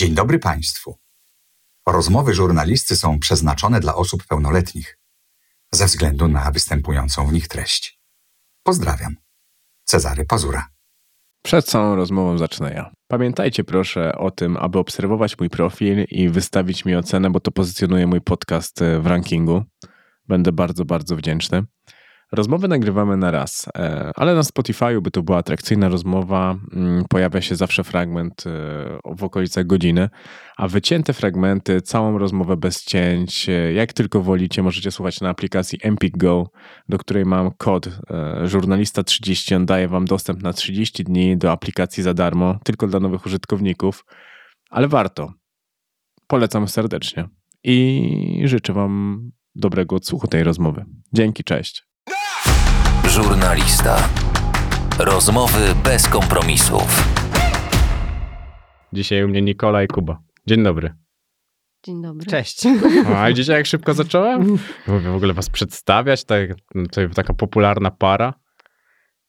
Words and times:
Dzień 0.00 0.14
dobry 0.14 0.38
Państwu. 0.38 0.98
Rozmowy 1.86 2.34
żurnalisty 2.34 2.96
są 2.96 3.18
przeznaczone 3.18 3.80
dla 3.80 3.94
osób 3.94 4.26
pełnoletnich 4.26 4.98
ze 5.72 5.86
względu 5.86 6.28
na 6.28 6.50
występującą 6.50 7.26
w 7.26 7.32
nich 7.32 7.48
treść. 7.48 8.00
Pozdrawiam. 8.62 9.16
Cezary 9.84 10.24
Pazura. 10.24 10.68
Przed 11.44 11.66
całą 11.66 11.96
rozmową 11.96 12.38
zacznę 12.38 12.72
ja. 12.74 12.92
Pamiętajcie 13.08 13.64
proszę 13.64 14.12
o 14.18 14.30
tym, 14.30 14.56
aby 14.56 14.78
obserwować 14.78 15.38
mój 15.38 15.50
profil 15.50 16.04
i 16.08 16.28
wystawić 16.28 16.84
mi 16.84 16.94
ocenę, 16.94 17.30
bo 17.30 17.40
to 17.40 17.50
pozycjonuje 17.50 18.06
mój 18.06 18.20
podcast 18.20 18.80
w 19.00 19.06
rankingu. 19.06 19.64
Będę 20.28 20.52
bardzo, 20.52 20.84
bardzo 20.84 21.16
wdzięczny. 21.16 21.62
Rozmowy 22.32 22.68
nagrywamy 22.68 23.16
na 23.16 23.30
raz, 23.30 23.68
e, 23.78 24.10
ale 24.16 24.34
na 24.34 24.40
Spotify'u, 24.40 25.00
by 25.00 25.10
to 25.10 25.22
była 25.22 25.38
atrakcyjna 25.38 25.88
rozmowa, 25.88 26.56
mm, 26.72 27.04
pojawia 27.08 27.40
się 27.40 27.56
zawsze 27.56 27.84
fragment 27.84 28.44
e, 28.46 28.50
w 29.16 29.24
okolicach 29.24 29.66
godziny, 29.66 30.08
a 30.56 30.68
wycięte 30.68 31.12
fragmenty, 31.12 31.80
całą 31.80 32.18
rozmowę 32.18 32.56
bez 32.56 32.84
cięć, 32.84 33.48
e, 33.48 33.72
jak 33.72 33.92
tylko 33.92 34.22
wolicie, 34.22 34.62
możecie 34.62 34.90
słuchać 34.90 35.20
na 35.20 35.28
aplikacji 35.28 35.78
Empik 35.82 36.16
Go, 36.16 36.50
do 36.88 36.98
której 36.98 37.24
mam 37.24 37.50
kod 37.50 37.88
żurnalista 38.44 39.02
30. 39.02 39.54
On 39.54 39.66
daje 39.66 39.88
wam 39.88 40.04
dostęp 40.04 40.42
na 40.42 40.52
30 40.52 41.04
dni 41.04 41.36
do 41.36 41.52
aplikacji 41.52 42.02
za 42.02 42.14
darmo, 42.14 42.58
tylko 42.64 42.86
dla 42.86 43.00
nowych 43.00 43.26
użytkowników, 43.26 44.04
ale 44.70 44.88
warto. 44.88 45.32
Polecam 46.26 46.68
serdecznie 46.68 47.28
i 47.64 48.42
życzę 48.44 48.72
wam 48.72 49.20
dobrego 49.54 49.96
odsłuchu 49.96 50.26
tej 50.26 50.42
rozmowy. 50.44 50.84
Dzięki, 51.12 51.44
cześć. 51.44 51.89
Żurnalista. 53.08 54.08
Rozmowy 54.98 55.74
bez 55.84 56.08
kompromisów. 56.08 57.04
Dzisiaj 58.92 59.24
u 59.24 59.28
mnie 59.28 59.42
Nikola 59.42 59.82
i 59.82 59.86
Kuba. 59.88 60.18
Dzień 60.46 60.62
dobry. 60.62 60.94
Dzień 61.84 62.02
dobry. 62.02 62.26
Cześć. 62.26 62.62
A 63.16 63.28
widzicie, 63.28 63.52
jak 63.52 63.66
szybko 63.66 63.94
zacząłem? 63.94 64.58
Mówię 64.86 65.10
w 65.10 65.14
ogóle 65.14 65.34
was 65.34 65.50
przedstawiać, 65.50 66.24
tak, 66.24 66.50
to 66.92 67.00
taka 67.14 67.34
popularna 67.34 67.90
para. 67.90 68.34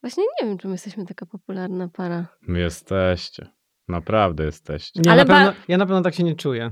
Właśnie 0.04 0.24
nie 0.24 0.48
wiem, 0.48 0.58
czy 0.58 0.68
my 0.68 0.74
jesteśmy 0.74 1.06
taka 1.06 1.26
popularna 1.26 1.88
para. 1.88 2.26
Jesteście. 2.48 3.48
Naprawdę 3.88 4.46
jesteście. 4.46 5.02
Nie, 5.06 5.12
ale 5.12 5.26
na 5.26 5.34
pewno, 5.36 5.54
ja 5.68 5.78
na 5.78 5.86
pewno 5.86 6.02
tak 6.02 6.16
się 6.16 6.24
nie 6.24 6.36
czuję. 6.36 6.72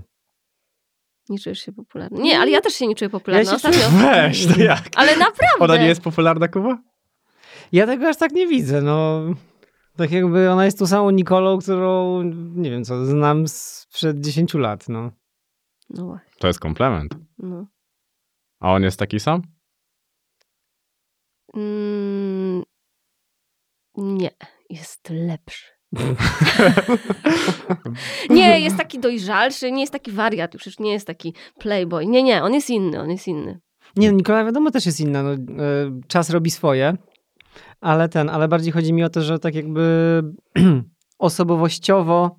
Nie 1.30 1.39
czujesz 1.39 1.59
się 1.59 1.72
popularny. 1.72 2.22
Nie, 2.22 2.39
ale 2.39 2.52
ja 2.52 2.61
też 2.61 2.73
się 2.73 2.88
nie 2.88 2.95
czuję 2.95 3.09
popularna. 3.09 3.52
Ja 3.52 3.59
się 3.59 3.69
Weź, 3.89 4.47
to 4.47 4.61
jak? 4.61 4.84
Ale 4.95 5.11
naprawdę. 5.11 5.45
Ona 5.59 5.78
nie 5.78 5.88
jest 5.88 6.02
popularna, 6.02 6.47
Kuba? 6.47 6.78
Ja 7.72 7.86
tego 7.86 8.09
aż 8.09 8.17
tak 8.17 8.31
nie 8.31 8.48
widzę, 8.48 8.81
no. 8.81 9.22
Tak 9.98 10.12
jakby 10.12 10.50
ona 10.50 10.66
jest 10.66 10.80
tą 10.80 10.88
samą 10.88 11.09
Nikolą, 11.09 11.59
którą, 11.59 12.23
nie 12.56 12.72
wiem 12.72 12.84
co, 12.84 13.06
znam 13.06 13.48
sprzed 13.48 14.20
10 14.20 14.53
lat, 14.53 14.89
no. 14.89 15.12
No 15.90 16.06
właśnie. 16.06 16.31
To 16.40 16.47
jest 16.47 16.59
komplement. 16.59 17.16
No. 17.38 17.67
A 18.59 18.73
on 18.73 18.84
jest 18.84 19.00
taki 19.00 19.20
sam? 19.20 19.42
Mm, 21.56 22.64
nie, 23.97 24.30
jest 24.70 25.09
lepszy. 25.09 25.66
nie, 28.30 28.59
jest 28.59 28.78
taki 28.78 29.00
dojrzalszy, 29.00 29.72
nie 29.72 29.81
jest 29.81 29.94
taki 29.94 30.12
wariat, 30.12 30.53
już 30.53 30.80
nie 30.80 30.92
jest 30.92 31.08
taki 31.08 31.34
playboy. 31.59 32.06
Nie, 32.08 32.23
nie, 32.23 32.44
on 32.44 32.53
jest 32.53 32.70
inny, 32.70 33.00
on 33.02 33.12
jest 33.12 33.28
inny. 33.28 33.59
Nie, 33.95 34.12
Nikola 34.12 34.45
wiadomo 34.45 34.72
też 34.72 34.86
jest 34.86 35.00
inna. 35.00 35.23
No, 35.23 35.34
e, 35.34 35.38
czas 36.08 36.30
robi 36.30 36.52
swoje, 36.52 36.97
ale 37.81 38.09
ten, 38.09 38.30
ale 38.30 38.47
bardziej 38.47 38.72
chodzi 38.73 38.94
mi 38.94 39.03
o 39.03 39.09
to, 39.09 39.22
że 39.22 39.39
tak 39.39 39.55
jakby 39.55 40.23
osobowościowo 41.19 42.35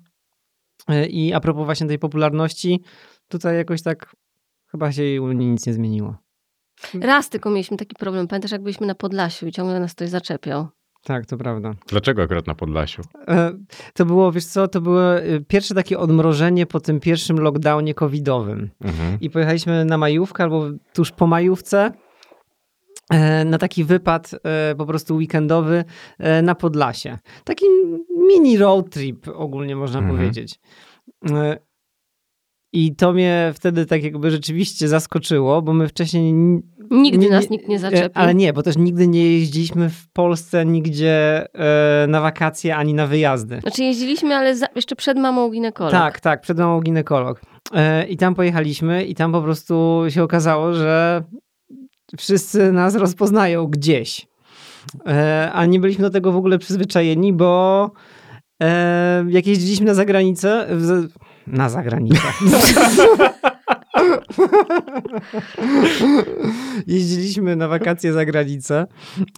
e, 0.87 1.05
i 1.05 1.33
a 1.33 1.39
propos 1.39 1.65
właśnie 1.65 1.87
tej 1.87 1.99
popularności, 1.99 2.81
tutaj 3.27 3.55
jakoś 3.55 3.81
tak 3.81 4.15
chyba 4.71 4.91
się 4.91 5.21
u 5.21 5.31
niej 5.31 5.49
nic 5.49 5.65
nie 5.65 5.73
zmieniło. 5.73 6.15
Raz 7.01 7.29
tylko 7.29 7.49
mieliśmy 7.49 7.77
taki 7.77 7.95
problem. 7.95 8.27
Pamiętasz, 8.27 8.51
jak 8.51 8.61
byliśmy 8.61 8.87
na 8.87 8.95
Podlasiu 8.95 9.47
i 9.47 9.51
ciągle 9.51 9.79
nas 9.79 9.93
ktoś 9.93 10.09
zaczepiał. 10.09 10.67
Tak, 11.03 11.25
to 11.25 11.37
prawda. 11.37 11.73
Dlaczego 11.87 12.21
akurat 12.21 12.47
na 12.47 12.55
Podlasiu? 12.55 13.01
E, 13.27 13.51
to 13.93 14.05
było, 14.05 14.31
wiesz 14.31 14.45
co, 14.45 14.67
to 14.67 14.81
było 14.81 15.19
e, 15.19 15.39
pierwsze 15.39 15.75
takie 15.75 15.99
odmrożenie 15.99 16.65
po 16.65 16.79
tym 16.79 16.99
pierwszym 16.99 17.39
lockdownie 17.39 17.93
covidowym. 17.93 18.69
Mhm. 18.81 19.17
I 19.21 19.29
pojechaliśmy 19.29 19.85
na 19.85 19.97
majówkę 19.97 20.43
albo 20.43 20.69
tuż 20.93 21.11
po 21.11 21.27
majówce 21.27 21.91
na 23.45 23.57
taki 23.57 23.83
wypad 23.83 24.31
po 24.77 24.85
prostu 24.85 25.15
weekendowy 25.15 25.83
na 26.43 26.55
Podlasie. 26.55 27.17
Taki 27.43 27.65
mini 28.27 28.57
road 28.57 28.89
trip 28.89 29.27
ogólnie 29.35 29.75
można 29.75 29.99
mhm. 29.99 30.17
powiedzieć. 30.17 30.59
I 32.73 32.95
to 32.95 33.13
mnie 33.13 33.51
wtedy 33.55 33.85
tak 33.85 34.03
jakby 34.03 34.31
rzeczywiście 34.31 34.87
zaskoczyło, 34.87 35.61
bo 35.61 35.73
my 35.73 35.87
wcześniej 35.87 36.33
Nigdy 36.91 37.17
nie, 37.17 37.29
nas 37.29 37.49
nikt 37.49 37.67
nie 37.67 37.79
zaczepił. 37.79 38.09
Ale 38.13 38.35
nie, 38.35 38.53
bo 38.53 38.63
też 38.63 38.77
nigdy 38.77 39.07
nie 39.07 39.31
jeździliśmy 39.39 39.89
w 39.89 40.09
Polsce 40.09 40.65
nigdzie 40.65 41.47
e, 41.53 42.07
na 42.07 42.21
wakacje 42.21 42.75
ani 42.75 42.93
na 42.93 43.07
wyjazdy. 43.07 43.59
Znaczy 43.61 43.83
jeździliśmy, 43.83 44.35
ale 44.35 44.55
za, 44.55 44.65
jeszcze 44.75 44.95
przed 44.95 45.17
mamą 45.17 45.49
ginekolog. 45.49 45.91
Tak, 45.91 46.19
tak, 46.19 46.41
przed 46.41 46.57
mamą 46.57 46.81
ginekolog. 46.81 47.41
E, 47.73 48.07
I 48.07 48.17
tam 48.17 48.35
pojechaliśmy 48.35 49.05
i 49.05 49.15
tam 49.15 49.31
po 49.31 49.41
prostu 49.41 50.03
się 50.09 50.23
okazało, 50.23 50.73
że 50.73 51.23
wszyscy 52.17 52.71
nas 52.71 52.95
rozpoznają 52.95 53.67
gdzieś. 53.67 54.31
E, 55.07 55.49
a 55.53 55.65
nie 55.65 55.79
byliśmy 55.79 56.03
do 56.03 56.09
tego 56.09 56.31
w 56.31 56.35
ogóle 56.35 56.59
przyzwyczajeni, 56.59 57.33
bo 57.33 57.91
e, 58.61 59.25
jak 59.29 59.47
jeździliśmy 59.47 59.85
na 59.85 59.93
zagranicę, 59.93 60.67
na 61.47 61.69
zagranicę. 61.69 62.27
Jeździliśmy 66.87 67.55
na 67.55 67.67
wakacje 67.67 68.13
za 68.13 68.25
granicę, 68.25 68.87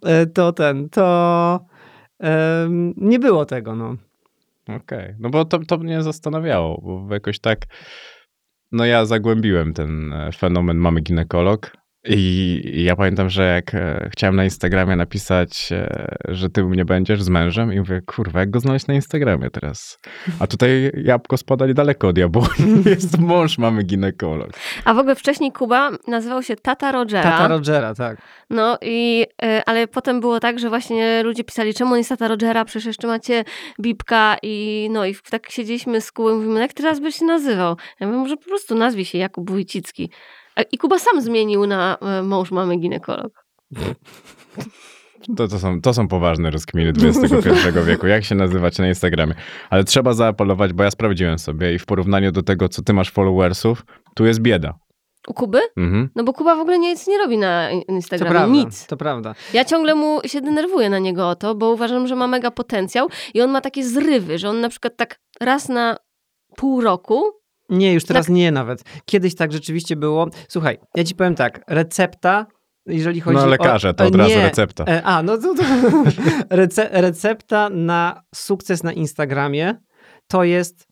e, 0.06 0.26
to 0.26 0.54
ten, 0.54 0.90
to 0.90 1.60
nie 2.98 3.20
było 3.20 3.46
tego, 3.46 3.76
no. 3.76 3.96
Okej, 4.64 4.76
okay. 4.76 5.16
no 5.20 5.30
bo 5.30 5.46
to, 5.46 5.60
to 5.60 5.78
mnie 5.78 6.04
zastanawiało, 6.04 6.82
bo 6.82 7.14
jakoś 7.14 7.40
tak, 7.40 7.60
no 8.72 8.86
ja 8.86 9.06
zagłębiłem 9.06 9.74
ten 9.74 10.14
fenomen 10.36 10.78
mamy 10.78 11.02
ginekolog 11.02 11.72
i 12.06 12.84
ja 12.84 12.96
pamiętam, 12.96 13.30
że 13.30 13.44
jak 13.44 13.76
e, 13.76 14.10
chciałem 14.12 14.36
na 14.36 14.44
Instagramie 14.44 14.96
napisać, 14.96 15.70
e, 15.72 16.16
że 16.28 16.50
ty 16.50 16.66
u 16.66 16.70
mnie 16.70 16.86
będziesz 16.86 17.24
z 17.24 17.30
mężem 17.30 17.74
i 17.74 17.80
mówię, 17.80 18.02
kurwa, 18.06 18.40
jak 18.40 18.50
go 18.50 18.60
znaleźć 18.60 18.88
na 18.88 18.94
Instagramie 18.94 19.50
teraz? 19.50 20.00
A 20.40 20.48
tutaj 20.48 20.92
jabłko 21.04 21.38
spada 21.38 21.68
niedaleko 21.68 22.08
od 22.08 22.18
jabłoni. 22.18 22.84
Jest 22.86 23.20
mąż, 23.20 23.58
mamy 23.58 23.84
ginekolog. 23.84 24.50
A 24.86 24.94
w 24.94 24.98
ogóle 24.98 25.16
wcześniej 25.16 25.52
Kuba 25.52 25.92
nazywał 26.08 26.44
się 26.44 26.56
Tata 26.56 26.92
Rogera. 26.92 27.24
Tata 27.24 27.48
Rogera, 27.48 27.96
tak. 27.96 28.22
No 28.50 28.78
i, 28.82 29.26
e, 29.44 29.64
ale 29.66 29.88
potem 29.88 30.20
było 30.20 30.40
tak, 30.40 30.60
że 30.60 30.70
właśnie 30.70 31.24
ludzie 31.24 31.44
pisali, 31.44 31.74
czemu 31.74 31.92
on 31.92 31.98
jest 31.98 32.10
Tata 32.10 32.28
Rogera, 32.28 32.66
przecież 32.66 32.86
jeszcze 32.86 33.08
macie 33.08 33.44
Bibka 33.82 34.38
i 34.42 34.88
no 34.92 35.06
i 35.06 35.16
tak 35.30 35.50
siedzieliśmy 35.50 36.02
z 36.02 36.12
Kubą 36.12 36.30
i 36.30 36.34
mówimy, 36.34 36.60
jak 36.60 36.74
teraz 36.74 37.00
byś 37.00 37.16
się 37.16 37.26
nazywał? 37.26 37.78
Ja 38.00 38.08
mówię, 38.08 38.20
może 38.20 38.38
po 38.38 38.46
prostu 38.46 38.76
nazwij 38.76 39.06
się 39.06 39.18
Jakub 39.18 39.50
Wójcicki. 39.50 40.10
I 40.72 40.78
Kuba 40.78 41.00
sam 41.00 41.22
zmienił 41.22 41.68
na 41.68 41.98
e, 42.02 42.24
mąż 42.24 42.52
mamy 42.52 42.78
ginekolog. 42.78 43.46
To, 45.38 45.48
to, 45.48 45.60
są, 45.60 45.82
to 45.82 45.94
są 45.94 46.08
poważne 46.08 46.52
rozkminy 46.52 46.90
XXI 46.90 47.50
wieku. 47.86 48.08
Jak 48.08 48.24
się 48.24 48.36
nazywać 48.36 48.78
na 48.78 48.88
Instagramie? 48.88 49.34
Ale 49.70 49.84
trzeba 49.84 50.14
zaapelować, 50.14 50.74
bo 50.74 50.84
ja 50.84 50.92
sprawdziłem 50.92 51.40
sobie 51.40 51.74
i 51.74 51.80
w 51.80 51.86
porównaniu 51.86 52.32
do 52.32 52.44
tego, 52.44 52.70
co 52.70 52.82
ty 52.82 52.94
masz 52.94 53.12
followersów, 53.12 53.86
tu 54.16 54.26
jest 54.26 54.40
bieda. 54.40 54.74
U 55.28 55.34
Kuby? 55.34 55.60
Mhm. 55.78 56.10
No 56.16 56.24
bo 56.24 56.34
Kuba 56.34 56.56
w 56.56 56.60
ogóle 56.60 56.80
nic 56.80 57.08
nie 57.08 57.18
robi 57.18 57.38
na 57.38 57.72
Instagramie. 57.72 58.30
To 58.30 58.40
prawda, 58.40 58.54
nic. 58.54 58.88
To 58.88 58.98
prawda. 58.98 59.36
Ja 59.54 59.66
ciągle 59.66 59.96
mu 59.96 60.20
się 60.26 60.42
denerwuję 60.42 60.90
na 60.90 61.00
niego 61.00 61.30
o 61.30 61.36
to, 61.36 61.56
bo 61.56 61.70
uważam, 61.72 62.08
że 62.08 62.16
ma 62.16 62.28
mega 62.28 62.52
potencjał 62.52 63.10
i 63.34 63.42
on 63.42 63.52
ma 63.52 63.62
takie 63.62 63.84
zrywy, 63.84 64.38
że 64.38 64.50
on 64.50 64.62
na 64.62 64.70
przykład 64.70 64.98
tak 64.98 65.20
raz 65.42 65.70
na 65.70 65.98
pół 66.56 66.82
roku 66.82 67.24
nie, 67.74 67.94
już 67.94 68.04
teraz 68.04 68.26
tak. 68.26 68.36
nie 68.36 68.52
nawet. 68.52 68.84
Kiedyś 69.06 69.36
tak 69.36 69.52
rzeczywiście 69.52 69.96
było. 69.96 70.28
Słuchaj, 70.48 70.78
ja 70.96 71.04
ci 71.04 71.16
powiem 71.16 71.36
tak, 71.36 71.62
recepta 71.68 72.46
jeżeli 72.86 73.22
chodzi 73.22 73.38
no 73.38 73.46
lekarze, 73.46 73.90
o... 73.90 73.94
to 73.94 74.06
od 74.06 74.14
nie, 74.14 74.18
razu 74.18 74.36
recepta. 74.36 74.84
E, 74.84 75.04
a, 75.04 75.24
no 75.24 75.38
to, 75.38 75.56
to 75.56 75.64
rece, 76.50 76.90
recepta 76.92 77.70
na 77.70 78.24
sukces 78.36 78.84
na 78.84 78.94
Instagramie 78.94 79.76
to 80.28 80.44
jest 80.44 80.88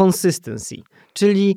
consistency, 0.00 0.76
czyli 1.12 1.56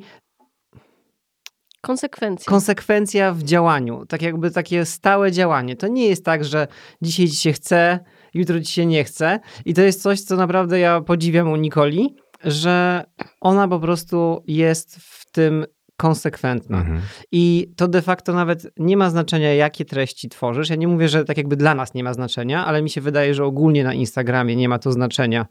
Konsekwencja. 1.85 2.49
Konsekwencja 2.49 3.33
w 3.33 3.43
działaniu. 3.43 4.05
Tak 4.05 4.21
jakby 4.21 4.51
takie 4.51 4.85
stałe 4.85 5.31
działanie. 5.31 5.75
To 5.75 5.87
nie 5.87 6.07
jest 6.07 6.25
tak, 6.25 6.45
że 6.45 6.67
dzisiaj 7.01 7.27
ci 7.27 7.35
się 7.35 7.53
chce, 7.53 7.99
jutro 8.33 8.61
ci 8.61 8.73
się 8.73 8.85
nie 8.85 9.03
chce. 9.03 9.39
I 9.65 9.73
to 9.73 9.81
jest 9.81 10.01
coś, 10.01 10.21
co 10.21 10.35
naprawdę 10.35 10.79
ja 10.79 11.01
podziwiam 11.01 11.51
u 11.51 11.55
Nikoli, 11.55 12.15
że 12.45 13.03
ona 13.41 13.67
po 13.67 13.79
prostu 13.79 14.43
jest 14.47 14.95
w 14.95 15.31
tym 15.31 15.65
konsekwentna. 15.97 16.77
Mhm. 16.77 17.01
I 17.31 17.73
to 17.75 17.87
de 17.87 18.01
facto 18.01 18.33
nawet 18.33 18.67
nie 18.77 18.97
ma 18.97 19.09
znaczenia, 19.09 19.53
jakie 19.53 19.85
treści 19.85 20.29
tworzysz. 20.29 20.69
Ja 20.69 20.75
nie 20.75 20.87
mówię, 20.87 21.07
że 21.07 21.25
tak 21.25 21.37
jakby 21.37 21.55
dla 21.55 21.75
nas 21.75 21.93
nie 21.93 22.03
ma 22.03 22.13
znaczenia, 22.13 22.65
ale 22.65 22.81
mi 22.81 22.89
się 22.89 23.01
wydaje, 23.01 23.33
że 23.33 23.45
ogólnie 23.45 23.83
na 23.83 23.93
Instagramie 23.93 24.55
nie 24.55 24.69
ma 24.69 24.79
to 24.79 24.91
znaczenia, 24.91 25.45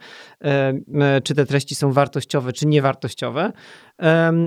e, 0.45 1.21
czy 1.25 1.35
te 1.35 1.47
treści 1.47 1.75
są 1.75 1.93
wartościowe, 1.93 2.53
czy 2.53 2.67
niewartościowe. 2.67 3.53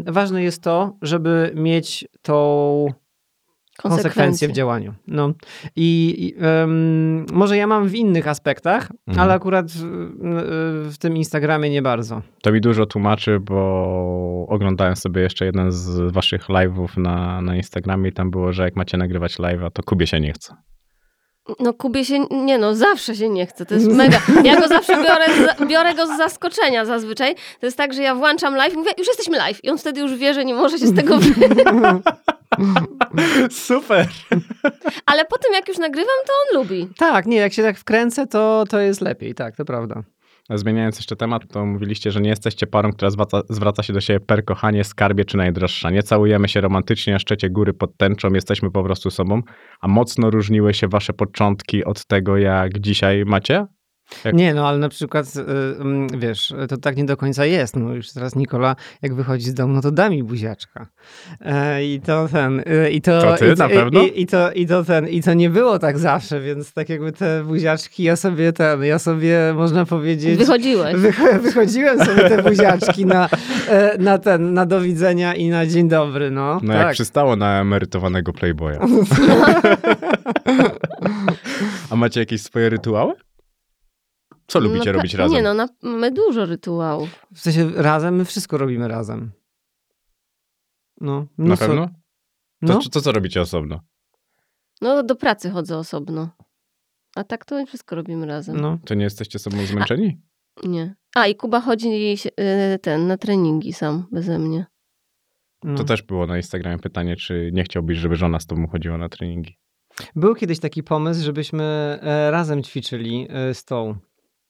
Ważne 0.05 0.43
jest 0.43 0.63
to, 0.63 0.97
żeby 1.01 1.51
mieć 1.55 2.07
tą 2.21 2.93
konsekwencje 3.77 4.47
w 4.47 4.51
działaniu. 4.51 4.93
No. 5.07 5.31
I, 5.75 6.15
i 6.19 6.35
może 7.33 7.57
ja 7.57 7.67
mam 7.67 7.87
w 7.87 7.95
innych 7.95 8.27
aspektach, 8.27 8.91
Mhm. 9.07 9.23
ale 9.23 9.33
akurat 9.33 9.71
w, 9.71 9.83
w 10.93 10.97
tym 10.97 11.17
Instagramie 11.17 11.69
nie 11.69 11.81
bardzo. 11.81 12.21
To 12.41 12.51
mi 12.51 12.61
dużo 12.61 12.85
tłumaczy, 12.85 13.39
bo 13.39 14.45
oglądałem 14.49 14.95
sobie 14.95 15.21
jeszcze 15.21 15.45
jeden 15.45 15.71
z 15.71 16.11
waszych 16.13 16.47
live'ów 16.49 16.97
na, 16.97 17.41
na 17.41 17.55
Instagramie 17.55 18.09
i 18.09 18.13
tam 18.13 18.31
było, 18.31 18.53
że 18.53 18.63
jak 18.63 18.75
macie 18.75 18.97
nagrywać 18.97 19.37
live'a, 19.39 19.71
to 19.71 19.83
Kubie 19.83 20.07
się 20.07 20.19
nie 20.19 20.33
chce. 20.33 20.55
No 21.59 21.73
Kubie 21.73 22.05
się, 22.05 22.19
nie 22.31 22.57
no, 22.57 22.75
zawsze 22.75 23.15
się 23.15 23.29
nie 23.29 23.45
chce, 23.45 23.65
to 23.65 23.73
jest 23.75 23.87
mega. 23.97 24.19
Ja 24.43 24.61
go 24.61 24.67
zawsze 24.67 24.95
biorę, 24.95 25.25
z- 25.57 25.67
biorę 25.67 25.95
go 25.95 26.07
z 26.07 26.17
zaskoczenia 26.17 26.85
zazwyczaj. 26.85 27.35
To 27.59 27.65
jest 27.65 27.77
tak, 27.77 27.93
że 27.93 28.01
ja 28.01 28.15
włączam 28.15 28.55
live 28.55 28.73
i 28.73 28.77
mówię, 28.77 28.91
już 28.97 29.07
jesteśmy 29.07 29.37
live. 29.37 29.63
I 29.63 29.69
on 29.69 29.77
wtedy 29.77 30.01
już 30.01 30.15
wie, 30.15 30.33
że 30.33 30.45
nie 30.45 30.53
może 30.53 30.79
się 30.79 30.87
z 30.87 30.95
tego 30.95 31.17
wy... 31.17 31.29
Super! 33.67 34.07
Ale 35.05 35.25
potem 35.25 35.53
jak 35.53 35.67
już 35.67 35.77
nagrywam, 35.77 36.17
to 36.27 36.33
on 36.33 36.61
lubi. 36.61 36.87
Tak, 36.97 37.25
nie, 37.25 37.37
jak 37.37 37.53
się 37.53 37.63
tak 37.63 37.77
wkręcę, 37.77 38.27
to, 38.27 38.63
to 38.69 38.79
jest 38.79 39.01
lepiej, 39.01 39.35
tak, 39.35 39.55
to 39.55 39.65
prawda. 39.65 40.03
Zmieniając 40.49 40.97
jeszcze 40.97 41.15
temat, 41.15 41.41
to 41.51 41.65
mówiliście, 41.65 42.11
że 42.11 42.21
nie 42.21 42.29
jesteście 42.29 42.67
parą, 42.67 42.91
która 42.91 43.11
zwraca, 43.11 43.41
zwraca 43.49 43.83
się 43.83 43.93
do 43.93 44.01
siebie 44.01 44.19
per 44.19 44.45
kochanie, 44.45 44.83
skarbie 44.83 45.25
czy 45.25 45.37
najdroższa. 45.37 45.89
Nie 45.89 46.03
całujemy 46.03 46.47
się 46.49 46.61
romantycznie, 46.61 47.15
a 47.15 47.19
szczecie 47.19 47.49
góry 47.49 47.73
pod 47.73 47.97
tęczą, 47.97 48.33
jesteśmy 48.33 48.71
po 48.71 48.83
prostu 48.83 49.11
sobą. 49.11 49.41
A 49.81 49.87
mocno 49.87 50.29
różniły 50.29 50.73
się 50.73 50.87
wasze 50.87 51.13
początki 51.13 51.85
od 51.85 52.05
tego, 52.05 52.37
jak 52.37 52.79
dzisiaj 52.79 53.23
macie? 53.25 53.65
Jak- 54.25 54.35
Nie, 54.35 54.53
no 54.53 54.67
ale 54.67 54.77
na 54.77 54.89
przykład, 54.89 55.25
y, 55.35 55.41
mm, 55.81 56.07
wiesz, 56.19 56.53
to 56.69 56.77
tak 56.77 56.97
nie 56.97 57.05
do 57.05 57.17
końca 57.17 57.45
jest. 57.45 57.75
No 57.75 57.93
już 57.93 58.11
teraz 58.11 58.35
Nikola, 58.35 58.75
jak 59.01 59.13
wychodzi 59.15 59.45
z 59.45 59.53
domu, 59.53 59.73
no 59.73 59.81
to 59.81 59.91
da 59.91 60.09
mi 60.09 60.23
buziaczka. 60.23 60.87
E, 61.41 61.85
I 61.85 62.01
to 62.01 62.27
ten, 62.31 62.59
y, 62.59 62.89
i 62.91 63.01
to... 63.01 63.21
To 63.21 63.33
ty, 63.37 63.47
i, 63.47 63.59
na 63.59 63.69
pewno? 63.69 64.01
I, 64.03 64.21
i, 64.21 64.25
to, 64.27 64.51
I 64.51 64.67
to 64.67 64.83
ten, 64.83 65.07
i 65.07 65.23
to 65.23 65.33
nie 65.33 65.49
było 65.49 65.79
tak 65.79 65.99
zawsze, 65.99 66.41
więc 66.41 66.73
tak 66.73 66.89
jakby 66.89 67.11
te 67.11 67.43
buziaczki, 67.43 68.03
ja 68.03 68.15
sobie 68.15 68.53
ten, 68.53 68.83
ja 68.83 68.99
sobie, 68.99 69.53
można 69.55 69.85
powiedzieć... 69.85 70.37
Wychodziłeś. 70.39 70.95
Wy- 70.95 71.39
Wychodziłem 71.39 72.05
sobie 72.05 72.29
te 72.29 72.43
buziaczki 72.43 73.05
na, 73.05 73.29
e, 73.69 73.97
na 73.97 74.17
ten, 74.17 74.53
na 74.53 74.65
do 74.65 74.81
widzenia 74.81 75.35
i 75.35 75.49
na 75.49 75.65
dzień 75.65 75.89
dobry, 75.89 76.31
no. 76.31 76.59
No 76.63 76.73
jak 76.73 76.83
tak. 76.83 76.93
przystało 76.93 77.35
na 77.35 77.61
emerytowanego 77.61 78.33
playboya. 78.33 78.77
A 81.89 81.95
macie 81.95 82.19
jakieś 82.19 82.41
swoje 82.41 82.69
rytuały? 82.69 83.13
Co 84.47 84.59
lubicie 84.59 84.85
No, 84.91 84.97
robić 84.97 85.13
razem? 85.13 85.35
Nie 85.35 85.41
no, 85.41 85.53
na, 85.53 85.69
mamy 85.81 86.11
dużo 86.11 86.45
rytuałów. 86.45 87.25
W 87.33 87.39
sensie 87.39 87.71
razem, 87.75 88.15
my 88.15 88.25
wszystko 88.25 88.57
robimy 88.57 88.87
razem. 88.87 89.31
No. 91.01 91.25
Na 91.37 91.45
mnóstwo- 91.45 91.57
pewno? 91.67 91.87
To, 91.87 91.93
No. 92.73 92.79
to 92.91 93.01
co 93.01 93.11
robicie 93.11 93.41
osobno? 93.41 93.79
No 94.81 95.03
do 95.03 95.15
pracy 95.15 95.49
chodzę 95.49 95.77
osobno. 95.77 96.29
A 97.15 97.23
tak 97.23 97.45
to 97.45 97.65
wszystko 97.65 97.95
robimy 97.95 98.25
razem. 98.25 98.59
no. 98.61 98.77
To 98.85 98.93
nie 98.93 99.03
jesteście 99.03 99.39
sobą 99.39 99.65
zmęczeni? 99.65 100.21
Nie. 100.63 100.95
A 101.15 101.27
i 101.27 101.35
Kuba 101.35 101.61
chodzi 101.61 102.15
y, 102.39 102.79
ten 102.81 103.07
na 103.07 103.17
treningi 103.17 103.73
sam, 103.73 104.05
beze 104.11 104.39
mnie. 104.39 104.65
no. 105.63 105.77
To 105.77 105.83
też 105.83 106.01
było 106.01 106.27
na 106.27 106.37
Instagramie 106.37 106.79
pytanie, 106.79 107.15
czy 107.15 107.49
nie 107.53 107.63
chciałbyś, 107.63 107.97
żeby 107.97 108.15
żona 108.15 108.39
z 108.39 108.45
tobą 108.45 108.67
chodziła 108.67 108.97
na 108.97 109.09
treningi. 109.09 109.57
Był 110.15 110.35
kiedyś 110.35 110.59
taki 110.59 110.83
pomysł, 110.83 111.23
żebyśmy 111.23 111.63
e, 112.01 112.31
razem 112.31 112.63
ćwiczyli 112.63 113.27
e, 113.29 113.53
z 113.53 113.65
tą, 113.65 113.95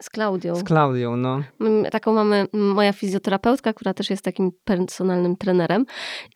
Z 0.01 0.09
Klaudią. 0.09 0.55
z 0.55 0.63
Klaudią, 0.63 1.15
no. 1.17 1.43
Taką 1.91 2.13
mamy 2.13 2.47
moja 2.53 2.93
fizjoterapeutka, 2.93 3.73
która 3.73 3.93
też 3.93 4.09
jest 4.09 4.23
takim 4.23 4.51
personalnym 4.63 5.35
trenerem. 5.37 5.85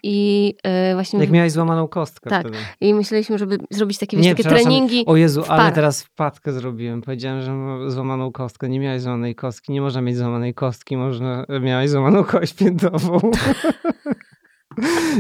I 0.03 0.53
y, 0.91 0.93
właśnie 0.93 1.19
Jak 1.19 1.29
miałeś 1.29 1.51
złamaną 1.51 1.87
kostkę 1.87 2.29
Tak. 2.29 2.41
wtedy. 2.41 2.57
i 2.81 2.93
myśleliśmy, 2.93 3.37
żeby 3.37 3.57
zrobić 3.71 3.97
takie, 3.97 4.17
wiesz, 4.17 4.25
Nie, 4.25 4.35
takie 4.35 4.49
treningi. 4.49 5.05
O 5.05 5.15
Jezu, 5.15 5.43
ale 5.47 5.71
teraz 5.71 6.03
wpadkę 6.03 6.53
zrobiłem. 6.53 7.01
Powiedziałem, 7.01 7.41
że 7.41 7.51
mam 7.53 7.91
złamaną 7.91 8.31
kostkę. 8.31 8.69
Nie 8.69 8.79
miałeś 8.79 9.01
złamanej 9.01 9.35
kostki. 9.35 9.71
Nie 9.71 9.81
można 9.81 10.01
mieć 10.01 10.17
złamanej 10.17 10.53
kostki. 10.53 10.97
Można, 10.97 11.45
miałeś 11.61 11.89
złamaną 11.89 12.23
kość 12.23 12.53
piętową. 12.53 13.19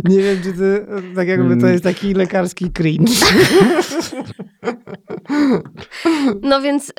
Nie 0.03 0.17
wiem, 0.17 0.37
czy 0.43 0.53
ty, 0.53 0.85
tak 1.15 1.27
jakby 1.27 1.57
to 1.57 1.67
jest 1.67 1.83
taki 1.83 2.13
lekarski 2.13 2.71
cringe. 2.71 3.11
No 6.41 6.61
więc 6.61 6.89
y, 6.89 6.93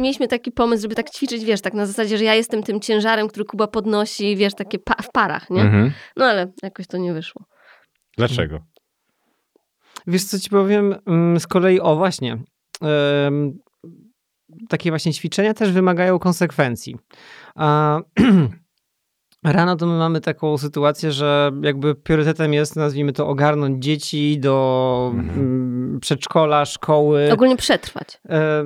mieliśmy 0.00 0.28
taki 0.28 0.52
pomysł, 0.52 0.82
żeby 0.82 0.94
tak 0.94 1.10
ćwiczyć, 1.10 1.44
wiesz, 1.44 1.60
tak 1.60 1.74
na 1.74 1.86
zasadzie, 1.86 2.18
że 2.18 2.24
ja 2.24 2.34
jestem 2.34 2.62
tym 2.62 2.80
ciężarem, 2.80 3.28
który 3.28 3.44
Kuba 3.44 3.66
podnosi, 3.66 4.36
wiesz, 4.36 4.54
takie 4.54 4.78
pa- 4.78 5.02
w 5.02 5.10
parach, 5.12 5.50
nie? 5.50 5.60
Mhm. 5.62 5.92
No 6.16 6.24
ale 6.24 6.52
jakoś 6.62 6.86
to 6.86 6.98
nie 6.98 7.12
wyszło. 7.14 7.44
Dlaczego? 8.16 8.58
Wiesz, 10.06 10.24
co 10.24 10.38
ci 10.38 10.50
powiem? 10.50 10.94
Mm, 11.06 11.40
Z 11.40 11.46
kolei, 11.46 11.80
o 11.80 11.96
właśnie, 11.96 12.38
em, 12.82 13.58
takie 14.68 14.90
właśnie 14.90 15.12
ćwiczenia 15.12 15.54
też 15.54 15.72
wymagają 15.72 16.18
konsekwencji. 16.18 16.96
A 17.54 17.98
rano 19.52 19.76
to 19.76 19.86
my 19.86 19.98
mamy 19.98 20.20
taką 20.20 20.58
sytuację, 20.58 21.12
że 21.12 21.52
jakby 21.62 21.94
priorytetem 21.94 22.52
jest, 22.52 22.76
nazwijmy 22.76 23.12
to, 23.12 23.28
ogarnąć 23.28 23.84
dzieci 23.84 24.38
do 24.40 25.10
Mhm. 25.14 25.40
mm, 25.40 26.00
przedszkola, 26.00 26.64
szkoły. 26.64 27.28
Ogólnie 27.32 27.56
przetrwać. 27.56 28.20
E, 28.28 28.64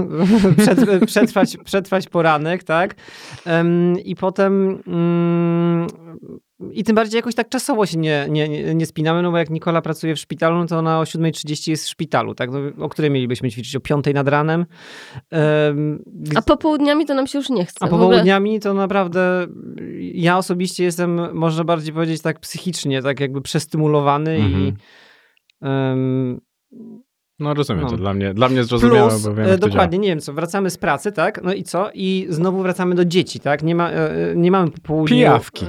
przetrwać, 1.06 1.56
przetrwać 1.64 2.08
poranek, 2.08 2.64
tak? 2.64 2.94
I 4.04 4.16
potem 4.16 4.82
mm, 4.86 5.86
i 6.72 6.84
tym 6.84 6.94
bardziej 6.96 7.18
jakoś 7.18 7.34
tak 7.34 7.48
czasowo 7.48 7.86
się 7.86 7.98
nie, 7.98 8.26
nie, 8.30 8.74
nie- 8.74 8.86
spinamy, 8.86 9.22
no 9.22 9.30
bo 9.30 9.38
jak 9.38 9.50
Nikola 9.50 9.82
pracuje 9.82 10.14
w 10.14 10.18
szpitalu, 10.18 10.58
no 10.58 10.66
to 10.66 10.78
ona 10.78 11.00
o 11.00 11.02
7.30 11.02 11.70
jest 11.70 11.84
w 11.84 11.88
szpitalu, 11.88 12.34
tak? 12.34 12.50
No, 12.50 12.58
o 12.84 12.88
której 12.88 13.10
mielibyśmy 13.10 13.50
ćwiczyć? 13.50 13.76
O 13.76 13.80
5 13.80 14.04
nad 14.14 14.28
ranem. 14.28 14.66
Em, 15.30 16.02
A 16.36 16.42
popołudniami 16.42 17.06
to 17.06 17.14
nam 17.14 17.26
się 17.26 17.38
już 17.38 17.50
nie 17.50 17.64
chce. 17.64 17.76
a 17.80 17.88
popołudniami 17.88 18.60
to 18.60 18.74
naprawdę 18.74 19.46
ja 20.22 20.38
osobiście 20.38 20.84
jestem, 20.84 21.34
można 21.36 21.64
bardziej 21.64 21.94
powiedzieć 21.94 22.22
tak 22.22 22.40
psychicznie, 22.40 23.02
tak 23.02 23.20
jakby 23.20 23.42
przestymulowany 23.42 24.38
i 24.38 24.42
Mhm. 24.42 24.76
em, 25.62 26.40
No 27.38 27.54
rozumiem, 27.54 27.82
No. 27.84 27.90
to 27.90 27.96
dla 27.96 28.14
mnie, 28.14 28.34
dla 28.34 28.48
mnie 28.48 28.64
zrozumiałe, 28.64 29.08
Plus, 29.10 29.22
bo 29.22 29.34
wiem, 29.34 29.46
e, 29.46 29.48
jak 29.50 29.60
to 29.60 29.66
dokładnie, 29.68 29.98
nie 29.98 30.08
wiem 30.08 30.20
co, 30.20 30.32
wracamy 30.32 30.70
z 30.70 30.78
pracy, 30.78 31.12
tak? 31.12 31.42
No 31.42 31.52
i 31.54 31.62
co? 31.62 31.90
I 31.94 32.26
znowu 32.28 32.62
wracamy 32.62 32.94
do 32.94 33.04
dzieci, 33.04 33.40
tak? 33.40 33.62
Nie, 33.62 33.74
ma, 33.74 33.90
e, 33.90 34.30
e, 34.30 34.36
nie 34.36 34.50
mamy 34.50 34.70
po 34.70 34.78
południu 34.80 35.16
Pijawki. 35.16 35.66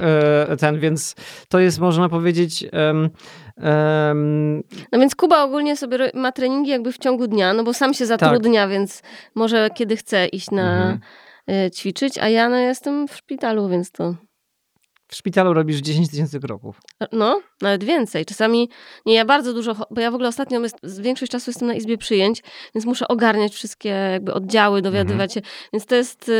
ten, 0.58 0.78
więc 0.80 1.14
to 1.48 1.58
jest, 1.58 1.78
można 1.78 2.08
powiedzieć, 2.08 2.64
em, 2.72 3.10
em, 3.56 4.62
No 4.92 4.98
więc 4.98 5.14
Kuba 5.14 5.44
ogólnie 5.44 5.76
sobie 5.76 6.10
ma 6.14 6.32
treningi 6.32 6.70
jakby 6.70 6.92
w 6.92 6.98
ciągu 6.98 7.26
dnia, 7.26 7.52
no 7.54 7.64
bo 7.64 7.74
sam 7.74 7.94
się 7.94 8.06
zatrudnia, 8.06 8.68
więc 8.68 9.02
może 9.34 9.68
kiedy 9.74 9.96
chce 9.96 10.26
iść 10.26 10.50
na 10.50 10.92
Mhm. 11.48 11.70
ćwiczyć, 11.70 12.18
a 12.18 12.28
ja 12.28 12.48
no, 12.48 12.56
jestem 12.56 13.08
w 13.08 13.14
szpitalu, 13.16 13.68
więc 13.68 13.90
to 13.92 14.14
w 15.08 15.16
szpitalu 15.16 15.54
robisz 15.54 15.76
10 15.76 16.10
tysięcy 16.10 16.40
kroków. 16.40 16.80
no, 17.12 17.40
nawet 17.62 17.84
więcej. 17.84 18.24
Czasami, 18.24 18.68
nie, 19.06 19.14
ja 19.14 19.24
bardzo 19.24 19.54
dużo, 19.54 19.76
bo 19.90 20.00
ja 20.00 20.10
w 20.10 20.14
ogóle 20.14 20.28
ostatnio 20.28 20.60
jest, 20.60 21.02
większość 21.02 21.32
czasu 21.32 21.50
jestem 21.50 21.68
na 21.68 21.74
izbie 21.74 21.98
przyjęć, 21.98 22.42
więc 22.74 22.86
muszę 22.86 23.08
ogarniać 23.08 23.52
wszystkie 23.52 23.88
jakby 23.88 24.34
oddziały, 24.34 24.82
dowiadywać 24.82 25.34
się, 25.34 25.40
więc 25.72 25.86
to 25.86 25.94
jest 25.94 26.30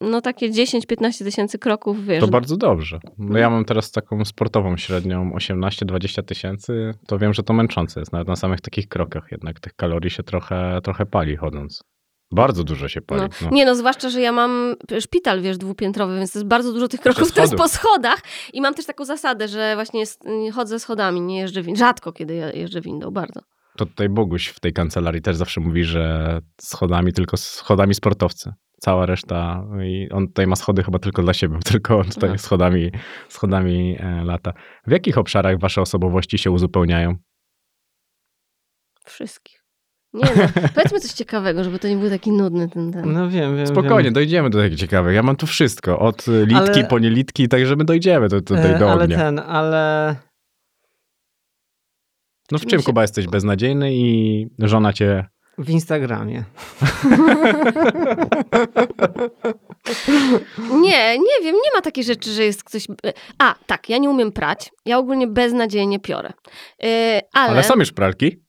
no 0.00 0.20
takie 0.20 0.50
10-15 0.50 1.24
tysięcy 1.24 1.58
kroków, 1.58 2.04
wiesz. 2.04 2.20
To 2.20 2.28
bardzo 2.28 2.56
dobrze. 2.56 3.00
No 3.18 3.38
ja 3.38 3.50
mam 3.50 3.64
teraz 3.64 3.90
taką 3.90 4.24
sportową 4.24 4.76
średnią 4.76 5.30
18-20 5.30 6.22
tysięcy, 6.22 6.94
to 7.06 7.18
wiem, 7.18 7.34
że 7.34 7.42
to 7.42 7.52
męczące 7.52 8.00
jest, 8.00 8.12
nawet 8.12 8.28
na 8.28 8.36
samych 8.36 8.60
takich 8.60 8.88
krokach 8.88 9.26
jednak 9.30 9.60
tych 9.60 9.74
kalorii 9.74 10.10
się 10.10 10.22
trochę, 10.22 10.80
trochę 10.82 11.06
pali 11.06 11.36
chodząc. 11.36 11.93
Bardzo 12.32 12.64
dużo 12.64 12.88
się 12.88 13.00
pali. 13.00 13.22
No. 13.22 13.28
No. 13.42 13.48
Nie 13.50 13.64
no, 13.64 13.74
zwłaszcza, 13.74 14.10
że 14.10 14.20
ja 14.20 14.32
mam 14.32 14.74
szpital, 15.00 15.42
wiesz, 15.42 15.58
dwupiętrowy, 15.58 16.16
więc 16.16 16.32
to 16.32 16.38
jest 16.38 16.48
bardzo 16.48 16.72
dużo 16.72 16.88
tych 16.88 17.00
kroków 17.00 17.32
teraz 17.32 17.48
schodów. 17.50 17.64
po 17.64 17.68
schodach 17.68 18.20
i 18.52 18.60
mam 18.60 18.74
też 18.74 18.86
taką 18.86 19.04
zasadę, 19.04 19.48
że 19.48 19.74
właśnie 19.74 20.00
jest, 20.00 20.24
chodzę 20.54 20.78
schodami, 20.78 21.20
nie 21.20 21.38
jeżdżę 21.38 21.62
windą. 21.62 21.78
Rzadko 21.78 22.12
kiedy 22.12 22.34
je- 22.34 22.52
jeżdżę 22.54 22.80
windą, 22.80 23.10
bardzo. 23.10 23.40
To 23.76 23.86
tutaj 23.86 24.08
Boguś 24.08 24.46
w 24.48 24.60
tej 24.60 24.72
kancelarii 24.72 25.22
też 25.22 25.36
zawsze 25.36 25.60
mówi, 25.60 25.84
że 25.84 26.38
schodami, 26.60 27.12
tylko 27.12 27.36
schodami 27.36 27.94
sportowcy. 27.94 28.52
Cała 28.80 29.06
reszta, 29.06 29.64
i 29.84 30.08
on 30.12 30.26
tutaj 30.26 30.46
ma 30.46 30.56
schody 30.56 30.82
chyba 30.82 30.98
tylko 30.98 31.22
dla 31.22 31.32
siebie, 31.34 31.58
tylko 31.64 31.96
on 31.98 32.04
tutaj 32.08 32.30
Aha. 32.30 32.38
schodami, 32.38 32.90
schodami 33.28 33.96
e, 34.00 34.24
lata. 34.24 34.52
W 34.86 34.90
jakich 34.90 35.18
obszarach 35.18 35.58
wasze 35.60 35.80
osobowości 35.80 36.38
się 36.38 36.50
uzupełniają? 36.50 37.16
Wszystkich. 39.06 39.63
Nie 40.14 40.24
no, 40.36 40.42
powiedzmy 40.74 41.00
coś 41.00 41.12
ciekawego, 41.12 41.64
żeby 41.64 41.78
to 41.78 41.88
nie 41.88 41.96
był 41.96 42.10
taki 42.10 42.32
nudny 42.32 42.68
ten 42.68 42.92
ten. 42.92 43.12
No 43.12 43.30
wiem, 43.30 43.56
wiem. 43.56 43.66
Spokojnie, 43.66 44.04
wiem. 44.04 44.12
dojdziemy 44.14 44.50
do 44.50 44.58
takich 44.58 44.78
ciekawych. 44.78 45.14
Ja 45.14 45.22
mam 45.22 45.36
tu 45.36 45.46
wszystko. 45.46 45.98
Od 45.98 46.26
litki 46.26 46.56
Ale- 46.56 46.84
po 46.84 46.98
nielitki, 46.98 47.48
tak 47.48 47.66
żeby 47.66 47.84
dojdziemy 47.84 48.28
do, 48.28 48.40
do, 48.40 48.54
do 48.54 48.60
E, 48.60 48.92
ale 48.92 49.04
ognia. 49.04 49.16
ten, 49.16 49.38
ale... 49.38 50.16
No 52.52 52.58
w 52.58 52.66
czym, 52.66 52.80
się- 52.80 52.86
Kuba, 52.86 53.02
jesteś 53.02 53.26
beznadziejny 53.26 53.94
i 53.94 54.46
żona 54.58 54.92
cię... 54.92 55.26
W 55.58 55.70
Instagramie. 55.70 56.44
Nie, 60.70 61.18
nie 61.18 61.40
wiem, 61.42 61.54
nie 61.54 61.70
ma 61.74 61.80
takiej 61.82 62.04
rzeczy, 62.04 62.30
że 62.30 62.44
jest 62.44 62.64
ktoś... 62.64 62.86
A, 63.38 63.54
tak, 63.66 63.88
ja 63.88 63.98
nie 63.98 64.10
umiem 64.10 64.32
prać. 64.32 64.70
Ja 64.86 64.98
ogólnie 64.98 65.26
beznadziejnie 65.26 66.00
piorę. 66.00 66.32
Yy, 66.82 66.88
ale... 67.32 67.50
Ale 67.50 67.62
są 67.62 67.74
już 67.74 67.92
pralki? 67.92 68.43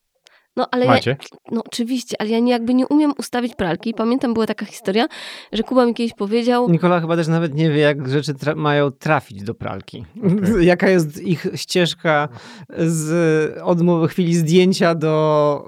No, 0.56 0.68
ale 0.72 0.86
ja, 0.86 0.92
Macie? 0.92 1.18
no 1.52 1.62
oczywiście, 1.66 2.16
ale 2.20 2.30
ja 2.30 2.40
nie, 2.40 2.52
jakby 2.52 2.74
nie 2.74 2.88
umiem 2.88 3.14
ustawić 3.18 3.56
pralki. 3.56 3.94
Pamiętam, 3.94 4.34
była 4.34 4.46
taka 4.46 4.66
historia, 4.66 5.08
że 5.52 5.64
Kuba 5.64 5.86
mi 5.86 5.94
kiedyś 5.94 6.14
powiedział, 6.14 6.70
Nikola 6.70 7.00
chyba 7.00 7.16
też 7.16 7.28
nawet 7.28 7.54
nie 7.54 7.70
wie, 7.70 7.80
jak 7.80 8.10
rzeczy 8.10 8.34
tra- 8.34 8.56
mają 8.56 8.92
trafić 8.92 9.44
do 9.44 9.54
pralki. 9.54 10.06
Jaka 10.62 10.90
jest 10.90 11.22
ich 11.22 11.48
ścieżka 11.56 12.30
z 12.78 13.58
od 13.64 13.80
chwili 14.10 14.36
zdjęcia 14.36 14.96
do 14.96 15.66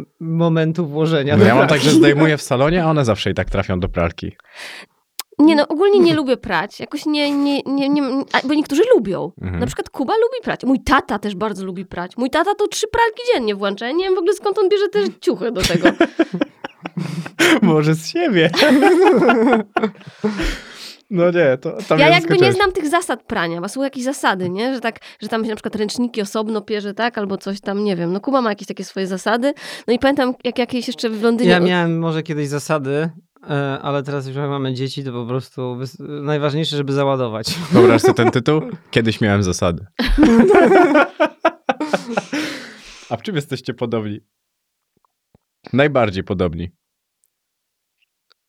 y, 0.00 0.24
momentu 0.24 0.86
włożenia. 0.86 1.32
No 1.36 1.38
do 1.38 1.48
ja 1.48 1.54
mam 1.54 1.68
tak, 1.68 1.80
że 1.80 1.90
zdejmuję 1.90 2.36
w 2.36 2.42
salonie, 2.42 2.84
a 2.84 2.90
one 2.90 3.04
zawsze 3.04 3.30
i 3.30 3.34
tak 3.34 3.50
trafią 3.50 3.80
do 3.80 3.88
pralki. 3.88 4.32
Nie, 5.38 5.56
no 5.56 5.68
ogólnie 5.68 6.00
nie 6.00 6.14
lubię 6.14 6.36
prać. 6.36 6.80
Jakoś 6.80 7.06
nie, 7.06 7.30
nie, 7.30 7.62
nie, 7.62 7.88
nie 7.88 8.02
bo 8.44 8.54
niektórzy 8.54 8.82
lubią. 8.94 9.32
Mhm. 9.42 9.60
Na 9.60 9.66
przykład 9.66 9.90
Kuba 9.90 10.12
lubi 10.12 10.42
prać. 10.42 10.64
Mój 10.64 10.80
tata 10.80 11.18
też 11.18 11.34
bardzo 11.34 11.64
lubi 11.64 11.86
prać. 11.86 12.16
Mój 12.16 12.30
tata 12.30 12.54
to 12.54 12.68
trzy 12.68 12.86
pralki 12.88 13.22
dziennie 13.32 13.54
włącza. 13.54 13.86
Ja 13.86 13.92
nie 13.92 14.04
wiem 14.04 14.14
w 14.14 14.18
ogóle 14.18 14.34
skąd 14.34 14.58
on 14.58 14.68
bierze 14.68 14.88
te 14.88 14.98
ciuchy 15.24 15.52
do 15.52 15.62
tego. 15.62 15.88
Może 17.62 17.94
z 17.94 18.06
siebie. 18.06 18.50
No 21.10 21.30
nie, 21.30 21.58
to, 21.58 21.78
to 21.88 21.96
Ja 21.96 22.08
jakby 22.08 22.38
nie 22.38 22.52
znam 22.52 22.72
tych 22.72 22.88
zasad 22.88 23.22
prania, 23.22 23.60
bo 23.60 23.68
są 23.68 23.82
jakieś 23.82 24.04
zasady, 24.04 24.50
nie? 24.50 24.74
Że 24.74 24.80
tak, 24.80 24.98
że 25.20 25.28
tam 25.28 25.44
się 25.44 25.50
na 25.50 25.56
przykład 25.56 25.76
ręczniki 25.76 26.22
osobno 26.22 26.60
pierze, 26.60 26.94
tak? 26.94 27.18
Albo 27.18 27.38
coś 27.38 27.60
tam, 27.60 27.84
nie 27.84 27.96
wiem. 27.96 28.12
No 28.12 28.20
Kuba 28.20 28.40
ma 28.40 28.50
jakieś 28.50 28.68
takie 28.68 28.84
swoje 28.84 29.06
zasady. 29.06 29.54
No 29.86 29.94
i 29.94 29.98
pamiętam, 29.98 30.34
jak 30.44 30.58
jakieś 30.58 30.86
jeszcze 30.86 31.10
w 31.10 31.22
Londynie... 31.22 31.50
Ja 31.50 31.60
miałem 31.60 31.98
może 31.98 32.22
kiedyś 32.22 32.48
zasady, 32.48 33.10
ale 33.82 34.02
teraz 34.02 34.26
już 34.26 34.36
jak 34.36 34.48
mamy 34.50 34.74
dzieci, 34.74 35.04
to 35.04 35.12
po 35.12 35.26
prostu 35.26 35.78
najważniejsze, 36.22 36.76
żeby 36.76 36.92
załadować. 36.92 37.46
Wyobraź 37.72 38.02
sobie 38.02 38.14
ten 38.14 38.30
tytuł? 38.40 38.60
Kiedyś 38.90 39.20
miałem 39.20 39.42
zasady. 39.42 39.86
A 43.10 43.16
w 43.16 43.22
czym 43.22 43.36
jesteście 43.36 43.74
podobni? 43.74 44.20
Najbardziej 45.72 46.24
podobni. 46.24 46.70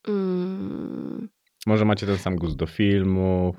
Mm, 0.07 1.29
Może 1.67 1.85
macie 1.85 2.05
ten 2.05 2.17
sam 2.17 2.35
gust 2.35 2.55
do 2.55 2.65
filmu. 2.65 3.55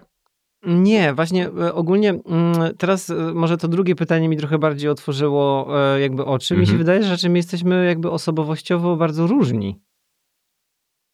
Nie, 0.66 1.14
właśnie 1.14 1.46
e, 1.48 1.74
ogólnie 1.74 2.10
mm, 2.10 2.76
teraz 2.78 3.10
e, 3.10 3.14
może 3.34 3.56
to 3.56 3.68
drugie 3.68 3.94
pytanie 3.94 4.28
mi 4.28 4.36
trochę 4.36 4.58
bardziej 4.58 4.90
otworzyło 4.90 5.68
e, 5.94 6.00
jakby 6.00 6.24
oczy. 6.24 6.54
Mi 6.54 6.66
się 6.66 6.72
Mhm. 6.72 6.78
wydaje, 6.78 7.02
że 7.02 7.10
raczej 7.10 7.30
my 7.30 7.38
jesteśmy 7.38 7.86
jakby 7.86 8.10
osobowościowo 8.10 8.96
bardzo 8.96 9.26
różni. 9.26 9.80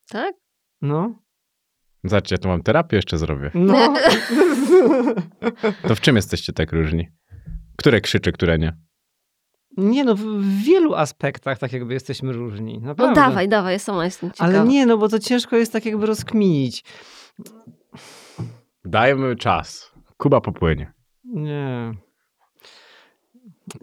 Tak? 0.09 0.35
No. 0.83 1.19
Zobaczcie, 2.05 2.35
ja 2.35 2.39
tu 2.39 2.49
mam 2.49 2.63
terapię, 2.63 2.97
jeszcze 2.97 3.19
zrobię. 3.19 3.51
No. 3.55 3.95
To 5.89 5.95
w 5.95 6.01
czym 6.01 6.17
jesteście 6.17 6.53
tak 6.53 6.73
różni? 6.73 7.09
Które 7.77 8.01
krzyczy, 8.01 8.33
które 8.33 8.59
nie? 8.59 8.77
Nie 9.77 10.05
no, 10.05 10.15
w, 10.15 10.45
wielu 10.65 10.95
aspektach 10.95 11.59
tak 11.59 11.73
jakby 11.73 11.95
jesteśmy 11.95 12.33
różni. 12.33 12.81
No 12.81 12.87
Naprawdę. 12.87 13.15
dawaj, 13.15 13.49
dawaj, 13.49 13.73
ja 13.73 13.79
sama 13.79 14.05
jestem 14.05 14.31
ciekawa. 14.31 14.59
Ale 14.59 14.69
nie, 14.69 14.87
no 14.87 14.99
bo 14.99 15.09
to 15.09 15.19
ciężko 15.19 15.57
jest 15.57 15.73
tak 15.73 15.87
jakby 15.87 16.07
rozkminić. 16.07 16.85
Dajmy 18.85 19.37
czas. 19.37 19.93
Kuba 20.17 20.41
popłynie. 20.41 20.93
Nie. 21.25 21.93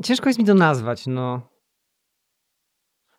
Ciężko 0.03 0.29
jest 0.29 0.39
mi 0.39 0.45
to 0.45 0.53
nazwać, 0.53 1.07
no. 1.07 1.41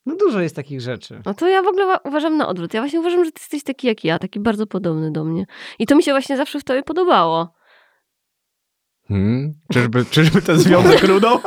No 0.06 0.16
dużo 0.16 0.40
jest 0.40 0.56
takich 0.56 0.80
rzeczy. 0.80 1.20
No 1.26 1.34
to 1.34 1.48
ja 1.48 1.62
w 1.62 1.66
ogóle 1.66 1.86
wa- 1.86 2.00
uważam 2.04 2.36
na 2.36 2.48
odwrót. 2.48 2.74
Ja 2.74 2.80
właśnie 2.80 3.00
uważam, 3.00 3.24
że 3.24 3.32
ty 3.32 3.40
jesteś 3.42 3.62
taki 3.64 3.86
jak 3.86 4.04
ja, 4.04 4.18
taki 4.18 4.40
bardzo 4.40 4.66
podobny 4.66 5.12
do 5.12 5.24
mnie. 5.24 5.44
I 5.78 5.86
to 5.86 5.96
mi 5.96 6.02
się 6.02 6.12
właśnie 6.12 6.36
zawsze 6.36 6.60
w 6.60 6.64
tobie 6.64 6.82
podobało. 6.82 7.54
Hmm? 9.08 9.54
Czyżby, 9.72 10.04
czyżby 10.04 10.42
ten 10.42 10.58
związek 10.58 11.02
runął? 11.08 11.38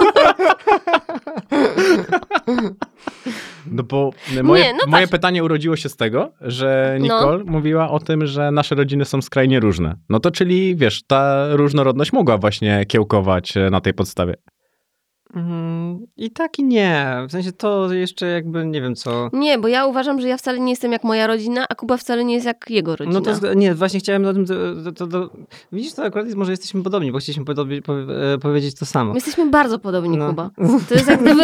No 3.71 3.83
bo 3.83 4.11
moje, 4.43 4.63
Nie, 4.63 4.73
no 4.73 4.79
moje 4.87 5.03
patrz. 5.03 5.11
pytanie 5.11 5.43
urodziło 5.43 5.75
się 5.75 5.89
z 5.89 5.95
tego, 5.95 6.31
że 6.41 6.97
No. 6.99 7.03
Nicole 7.03 7.43
mówiła 7.43 7.89
o 7.91 7.99
tym, 7.99 8.25
że 8.27 8.51
nasze 8.51 8.75
rodziny 8.75 9.05
są 9.05 9.21
skrajnie 9.21 9.59
różne. 9.59 9.95
No 10.09 10.19
to 10.19 10.31
czyli, 10.31 10.75
wiesz, 10.75 11.03
ta 11.07 11.47
różnorodność 11.55 12.13
mogła 12.13 12.37
właśnie 12.37 12.85
kiełkować 12.85 13.57
e, 13.57 13.69
na 13.69 13.81
tej 13.81 13.93
podstawie. 13.93 14.33
Mm, 15.35 16.07
I 16.17 16.31
tak 16.31 16.59
i 16.59 16.63
nie. 16.63 17.17
W 17.27 17.31
sensie 17.31 17.51
to 17.51 17.93
jeszcze 17.93 18.25
jakby 18.25 18.65
nie 18.65 18.81
wiem 18.81 18.95
co. 18.95 19.29
Nie, 19.33 19.57
bo 19.59 19.67
ja 19.67 19.85
uważam, 19.85 20.21
że 20.21 20.27
ja 20.27 20.37
wcale 20.37 20.59
nie 20.59 20.71
jestem 20.71 20.91
jak 20.91 21.03
moja 21.03 21.27
rodzina, 21.27 21.65
a 21.69 21.75
Kuba 21.75 21.97
wcale 21.97 22.25
nie 22.25 22.33
jest 22.33 22.45
jak 22.45 22.65
jego 22.69 22.95
rodzina. 22.95 23.19
No 23.19 23.35
to 23.39 23.53
nie, 23.53 23.73
właśnie 23.75 23.99
chciałem 23.99 24.25
o 24.25 24.33
tym. 24.33 24.45
To, 24.45 24.91
to, 24.91 25.07
to, 25.07 25.29
widzisz, 25.71 25.93
to 25.93 26.03
akurat 26.03 26.33
może 26.33 26.51
jesteśmy 26.51 26.83
podobni, 26.83 27.11
bo 27.11 27.17
chcieliśmy 27.17 27.45
powie, 27.45 27.81
e, 28.33 28.37
powiedzieć 28.37 28.75
to 28.75 28.85
samo. 28.85 29.11
My 29.11 29.17
jesteśmy 29.17 29.49
bardzo 29.49 29.79
podobni, 29.79 30.17
No. 30.17 30.27
Kuba. 30.29 30.49
To 30.89 30.93
jest 30.95 31.07
jak 31.07 31.21
gdyby... 31.21 31.43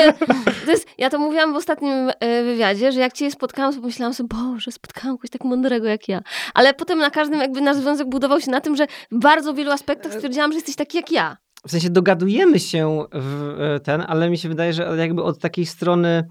To 0.66 0.72
jest, 0.72 0.88
ja 0.98 1.10
to 1.10 1.20
mówiłam 1.20 1.54
w 1.54 1.56
ostatnim 1.56 1.92
e, 2.20 2.44
wywiadzie, 2.44 2.92
że 2.92 3.00
jak 3.00 3.14
cię 3.14 3.32
spotkałam, 3.32 3.74
to 3.74 3.80
pomyślałam 3.80 4.14
sobie, 4.14 4.30
Boże, 4.30 4.72
spotkałam 4.72 5.18
kogoś 5.18 5.30
tak 5.30 5.44
mądrego 5.44 5.88
jak 5.88 6.08
ja. 6.10 6.22
Ale 6.54 6.74
potem 6.74 7.00
na 7.00 7.10
każdym 7.10 7.40
jakby 7.40 7.62
nasz 7.62 7.78
związek 7.78 8.10
budował 8.10 8.42
się 8.42 8.52
na 8.52 8.62
tym, 8.62 8.76
że 8.76 8.88
w 9.12 9.20
bardzo 9.20 9.54
wielu 9.54 9.72
aspektach 9.72 10.14
stwierdziłam, 10.14 10.52
że 10.52 10.56
jesteś 10.58 10.76
taki 10.76 10.98
jak 10.98 11.12
ja. 11.12 11.38
W 11.68 11.72
sensie 11.72 11.90
dogadujemy 11.90 12.60
się 12.60 13.06
w 13.14 13.58
e, 13.60 13.80
ten, 13.80 14.02
ale 14.08 14.30
mi 14.30 14.38
się 14.38 14.50
wydaje, 14.50 14.74
że 14.74 14.96
jakby 14.98 15.24
od 15.24 15.40
takiej 15.40 15.66
strony 15.66 16.30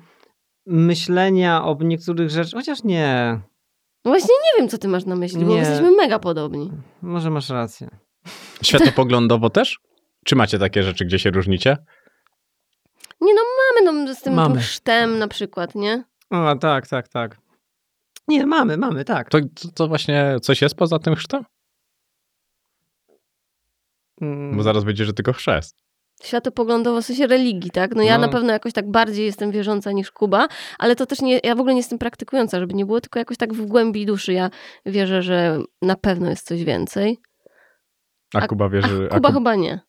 myślenia 0.67 1.65
o 1.65 1.77
niektórych 1.81 2.31
rzeczach, 2.31 2.61
chociaż 2.61 2.85
nie, 2.85 3.41
No 4.05 4.11
właśnie 4.11 4.35
nie 4.45 4.59
wiem, 4.61 4.69
co 4.69 4.79
ty 4.79 4.89
masz 4.89 5.05
na 5.05 5.17
myśli, 5.17 5.39
bo 5.41 5.47
my 5.47 5.53
Nie. 5.53 5.59
jesteśmy 5.59 5.91
mega 5.91 6.19
podobni. 6.19 6.71
może 7.03 7.31
masz 7.31 7.49
rację. 7.49 7.89
Światopoglądowo 8.63 9.51
też? 9.51 9.79
Czy 10.25 10.37
macie 10.37 10.59
takie 10.59 10.83
rzeczy, 10.83 11.05
gdzie 11.05 11.19
się 11.19 11.31
różnicie? 11.31 11.77
Nie 13.21 13.35
no, 13.35 13.41
mamy 13.85 14.05
no, 14.07 14.15
z 14.15 14.23
tym, 14.23 14.35
Mamy. 14.35 14.55
tym 14.55 14.63
chrztem 14.63 15.19
na 15.19 15.29
przykład, 15.29 15.75
nie? 15.75 16.05
O, 16.31 16.57
tak, 16.57 16.87
tak, 16.89 17.09
tak. 17.09 17.37
Nie, 18.29 18.47
mamy, 18.47 18.77
mamy, 18.77 19.05
tak. 19.05 19.29
To, 19.31 19.39
to, 19.41 19.69
to 19.75 19.89
właśnie 19.89 20.37
coś 20.43 20.63
jest 20.63 20.75
poza 20.75 20.99
tym 20.99 21.15
chrztem? 21.15 21.45
Mm, 24.21 24.57
Bo 24.57 24.63
zaraz 24.63 24.85
będzie, 24.85 25.05
że 25.05 25.13
tylko 25.13 25.33
chrzest. 25.33 25.77
Światopoglądowo, 26.23 27.03
w 27.03 27.05
sensie 27.05 27.27
religii, 27.27 27.71
tak? 27.71 27.95
No 27.95 28.03
ja 28.03 28.19
No. 28.19 28.27
na 28.27 28.33
pewno 28.33 28.53
jakoś 28.53 28.73
tak 28.73 28.91
bardziej 28.91 29.27
jestem 29.27 29.51
wierząca 29.51 29.93
niż 29.93 30.11
Kuba, 30.11 30.49
ale 30.79 30.97
to 30.97 31.07
też 31.07 31.21
nie, 31.21 31.41
ja 31.45 31.55
w 31.55 31.61
ogóle 31.61 31.75
nie 31.75 31.81
jestem 31.81 31.99
praktykująca, 31.99 32.61
żeby 32.61 32.75
nie 32.75 32.87
było, 32.87 33.01
tylko 33.01 33.19
jakoś 33.19 33.37
tak 33.37 33.55
w 33.55 33.67
głębi 33.67 34.07
duszy 34.07 34.33
ja 34.33 34.51
wierzę, 34.87 35.23
że 35.23 35.59
na 35.83 35.97
pewno 35.97 36.31
jest 36.31 36.47
coś 36.47 36.65
więcej. 36.65 37.19
A, 38.35 38.39
A- 38.39 38.47
Kuba 38.47 38.69
wie, 38.69 38.81
A 38.85 38.89
że... 38.89 39.09
a 39.11 39.15
Kuba 39.15 39.29
Kub- 39.29 39.35
chyba 39.35 39.55
nie. 39.55 39.81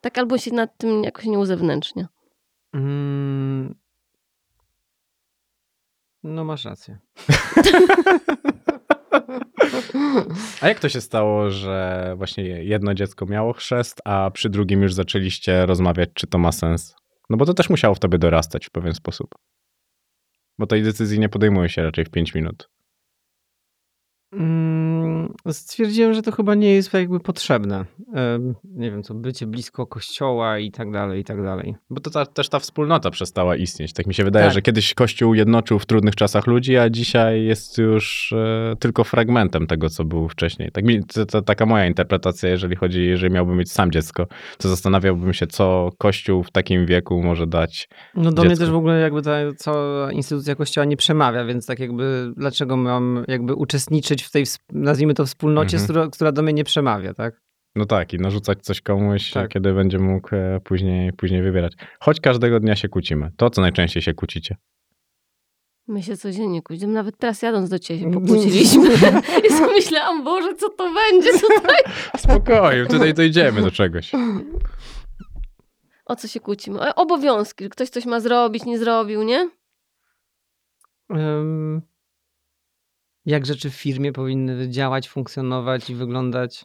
Tak 0.00 0.18
albo 0.18 0.38
się 0.38 0.50
nad 0.52 0.76
tym 0.78 1.04
jakoś 1.04 1.24
nie 1.24 1.38
uzewnętrznia. 1.38 2.08
Mm, 2.74 3.74
no 6.22 6.44
masz 6.44 6.64
rację. 6.64 6.98
A 10.60 10.68
jak 10.68 10.80
to 10.80 10.88
się 10.88 11.00
stało, 11.00 11.50
że 11.50 12.14
właśnie 12.16 12.44
jedno 12.44 12.94
dziecko 12.94 13.26
miało 13.26 13.52
chrzest, 13.52 14.00
a 14.04 14.30
przy 14.30 14.50
drugim 14.50 14.82
już 14.82 14.94
zaczęliście 14.94 15.66
rozmawiać, 15.66 16.10
czy 16.14 16.26
to 16.26 16.38
ma 16.38 16.52
sens? 16.52 16.94
No 17.30 17.36
bo 17.36 17.46
to 17.46 17.54
też 17.54 17.70
musiało 17.70 17.94
w 17.94 17.98
tobie 17.98 18.18
dorastać 18.18 18.66
w 18.66 18.70
pewien 18.70 18.94
sposób. 18.94 19.34
Bo 20.58 20.66
tej 20.66 20.82
decyzji 20.82 21.18
nie 21.18 21.28
podejmuje 21.28 21.68
się 21.68 21.82
raczej 21.82 22.04
w 22.04 22.10
5 22.10 22.34
minut. 22.34 22.70
Mm, 24.32 25.03
stwierdziłem, 25.52 26.14
że 26.14 26.22
to 26.22 26.32
chyba 26.32 26.54
nie 26.54 26.74
jest 26.74 26.92
jakby 26.92 27.20
potrzebne. 27.20 27.84
Nie 28.64 28.90
wiem 28.90 29.02
co, 29.02 29.14
bycie 29.14 29.46
blisko 29.46 29.86
kościoła 29.86 30.58
i 30.58 30.70
tak 30.70 30.90
dalej, 30.92 31.20
i 31.20 31.24
tak 31.24 31.42
dalej. 31.42 31.74
Bo 31.90 32.00
to 32.00 32.10
ta, 32.10 32.26
też 32.26 32.48
ta 32.48 32.58
wspólnota 32.58 33.10
przestała 33.10 33.56
istnieć. 33.56 33.92
Tak 33.92 34.06
mi 34.06 34.14
się 34.14 34.24
wydaje, 34.24 34.44
Tak. 34.46 34.54
że 34.54 34.62
kiedyś 34.62 34.94
Kościół 34.94 35.34
jednoczył 35.34 35.78
w 35.78 35.86
trudnych 35.86 36.16
czasach 36.16 36.46
ludzi, 36.46 36.76
a 36.76 36.90
dzisiaj 36.90 37.44
jest 37.44 37.78
już 37.78 38.32
e, 38.32 38.74
tylko 38.78 39.04
fragmentem 39.04 39.66
tego, 39.66 39.90
co 39.90 40.04
było 40.04 40.28
wcześniej. 40.28 40.70
Tak 40.72 40.84
mi, 40.84 41.04
to, 41.04 41.26
to 41.26 41.42
taka 41.42 41.66
moja 41.66 41.86
interpretacja, 41.86 42.48
jeżeli 42.48 42.76
chodzi, 42.76 43.06
jeżeli 43.06 43.34
miałbym 43.34 43.56
mieć 43.56 43.72
sam 43.72 43.90
dziecko, 43.90 44.26
to 44.58 44.68
zastanawiałbym 44.68 45.32
się, 45.32 45.46
co 45.46 45.90
Kościół 45.98 46.42
w 46.42 46.50
takim 46.50 46.86
wieku 46.86 47.22
może 47.22 47.46
dać. 47.46 47.88
No 48.14 48.32
do 48.32 48.42
mnie 48.42 48.50
Dziecku. 48.50 48.64
też 48.64 48.70
w 48.72 48.76
ogóle 48.76 49.00
jakby 49.00 49.22
ta 49.22 49.36
cała 49.56 50.12
instytucja 50.12 50.54
kościoła 50.54 50.84
nie 50.84 50.96
przemawia, 50.96 51.44
więc 51.44 51.66
tak 51.66 51.78
jakby 51.78 52.32
dlaczego 52.36 52.76
mam 52.76 53.24
jakby 53.28 53.54
uczestniczyć 53.54 54.22
w 54.22 54.30
tej, 54.30 54.44
ws- 54.46 54.58
nazwijmy 55.14 55.26
to 55.26 55.26
wspólnocie, 55.26 55.76
Mhm. 55.76 55.84
która, 55.84 56.08
która 56.10 56.32
do 56.32 56.42
mnie 56.42 56.52
nie 56.52 56.64
przemawia, 56.64 57.14
tak? 57.14 57.40
No 57.76 57.86
tak, 57.86 58.12
i 58.12 58.18
narzucać 58.18 58.58
coś 58.62 58.80
komuś, 58.80 59.30
Tak. 59.30 59.50
kiedy 59.50 59.72
będzie 59.72 59.98
mógł 59.98 60.28
e, 60.34 60.60
później, 60.64 61.12
później 61.12 61.42
wybierać. 61.42 61.72
Choć 62.00 62.20
każdego 62.20 62.60
dnia 62.60 62.76
się 62.76 62.88
kłócimy. 62.88 63.30
To, 63.36 63.50
co 63.50 63.60
najczęściej 63.60 64.02
się 64.02 64.14
kłócicie. 64.14 64.56
My 65.88 66.02
się 66.02 66.16
codziennie 66.16 66.62
kłócimy. 66.62 66.92
Nawet 66.92 67.18
teraz 67.18 67.42
jadąc 67.42 67.68
do 67.70 67.78
ciebie 67.78 68.00
się 68.00 68.10
pokłóciliśmy. 68.20 68.88
I 69.48 69.52
sobie 69.52 69.72
myślałam, 69.72 70.24
Boże, 70.24 70.54
co 70.54 70.68
to 70.68 70.92
będzie 70.94 71.32
tutaj? 71.32 71.76
Spokojnie, 72.16 72.86
tutaj 72.86 73.14
dojdziemy 73.14 73.62
do 73.62 73.70
czegoś. 73.70 74.12
O 76.06 76.16
co 76.16 76.28
się 76.28 76.40
kłócimy? 76.40 76.80
O 76.80 76.94
obowiązki. 76.94 77.68
Ktoś 77.68 77.88
coś 77.88 78.06
ma 78.06 78.20
zrobić, 78.20 78.64
nie 78.64 78.78
zrobił, 78.78 79.22
nie? 79.22 79.50
Em, 81.10 81.82
jak 83.26 83.46
rzeczy 83.46 83.70
w 83.70 83.74
firmie 83.74 84.12
powinny 84.12 84.68
działać, 84.68 85.08
funkcjonować 85.08 85.90
i 85.90 85.94
wyglądać. 85.94 86.64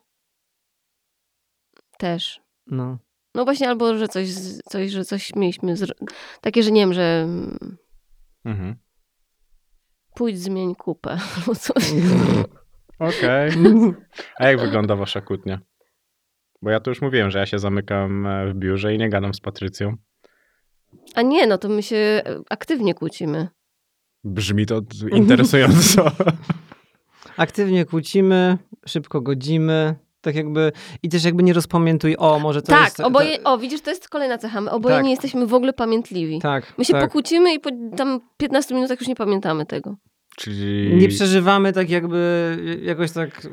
Też. 1.98 2.42
No. 2.68 2.98
No 3.36 3.46
właśnie, 3.46 3.70
albo 3.70 3.98
że 3.98 4.08
coś, 4.08 4.34
coś 4.70 4.92
że 4.92 5.06
coś 5.06 5.36
mieliśmy. 5.36 5.78
Zro... 5.78 5.96
Takie, 6.42 6.63
że 6.63 6.72
nie 6.72 6.82
wiem, 6.82 6.94
że 6.94 7.22
mm, 7.24 7.78
Mhm. 8.46 8.75
pójdź, 10.16 10.39
zmień 10.39 10.75
kupę. 10.75 11.10
Albo 11.38 11.56
coś. 11.56 11.84
Okej. 13.00 13.51
A 14.39 14.48
jak 14.48 14.60
wygląda 14.60 14.96
wasza 14.96 15.22
kłótnia? 15.22 15.60
Bo 16.62 16.70
ja 16.70 16.80
to 16.80 16.92
już 16.92 17.01
mówiłem, 17.01 17.32
że 17.32 17.39
ja 17.39 17.46
się 17.46 17.60
zamykam 17.60 18.28
e, 18.28 18.54
w 18.54 18.56
biurze 18.56 18.96
i 18.96 18.98
nie 18.98 19.10
gadam 19.10 19.34
z 19.34 19.39
Patrycją. 19.39 19.96
A 21.16 21.22
nie, 21.22 21.48
no 21.48 21.58
to 21.58 21.70
my 21.70 21.84
się 21.84 21.96
e, 21.96 22.22
aktywnie 22.50 22.94
kłócimy. 22.94 23.48
Brzmi 24.23 24.65
to 24.65 24.81
interesująco. 25.11 26.11
Aktywnie 27.38 27.85
kłócimy, 27.85 28.57
szybko 28.85 29.21
godzimy. 29.21 29.95
Tak 30.21 30.35
jakby, 30.35 30.71
i 31.03 31.09
też 31.09 31.23
jakby 31.23 31.43
nie 31.43 31.53
rozpamiętuj, 31.53 32.15
o 32.17 32.39
może 32.39 32.61
to 32.61 32.67
tak, 32.67 32.85
jest... 32.85 32.99
oboje, 32.99 33.38
to, 33.39 33.53
o 33.53 33.57
widzisz, 33.57 33.81
to 33.81 33.89
jest 33.89 34.09
kolejna 34.09 34.38
cecha. 34.38 34.61
My 34.61 34.71
oboje 34.71 34.95
Tak. 34.95 35.03
nie 35.03 35.11
jesteśmy 35.11 35.47
w 35.47 35.53
ogóle 35.53 35.73
pamiętliwi. 35.73 36.39
tak, 36.39 36.73
My 36.77 36.85
się 36.85 36.93
tak. 36.93 37.03
pokłócimy 37.03 37.53
i 37.53 37.59
po 37.59 37.69
tam 37.97 38.19
15 38.38 38.75
minutach 38.75 38.99
już 38.99 39.07
nie 39.07 39.15
pamiętamy 39.15 39.65
tego. 39.65 39.95
Czyli... 40.38 40.95
Nie 40.95 41.07
przeżywamy 41.07 41.73
tak 41.73 41.89
jakby 41.89 42.57
jakoś 42.83 43.11
tak. 43.11 43.47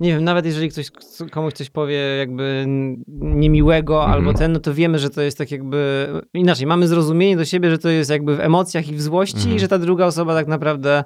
Nie 0.00 0.10
wiem, 0.14 0.24
nawet 0.24 0.46
jeżeli 0.46 0.68
ktoś 0.68 0.90
komuś 1.32 1.52
coś 1.52 1.70
powie 1.70 1.96
jakby 1.98 2.64
niemiłego 3.08 3.94
Mhm. 4.04 4.12
albo 4.12 4.34
ten, 4.38 4.52
no 4.52 4.60
to 4.60 4.74
wiemy, 4.74 4.98
że 4.98 5.10
to 5.10 5.22
jest 5.22 5.38
tak 5.38 5.50
jakby 5.50 6.08
inaczej. 6.34 6.66
Mamy 6.66 6.88
zrozumienie 6.88 7.36
do 7.36 7.44
siebie, 7.44 7.70
że 7.70 7.78
to 7.78 7.88
jest 7.88 8.10
jakby 8.10 8.36
w 8.36 8.40
emocjach 8.40 8.88
i 8.88 8.94
w 8.94 9.02
złości 9.02 9.36
Mhm. 9.36 9.56
i 9.56 9.60
że 9.60 9.68
ta 9.68 9.78
druga 9.78 10.06
osoba 10.06 10.34
tak 10.34 10.46
naprawdę 10.46 11.04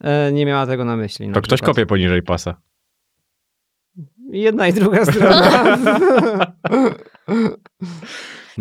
e, 0.00 0.32
nie 0.32 0.46
miała 0.46 0.66
tego 0.66 0.84
na 0.84 0.96
myśli. 0.96 1.28
na 1.28 1.34
To 1.34 1.40
ktoś 1.40 1.60
kopie 1.60 1.86
poniżej 1.86 2.22
pasa. 2.22 2.54
Jedna 4.30 4.68
i 4.68 4.72
druga 4.72 5.04
strona. 5.12 5.76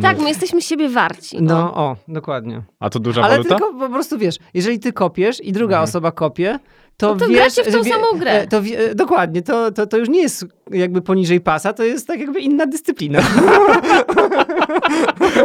Tak, 0.02 0.20
my 0.20 0.28
jesteśmy 0.28 0.62
siebie 0.62 0.90
warci. 0.90 1.38
o. 1.38 1.42
No, 1.42 1.74
o, 1.76 1.96
dokładnie. 2.08 2.64
A 2.80 2.90
to 2.90 3.00
duża 3.00 3.22
Ale 3.22 3.38
waluta? 3.38 3.56
tylko 3.56 3.74
po 3.74 3.90
prostu 3.90 4.18
wiesz, 4.18 4.36
jeżeli 4.54 4.80
ty 4.80 4.94
kopiesz 4.94 5.42
i 5.44 5.52
druga 5.52 5.76
Mhm. 5.76 5.84
osoba 5.90 6.12
kopie, 6.12 6.60
to, 7.02 7.14
No 7.14 7.20
to 7.20 7.28
wiesz, 7.28 7.38
gracie 7.38 7.64
w 7.64 7.74
tą 7.74 7.84
wie- 7.84 7.92
samą 7.92 8.06
grę. 8.20 8.32
e, 8.32 8.48
To, 8.48 8.62
wie- 8.62 8.80
e, 8.80 8.96
dokładnie, 8.96 9.42
to, 9.42 9.72
to, 9.72 9.88
to 9.88 9.98
już 9.98 10.10
nie 10.10 10.22
jest 10.22 10.46
jakby 10.72 11.02
poniżej 11.02 11.42
pasa, 11.42 11.74
to 11.74 11.84
jest 11.84 12.08
tak 12.08 12.20
jakby 12.20 12.40
inna 12.40 12.66
dyscyplina. 12.66 13.22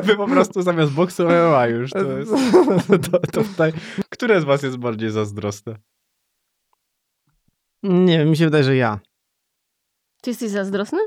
Wy 0.02 0.16
po 0.16 0.26
prostu 0.26 0.62
zamiast 0.62 0.92
boksu 0.92 1.22
MMA 1.24 1.66
już 1.66 1.90
to 1.90 2.18
jest. 2.18 2.32
To, 3.10 3.18
to 3.18 3.44
tutaj. 3.44 3.72
Które 4.08 4.40
z 4.40 4.44
was 4.44 4.62
jest 4.62 4.76
bardziej 4.76 5.10
zazdrosne? 5.10 5.76
Nie 7.82 8.18
wiem, 8.18 8.30
mi 8.30 8.36
się 8.36 8.44
wydaje, 8.44 8.64
że 8.64 8.76
ja. 8.76 9.00
Ty 10.22 10.30
jesteś 10.30 10.50
zazdrosny? 10.50 10.98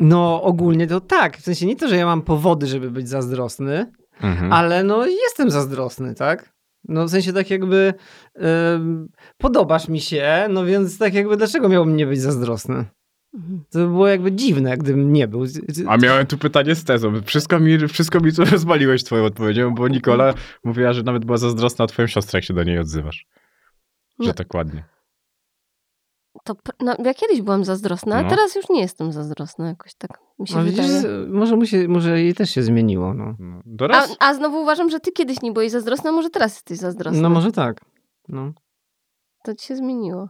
No 0.00 0.42
ogólnie 0.42 0.86
to 0.86 1.00
tak, 1.00 1.36
w 1.38 1.42
sensie 1.42 1.66
nie 1.66 1.76
to, 1.76 1.88
że 1.88 1.96
ja 1.96 2.06
mam 2.06 2.22
powody, 2.22 2.66
żeby 2.66 2.90
być 2.90 3.08
zazdrosny, 3.08 3.92
Mhm. 4.20 4.52
ale 4.52 4.84
no 4.84 5.06
jestem 5.06 5.50
zazdrosny, 5.50 6.14
tak? 6.14 6.52
No 6.88 7.04
w 7.04 7.10
sensie 7.10 7.32
tak 7.32 7.50
jakby 7.50 7.94
em, 8.34 9.08
podobasz 9.38 9.88
mi 9.88 10.00
się, 10.00 10.46
no 10.50 10.64
więc 10.64 10.98
tak 10.98 11.14
jakby 11.14 11.36
dlaczego 11.36 11.68
miałbym 11.68 11.96
nie 11.96 12.06
być 12.06 12.20
zazdrosny? 12.20 12.84
Mhm. 13.34 13.64
To 13.70 13.78
by 13.78 13.86
było 13.86 14.08
jakby 14.08 14.32
dziwne, 14.32 14.76
gdybym 14.76 15.12
nie 15.12 15.28
był. 15.28 15.44
A 15.88 15.96
miałem 15.96 16.26
tu 16.26 16.38
pytanie 16.38 16.74
z 16.74 16.84
tezą. 16.84 17.22
Wszystko 17.22 17.60
mi, 17.60 17.88
wszystko 17.88 18.20
mi 18.20 18.32
tu 18.32 18.44
rozwaliłeś 18.52 19.04
twoją 19.04 19.24
odpowiedzią, 19.24 19.74
bo 19.74 19.88
Nikola 19.88 20.34
mówiła, 20.64 20.92
że 20.92 21.02
nawet 21.02 21.24
była 21.24 21.38
zazdrosna 21.38 21.84
o 21.84 21.88
twoją 21.88 22.08
siostrę, 22.08 22.36
jak 22.36 22.44
się 22.44 22.54
do 22.54 22.64
niej 22.64 22.78
odzywasz. 22.78 23.26
Że 24.20 24.28
No. 24.28 24.34
tak 24.34 24.54
ładnie. 24.54 24.84
To 26.48 26.56
no, 26.80 26.94
ja 27.04 27.14
kiedyś 27.14 27.42
byłam 27.42 27.64
zazdrosna, 27.64 28.16
a 28.16 28.22
No. 28.22 28.28
teraz 28.30 28.54
już 28.54 28.68
nie 28.68 28.80
jestem 28.80 29.12
zazdrosna. 29.12 29.66
Jakoś 29.68 29.94
tak 29.94 30.10
mi 30.38 30.48
się 30.48 30.56
No, 30.56 30.64
widzisz, 30.64 30.86
może, 31.28 31.56
mu 31.56 31.66
się, 31.66 31.88
może 31.88 32.20
jej 32.20 32.34
też 32.34 32.50
się 32.50 32.62
zmieniło, 32.62 33.14
no. 33.14 33.34
No, 33.38 33.88
A, 33.92 34.06
a 34.28 34.34
znowu 34.34 34.62
uważam, 34.62 34.90
że 34.90 35.00
ty 35.00 35.12
kiedyś 35.12 35.42
nie 35.42 35.52
byłeś 35.52 35.70
zazdrosna, 35.70 36.10
a 36.10 36.12
może 36.12 36.30
teraz 36.30 36.54
jesteś 36.54 36.78
zazdrosna. 36.78 37.20
No 37.20 37.30
może 37.30 37.52
tak. 37.52 37.80
No. 38.28 38.52
To 39.44 39.54
ci 39.54 39.66
się 39.66 39.76
zmieniło. 39.76 40.28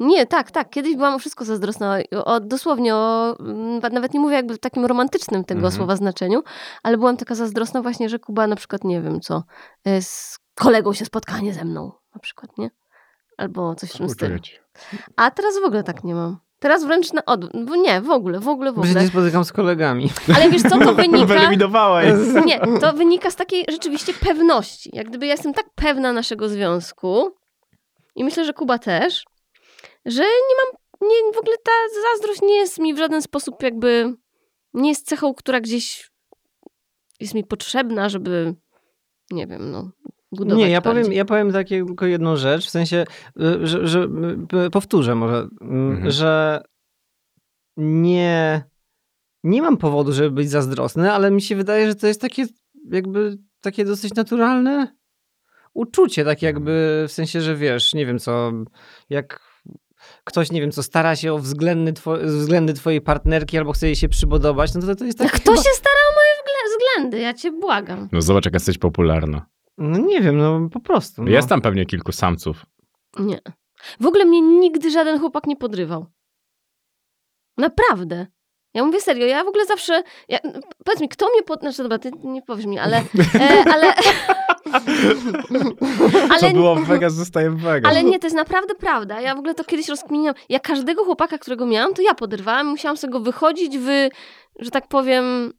Nie, 0.00 0.26
tak, 0.26 0.50
tak. 0.50 0.70
Kiedyś 0.70 0.96
byłam 0.96 1.14
o 1.14 1.18
wszystko 1.18 1.44
zazdrosna. 1.44 1.98
O, 2.16 2.24
o, 2.24 2.40
dosłownie 2.40 2.94
o, 2.94 3.36
mm, 3.40 3.80
nawet 3.92 4.14
nie 4.14 4.20
mówię 4.20 4.34
jakby 4.34 4.54
w 4.54 4.58
takim 4.58 4.86
romantycznym 4.86 5.44
tego 5.44 5.58
Mhm. 5.58 5.72
słowa 5.74 5.96
znaczeniu, 5.96 6.42
ale 6.82 6.98
byłam 6.98 7.16
taka 7.16 7.34
zazdrosna 7.34 7.82
właśnie, 7.82 8.08
że 8.08 8.18
Kuba 8.18 8.46
na 8.46 8.56
przykład, 8.56 8.84
nie 8.84 9.02
wiem 9.02 9.20
co, 9.20 9.42
y, 9.88 10.02
z 10.02 10.38
kolegą 10.54 10.92
się 10.92 11.04
spotkanie 11.04 11.54
ze 11.54 11.64
mną 11.64 11.92
na 12.14 12.20
przykład, 12.20 12.58
nie? 12.58 12.70
Albo 13.36 13.74
coś 13.74 13.90
w 13.90 13.98
tym 13.98 14.08
stylu. 14.08 14.38
Ci. 14.38 14.52
A 15.16 15.30
teraz 15.30 15.54
w 15.60 15.64
ogóle 15.64 15.82
tak 15.82 16.04
nie 16.04 16.14
mam. 16.14 16.38
Teraz 16.58 16.84
wręcz 16.84 17.12
na. 17.12 17.22
Bo 17.66 17.76
Nie, 17.76 18.00
w 18.00 18.10
ogóle, 18.10 18.40
w 18.40 18.48
ogóle, 18.48 18.72
w 18.72 18.74
Bo 18.74 18.82
się 18.82 18.88
ogóle. 18.88 19.04
nie 19.04 19.08
spotykam 19.10 19.44
z 19.44 19.52
kolegami. 19.52 20.10
Ale 20.36 20.50
wiesz 20.50 20.62
co, 20.62 20.78
to 20.78 20.94
wynika... 21.02 21.26
Wyeliminowała. 21.26 22.02
Nie, 22.44 22.60
to 22.80 22.92
wynika 22.92 23.30
z 23.30 23.36
takiej 23.36 23.64
rzeczywiście 23.68 24.14
pewności. 24.14 24.90
Jak 24.92 25.08
gdyby 25.08 25.26
ja 25.26 25.32
jestem 25.32 25.54
tak 25.54 25.66
pewna 25.74 26.12
naszego 26.12 26.48
związku 26.48 27.30
i 28.16 28.24
myślę, 28.24 28.44
że 28.44 28.52
Kuba 28.52 28.78
też, 28.78 29.24
że 30.06 30.22
nie 30.22 30.56
mam, 30.56 30.80
nie, 31.10 31.32
w 31.34 31.38
ogóle 31.38 31.56
ta 31.64 31.72
zazdrość 32.12 32.42
nie 32.42 32.54
jest 32.56 32.78
mi 32.78 32.94
w 32.94 32.98
żaden 32.98 33.22
sposób 33.22 33.62
jakby, 33.62 34.14
nie 34.74 34.88
jest 34.88 35.06
cechą, 35.06 35.34
która 35.34 35.60
gdzieś 35.60 36.10
jest 37.20 37.34
mi 37.34 37.44
potrzebna, 37.44 38.08
żeby, 38.08 38.54
nie 39.30 39.46
wiem, 39.46 39.70
no, 39.70 39.90
budować 40.32 40.58
Nie, 40.58 40.70
ja 40.70 40.80
bardziej. 40.80 41.02
powiem, 41.02 41.16
ja 41.16 41.24
powiem 41.24 41.52
takie 41.52 41.84
tylko 41.86 42.06
jedną 42.06 42.36
rzecz, 42.36 42.66
w 42.66 42.70
sensie, 42.70 43.04
y, 43.40 43.66
że, 43.66 43.86
że 43.86 44.08
y, 44.66 44.70
powtórzę 44.70 45.14
może, 45.14 45.36
y, 45.62 45.64
Mhm. 45.64 46.10
że 46.10 46.62
nie, 47.76 48.62
nie 49.44 49.62
mam 49.62 49.76
powodu, 49.76 50.12
żeby 50.12 50.30
być 50.30 50.50
zazdrosny, 50.50 51.12
ale 51.12 51.30
mi 51.30 51.42
się 51.42 51.56
wydaje, 51.56 51.86
że 51.86 51.94
to 51.94 52.06
jest 52.06 52.20
takie 52.20 52.46
jakby 52.90 53.38
takie 53.60 53.84
dosyć 53.84 54.14
naturalne 54.14 54.96
uczucie, 55.74 56.24
tak 56.24 56.42
jakby 56.42 57.04
w 57.08 57.12
sensie, 57.12 57.40
że 57.40 57.56
wiesz, 57.56 57.94
nie 57.94 58.06
wiem 58.06 58.18
co, 58.18 58.52
jak 59.10 59.50
ktoś, 60.24 60.50
nie 60.52 60.60
wiem 60.60 60.70
co, 60.72 60.82
stara 60.82 61.16
się 61.16 61.32
o 61.32 61.38
względy, 61.38 61.92
two, 61.92 62.16
względy 62.22 62.72
twojej 62.74 63.00
partnerki 63.00 63.58
albo 63.58 63.72
chce 63.72 63.86
jej 63.86 63.96
się 63.96 64.08
przypodobać, 64.08 64.74
no 64.74 64.80
to 64.80 64.96
to 64.96 65.04
jest 65.04 65.18
tak 65.18 65.32
kto 65.32 65.56
się 65.56 65.70
stara 65.74 65.96
o 66.10 66.14
moje 66.14 66.30
względy? 66.78 67.18
Ja 67.18 67.34
cię 67.34 67.52
błagam. 67.52 68.08
No 68.12 68.22
zobacz, 68.22 68.44
jak 68.44 68.54
jesteś 68.54 68.78
popularna. 68.78 69.46
No 69.80 69.98
nie 69.98 70.20
wiem, 70.20 70.38
no 70.38 70.68
po 70.72 70.80
prostu. 70.80 71.22
No. 71.22 71.30
Jest 71.30 71.48
tam 71.48 71.60
pewnie 71.60 71.86
kilku 71.86 72.12
samców. 72.12 72.66
Nie. 73.18 73.40
W 74.00 74.06
ogóle 74.06 74.24
mnie 74.24 74.40
nigdy 74.40 74.90
żaden 74.90 75.18
chłopak 75.20 75.46
nie 75.46 75.56
podrywał. 75.56 76.06
Naprawdę. 77.56 78.26
Ja 78.74 78.84
mówię 78.84 79.00
serio, 79.00 79.26
ja 79.26 79.44
w 79.44 79.48
ogóle 79.48 79.66
zawsze. 79.66 80.02
Ja, 80.28 80.38
powiedz 80.84 81.00
mi, 81.00 81.08
kto 81.08 81.28
mnie 81.30 81.42
pod. 81.42 81.60
Znaczy, 81.60 81.82
dobra, 81.82 81.98
ty 81.98 82.10
nie 82.24 82.42
powiesz 82.42 82.66
mi, 82.66 82.78
ale. 82.78 82.96
E, 83.34 83.64
ale. 83.74 83.94
Co 86.30 86.34
ale, 86.46 86.52
było 86.52 86.76
w 86.76 86.86
Vegas, 86.86 87.14
zostaje 87.14 87.50
w 87.50 87.60
Vegas. 87.60 87.90
ale 87.90 88.04
nie, 88.04 88.18
to 88.18 88.26
jest 88.26 88.36
naprawdę 88.36 88.74
prawda. 88.74 89.20
Ja 89.20 89.34
w 89.34 89.38
ogóle 89.38 89.54
to 89.54 89.64
kiedyś 89.64 89.88
rozkminiłam. 89.88 90.34
Ja 90.48 90.60
każdego 90.60 91.04
chłopaka, 91.04 91.38
którego 91.38 91.66
miałam, 91.66 91.94
to 91.94 92.02
ja 92.02 92.14
podrywałam. 92.14 92.66
Musiałam 92.66 92.96
sobie 92.96 93.12
go 93.12 93.20
wychodzić 93.20 93.78
w, 93.78 94.08
że 94.58 94.70
tak 94.70 94.88
powiem. 94.88 95.52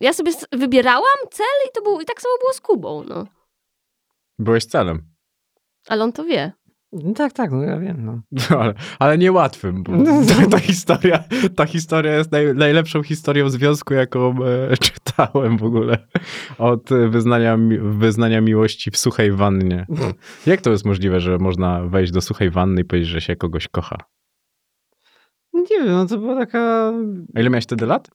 Ja 0.00 0.12
sobie 0.12 0.32
wybierałam 0.52 1.18
cel 1.30 1.46
i 1.68 1.72
to 1.74 1.82
było. 1.82 2.00
I 2.00 2.04
tak 2.04 2.20
samo 2.20 2.34
było 2.40 2.52
z 2.52 2.60
Kubą, 2.60 3.04
no. 3.08 3.26
Byłeś 4.40 4.64
celem. 4.64 5.02
Ale 5.88 6.04
on 6.04 6.12
to 6.12 6.24
wie. 6.24 6.52
No 6.92 7.14
tak, 7.14 7.32
tak, 7.32 7.50
no 7.50 7.62
ja 7.62 7.78
wiem, 7.78 8.04
no. 8.04 8.22
No, 8.50 8.58
ale, 8.60 8.74
ale 8.98 9.18
niełatwym, 9.18 9.82
bo 9.82 9.92
ta, 10.28 10.46
ta, 10.50 10.58
historia, 10.58 11.24
ta 11.56 11.66
historia 11.66 12.16
jest 12.16 12.32
naj, 12.32 12.54
najlepszą 12.54 13.02
historią 13.02 13.50
związku, 13.50 13.94
jaką 13.94 14.44
e, 14.44 14.76
czytałem 14.86 15.58
w 15.58 15.64
ogóle. 15.64 16.06
Od 16.58 16.88
wyznania, 17.08 17.58
wyznania 17.80 18.40
miłości 18.40 18.90
w 18.90 18.96
suchej 18.96 19.32
wannie. 19.32 19.86
Jak 20.46 20.60
to 20.60 20.70
jest 20.70 20.84
możliwe, 20.84 21.20
że 21.20 21.38
można 21.38 21.82
wejść 21.82 22.12
do 22.12 22.20
suchej 22.20 22.50
wanny 22.50 22.80
i 22.80 22.84
powiedzieć, 22.84 23.08
że 23.08 23.20
się 23.20 23.36
kogoś 23.36 23.68
kocha? 23.68 23.96
Nie 25.52 25.78
wiem, 25.78 25.88
no 25.88 26.06
to 26.06 26.18
była 26.18 26.36
taka 26.36 26.92
A 27.34 27.40
ile 27.40 27.50
miałeś 27.50 27.64
wtedy 27.64 27.86
lat? 27.86 28.10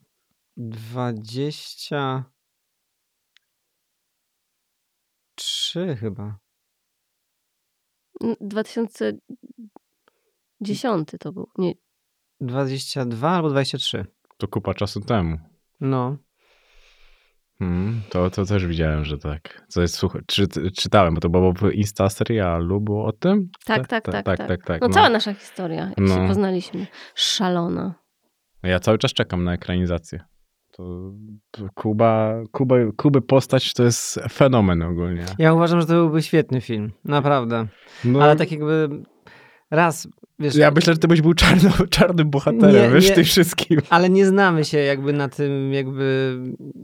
dwadzieścia 0.58 2.24
chyba. 6.00 6.38
2010 8.42 11.10
to 11.20 11.32
był. 11.32 11.48
Nie, 11.58 11.74
22 12.42 13.30
albo 13.30 13.50
23. 13.50 14.06
To 14.38 14.48
kupa 14.48 14.74
czasu 14.74 15.02
temu. 15.02 15.38
No. 15.80 16.18
Hmm, 17.60 18.02
to, 18.10 18.30
to 18.30 18.46
też 18.46 18.68
widziałem, 18.68 19.06
że 19.06 19.18
tak. 19.18 19.66
Co 19.68 19.82
jest, 19.82 19.96
słuchaj, 19.96 20.22
czy, 20.28 20.48
czytałem, 20.78 21.14
bo 21.14 21.22
to 21.22 21.30
było 21.30 21.54
w 21.54 21.72
Insta 21.74 22.10
serialu, 22.10 22.82
było 22.82 23.06
o 23.06 23.12
tym? 23.12 23.50
Tak, 23.66 23.88
tak, 23.88 24.06
tak. 24.06 24.14
tak, 24.14 24.26
tak, 24.38 24.48
tak, 24.48 24.66
tak, 24.66 24.82
No 24.82 24.88
no. 24.88 24.94
cała 24.94 25.10
nasza 25.10 25.34
historia, 25.34 25.86
jak 25.86 25.98
No. 25.98 26.16
się 26.16 26.28
poznaliśmy. 26.28 26.88
Szalona. 27.16 27.96
Ja 28.64 28.80
cały 28.80 28.98
czas 28.98 29.14
czekam 29.14 29.44
na 29.44 29.54
ekranizację. 29.54 30.24
To, 30.78 31.14
to 31.52 31.70
Kuba, 31.74 32.34
Kuba, 32.52 32.76
Kuby 32.98 33.22
postać 33.22 33.74
to 33.74 33.84
jest 33.84 34.20
fenomen 34.32 34.82
ogólnie. 34.82 35.26
Ja 35.40 35.54
uważam, 35.54 35.82
że 35.82 35.88
to 35.88 35.94
byłby 35.94 36.22
świetny 36.22 36.62
film, 36.62 36.92
naprawdę. 37.06 37.68
No, 38.06 38.24
Ale 38.24 38.36
tak 38.36 38.52
jakby 38.52 38.90
raz, 39.72 40.08
wiesz... 40.40 40.56
ja 40.56 40.72
myślę, 40.72 40.94
że 40.94 41.00
ty 41.00 41.08
byś 41.08 41.22
był 41.22 41.34
czarno, 41.34 41.70
czarnym 41.90 42.30
bohaterem, 42.30 42.90
Nie, 42.90 42.96
wiesz, 42.96 43.10
nie. 43.10 43.16
tym 43.16 43.24
wszystkim. 43.24 43.80
Ale 43.90 44.10
nie 44.10 44.26
znamy 44.26 44.66
się 44.66 44.78
jakby 44.78 45.14
na 45.14 45.30
tym, 45.30 45.74
jakby, 45.74 46.38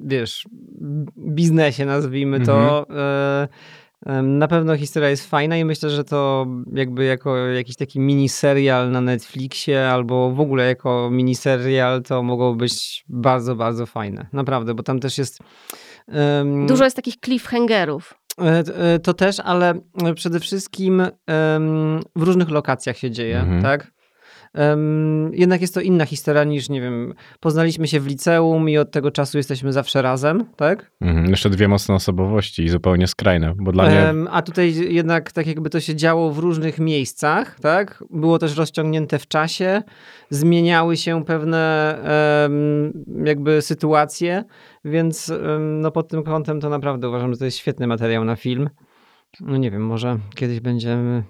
wiesz, 0.05 0.47
biznesie, 1.17 1.85
nazwijmy 1.85 2.39
to. 2.39 2.85
E, 2.89 3.41
em, 3.41 3.47
Na 4.23 4.47
pewno 4.47 4.77
historia 4.77 5.09
jest 5.09 5.29
fajna 5.29 5.57
i 5.57 5.65
myślę, 5.65 5.89
że 5.89 6.03
to 6.03 6.47
jakby 6.73 7.05
jako 7.05 7.37
jakiś 7.37 7.75
taki 7.75 7.99
miniserial 7.99 8.91
na 8.91 9.01
Netflixie 9.01 9.89
albo 9.89 10.31
w 10.31 10.39
ogóle 10.39 10.65
jako 10.67 11.09
miniserial 11.11 12.01
to 12.03 12.23
mogło 12.23 12.55
być 12.55 13.03
bardzo, 13.09 13.55
bardzo 13.55 13.85
fajne. 13.85 14.27
Naprawdę, 14.33 14.73
bo 14.73 14.83
tam 14.83 14.99
też 14.99 15.17
jest... 15.17 15.39
em, 16.07 16.67
Dużo 16.67 16.83
jest 16.83 16.95
takich 16.95 17.15
cliffhangerów. 17.25 18.13
E, 18.41 18.63
e, 18.93 18.99
To 18.99 19.13
też, 19.13 19.39
ale 19.39 19.73
przede 20.15 20.39
wszystkim 20.39 21.03
w 22.15 22.21
różnych 22.23 22.49
lokacjach 22.49 22.97
się 22.97 23.11
dzieje, 23.11 23.39
Mhm. 23.39 23.61
tak? 23.61 23.91
Jednak 25.31 25.61
jest 25.61 25.73
to 25.73 25.81
inna 25.81 26.05
historia 26.05 26.43
niż, 26.43 26.69
nie 26.69 26.81
wiem, 26.81 27.13
poznaliśmy 27.39 27.87
się 27.87 27.99
w 27.99 28.07
liceum 28.07 28.69
i 28.69 28.77
od 28.77 28.91
tego 28.91 29.11
czasu 29.11 29.37
jesteśmy 29.37 29.73
zawsze 29.73 30.01
razem, 30.01 30.45
tak? 30.55 30.91
Mhm, 31.01 31.29
jeszcze 31.29 31.49
dwie 31.49 31.67
mocne 31.67 31.95
osobowości 31.95 32.63
i 32.63 32.69
zupełnie 32.69 33.07
skrajne, 33.07 33.53
bo 33.57 33.71
dla 33.71 33.89
mnie... 33.89 34.13
A 34.31 34.41
tutaj 34.41 34.93
jednak 34.93 35.31
tak 35.31 35.47
jakby 35.47 35.69
to 35.69 35.79
się 35.79 35.95
działo 35.95 36.31
w 36.31 36.39
różnych 36.39 36.79
miejscach, 36.79 37.59
tak? 37.59 38.03
Było 38.09 38.39
też 38.39 38.57
rozciągnięte 38.57 39.19
w 39.19 39.27
czasie, 39.27 39.81
zmieniały 40.29 40.97
się 40.97 41.25
pewne 41.25 41.97
jakby 43.23 43.61
sytuacje, 43.61 44.43
więc 44.85 45.31
no 45.59 45.91
pod 45.91 46.07
tym 46.07 46.23
kątem 46.23 46.59
to 46.61 46.69
naprawdę 46.69 47.09
uważam, 47.09 47.33
że 47.33 47.39
to 47.39 47.45
jest 47.45 47.57
świetny 47.57 47.87
materiał 47.87 48.25
na 48.25 48.35
film. 48.35 48.69
No 49.39 49.57
nie 49.57 49.71
wiem, 49.71 49.85
może 49.85 50.19
kiedyś 50.35 50.59
będziemy 50.59 51.23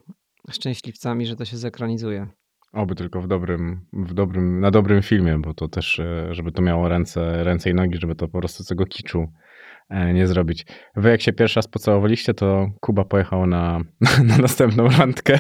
szczęśliwcami, 0.50 1.26
że 1.26 1.36
to 1.36 1.46
się 1.46 1.58
zekranizuje. 1.58 2.28
Oby 2.74 2.96
tylko 2.96 3.22
w 3.22 3.28
dobrym, 3.28 3.86
w 3.94 4.14
dobrym, 4.14 4.60
na 4.60 4.72
dobrym 4.72 5.02
filmie, 5.02 5.38
bo 5.38 5.54
to 5.54 5.68
też, 5.68 6.00
e, 6.00 6.34
żeby 6.34 6.52
to 6.52 6.62
miało 6.62 6.90
ręce, 6.90 7.44
ręce 7.44 7.70
i 7.70 7.74
nogi, 7.74 7.98
żeby 7.98 8.16
to 8.16 8.28
po 8.28 8.40
prostu 8.40 8.64
tego 8.64 8.86
kiczu 8.86 9.28
e, 9.90 10.14
nie 10.14 10.28
zrobić. 10.28 10.66
Wy 10.96 11.10
jak 11.10 11.22
się 11.22 11.34
pierwszy 11.34 11.56
raz 11.56 11.68
pocałowaliście, 11.68 12.34
to 12.34 12.70
Kuba 12.80 13.06
pojechał 13.06 13.48
na, 13.48 13.80
na 14.30 14.38
następną 14.38 14.90
randkę. 14.90 15.40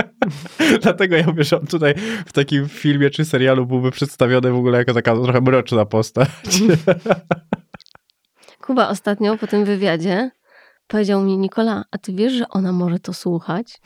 Dlatego 0.82 1.16
ja 1.16 1.24
że 1.38 1.60
on 1.60 1.66
tutaj 1.66 1.94
w 2.26 2.32
takim 2.32 2.68
filmie 2.68 3.10
czy 3.10 3.24
serialu 3.24 3.66
byłby 3.66 3.90
przedstawiony 3.90 4.50
w 4.50 4.56
ogóle 4.56 4.78
jako 4.78 4.94
taka 4.94 5.16
trochę 5.16 5.40
mroczna 5.40 5.84
postać. 5.84 6.28
Kuba 8.66 8.88
ostatnio 8.88 9.38
po 9.38 9.46
tym 9.46 9.64
wywiadzie 9.64 10.30
powiedział 10.86 11.22
mi, 11.22 11.38
Nikola, 11.38 11.84
a 11.90 11.98
ty 11.98 12.12
wiesz, 12.12 12.32
że 12.32 12.48
ona 12.48 12.72
może 12.72 12.98
to 12.98 13.12
słuchać? 13.12 13.80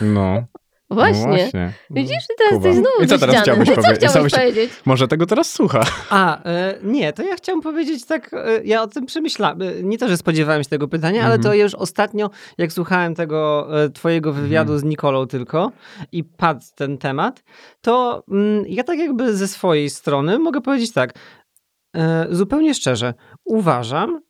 No, 0.00 0.46
Właśnie. 0.90 1.26
no 1.26 1.36
właśnie. 1.36 1.72
Widzisz, 1.90 2.24
teraz 2.38 2.52
Kuba. 2.54 2.68
jesteś 2.68 2.84
znowu 2.84 3.02
I 3.04 3.06
co 3.06 3.18
teraz 3.18 3.42
chciałbyś 3.42 3.68
I 3.68 3.74
co 3.74 3.82
powie- 3.82 3.94
chciałbyś 4.08 4.32
powiedzieć? 4.32 4.70
Może 4.84 5.08
tego 5.08 5.26
teraz 5.26 5.52
słucha. 5.52 5.84
A, 6.10 6.42
e, 6.44 6.74
nie, 6.82 7.12
to 7.12 7.22
ja 7.22 7.36
chciałem 7.36 7.60
powiedzieć 7.60 8.06
tak, 8.06 8.30
e, 8.34 8.64
ja 8.64 8.82
o 8.82 8.86
tym 8.86 9.06
przemyślałem. 9.06 9.58
Nie 9.82 9.98
to, 9.98 10.08
że 10.08 10.16
spodziewałem 10.16 10.62
się 10.64 10.68
tego 10.70 10.88
pytania, 10.88 11.20
ale 11.24 11.34
Mhm. 11.34 11.42
to 11.42 11.54
już 11.54 11.74
ostatnio, 11.74 12.30
jak 12.58 12.72
słuchałem 12.72 13.14
tego 13.14 13.68
e, 13.84 13.90
twojego 13.90 14.32
wywiadu 14.32 14.78
z 14.78 14.84
Nikolą 14.84 15.26
tylko 15.26 15.72
i 16.12 16.24
padł 16.24 16.60
ten 16.74 16.98
temat, 16.98 17.42
to 17.80 18.24
mm, 18.30 18.64
ja 18.68 18.84
tak 18.84 18.98
jakby 18.98 19.36
ze 19.36 19.48
swojej 19.48 19.90
strony 19.90 20.38
mogę 20.38 20.60
powiedzieć 20.60 20.92
tak, 20.92 21.12
e, 21.96 22.26
zupełnie 22.30 22.74
szczerze, 22.74 23.14
uważam, 23.44 24.20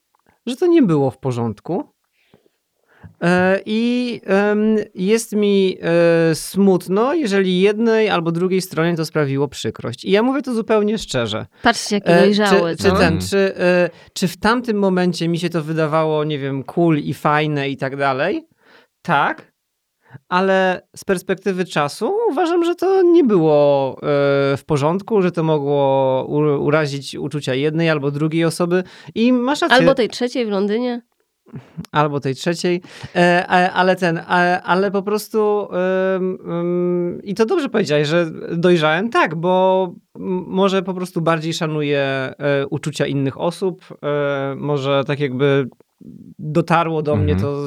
że 0.46 0.56
to 0.56 0.66
nie 0.66 0.82
było 0.82 1.10
w 1.10 1.18
porządku. 1.18 1.84
E, 3.22 3.60
I 3.66 4.20
jest 4.94 5.32
mi 5.32 5.78
e, 5.80 6.34
smutno, 6.34 7.14
jeżeli 7.14 7.60
jednej 7.60 8.10
albo 8.10 8.32
drugiej 8.32 8.62
stronie 8.62 8.96
to 8.96 9.04
sprawiło 9.04 9.48
przykrość. 9.48 10.04
I 10.04 10.10
ja 10.10 10.22
mówię 10.22 10.42
to 10.42 10.54
zupełnie 10.54 10.98
szczerze. 10.98 11.46
Patrzcie, 11.62 11.94
jaki 11.94 12.10
E, 12.10 12.20
dojrzały. 12.20 12.76
Czy, 12.76 12.82
czy, 12.82 12.88
no. 12.88 12.96
ten, 12.98 13.20
czy, 13.20 13.54
czy 14.12 14.28
w 14.28 14.36
tamtym 14.36 14.78
momencie 14.78 15.28
mi 15.28 15.38
się 15.38 15.50
to 15.50 15.62
wydawało, 15.62 16.24
nie 16.24 16.38
wiem, 16.38 16.62
cool 16.62 16.98
i 16.98 17.14
fajne 17.14 17.68
i 17.68 17.76
tak 17.76 17.96
dalej? 17.96 18.46
Tak. 19.02 19.52
Ale 20.28 20.88
z 20.96 21.04
perspektywy 21.04 21.64
czasu 21.64 22.12
uważam, 22.30 22.64
że 22.64 22.74
to 22.74 23.02
nie 23.02 23.24
było 23.24 23.96
w 24.56 24.62
porządku, 24.66 25.22
że 25.22 25.32
to 25.32 25.42
mogło 25.42 26.24
urazić 26.60 27.14
uczucia 27.14 27.54
jednej 27.54 27.90
albo 27.90 28.10
drugiej 28.10 28.44
osoby. 28.44 28.84
I 29.14 29.32
masz 29.32 29.62
rację. 29.62 29.76
Albo 29.76 29.94
tej 29.94 30.08
trzeciej 30.08 30.46
w 30.46 30.48
Londynie. 30.48 31.02
Albo 31.92 32.20
tej 32.20 32.34
trzeciej, 32.34 32.82
e, 33.14 33.18
e, 33.50 33.72
ale 33.72 33.96
ten, 33.96 34.20
ale 34.64 34.90
po 34.90 35.02
prostu 35.02 35.68
i 37.22 37.34
to 37.34 37.46
dobrze 37.46 37.68
powiedziałeś, 37.68 38.08
że 38.08 38.30
dojrzałem, 38.52 39.10
tak, 39.10 39.34
bo 39.34 39.94
może 40.46 40.82
po 40.82 40.94
prostu 40.94 41.20
bardziej 41.20 41.54
szanuję 41.54 42.00
e, 42.00 42.66
uczucia 42.70 43.06
innych 43.06 43.40
osób, 43.40 43.84
może 44.56 45.04
tak 45.06 45.20
jakby 45.20 45.68
dotarło 46.38 47.02
do 47.02 47.16
mnie 47.16 47.32
Mhm. 47.32 47.40
to 47.52 47.66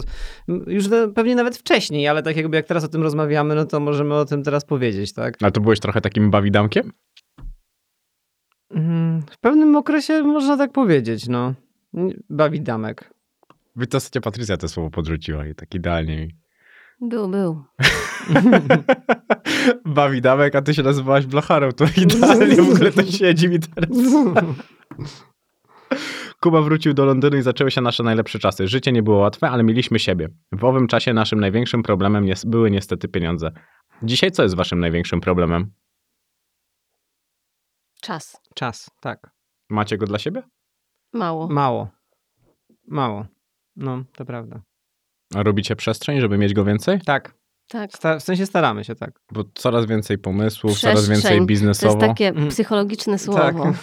m, 0.49 0.65
już 0.67 0.85
pewnie 1.15 1.35
nawet 1.35 1.57
wcześniej, 1.57 2.07
ale 2.07 2.23
tak 2.23 2.37
jakby 2.37 2.57
jak 2.57 2.65
teraz 2.65 2.83
o 2.83 2.87
tym 2.87 3.03
rozmawiamy, 3.03 3.55
no 3.55 3.65
to 3.65 3.79
możemy 3.79 4.15
o 4.15 4.25
tym 4.25 4.43
teraz 4.43 4.65
powiedzieć, 4.65 5.13
tak? 5.13 5.35
A 5.41 5.51
to 5.51 5.61
byłeś 5.61 5.79
trochę 5.79 6.01
takim 6.01 6.31
bawidamkiem? 6.31 6.91
Mm, 8.71 9.21
W 9.31 9.37
pewnym 9.39 9.75
okresie 9.75 10.23
można 10.23 10.57
tak 10.57 10.71
powiedzieć, 10.71 11.27
no. 11.27 11.53
Bawi 12.29 12.61
W 13.75 13.91
zasadzie 13.91 14.21
Patrycja 14.21 14.57
to 14.57 14.67
słowo 14.67 14.89
podrzuciła 14.89 15.45
i 15.47 15.55
tak 15.55 15.75
idealnie 15.75 16.17
mi. 16.17 16.35
Był, 17.01 17.29
był. 17.29 17.63
Bawi 19.85 20.21
damek, 20.21 20.55
a 20.55 20.61
ty 20.61 20.73
się 20.73 20.83
nazywałaś 20.83 21.25
Blacharą, 21.25 21.71
to 21.71 21.85
idealnie 21.97 22.55
w 22.55 22.69
ogóle 22.69 22.91
to 22.91 23.03
siedzi 23.03 23.49
mi 23.49 23.59
teraz. 23.59 23.89
Kuba 26.41 26.61
wrócił 26.61 26.93
do 26.93 27.05
Londynu 27.05 27.37
i 27.37 27.41
zaczęły 27.41 27.71
się 27.71 27.81
nasze 27.81 28.03
najlepsze 28.03 28.39
czasy. 28.39 28.67
Życie 28.67 28.91
nie 28.91 29.03
było 29.03 29.17
łatwe, 29.17 29.49
ale 29.49 29.63
mieliśmy 29.63 29.99
siebie. 29.99 30.29
W 30.51 30.63
owym 30.63 30.87
czasie 30.87 31.13
naszym 31.13 31.39
największym 31.39 31.83
problemem 31.83 32.25
nie, 32.25 32.33
były 32.45 32.71
niestety 32.71 33.07
pieniądze. 33.07 33.51
Dzisiaj 34.03 34.31
co 34.31 34.43
jest 34.43 34.55
waszym 34.55 34.79
największym 34.79 35.21
problemem? 35.21 35.71
Czas. 38.01 38.41
Czas, 38.55 38.91
tak. 39.01 39.31
Macie 39.69 39.97
go 39.97 40.05
dla 40.05 40.19
siebie? 40.19 40.43
Mało. 41.13 41.47
Mało. 41.47 41.89
Mało. 42.87 43.25
No, 43.79 44.03
to 44.15 44.25
prawda. 44.25 44.61
A 45.35 45.43
robicie 45.43 45.75
przestrzeń, 45.75 46.19
żeby 46.21 46.37
mieć 46.37 46.53
go 46.53 46.65
więcej? 46.65 47.01
Tak. 47.01 47.33
Tak. 47.67 47.91
Sta- 47.93 48.19
w 48.19 48.23
sensie 48.23 48.45
staramy 48.45 48.83
się, 48.83 48.95
tak. 48.95 49.19
Bo 49.31 49.43
coraz 49.55 49.85
więcej 49.85 50.17
pomysłów, 50.17 50.79
coraz 50.79 50.95
Przestrzeń. 50.95 51.15
więcej 51.15 51.39
To 51.39 51.45
biznesowo. 51.45 51.93
jest 51.93 51.99
takie 52.07 52.27
Mhm. 52.27 52.49
psychologiczne 52.49 53.19
słowo. 53.19 53.39
Tak. 53.39 53.55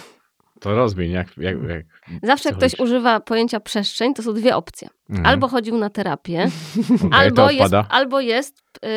To 0.59 0.75
rozwiń, 0.75 1.11
jak... 1.11 1.37
jak, 1.37 1.57
jak 1.63 1.85
Zawsze 2.23 2.49
jak 2.49 2.57
ktoś 2.57 2.79
używa 2.79 3.19
pojęcia 3.19 3.59
przestrzeń, 3.59 4.13
to 4.13 4.23
są 4.23 4.33
dwie 4.33 4.55
opcje. 4.55 4.87
Mhm. 5.09 5.25
Albo 5.27 5.47
chodził 5.47 5.77
na 5.77 5.89
terapię, 5.89 6.47
Okej, 6.95 7.09
to 7.09 7.15
albo, 7.17 7.51
jest, 7.51 7.65
odpada. 7.73 7.87
albo 7.89 8.19
jest, 8.21 8.61
y, 8.85 8.89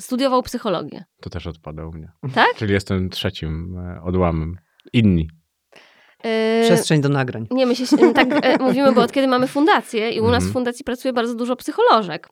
studiował 0.00 0.42
psychologię. 0.42 1.04
To 1.20 1.30
też 1.30 1.46
odpada 1.46 1.86
u 1.86 1.92
mnie. 1.92 2.12
Tak? 2.34 2.46
Czyli 2.56 2.72
jestem 2.72 3.10
trzecim 3.10 3.78
e, 3.78 4.02
odłamem. 4.02 4.56
Inni. 4.92 5.28
Y, 6.26 6.62
Przestrzeń 6.64 7.00
do 7.00 7.08
nagrań. 7.08 7.46
Nie, 7.50 7.66
my 7.66 7.76
się 7.76 7.84
tak 8.14 8.28
e, 8.44 8.58
mówimy, 8.58 8.92
bo 8.92 9.02
od 9.02 9.12
kiedy 9.12 9.26
mamy 9.28 9.46
fundację 9.46 10.10
i 10.10 10.20
u 10.20 10.24
nas 10.24 10.34
Mhm. 10.34 10.50
w 10.50 10.52
fundacji 10.52 10.84
pracuje 10.84 11.12
bardzo 11.12 11.34
dużo 11.34 11.56
psycholożek. 11.56 12.28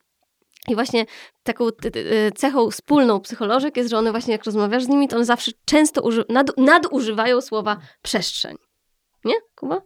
I 0.67 0.75
właśnie 0.75 1.05
taką 1.43 1.67
y, 1.67 2.31
cechą 2.35 2.71
wspólną 2.71 3.19
psycholożek 3.19 3.77
jest, 3.77 3.89
że 3.89 3.97
one 3.97 4.11
właśnie 4.11 4.31
jak 4.31 4.45
rozmawiasz 4.45 4.83
z 4.83 4.87
nimi, 4.87 5.07
to 5.07 5.15
one 5.15 5.25
zawsze 5.25 5.51
często 5.65 6.09
nad- 6.29 6.57
nadużywają 6.57 7.41
słowa 7.41 7.77
przestrzeń. 8.01 8.55
Nie, 9.25 9.33
Kuba? 9.55 9.81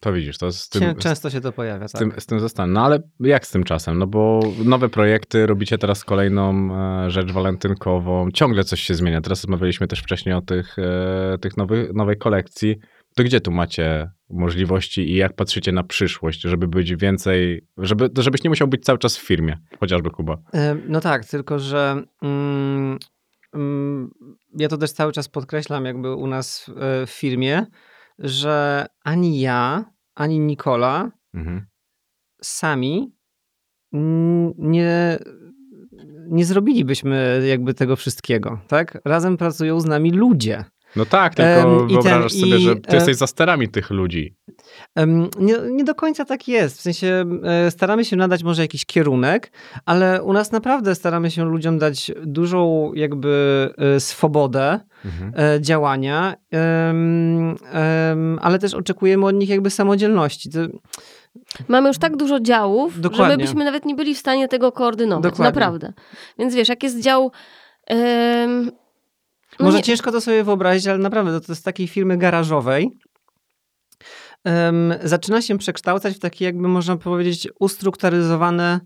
To 0.00 0.12
widzisz, 0.12 0.38
to 0.38 0.52
z 0.52 0.68
tym, 0.68 0.94
Często 0.96 1.30
się 1.30 1.40
to 1.40 1.52
pojawia, 1.52 1.88
z, 1.88 1.92
tak. 1.92 1.98
tym, 1.98 2.12
z 2.18 2.26
tym 2.26 2.40
zostanę. 2.40 2.72
No 2.72 2.84
ale 2.84 2.98
jak 3.20 3.46
z 3.46 3.50
tym 3.50 3.64
czasem? 3.64 3.98
No 3.98 4.06
bo 4.06 4.40
nowe 4.64 4.88
projekty, 4.88 5.46
robicie 5.46 5.78
teraz 5.78 6.04
kolejną 6.04 6.68
e, 7.06 7.10
rzecz 7.10 7.32
walentynkową, 7.32 8.28
ciągle 8.34 8.64
coś 8.64 8.80
się 8.80 8.94
zmienia. 8.94 9.20
Teraz 9.20 9.44
rozmawialiśmy 9.44 9.88
też 9.88 10.00
wcześniej 10.00 10.34
o 10.34 10.40
tych, 10.40 10.76
e, 10.78 11.38
tych 11.40 11.56
nowych, 11.56 11.92
nowej 11.94 12.18
kolekcji. 12.18 12.76
To 13.14 13.24
gdzie 13.24 13.40
tu 13.40 13.50
macie 13.50 14.10
możliwości 14.30 15.10
i 15.10 15.14
jak 15.14 15.32
patrzycie 15.36 15.72
na 15.72 15.82
przyszłość, 15.82 16.40
żeby 16.40 16.68
być 16.68 16.96
więcej, 16.96 17.66
żeby, 17.78 18.10
żebyś 18.18 18.44
nie 18.44 18.50
musiał 18.50 18.68
być 18.68 18.84
cały 18.84 18.98
czas 18.98 19.16
w 19.16 19.26
firmie, 19.26 19.58
chociażby 19.80 20.10
Kuba. 20.10 20.36
No 20.88 21.00
tak, 21.00 21.24
tylko 21.24 21.58
że 21.58 22.02
mm, 22.22 22.98
mm, 23.54 24.10
ja 24.58 24.68
to 24.68 24.76
też 24.78 24.92
cały 24.92 25.12
czas 25.12 25.28
podkreślam 25.28 25.84
jakby 25.84 26.14
u 26.14 26.26
nas 26.26 26.70
w, 26.76 26.82
e, 26.82 27.06
firmie, 27.06 27.66
że 28.18 28.86
ani 29.04 29.40
ja, 29.40 29.84
ani 30.14 30.38
Nikola 30.38 31.10
Mhm. 31.34 31.66
sami 32.42 33.12
nie, 34.58 35.18
nie 36.28 36.44
zrobilibyśmy 36.44 37.42
jakby 37.48 37.74
tego 37.74 37.96
wszystkiego, 37.96 38.60
tak? 38.68 38.98
Razem 39.04 39.36
pracują 39.36 39.80
z 39.80 39.84
nami 39.84 40.10
ludzie. 40.10 40.64
No 40.96 41.06
tak, 41.06 41.34
tylko 41.34 41.86
i 41.88 41.92
wyobrażasz 41.92 42.32
ten- 42.32 42.40
sobie, 42.40 42.56
i, 42.56 42.62
że 42.62 42.76
ty 42.76 42.90
e, 42.92 42.94
jesteś 42.94 43.16
za 43.16 43.26
sterami 43.26 43.68
tych 43.68 43.90
ludzi. 43.90 44.34
Em, 44.94 45.28
Nie, 45.38 45.54
nie 45.70 45.84
do 45.84 45.94
końca 45.94 46.24
tak 46.24 46.48
jest. 46.48 46.78
W 46.78 46.80
sensie 46.80 47.24
e, 47.44 47.70
staramy 47.70 48.04
się 48.04 48.16
nadać 48.16 48.42
może 48.42 48.62
jakiś 48.62 48.86
kierunek, 48.86 49.52
ale 49.86 50.22
u 50.22 50.32
nas 50.32 50.52
naprawdę 50.52 50.94
staramy 50.94 51.30
się 51.30 51.44
ludziom 51.44 51.78
dać 51.78 52.12
dużą 52.26 52.92
jakby 52.94 53.70
e, 53.96 54.00
swobodę 54.00 54.80
Mhm. 55.04 55.32
e, 55.36 55.60
działania, 55.60 56.34
ale 58.40 58.58
też 58.58 58.74
oczekujemy 58.74 59.26
od 59.26 59.34
nich 59.34 59.48
jakby 59.48 59.70
samodzielności. 59.70 60.50
To, 60.50 60.58
Mamy 61.68 61.88
już 61.88 61.98
tak 61.98 62.16
dużo 62.16 62.40
działów, 62.40 63.00
Dokładnie. 63.00 63.26
że 63.26 63.36
my 63.36 63.42
byśmy 63.42 63.64
nawet 63.64 63.84
nie 63.84 63.94
byli 63.94 64.14
w 64.14 64.18
stanie 64.18 64.48
tego 64.48 64.72
koordynować. 64.72 65.22
Dokładnie. 65.22 65.44
Naprawdę. 65.44 65.92
Więc 66.38 66.54
wiesz, 66.54 66.68
jak 66.68 66.82
jest 66.82 67.00
dział... 67.00 67.30
no 69.60 69.64
Może 69.66 69.76
nie- 69.78 69.82
ciężko 69.82 70.12
to 70.12 70.20
sobie 70.20 70.44
wyobrazić, 70.44 70.86
ale 70.86 70.98
naprawdę 70.98 71.40
to, 71.40 71.46
to 71.46 71.54
z 71.54 71.62
takiej 71.62 71.88
firmy 71.88 72.16
garażowej. 72.18 72.90
Em, 74.44 74.94
zaczyna 75.04 75.42
się 75.42 75.58
przekształcać 75.58 76.16
w 76.16 76.18
takie 76.18 76.44
jakby 76.44 76.68
można 76.68 76.96
powiedzieć 76.96 77.48
ustrukturyzowane 77.60 78.80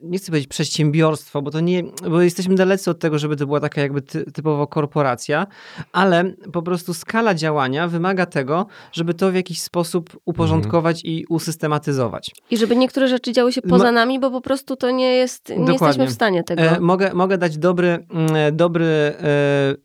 nie 0.00 0.18
chcę 0.18 0.26
powiedzieć 0.26 0.48
przedsiębiorstwo, 0.48 1.42
bo 1.42 1.50
to 1.50 1.60
nie, 1.60 1.82
bo 2.10 2.22
jesteśmy 2.22 2.54
dalecy 2.54 2.90
od 2.90 2.98
tego, 2.98 3.18
żeby 3.18 3.36
to 3.36 3.46
była 3.46 3.60
taka 3.60 3.80
jakby 3.80 4.02
ty, 4.02 4.32
typowo 4.32 4.66
korporacja, 4.66 5.46
ale 5.92 6.24
po 6.52 6.62
prostu 6.62 6.94
skala 6.94 7.34
działania 7.34 7.88
wymaga 7.88 8.26
tego, 8.26 8.66
żeby 8.92 9.14
to 9.14 9.30
w 9.30 9.34
jakiś 9.34 9.60
sposób 9.60 10.20
uporządkować 10.24 11.00
i 11.04 11.26
usystematyzować. 11.28 12.30
I 12.50 12.56
żeby 12.56 12.76
niektóre 12.76 13.08
rzeczy 13.08 13.32
działy 13.32 13.52
się 13.52 13.62
poza 13.62 13.92
nami, 13.92 14.20
bo 14.20 14.30
po 14.30 14.40
prostu 14.40 14.76
to 14.76 14.90
nie 14.90 15.12
jest, 15.14 15.48
nie 15.48 15.56
Dokładnie. 15.56 15.72
jesteśmy 15.72 16.06
w 16.06 16.12
stanie 16.12 16.44
tego. 16.44 16.62
E, 16.62 16.80
mogę, 16.80 17.14
mogę 17.14 17.38
dać 17.38 17.58
dobry, 17.58 18.06
mm, 18.10 18.56
dobry 18.56 18.84
e, 18.86 19.14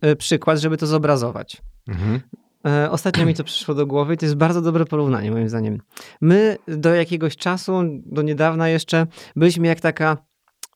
e, 0.02 0.15
przykład, 0.15 0.60
żeby 0.60 0.78
to 0.78 0.88
zobrazować. 0.88 1.58
Mhm. 1.88 2.19
E, 2.67 2.91
Ostatnio 2.91 3.26
mi 3.26 3.34
to 3.34 3.43
przyszło 3.43 3.76
do 3.76 3.86
głowy 3.88 4.13
i 4.13 4.17
to 4.17 4.26
jest 4.26 4.36
bardzo 4.36 4.62
dobre 4.62 4.86
porównanie, 4.86 5.32
moim 5.32 5.50
zdaniem. 5.50 5.82
My 6.22 6.58
do 6.67 6.93
jakiegoś 6.95 7.38
czasu, 7.38 7.82
do 8.06 8.22
niedawna 8.22 8.69
jeszcze, 8.69 9.08
byliśmy 9.36 9.67
jak 9.67 9.80
taka 9.80 10.17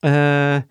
e, 0.06 0.64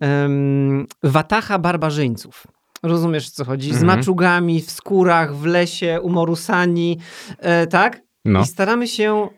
em, 0.00 0.86
watacha 1.02 1.58
barbarzyńców. 1.58 2.46
Rozumiesz, 2.82 3.30
co 3.30 3.44
chodzi? 3.44 3.70
Z 3.74 3.82
Mhm. 3.82 3.98
maczugami, 3.98 4.60
w 4.60 4.70
skórach, 4.70 5.36
w 5.36 5.44
lesie, 5.46 6.00
umorusani, 6.02 6.98
e, 7.38 7.66
tak? 7.66 8.00
No. 8.24 8.40
I 8.42 8.46
staramy 8.46 8.88
się 8.88 9.28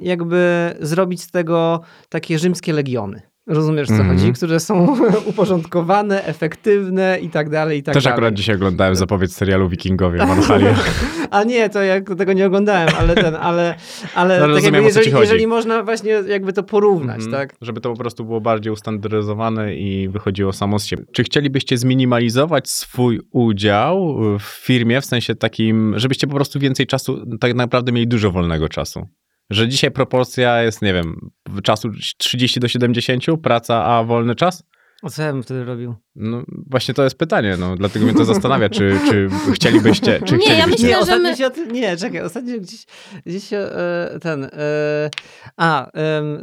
jakby 0.00 0.74
zrobić 0.80 1.22
z 1.22 1.30
tego 1.30 1.80
takie 2.08 2.38
rzymskie 2.38 2.72
legiony. 2.72 3.22
Rozumiesz, 3.48 3.88
co 3.88 3.94
Mhm. 3.94 4.18
chodzi? 4.18 4.32
Które 4.32 4.60
są 4.60 4.96
uporządkowane, 5.30 6.24
efektywne 6.24 7.18
i 7.22 7.28
tak 7.28 7.50
dalej, 7.50 7.78
i 7.78 7.82
tak 7.82 7.94
Też 7.94 8.04
dalej. 8.04 8.14
akurat 8.14 8.34
dzisiaj 8.34 8.56
oglądałem 8.56 8.94
zapowiedź 8.94 9.32
serialu 9.34 9.68
Wikingowie. 9.68 10.20
A 11.30 11.44
nie, 11.44 11.68
to 11.70 11.82
ja 11.82 12.00
tego 12.00 12.32
nie 12.32 12.46
oglądałem, 12.46 12.88
ale 12.98 13.14
ten, 13.14 13.34
ale, 13.34 13.74
ale 14.14 14.34
No, 14.40 14.46
tak 14.46 14.54
rozumiem, 14.54 14.84
jeżeli, 14.84 15.12
jeżeli 15.20 15.46
można 15.46 15.82
właśnie 15.82 16.10
jakby 16.10 16.52
to 16.52 16.62
porównać, 16.62 17.16
Mhm. 17.24 17.32
tak? 17.32 17.56
Żeby 17.62 17.80
to 17.80 17.90
po 17.90 17.96
prostu 17.96 18.24
było 18.24 18.40
bardziej 18.40 18.72
ustandaryzowane 18.72 19.74
i 19.74 20.08
wychodziło 20.08 20.52
samo 20.52 20.78
z 20.78 20.84
siebie. 20.86 21.04
Czy 21.12 21.24
chcielibyście 21.24 21.78
zminimalizować 21.78 22.70
swój 22.70 23.20
udział 23.32 24.16
w 24.38 24.42
firmie, 24.42 25.00
w 25.00 25.04
sensie 25.04 25.34
takim, 25.34 25.94
żebyście 25.98 26.26
po 26.26 26.34
prostu 26.34 26.58
więcej 26.60 26.86
czasu, 26.86 27.26
tak 27.40 27.54
naprawdę 27.54 27.92
mieli 27.92 28.08
dużo 28.08 28.30
wolnego 28.30 28.68
czasu? 28.68 29.06
Że 29.50 29.68
dzisiaj 29.68 29.90
proporcja 29.90 30.62
jest, 30.62 30.82
nie 30.82 30.94
wiem, 30.94 31.30
czasu 31.62 31.90
30 32.18 32.60
do 32.60 32.68
70, 32.68 33.24
praca 33.42 33.84
a 33.84 34.04
wolny 34.04 34.34
czas? 34.34 34.62
O 35.02 35.10
co 35.10 35.22
ja 35.22 35.32
bym 35.32 35.42
wtedy 35.42 35.64
robił? 35.64 35.94
No 36.16 36.42
właśnie 36.66 36.94
to 36.94 37.04
jest 37.04 37.18
pytanie, 37.18 37.56
no 37.58 37.76
dlatego 37.76 38.04
mnie 38.04 38.14
to 38.14 38.24
zastanawia, 38.24 38.68
czy, 38.68 38.98
czy 39.10 39.28
chcielibyście, 39.54 40.20
czy 40.26 40.36
Nie, 40.36 40.44
ja 40.44 40.44
chcielibyście... 40.44 40.70
myślę, 40.70 40.88
Nie, 40.88 40.98
ostatnio 40.98 41.30
my- 41.30 41.36
się 41.36 41.46
o 41.46 41.50
tym, 41.50 41.72
nie, 41.72 41.96
czekaj, 41.96 42.20
ostatnio 42.20 42.60
gdzieś, 42.60 42.84
gdzieś 43.26 43.44
się 43.44 43.56
e, 43.56 44.18
ten, 44.22 44.44
e, 44.44 45.10
a, 45.56 45.90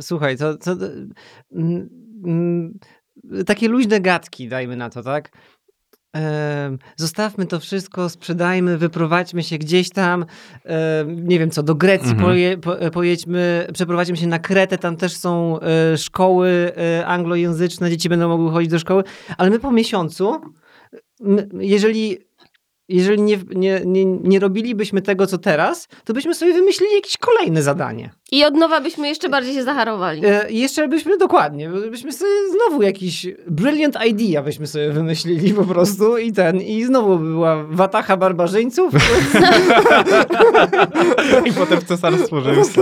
słuchaj, 0.02 0.38
to, 0.38 0.58
to 0.58 0.76
takie 3.46 3.68
luźne 3.68 4.02
gadki, 4.02 4.48
dajmy 4.48 4.76
na 4.76 4.89
to, 4.89 5.04
tak? 5.04 5.32
Zostawmy 6.95 7.45
to 7.45 7.60
wszystko, 7.60 8.10
sprzedajmy, 8.10 8.78
wyprowadźmy 8.78 9.43
się 9.43 9.58
gdzieś 9.58 9.89
tam, 9.89 10.25
nie 11.08 11.39
wiem 11.39 11.51
co, 11.51 11.63
do 11.63 11.75
Grecji 11.75 12.12
Mhm. 12.12 12.30
poje, 12.30 12.58
po, 12.58 12.75
pojedźmy, 12.91 13.67
przeprowadzimy 13.73 14.17
się 14.17 14.28
na 14.28 14.39
Kretę, 14.39 14.78
tam 14.78 14.97
też 14.97 15.17
są 15.17 15.60
e, 15.60 15.97
szkoły 15.97 16.71
e, 16.78 17.06
anglojęzyczne, 17.06 17.89
dzieci 17.89 18.10
będą 18.10 18.30
mogły 18.30 18.51
chodzić 18.51 18.71
do 18.71 18.80
szkoły, 18.80 19.04
ale 19.38 19.49
my 19.49 19.60
po 19.60 19.71
miesiącu, 19.71 20.41
jeżeli 21.60 22.17
jeżeli 22.89 23.21
nie, 23.21 23.38
nie, 23.56 23.82
nie, 23.86 24.06
nie 24.06 24.39
robilibyśmy 24.39 25.02
tego, 25.02 25.28
co 25.28 25.38
teraz, 25.38 25.88
to 26.04 26.13
byśmy 26.13 26.36
sobie 26.36 26.54
wymyślili 26.54 26.95
jakieś 26.95 27.17
kolejne 27.17 27.63
zadanie. 27.63 28.10
I 28.32 28.45
od 28.45 28.54
nowa 28.54 28.82
byśmy 28.82 29.08
jeszcze 29.08 29.30
bardziej 29.30 29.54
się 29.54 29.63
zacharowali. 29.63 30.21
E, 30.26 30.52
I 30.52 30.60
jeszcze 30.60 30.88
byśmy 30.88 31.17
dokładnie, 31.17 31.69
byśmy 31.69 32.12
sobie 32.12 32.32
znowu 32.52 32.82
jakiś 32.82 33.28
brilliant 33.48 33.98
idea 34.08 34.41
byśmy 34.41 34.67
sobie 34.67 34.91
wymyślili 34.91 35.54
po 35.54 35.63
prostu 35.63 36.17
i 36.17 36.32
ten, 36.32 36.62
i 36.62 36.84
znowu 36.84 37.19
by 37.19 37.26
była 37.26 37.63
watacha 37.63 38.17
barbarzyńców. 38.17 38.93
I 41.45 41.54
potem 41.54 41.82
w 41.82 41.84
cesarstwo 41.84 42.41
rzymskie. 42.41 42.82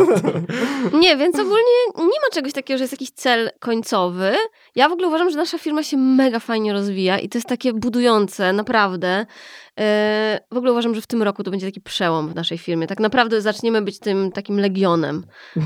Nie, 0.94 1.18
więc 1.18 1.36
ogólnie 1.39 1.74
nie 1.98 2.04
ma 2.04 2.34
czegoś 2.34 2.54
takiego, 2.54 2.78
że 2.78 2.84
jest 2.84 2.94
jakiś 2.94 3.12
cel 3.12 3.52
końcowy. 3.60 4.34
Ja 4.76 4.89
w 4.89 4.92
ogóle 4.92 5.08
uważam, 5.08 5.30
że 5.30 5.38
nasza 5.38 5.58
firma 5.58 5.84
się 5.84 5.98
mega 5.98 6.39
fajnie 6.39 6.74
rozwija 6.74 7.20
i 7.20 7.30
to 7.30 7.38
jest 7.38 7.48
takie 7.48 7.74
budujące, 7.74 8.54
naprawdę. 8.54 9.26
E, 9.80 10.40
W 10.52 10.58
ogóle 10.58 10.72
uważam, 10.72 10.96
że 10.96 11.02
w 11.02 11.08
tym 11.08 11.24
roku 11.24 11.44
to 11.44 11.52
będzie 11.52 11.68
taki 11.68 11.82
przełom 11.82 12.30
w 12.30 12.36
naszej 12.36 12.58
firmie. 12.58 12.88
Tak 12.88 13.00
naprawdę 13.00 13.42
zaczniemy 13.42 13.82
być 13.82 14.00
tym 14.00 14.32
takim 14.32 14.60
legionem. 14.60 15.26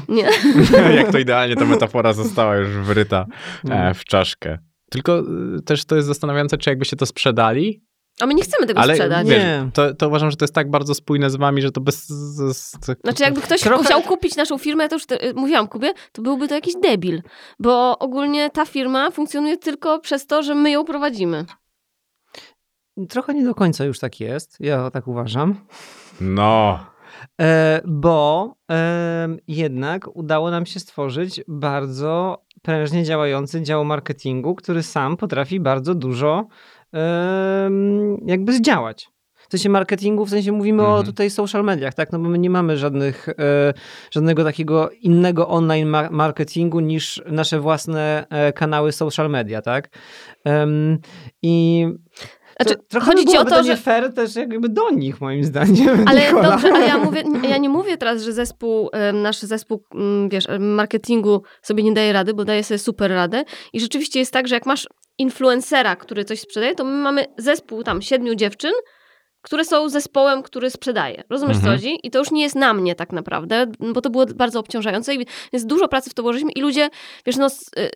Nie? 0.09 0.29
Jak 0.99 1.11
to 1.11 1.17
idealnie 1.17 1.55
ta 1.55 1.65
metafora 1.65 2.13
została 2.13 2.55
już 2.55 2.69
wryta 2.69 3.25
e, 3.69 3.93
w 3.93 4.05
czaszkę. 4.05 4.57
Tylko 4.91 5.19
y, 5.57 5.61
też 5.65 5.85
to 5.85 5.95
jest 5.95 6.07
zastanawiające, 6.07 6.57
czy 6.57 6.69
jakbyście 6.69 6.95
to 6.95 7.05
sprzedali, 7.05 7.83
A 8.21 8.25
my 8.25 8.33
nie 8.33 8.43
chcemy 8.43 8.67
tego 8.67 8.79
ale 8.79 8.95
sprzedać. 8.95 9.27
wiesz, 9.27 9.43
Nie. 9.43 9.69
to, 9.73 9.93
to 9.93 10.07
uważam, 10.07 10.31
że 10.31 10.37
to 10.37 10.43
jest 10.45 10.55
tak 10.55 10.69
bardzo 10.71 10.93
spójne 10.93 11.29
z 11.29 11.35
wami, 11.35 11.61
że 11.61 11.71
to 11.71 11.81
bez... 11.81 12.07
Z, 12.07 12.57
z, 12.57 12.71
Znaczy, 13.03 13.23
jakby 13.23 13.41
ktoś 13.41 13.61
Trochę- 13.61 13.83
chciał 13.83 14.01
kupić 14.01 14.35
naszą 14.35 14.57
firmę, 14.57 14.83
ja 14.83 14.89
to 14.89 14.95
już 14.95 15.05
te, 15.05 15.19
mówiłam 15.35 15.67
Kubie, 15.67 15.93
to 16.11 16.21
byłby 16.21 16.47
to 16.47 16.55
jakiś 16.55 16.73
debil. 16.83 17.21
Bo 17.59 17.99
ogólnie 17.99 18.49
ta 18.49 18.65
firma 18.65 19.11
funkcjonuje 19.11 19.57
tylko 19.57 19.99
przez 19.99 20.25
to, 20.27 20.43
że 20.43 20.55
my 20.55 20.71
ją 20.71 20.83
prowadzimy. 20.85 21.45
Trochę 23.09 23.33
nie 23.33 23.43
do 23.45 23.55
końca 23.55 23.85
już 23.85 23.99
tak 23.99 24.19
jest, 24.19 24.57
ja 24.59 24.91
tak 24.91 25.07
uważam. 25.07 25.55
No, 26.21 26.79
E, 27.41 27.81
bo 27.85 28.53
em, 28.67 29.37
jednak 29.47 30.15
udało 30.17 30.51
nam 30.51 30.65
się 30.65 30.79
stworzyć 30.79 31.41
bardzo 31.47 32.43
prężnie 32.61 33.03
działający 33.03 33.61
dział 33.61 33.85
marketingu, 33.85 34.55
który 34.55 34.83
sam 34.83 35.17
potrafi 35.17 35.59
bardzo 35.59 35.95
dużo 35.95 36.47
em, 36.93 38.17
jakby 38.25 38.53
zdziałać. 38.53 39.09
W 39.47 39.51
sensie 39.51 39.69
marketingu, 39.69 40.25
w 40.25 40.29
sensie 40.29 40.51
mówimy 40.51 40.83
o 40.83 40.87
Mhm. 40.87 41.05
tutaj 41.05 41.29
social 41.29 41.63
mediach, 41.63 41.93
tak? 41.93 42.11
No 42.11 42.19
bo 42.19 42.29
my 42.29 42.37
nie 42.39 42.49
mamy 42.49 42.77
żadnych, 42.77 43.29
e, 43.29 43.33
żadnego 44.11 44.43
takiego 44.43 44.89
innego 44.89 45.47
online 45.47 45.87
ma- 45.89 46.09
marketingu 46.09 46.79
niż 46.79 47.21
nasze 47.31 47.59
własne 47.59 48.25
e, 48.29 48.53
kanały 48.53 48.91
social 48.91 49.29
media, 49.29 49.61
tak? 49.61 49.89
I 51.41 51.85
Znaczy, 52.61 52.79
to, 52.89 52.99
chodzi 52.99 53.25
by 53.25 53.31
ci 53.31 53.37
o 53.37 53.45
to, 53.45 53.63
że... 53.63 53.77
fair 53.77 54.13
też 54.13 54.35
jakby 54.35 54.69
do 54.69 54.89
nich, 54.89 55.21
moim 55.21 55.43
zdaniem. 55.43 56.03
Ale 56.09 56.25
Nikola. 56.25 56.49
dobrze, 56.49 56.73
ale 56.73 56.87
ja 56.87 56.97
mówię, 56.97 57.23
ja 57.49 57.57
nie 57.57 57.69
mówię 57.69 57.97
teraz, 57.97 58.21
że 58.21 58.33
zespół, 58.33 58.89
nasz 59.13 59.39
zespół, 59.39 59.83
mm, 59.95 60.29
wiesz, 60.29 60.47
marketingu 60.59 61.41
sobie 61.61 61.83
nie 61.83 61.93
daje 61.93 62.13
rady, 62.13 62.33
bo 62.33 62.45
daje 62.45 62.63
sobie 62.63 62.77
super 62.77 63.11
radę. 63.11 63.43
I 63.73 63.79
rzeczywiście 63.79 64.19
jest 64.19 64.33
tak, 64.33 64.47
że 64.47 64.55
jak 64.55 64.65
masz 64.65 64.87
influencera, 65.17 65.95
który 65.95 66.25
coś 66.25 66.39
sprzedaje, 66.39 66.75
to 66.75 66.83
my 66.83 66.91
mamy 66.91 67.25
zespół 67.37 67.83
tam 67.83 68.01
siedmiu 68.01 68.35
dziewczyn, 68.35 68.71
które 69.41 69.65
są 69.65 69.89
zespołem, 69.89 70.43
który 70.43 70.69
sprzedaje. 70.69 71.23
Rozumiesz, 71.29 71.57
Mhm. 71.57 71.73
co 71.73 71.77
chodzi? 71.77 71.99
I 72.03 72.11
to 72.11 72.19
już 72.19 72.31
nie 72.31 72.41
jest 72.43 72.55
na 72.55 72.73
mnie 72.73 72.95
tak 72.95 73.11
naprawdę, 73.11 73.65
bo 73.93 74.01
to 74.01 74.09
było 74.09 74.25
bardzo 74.25 74.59
obciążające 74.59 75.15
i 75.15 75.25
jest 75.51 75.67
dużo 75.67 75.87
pracy 75.87 76.09
w 76.09 76.13
to 76.13 76.21
włożyliśmy 76.23 76.51
i 76.51 76.61
ludzie, 76.61 76.89
wiesz, 77.25 77.35
no, 77.37 77.47
y, 77.47 77.89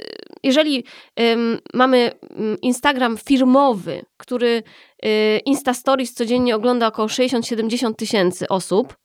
jeżeli 0.43 0.83
ym, 1.19 1.59
mamy 1.73 2.11
ym, 2.39 2.57
Instagram 2.61 3.17
firmowy, 3.17 4.05
który 4.17 4.63
y, 5.05 5.39
Insta 5.45 5.73
Stories 5.73 6.13
codziennie 6.13 6.55
ogląda 6.55 6.87
około 6.87 7.07
60-70 7.07 7.95
tysięcy 7.95 8.47
osób, 8.47 8.97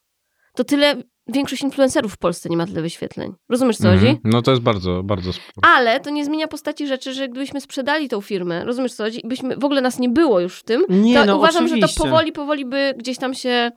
to 0.54 0.64
tyle 0.64 0.94
większość 1.28 1.62
influencerów 1.62 2.12
w 2.12 2.16
Polsce 2.16 2.48
nie 2.48 2.56
ma 2.56 2.66
tyle 2.66 2.82
wyświetleń. 2.82 3.34
Rozumiesz, 3.48 3.76
co 3.76 3.88
Mhm. 3.88 4.00
chodzi? 4.06 4.20
No 4.24 4.42
to 4.42 4.50
jest 4.50 4.62
bardzo, 4.62 5.02
bardzo 5.02 5.32
sporo. 5.32 5.68
Ale 5.76 6.00
to 6.00 6.10
nie 6.10 6.24
zmienia 6.24 6.48
postaci 6.48 6.86
rzeczy, 6.86 7.14
że 7.14 7.28
gdybyśmy 7.28 7.60
sprzedali 7.60 8.08
tą 8.08 8.20
firmę, 8.20 8.64
rozumiesz 8.64 8.94
co 8.94 9.04
chodzi, 9.04 9.26
i 9.26 9.28
byśmy 9.28 9.56
w 9.56 9.64
ogóle 9.64 9.80
nas 9.80 9.98
nie 9.98 10.08
było 10.08 10.40
już 10.40 10.58
w 10.58 10.62
tym, 10.64 10.82
Nie, 10.88 11.14
to 11.14 11.24
no 11.24 11.36
uważam, 11.36 11.68
że 11.68 11.74
to 11.74 11.78
oczywiście. 11.78 12.04
powoli, 12.04 12.32
powoli 12.32 12.64
by 12.64 12.94
gdzieś 12.98 13.18
tam 13.18 13.34
się 13.34 13.70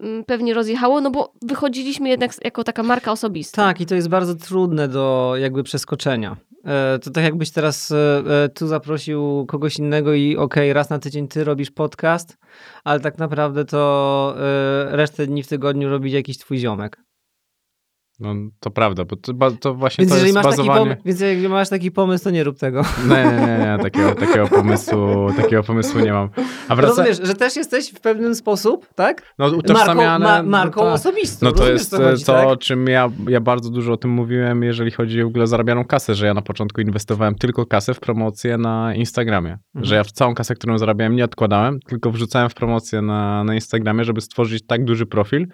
mm, 0.00 0.24
pewnie 0.24 0.54
rozjechało, 0.54 1.00
no 1.00 1.10
bo 1.10 1.32
wychodziliśmy 1.42 2.08
jednak 2.08 2.30
jako 2.44 2.64
taka 2.64 2.82
marka 2.82 3.12
osobista. 3.12 3.62
Tak, 3.62 3.80
i 3.80 3.86
to 3.86 3.94
jest 3.94 4.08
bardzo 4.08 4.34
trudne 4.34 4.88
do 4.88 5.34
jakby 5.40 5.62
przeskoczenia. 5.62 6.36
E, 6.64 6.98
to 6.98 7.10
tak 7.10 7.24
jakbyś 7.24 7.50
teraz 7.50 7.90
e, 7.90 8.22
e, 8.44 8.48
tu 8.48 8.66
zaprosił 8.66 9.46
kogoś 9.46 9.78
innego 9.78 10.14
i 10.14 10.36
okej, 10.36 10.64
okay, 10.64 10.72
raz 10.72 10.90
na 10.90 10.98
tydzień 10.98 11.28
ty 11.28 11.44
robisz 11.44 11.70
podcast, 11.70 12.38
ale 12.84 13.00
tak 13.00 13.18
naprawdę 13.18 13.64
to 13.64 14.34
resztę 14.86 15.26
dni 15.26 15.42
w 15.42 15.48
tygodniu 15.48 15.90
robi 15.90 16.12
jakiś 16.12 16.38
twój 16.38 16.58
ziomek. 16.58 17.11
No 18.22 18.34
to 18.60 18.70
prawda, 18.70 19.04
bo 19.04 19.16
to, 19.16 19.50
to 19.60 19.74
właśnie 19.74 20.06
więc 20.06 20.18
to 20.18 20.26
jest 20.26 20.34
bazowanie... 20.42 20.90
Taki 20.90 21.02
więc 21.04 21.20
jeżeli 21.20 21.48
masz 21.48 21.68
taki 21.68 21.90
pomysł, 21.90 22.24
to 22.24 22.30
nie 22.30 22.44
rób 22.44 22.58
tego. 22.58 22.82
Nie, 23.08 23.14
nie, 23.14 23.46
nie, 23.46 23.58
nie 23.58 23.78
takiego, 23.82 24.14
takiego, 24.14 24.48
pomysłu, 24.48 25.32
takiego 25.36 25.62
pomysłu 25.62 26.00
nie 26.00 26.12
mam. 26.12 26.28
A 26.68 26.76
wraca... 26.76 26.88
Rozumiesz, 26.88 27.20
że 27.22 27.34
też 27.34 27.56
jesteś 27.56 27.90
w 27.90 28.00
pewnym 28.00 28.34
sposób, 28.34 28.86
tak? 28.94 29.34
No. 29.38 29.52
Marką, 29.72 30.18
ma, 30.18 30.42
marką 30.42 30.84
no, 30.84 30.92
osobistą. 30.92 31.46
No 31.46 31.52
to 31.52 31.58
Rozumiesz, 31.58 31.80
jest 31.80 31.90
to, 31.90 31.96
chodzi, 31.96 32.24
to 32.24 32.50
tak? 32.50 32.58
czym 32.58 32.86
ja, 32.86 33.10
ja 33.28 33.40
bardzo 33.40 33.70
dużo 33.70 33.92
o 33.92 33.96
tym 33.96 34.10
mówiłem, 34.10 34.62
jeżeli 34.62 34.90
chodzi 34.90 35.22
w 35.22 35.26
ogóle 35.26 35.44
o 35.44 35.46
zarabianą 35.46 35.84
kasę, 35.84 36.14
że 36.14 36.26
ja 36.26 36.34
na 36.34 36.42
początku 36.42 36.80
inwestowałem 36.80 37.34
tylko 37.34 37.66
kasę 37.66 37.94
w 37.94 38.00
promocję 38.00 38.58
na 38.58 38.94
Instagramie. 38.94 39.52
Mhm. 39.52 39.84
Że 39.84 39.94
ja 39.94 40.04
w 40.04 40.12
całą 40.12 40.34
kasę, 40.34 40.54
którą 40.54 40.78
zarabiałem, 40.78 41.16
nie 41.16 41.24
odkładałem, 41.24 41.80
tylko 41.80 42.10
wrzucałem 42.10 42.50
w 42.50 42.54
promocję 42.54 43.02
na, 43.02 43.44
na 43.44 43.54
Instagramie, 43.54 44.04
żeby 44.04 44.20
stworzyć 44.20 44.66
tak 44.66 44.84
duży 44.84 45.06
profil, 45.06 45.46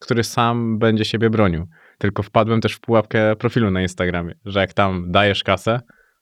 który 0.00 0.24
sam 0.24 0.78
będzie 0.78 1.04
siebie 1.04 1.30
bronił. 1.30 1.66
Tylko 1.98 2.22
wpadłem 2.22 2.60
też 2.60 2.72
w 2.72 2.80
pułapkę 2.80 3.36
profilu 3.36 3.70
na 3.70 3.82
Instagramie, 3.82 4.34
że 4.44 4.60
jak 4.60 4.72
tam 4.72 5.12
dajesz 5.12 5.44
kasę, 5.44 5.80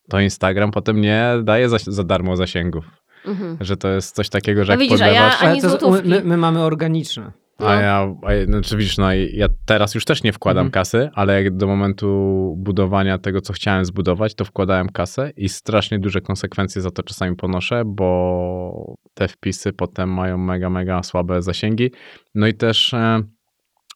to 0.08 0.20
Instagram 0.20 0.70
potem 0.70 1.00
nie 1.00 1.26
daje 1.42 1.68
za, 1.68 1.76
za 1.78 2.04
darmo 2.04 2.36
zasięgów. 2.36 2.84
Mhm. 3.26 3.56
Że 3.60 3.76
to 3.76 3.88
jest 3.88 4.14
coś 4.14 4.28
takiego, 4.28 4.64
że 4.64 4.72
no 4.72 4.72
jak 4.72 4.80
widzisz, 4.80 5.00
podlewasz... 5.00 5.42
A 5.42 5.44
ja 5.44 5.50
ani 5.50 5.60
to, 5.60 5.90
my, 5.90 6.22
my, 6.24 6.36
mamy 6.36 6.60
organiczne. 6.60 7.32
No. 7.60 7.68
A 7.68 7.74
ja, 7.74 8.14
a 8.22 8.32
ja 8.32 8.46
znaczy 8.46 8.76
widzisz, 8.76 8.98
no 8.98 9.12
ja 9.12 9.46
teraz 9.66 9.94
już 9.94 10.04
też 10.04 10.22
nie 10.22 10.32
wkładam 10.32 10.66
mhm. 10.66 10.70
kasy, 10.70 11.10
ale 11.14 11.42
jak 11.42 11.56
do 11.56 11.66
momentu 11.66 12.54
budowania 12.58 13.18
tego, 13.18 13.40
co 13.40 13.52
chciałem 13.52 13.84
zbudować, 13.84 14.34
to 14.34 14.44
wkładałem 14.44 14.88
kasę 14.88 15.30
i 15.36 15.48
strasznie 15.48 15.98
duże 15.98 16.20
konsekwencje 16.20 16.82
za 16.82 16.90
to 16.90 17.02
czasami 17.02 17.36
ponoszę, 17.36 17.82
bo 17.86 18.94
te 19.14 19.28
wpisy 19.28 19.72
potem 19.72 20.12
mają 20.12 20.38
mega, 20.38 20.70
mega 20.70 21.02
słabe 21.02 21.42
zasięgi. 21.42 21.90
No 22.34 22.46
i 22.46 22.54
też... 22.54 22.94
E, 22.94 23.22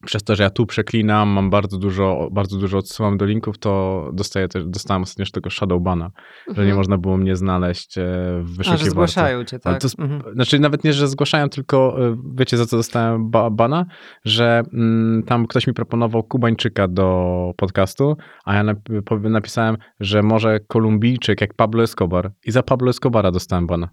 przez 0.05 0.23
to, 0.23 0.37
że 0.37 0.43
ja 0.43 0.51
tu 0.51 0.67
przeklinam, 0.67 1.29
mam 1.29 1.51
bardzo 1.51 1.79
dużo, 1.79 2.29
bardzo 2.33 2.59
dużo 2.59 2.79
odsyłam 2.79 3.19
do 3.19 3.25
linków, 3.25 3.59
to 3.59 4.11
dostaję 4.13 4.49
też, 4.49 4.65
dostałem 4.67 5.03
ostatnio 5.03 5.23
też 5.23 5.33
tego 5.33 5.51
Shadowbana, 5.51 6.05
mhm. 6.05 6.57
że 6.57 6.63
nie 6.63 6.63
mhm. 6.63 6.77
można 6.77 6.99
było 6.99 7.17
mnie 7.17 7.37
znaleźć 7.37 7.99
e, 7.99 8.03
w 8.43 8.57
wyszukiwarce. 8.57 8.83
A, 8.83 8.85
że 8.85 8.91
zgłaszają 8.91 9.45
cię, 9.45 9.59
tak? 9.59 9.81
To, 9.81 9.89
mhm. 9.99 10.35
Znaczy 10.35 10.59
nawet 10.59 10.85
nie, 10.85 10.93
że 10.93 11.09
zgłaszają, 11.09 11.49
tylko 11.49 12.07
e, 12.09 12.17
wiecie 12.35 12.57
za 12.57 12.67
co 12.67 12.77
dostałem 12.77 13.31
ba 13.31 13.51
bana? 13.51 13.87
Że 14.25 14.63
mm, 14.73 15.23
tam 15.23 15.47
ktoś 15.47 15.67
mi 15.67 15.75
proponował 15.75 16.23
Kubańczyka 16.23 16.89
do 16.89 17.53
podcastu, 17.57 18.17
a 18.45 18.55
ja 18.55 18.63
nap 18.63 18.79
napisałem, 19.23 19.77
że 20.01 20.23
może 20.23 20.61
Kolumbijczyk 20.61 21.41
jak 21.41 21.55
Pablo 21.55 21.83
Escobar 21.83 22.33
i 22.47 22.51
za 22.51 22.63
Pablo 22.63 22.91
Escobara 22.91 23.31
dostałem 23.31 23.67
bana. 23.67 23.89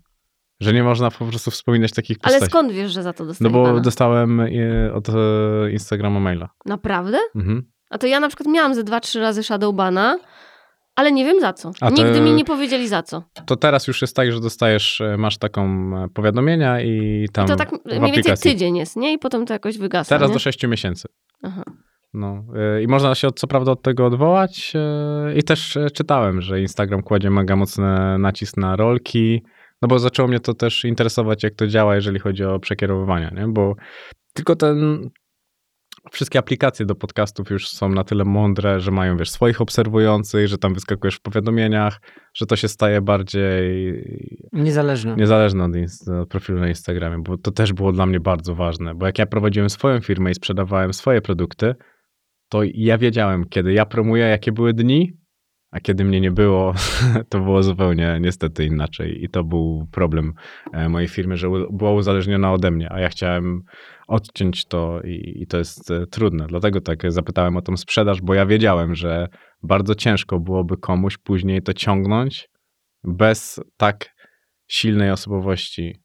Że 0.59 0.73
nie 0.73 0.83
można 0.83 1.11
po 1.11 1.25
prostu 1.25 1.51
wspominać 1.51 1.91
takich 1.91 2.17
postaci. 2.17 2.35
Ale 2.35 2.49
skąd 2.49 2.71
wiesz, 2.71 2.91
że 2.91 3.03
za 3.03 3.13
to 3.13 3.25
dostałeś 3.25 3.53
No 3.53 3.59
bo 3.59 3.65
pana? 3.65 3.79
dostałem 3.79 4.41
od 4.93 5.09
e, 5.09 5.13
Instagrama 5.71 6.19
maila. 6.19 6.49
Naprawdę? 6.65 7.17
Mhm. 7.35 7.63
A 7.89 7.97
to 7.97 8.07
ja 8.07 8.19
na 8.19 8.27
przykład 8.27 8.47
miałam 8.49 8.75
ze 8.75 8.83
dwa, 8.83 8.99
trzy 8.99 9.19
razy 9.19 9.43
Shadowbana, 9.43 10.19
ale 10.95 11.11
nie 11.11 11.25
wiem 11.25 11.39
za 11.39 11.53
co. 11.53 11.71
A 11.81 11.89
Nigdy 11.89 12.13
to, 12.15 12.21
mi 12.21 12.33
nie 12.33 12.45
powiedzieli 12.45 12.87
za 12.87 13.03
co. 13.03 13.23
To 13.45 13.55
teraz 13.55 13.87
już 13.87 14.01
jest 14.01 14.15
tak, 14.15 14.31
że 14.31 14.39
dostajesz, 14.39 15.01
e, 15.01 15.17
masz 15.17 15.37
taką 15.37 15.63
e, 16.03 16.07
powiadomienia 16.13 16.81
i 16.81 17.27
tam 17.33 17.45
I 17.45 17.47
to 17.47 17.55
tak 17.55 17.71
mniej 17.85 18.11
więcej 18.11 18.37
tydzień 18.37 18.77
jest, 18.77 18.95
nie? 18.95 19.13
I 19.13 19.17
potem 19.19 19.45
to 19.45 19.53
jakoś 19.53 19.77
wygasa, 19.77 20.09
Teraz 20.09 20.29
nie? 20.29 20.33
do 20.33 20.39
sześciu 20.39 20.67
miesięcy. 20.67 21.07
Aha. 21.43 21.63
No, 22.13 22.43
i 22.81 22.87
można 22.87 23.15
się 23.15 23.27
co 23.35 23.47
prawda 23.47 23.71
od 23.71 23.81
tego 23.81 24.05
odwołać 24.05 24.73
i 25.35 25.43
też 25.43 25.77
czytałem, 25.93 26.41
że 26.41 26.61
Instagram 26.61 27.03
kładzie 27.03 27.29
mega 27.29 27.55
mocny 27.55 28.17
nacisk 28.19 28.57
na 28.57 28.75
rolki, 28.75 29.43
no 29.81 29.87
bo 29.87 29.99
zaczęło 29.99 30.27
mnie 30.27 30.39
to 30.39 30.53
też 30.53 30.85
interesować, 30.85 31.43
jak 31.43 31.55
to 31.55 31.67
działa, 31.67 31.95
jeżeli 31.95 32.19
chodzi 32.19 32.43
o 32.43 32.59
przekierowywania, 32.59 33.29
nie? 33.29 33.47
Bo 33.47 33.75
tylko 34.33 34.55
ten 34.55 35.09
wszystkie 36.11 36.39
aplikacje 36.39 36.85
do 36.85 36.95
podcastów 36.95 37.49
już 37.49 37.69
są 37.69 37.89
na 37.89 38.03
tyle 38.03 38.25
mądre, 38.25 38.79
że 38.79 38.91
mają, 38.91 39.17
wiesz, 39.17 39.29
swoich 39.29 39.61
obserwujących, 39.61 40.47
że 40.47 40.57
tam 40.57 40.73
wyskakujesz 40.73 41.15
w 41.15 41.21
powiadomieniach, 41.21 42.01
że 42.33 42.45
to 42.45 42.55
się 42.55 42.67
staje 42.67 43.01
bardziej 43.01 44.03
niezależne, 44.53 45.15
niezależne 45.15 45.63
od, 45.63 45.71
od 46.21 46.29
profilu 46.29 46.59
na 46.59 46.67
Instagramie, 46.67 47.23
bo 47.23 47.37
to 47.37 47.51
też 47.51 47.73
było 47.73 47.91
dla 47.91 48.05
mnie 48.05 48.19
bardzo 48.19 48.55
ważne, 48.55 48.95
bo 48.95 49.05
jak 49.05 49.19
ja 49.19 49.25
prowadziłem 49.25 49.69
swoją 49.69 50.01
firmę 50.01 50.31
i 50.31 50.35
sprzedawałem 50.35 50.93
swoje 50.93 51.21
produkty, 51.21 51.75
to 52.49 52.61
ja 52.63 52.97
wiedziałem, 52.97 53.45
kiedy 53.49 53.73
ja 53.73 53.85
promuję, 53.85 54.25
jakie 54.25 54.51
były 54.51 54.73
dni, 54.73 55.17
a 55.75 55.79
kiedy 55.79 56.05
mnie 56.05 56.21
nie 56.21 56.31
było, 56.31 56.73
to 57.29 57.39
było 57.39 57.63
zupełnie 57.63 58.17
niestety 58.21 58.65
inaczej. 58.65 59.23
I 59.23 59.29
to 59.29 59.43
był 59.43 59.87
problem 59.91 60.33
e, 60.73 60.89
mojej 60.89 61.07
firmy, 61.07 61.37
że 61.37 61.47
była 61.71 61.93
uzależniona 61.93 62.53
ode 62.53 62.71
mnie, 62.71 62.91
a 62.91 62.99
ja 62.99 63.09
chciałem 63.09 63.63
odciąć 64.07 64.65
to 64.65 65.01
i, 65.01 65.41
i 65.41 65.47
to 65.47 65.57
jest 65.57 65.91
e, 65.91 66.07
trudne. 66.07 66.47
Dlatego 66.47 66.81
tak 66.81 67.11
zapytałem 67.11 67.57
o 67.57 67.61
tą 67.61 67.77
sprzedaż, 67.77 68.21
bo 68.21 68.33
ja 68.33 68.45
wiedziałem, 68.45 68.95
że 68.95 69.27
bardzo 69.63 69.95
ciężko 69.95 70.39
byłoby 70.39 70.77
komuś 70.77 71.17
później 71.17 71.61
to 71.61 71.73
ciągnąć 71.73 72.49
bez 73.03 73.59
tak 73.77 74.15
silnej 74.67 75.11
osobowości, 75.11 75.95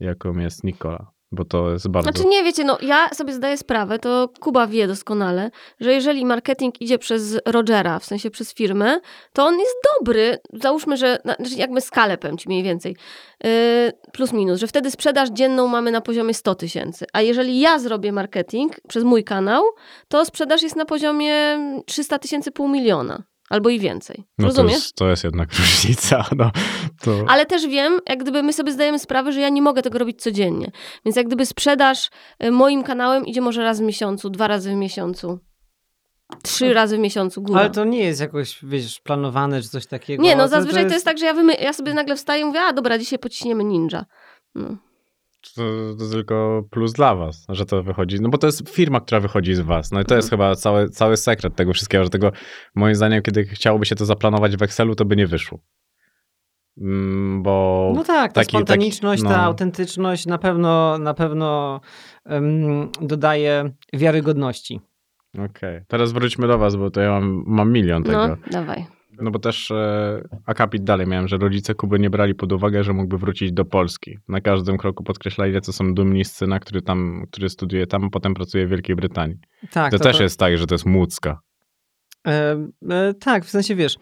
jaką 0.00 0.38
jest 0.38 0.64
Nikola 0.64 1.13
bo 1.34 1.44
to 1.44 1.70
jest 1.70 1.88
bardzo... 1.88 2.10
Znaczy 2.10 2.28
nie, 2.28 2.44
wiecie, 2.44 2.64
no 2.64 2.78
ja 2.82 3.08
sobie 3.08 3.32
zdaję 3.32 3.56
sprawę, 3.56 3.98
to 3.98 4.28
Kuba 4.40 4.66
wie 4.66 4.86
doskonale, 4.86 5.50
że 5.80 5.92
jeżeli 5.92 6.26
marketing 6.26 6.80
idzie 6.80 6.98
przez 6.98 7.38
Rogera, 7.46 7.98
w 7.98 8.04
sensie 8.04 8.30
przez 8.30 8.54
firmę, 8.54 9.00
to 9.32 9.44
on 9.44 9.58
jest 9.58 9.74
dobry, 9.98 10.38
załóżmy, 10.52 10.96
że 10.96 11.18
znaczy 11.24 11.54
jakby 11.56 11.80
skalę 11.80 12.18
powiem 12.18 12.38
ci 12.38 12.48
mniej 12.48 12.62
więcej, 12.62 12.96
yy, 13.44 13.50
plus 14.12 14.32
minus, 14.32 14.60
że 14.60 14.66
wtedy 14.66 14.90
sprzedaż 14.90 15.28
dzienną 15.30 15.68
mamy 15.68 15.90
na 15.90 16.00
poziomie 16.00 16.34
100 16.34 16.54
tysięcy, 16.54 17.04
a 17.12 17.20
jeżeli 17.20 17.60
ja 17.60 17.78
zrobię 17.78 18.12
marketing 18.12 18.72
przez 18.88 19.04
mój 19.04 19.24
kanał, 19.24 19.62
to 20.08 20.24
sprzedaż 20.24 20.62
jest 20.62 20.76
na 20.76 20.84
poziomie 20.84 21.58
300 21.86 22.18
tysięcy, 22.18 22.50
pół 22.50 22.68
miliona. 22.68 23.22
Albo 23.54 23.70
i 23.70 23.78
więcej. 23.78 24.24
No 24.38 24.46
Rozumiesz? 24.46 24.72
To 24.72 24.78
jest, 24.78 24.94
to 24.96 25.08
jest 25.08 25.24
jednak 25.24 25.48
różnica. 25.58 26.24
No, 26.36 26.50
to... 27.02 27.24
Ale 27.28 27.46
też 27.46 27.66
wiem, 27.66 27.98
jak 28.08 28.18
gdyby 28.18 28.42
my 28.42 28.52
sobie 28.52 28.72
zdajemy 28.72 28.98
sprawę, 28.98 29.32
że 29.32 29.40
ja 29.40 29.48
nie 29.48 29.62
mogę 29.62 29.82
tego 29.82 29.98
robić 29.98 30.22
codziennie. 30.22 30.70
Więc 31.04 31.16
jak 31.16 31.26
gdyby 31.26 31.46
sprzedaż 31.46 32.10
y, 32.44 32.50
moim 32.50 32.82
kanałem 32.82 33.26
idzie 33.26 33.40
może 33.40 33.62
raz 33.62 33.80
w 33.80 33.82
miesiącu, 33.82 34.30
dwa 34.30 34.48
razy 34.48 34.70
w 34.70 34.74
miesiącu. 34.74 35.38
Trzy 36.42 36.74
razy 36.74 36.96
w 36.96 37.00
miesiącu 37.00 37.42
góra. 37.42 37.60
Ale 37.60 37.70
to 37.70 37.84
nie 37.84 37.98
jest 37.98 38.20
jakoś, 38.20 38.58
wiesz, 38.62 39.00
planowane 39.00 39.62
czy 39.62 39.68
coś 39.68 39.86
takiego. 39.86 40.22
Nie, 40.22 40.36
no 40.36 40.48
zazwyczaj 40.48 40.84
to, 40.84 40.88
to, 40.88 40.94
jest... 40.94 40.94
to 40.94 40.94
jest 40.94 41.06
tak, 41.06 41.18
że 41.18 41.26
ja, 41.26 41.34
wymy- 41.34 41.62
ja 41.62 41.72
sobie 41.72 41.94
nagle 41.94 42.16
wstaję 42.16 42.42
i 42.42 42.44
mówię, 42.44 42.60
a 42.60 42.72
dobra, 42.72 42.98
dzisiaj 42.98 43.18
pociśniemy 43.18 43.64
ninja. 43.64 44.04
No 44.54 44.76
to, 45.54 45.62
to, 45.98 46.10
tylko 46.12 46.64
plus 46.70 46.92
dla 46.92 47.14
was, 47.14 47.46
że 47.48 47.66
to 47.66 47.82
wychodzi. 47.82 48.20
No 48.20 48.28
bo 48.28 48.38
to 48.38 48.46
jest 48.46 48.68
firma, 48.68 49.00
która 49.00 49.20
wychodzi 49.20 49.54
z 49.54 49.60
was. 49.60 49.92
No 49.92 50.00
i 50.00 50.04
to 50.04 50.16
jest 50.16 50.32
mhm. 50.32 50.40
chyba 50.40 50.56
cały, 50.56 50.88
cały 50.88 51.16
sekret 51.16 51.56
tego 51.56 51.72
wszystkiego, 51.72 52.04
że 52.04 52.10
tego 52.10 52.32
moim 52.74 52.94
zdaniem, 52.94 53.22
kiedy 53.22 53.44
chciałoby 53.44 53.86
się 53.86 53.94
to 53.94 54.04
zaplanować 54.04 54.56
w 54.56 54.62
Excelu, 54.62 54.94
to 54.94 55.04
by 55.04 55.16
nie 55.16 55.26
wyszło. 55.26 55.58
Mm, 56.80 57.42
bo 57.42 57.92
no 57.96 58.04
tak, 58.04 58.32
ta 58.32 58.40
taki, 58.40 58.56
spontaniczność, 58.56 59.22
taki, 59.22 59.32
no... 59.32 59.38
ta 59.38 59.42
autentyczność 59.42 60.26
na 60.26 60.38
pewno, 60.38 60.98
na 60.98 61.14
pewno 61.14 61.80
um, 62.24 62.90
dodaje 63.00 63.70
wiarygodności. 63.92 64.80
Okej, 65.34 65.44
okay. 65.50 65.84
teraz 65.88 66.12
wróćmy 66.12 66.46
do 66.46 66.58
was, 66.58 66.76
bo 66.76 66.90
to 66.90 67.00
ja 67.00 67.10
mam, 67.10 67.44
mam 67.46 67.72
milion 67.72 68.02
no, 68.02 68.06
tego. 68.06 68.28
No, 68.28 68.36
dawaj. 68.50 68.86
No 69.20 69.30
bo 69.30 69.38
też 69.38 69.70
e, 69.70 70.22
akapit 70.46 70.84
dalej 70.84 71.06
miałem, 71.06 71.28
że 71.28 71.36
rodzice 71.36 71.74
Kuby 71.74 71.98
nie 71.98 72.10
brali 72.10 72.34
pod 72.34 72.52
uwagę, 72.52 72.84
że 72.84 72.92
mógłby 72.92 73.18
wrócić 73.18 73.52
do 73.52 73.64
Polski. 73.64 74.18
Na 74.28 74.40
każdym 74.40 74.78
kroku 74.78 75.04
podkreślali, 75.04 75.60
co 75.60 75.72
są 75.72 75.94
dumni 75.94 76.24
z 76.24 76.32
syna, 76.32 76.60
który 76.60 76.82
tam, 76.82 77.26
który 77.30 77.48
studiuje 77.48 77.86
tam, 77.86 78.04
a 78.04 78.10
potem 78.10 78.34
pracuje 78.34 78.66
w 78.66 78.70
Wielkiej 78.70 78.96
Brytanii. 78.96 79.36
Tak, 79.70 79.92
to, 79.92 79.98
to 79.98 80.04
też 80.04 80.16
to... 80.16 80.22
jest 80.22 80.38
tak, 80.38 80.58
że 80.58 80.66
to 80.66 80.74
jest 80.74 80.86
młódzka. 80.86 81.40
E, 82.26 82.56
e, 82.90 83.14
tak, 83.14 83.44
w 83.44 83.50
sensie 83.50 83.74
wiesz, 83.74 83.96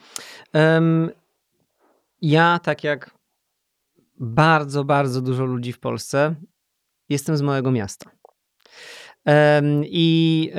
ja 2.22 2.58
tak 2.58 2.84
jak 2.84 3.10
bardzo, 4.20 4.84
bardzo 4.84 5.22
dużo 5.22 5.44
ludzi 5.44 5.72
w 5.72 5.80
Polsce, 5.80 6.34
jestem 7.08 7.36
z 7.36 7.42
małego 7.42 7.70
miasta. 7.70 8.10
I 9.84 10.50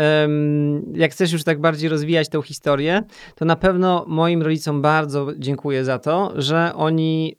jak 0.93 1.11
chcesz 1.11 1.31
już 1.31 1.43
tak 1.43 1.61
bardziej 1.61 1.89
rozwijać 1.89 2.29
tę 2.29 2.41
historię, 2.41 3.03
to 3.35 3.45
na 3.45 3.55
pewno 3.55 4.05
moim 4.07 4.41
rodzicom 4.41 4.81
bardzo 4.81 5.27
dziękuję 5.37 5.85
za 5.85 5.99
to, 5.99 6.33
że 6.35 6.71
oni 6.75 7.35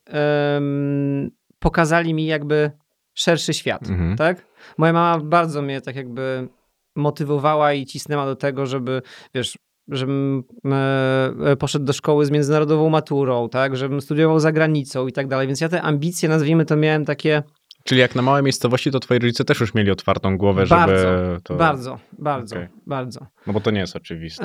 pokazali 1.59 2.15
mi 2.15 2.27
jakby 2.27 2.71
szerszy 3.15 3.55
świat, 3.55 3.89
mhm. 3.89 4.17
tak? 4.17 4.47
Moja 4.79 4.93
mama 4.93 5.25
bardzo 5.25 5.63
mnie 5.63 5.81
tak 5.81 5.97
jakby 5.97 6.49
motywowała 6.97 7.73
i 7.73 7.87
cisnęła 7.87 8.27
do 8.27 8.37
tego, 8.37 8.67
żeby, 8.67 9.03
wiesz, 9.35 9.59
żebym 9.89 10.45
e, 10.65 11.51
e, 11.51 11.57
poszedł 11.57 11.85
do 11.85 11.93
szkoły 11.93 12.27
z 12.27 12.31
międzynarodową 12.31 12.91
maturą, 12.91 13.49
tak, 13.49 13.77
żebym 13.77 14.01
studiował 14.01 14.41
za 14.41 14.53
granicą 14.53 15.07
i 15.07 15.13
tak 15.13 15.29
dalej, 15.29 15.47
więc 15.47 15.61
ja 15.61 15.69
te 15.69 15.83
ambicje, 15.83 16.29
nazwijmy 16.29 16.65
to, 16.65 16.77
miałem 16.77 17.05
takie 17.05 17.43
Czyli 17.85 18.01
jak 18.01 18.15
na 18.15 18.23
małej 18.23 18.43
miejscowości, 18.43 18.91
to 18.91 19.01
twoi 19.01 19.19
rodzice 19.19 19.45
też 19.45 19.61
już 19.61 19.75
mieli 19.75 19.91
otwartą 19.91 20.39
głowę, 20.39 20.67
Bardzo, 20.67 20.97
żeby 20.97 21.41
to... 21.43 21.55
Bardzo, 21.55 21.99
bardzo, 22.19 22.57
Okej. 22.57 22.69
bardzo. 22.87 23.27
No 23.47 23.53
bo 23.53 23.61
to 23.61 23.71
nie 23.71 23.81
jest 23.81 23.97
oczywiste. 23.97 24.45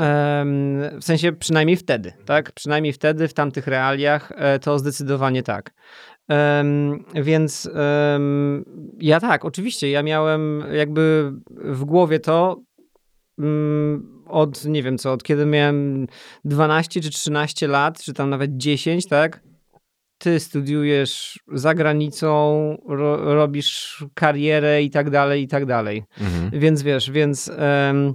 W 0.99 1.03
sensie 1.03 1.31
przynajmniej 1.31 1.77
wtedy, 1.77 2.13
tak? 2.25 2.51
Przynajmniej 2.51 2.93
wtedy, 2.93 3.27
w 3.27 3.33
tamtych 3.33 3.67
realiach, 3.67 4.31
e, 4.35 4.59
to 4.59 4.79
zdecydowanie 4.79 5.43
tak. 5.43 5.73
Więc 7.15 7.69
ja 8.99 9.19
tak, 9.19 9.45
oczywiście, 9.45 9.91
ja 9.91 10.03
miałem 10.03 10.63
jakby 10.71 11.33
w 11.49 11.85
głowie 11.85 12.19
to 12.19 12.61
mm, 13.39 14.23
od, 14.27 14.65
nie 14.65 14.83
wiem 14.83 14.97
co, 14.97 15.11
od 15.11 15.23
kiedy 15.23 15.45
miałem 15.45 16.07
12 16.45 17.01
czy 17.01 17.09
13 17.09 17.67
lat, 17.67 18.01
czy 18.01 18.13
tam 18.13 18.29
nawet 18.29 18.57
10, 18.57 19.07
tak? 19.07 19.41
Ty 20.19 20.39
studiujesz 20.39 21.39
za 21.47 21.73
granicą, 21.73 22.77
ro, 22.87 23.35
robisz 23.35 24.03
karierę 24.13 24.83
i 24.83 24.89
tak 24.89 25.09
dalej, 25.09 25.43
i 25.43 25.47
tak 25.47 25.65
dalej. 25.65 26.03
Mhm. 26.21 26.61
Więc 26.61 26.81
wiesz, 26.81 27.11
więc 27.11 27.51
em, 27.57 28.13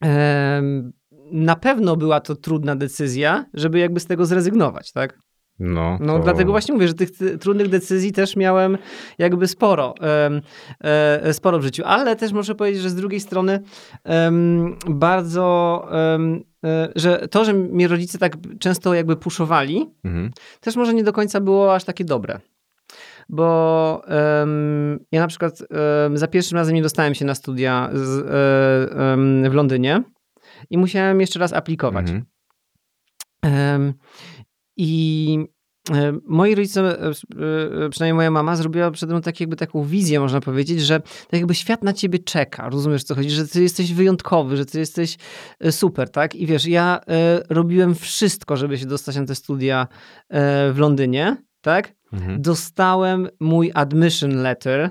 em, 0.00 0.92
na 1.32 1.56
pewno 1.56 1.96
była 1.96 2.20
to 2.20 2.36
trudna 2.36 2.76
decyzja, 2.76 3.44
żeby 3.54 3.78
jakby 3.78 4.00
z 4.00 4.06
tego 4.06 4.26
zrezygnować, 4.26 4.92
tak? 4.92 5.18
No, 5.58 5.98
No 6.00 6.16
to... 6.18 6.24
dlatego 6.24 6.50
właśnie 6.50 6.74
mówię, 6.74 6.88
że 6.88 6.94
tych 6.94 7.10
ty- 7.18 7.38
trudnych 7.38 7.68
decyzji 7.68 8.12
też 8.12 8.36
miałem 8.36 8.78
jakby 9.18 9.48
sporo, 9.48 9.94
e, 10.80 11.32
sporo 11.32 11.58
w 11.58 11.62
życiu, 11.62 11.82
ale 11.86 12.16
też 12.16 12.32
muszę 12.32 12.54
powiedzieć, 12.54 12.82
że 12.82 12.90
z 12.90 12.94
drugiej 12.94 13.20
strony 13.20 13.60
bardzo, 14.88 15.86
e, 16.64 16.88
że 16.96 17.28
to, 17.30 17.44
że 17.44 17.52
mnie 17.54 17.88
rodzice 17.88 18.18
tak 18.18 18.36
często 18.58 18.94
jakby 18.94 19.16
puszowali, 19.16 19.90
Mhm. 20.04 20.30
też 20.60 20.76
może 20.76 20.94
nie 20.94 21.04
do 21.04 21.12
końca 21.12 21.40
było 21.40 21.74
aż 21.74 21.84
takie 21.84 22.04
dobre. 22.04 22.40
Bo 23.28 24.02
ja 25.12 25.20
na 25.20 25.26
przykład 25.26 25.62
za 26.14 26.28
pierwszym 26.28 26.58
razem 26.58 26.74
nie 26.74 26.82
dostałem 26.82 27.14
się 27.14 27.24
na 27.24 27.34
studia 27.34 27.90
z, 27.92 28.18
e, 29.46 29.50
w 29.50 29.54
Londynie 29.54 30.02
i 30.70 30.78
musiałem 30.78 31.20
jeszcze 31.20 31.38
raz 31.38 31.52
aplikować. 31.52 32.06
Mhm. 33.42 33.94
I 34.76 35.38
e, 35.90 36.12
moi 36.26 36.54
rodzice, 36.54 36.80
e, 36.80 37.10
e, 37.84 37.88
przynajmniej 37.90 38.14
moja 38.14 38.30
mama, 38.30 38.56
zrobiła 38.56 38.90
przede 38.90 39.12
mną 39.12 39.22
tak 39.22 39.40
jakby 39.40 39.56
taką 39.56 39.84
wizję, 39.84 40.20
można 40.20 40.40
powiedzieć, 40.40 40.80
że 40.80 41.00
tak 41.00 41.40
jakby 41.40 41.54
świat 41.54 41.84
na 41.84 41.92
ciebie 41.92 42.18
czeka. 42.18 42.70
Rozumiesz, 42.70 43.04
co 43.04 43.14
chodzi? 43.14 43.30
Że 43.30 43.48
ty 43.48 43.62
jesteś 43.62 43.92
wyjątkowy, 43.92 44.56
że 44.56 44.66
ty 44.66 44.78
jesteś 44.78 45.16
super, 45.70 46.10
tak? 46.10 46.34
I 46.34 46.46
wiesz, 46.46 46.66
ja 46.66 47.00
robiłem 47.48 47.94
wszystko, 47.94 48.56
żeby 48.56 48.78
się 48.78 48.86
dostać 48.86 49.16
na 49.16 49.24
te 49.24 49.34
studia 49.34 49.86
w 50.72 50.74
Londynie, 50.76 51.36
tak? 51.60 51.92
Mhm. 52.12 52.42
Dostałem 52.42 53.28
mój 53.40 53.70
admission 53.74 54.42
letter. 54.42 54.90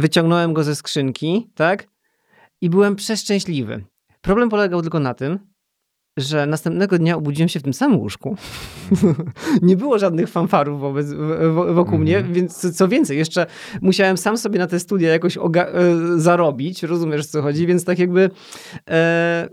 Wyciągnąłem 0.00 0.52
go 0.52 0.64
ze 0.64 0.74
skrzynki, 0.74 1.50
tak? 1.54 1.86
I 2.60 2.70
byłem 2.70 2.96
przeszczęśliwy. 2.96 3.84
Problem 4.20 4.48
polegał 4.48 4.82
tylko 4.82 5.00
na 5.00 5.14
tym, 5.14 5.38
że 6.16 6.46
następnego 6.46 6.98
dnia 6.98 7.16
obudziłem 7.16 7.48
się 7.48 7.60
w 7.60 7.62
tym 7.62 7.72
samym 7.74 7.98
łóżku. 7.98 8.36
nie 9.62 9.76
było 9.76 9.98
żadnych 9.98 10.28
fanfarów 10.28 10.80
wobec, 10.80 11.06
wokół 11.74 11.98
mnie, 11.98 12.16
Mhm. 12.16 12.34
więc 12.34 12.76
co- 12.76 12.88
więcej, 12.88 13.18
jeszcze 13.18 13.46
musiałem 13.82 14.16
sam 14.16 14.38
sobie 14.38 14.58
na 14.58 14.66
te 14.66 14.80
studia 14.80 15.08
jakoś 15.10 15.36
oga- 15.38 15.66
e, 15.66 16.18
zarobić, 16.20 16.82
rozumiesz 16.82 17.26
co 17.26 17.42
chodzi, 17.42 17.66
więc 17.66 17.84
tak 17.84 17.98
jakby 17.98 18.30
e, 18.90 19.48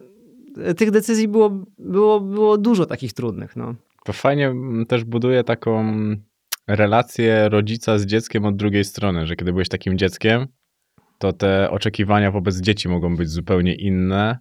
tych 0.77 0.91
decyzji 0.91 1.27
było, 1.27 1.49
było, 1.79 2.19
było 2.21 2.57
dużo 2.57 2.85
takich 2.85 3.13
trudnych. 3.13 3.55
No. 3.55 3.75
To 4.05 4.13
fajnie 4.13 4.47
mm, 4.47 4.85
też 4.85 5.03
buduje 5.03 5.43
taką 5.43 5.93
relację 6.67 7.49
rodzica 7.49 7.99
z 7.99 8.05
dzieckiem 8.05 8.45
od 8.45 8.55
drugiej 8.55 8.83
strony, 8.83 9.27
że 9.27 9.35
kiedy 9.35 9.51
byłeś 9.51 9.69
takim 9.69 9.97
dzieckiem, 9.97 10.47
to 11.17 11.33
te 11.33 11.71
oczekiwania 11.71 12.31
wobec 12.31 12.57
dzieci 12.61 12.89
mogą 12.89 13.15
być 13.15 13.29
zupełnie 13.29 13.75
inne 13.75 14.37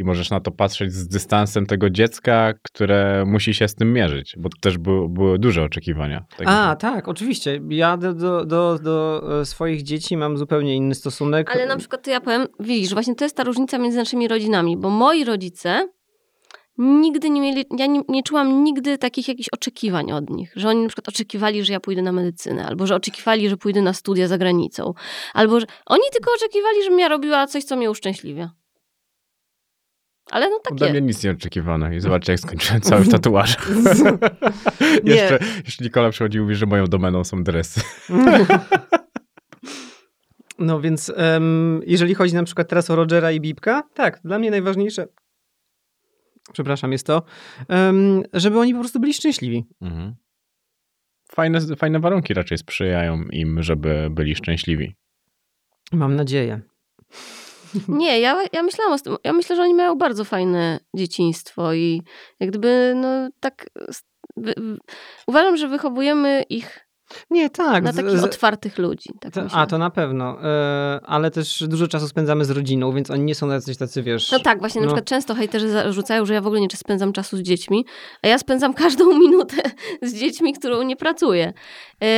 i 0.00 0.04
możesz 0.04 0.30
na 0.30 0.40
to 0.40 0.50
patrzeć 0.50 0.92
z 0.92 1.08
dystansem 1.08 1.66
tego 1.66 1.90
dziecka, 1.90 2.52
które 2.62 3.24
musi 3.26 3.54
się 3.54 3.68
z 3.68 3.74
tym 3.74 3.92
mierzyć, 3.92 4.34
bo 4.38 4.48
to 4.48 4.56
też 4.60 4.78
były, 4.78 5.08
były 5.08 5.38
duże 5.38 5.62
oczekiwania. 5.62 6.24
Tak 6.36 6.48
A, 6.50 6.76
tak, 6.76 7.08
oczywiście. 7.08 7.60
Ja 7.68 7.96
do, 7.96 8.14
do, 8.14 8.44
do, 8.44 8.78
do 8.78 9.22
e, 9.40 9.44
swoich 9.44 9.82
dzieci 9.82 10.16
mam 10.16 10.38
zupełnie 10.38 10.76
inny 10.76 10.94
stosunek. 10.94 11.50
Ale 11.54 11.66
na 11.66 11.76
przykład 11.76 12.04
to 12.04 12.10
ja 12.10 12.20
powiem, 12.20 12.46
widzisz, 12.60 12.94
właśnie 12.94 13.14
to 13.14 13.24
jest 13.24 13.36
ta 13.36 13.44
różnica 13.44 13.78
między 13.78 13.98
naszymi 13.98 14.28
rodzinami, 14.28 14.76
bo 14.76 14.90
moi 14.90 15.24
rodzice 15.24 15.88
nigdy 16.78 17.30
nie 17.30 17.40
mieli, 17.40 17.64
ja 17.78 17.86
nie, 17.86 18.00
nie 18.08 18.22
czułam 18.22 18.64
nigdy 18.64 18.98
takich 18.98 19.28
jakichś 19.28 19.48
oczekiwań 19.48 20.12
od 20.12 20.30
nich, 20.30 20.52
że 20.56 20.68
oni 20.68 20.82
na 20.82 20.88
przykład 20.88 21.08
oczekiwali, 21.08 21.64
że 21.64 21.72
ja 21.72 21.80
pójdę 21.80 22.02
na 22.02 22.12
medycynę, 22.12 22.66
albo 22.66 22.86
że 22.86 22.94
oczekiwali, 22.94 23.48
że 23.48 23.56
pójdę 23.56 23.82
na 23.82 23.92
studia 23.92 24.28
za 24.28 24.38
granicą, 24.38 24.94
albo 25.34 25.60
że 25.60 25.66
oni 25.86 26.02
tylko 26.12 26.30
oczekiwali, 26.36 26.84
żebym 26.84 26.98
ja 26.98 27.08
robiła 27.08 27.46
coś, 27.46 27.64
co 27.64 27.76
mnie 27.76 27.90
uszczęśliwia. 27.90 28.59
Ale 30.30 30.50
no 30.50 30.58
tak 30.64 30.72
Ode 30.72 30.90
mnie 30.90 31.00
nic 31.00 31.24
nie 31.24 31.30
oczekiwano 31.30 31.92
i 31.92 32.00
zobaczcie, 32.00 32.32
jak 32.32 32.40
skończyłem 32.40 32.80
cały. 32.80 33.04
Nie. 35.04 35.14
Jeszcze, 35.14 35.38
jeśli 35.64 35.84
Nikola 35.84 36.10
przychodzi 36.10 36.38
i 36.38 36.40
mówi, 36.40 36.54
że 36.54 36.66
moją 36.66 36.86
domeną 36.86 37.24
są 37.24 37.44
dresy. 37.44 37.80
No 40.60 40.80
więc 40.80 41.12
em, 41.16 41.80
jeżeli 41.86 42.14
chodzi 42.14 42.34
na 42.34 42.44
przykład 42.44 42.68
teraz 42.68 42.90
o 42.90 42.96
Rogera 42.96 43.32
i 43.32 43.40
Bibka, 43.40 43.82
tak, 43.94 44.20
dla 44.24 44.38
mnie 44.38 44.50
najważniejsze, 44.50 45.06
przepraszam, 46.52 46.92
jest 46.92 47.06
to, 47.06 47.22
em, 47.68 48.22
żeby 48.32 48.58
oni 48.58 48.74
po 48.74 48.80
prostu 48.80 49.00
byli 49.00 49.14
szczęśliwi. 49.14 49.64
Mhm. 49.80 50.14
Fajne, 51.32 51.60
fajne 51.76 52.00
warunki 52.00 52.34
raczej 52.34 52.58
sprzyjają 52.58 53.22
im, 53.22 53.62
żeby 53.62 54.08
byli 54.10 54.36
szczęśliwi. 54.36 54.96
Mam 55.92 56.16
nadzieję. 56.16 56.60
Nie, 57.88 58.20
ja, 58.20 58.42
ja 58.52 58.62
myślałam 58.62 58.92
o 58.92 58.98
tym. 58.98 59.16
Ja 59.24 59.32
myślę, 59.32 59.56
że 59.56 59.62
oni 59.62 59.74
mają 59.74 59.98
bardzo 59.98 60.24
fajne 60.24 60.80
dzieciństwo 60.96 61.74
i 61.74 62.02
jak 62.40 62.50
gdyby, 62.50 62.92
no 62.96 63.08
tak. 63.40 63.66
Wy, 64.36 64.54
uważam, 65.26 65.56
że 65.56 65.68
wychowujemy 65.68 66.42
ich 66.48 66.86
Nie, 67.30 67.50
tak. 67.50 67.84
na 67.84 67.92
takich 67.92 68.18
z- 68.18 68.24
otwartych 68.24 68.78
ludzi. 68.78 69.10
Tak 69.20 69.32
to, 69.32 69.42
a, 69.52 69.66
to 69.66 69.78
na 69.78 69.90
pewno. 69.90 70.44
E, 70.44 71.00
ale 71.04 71.30
też 71.30 71.64
dużo 71.68 71.88
czasu 71.88 72.08
spędzamy 72.08 72.44
z 72.44 72.50
rodziną, 72.50 72.92
więc 72.92 73.10
oni 73.10 73.24
nie 73.24 73.34
są 73.34 73.48
jacyś 73.48 73.76
tacy, 73.76 74.02
wiesz... 74.02 74.32
No 74.32 74.38
tak, 74.38 74.58
właśnie 74.58 74.80
na 74.80 74.86
no. 74.86 74.92
przykład 74.92 75.08
często 75.08 75.34
hejterzy 75.34 75.70
zarzucają, 75.70 76.26
że 76.26 76.34
ja 76.34 76.40
w 76.40 76.46
ogóle 76.46 76.60
nie 76.60 76.68
spędzam 76.74 77.12
czasu 77.12 77.36
z 77.36 77.40
dziećmi, 77.40 77.86
a 78.22 78.28
ja 78.28 78.38
spędzam 78.38 78.74
każdą 78.84 79.18
minutę 79.18 79.56
z 80.02 80.14
dziećmi, 80.14 80.52
którą 80.52 80.82
nie 80.82 80.96
pracuję. 80.96 81.52
Yy, 82.00 82.08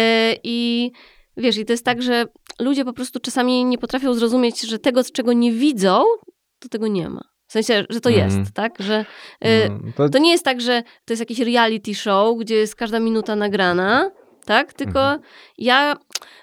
I 0.44 0.90
wiesz, 1.36 1.58
i 1.58 1.64
to 1.64 1.72
jest 1.72 1.84
tak, 1.84 2.02
że 2.02 2.24
ludzie 2.60 2.84
po 2.84 2.92
prostu 2.92 3.20
czasami 3.20 3.64
nie 3.64 3.78
potrafią 3.78 4.14
zrozumieć, 4.14 4.60
że 4.60 4.78
tego, 4.78 5.04
czego 5.04 5.32
nie 5.32 5.52
widzą, 5.52 6.04
to 6.58 6.68
tego 6.68 6.86
nie 6.88 7.08
ma. 7.08 7.20
W 7.46 7.52
sensie, 7.52 7.84
że 7.90 8.00
to 8.00 8.10
Mhm. 8.10 8.38
jest, 8.40 8.52
tak? 8.52 8.72
Że 8.78 9.04
yy, 9.42 9.50
No, 9.70 9.92
to, 9.96 10.08
to 10.08 10.18
nie 10.18 10.30
jest 10.30 10.44
tak, 10.44 10.60
że 10.60 10.82
to 11.04 11.12
jest 11.12 11.20
jakiś 11.20 11.38
reality 11.38 11.94
show, 11.94 12.38
gdzie 12.38 12.54
jest 12.54 12.76
każda 12.76 13.00
minuta 13.00 13.36
nagrana, 13.36 14.10
tak? 14.44 14.72
Tylko 14.72 15.00
Mhm. 15.00 15.20
ja 15.58 15.96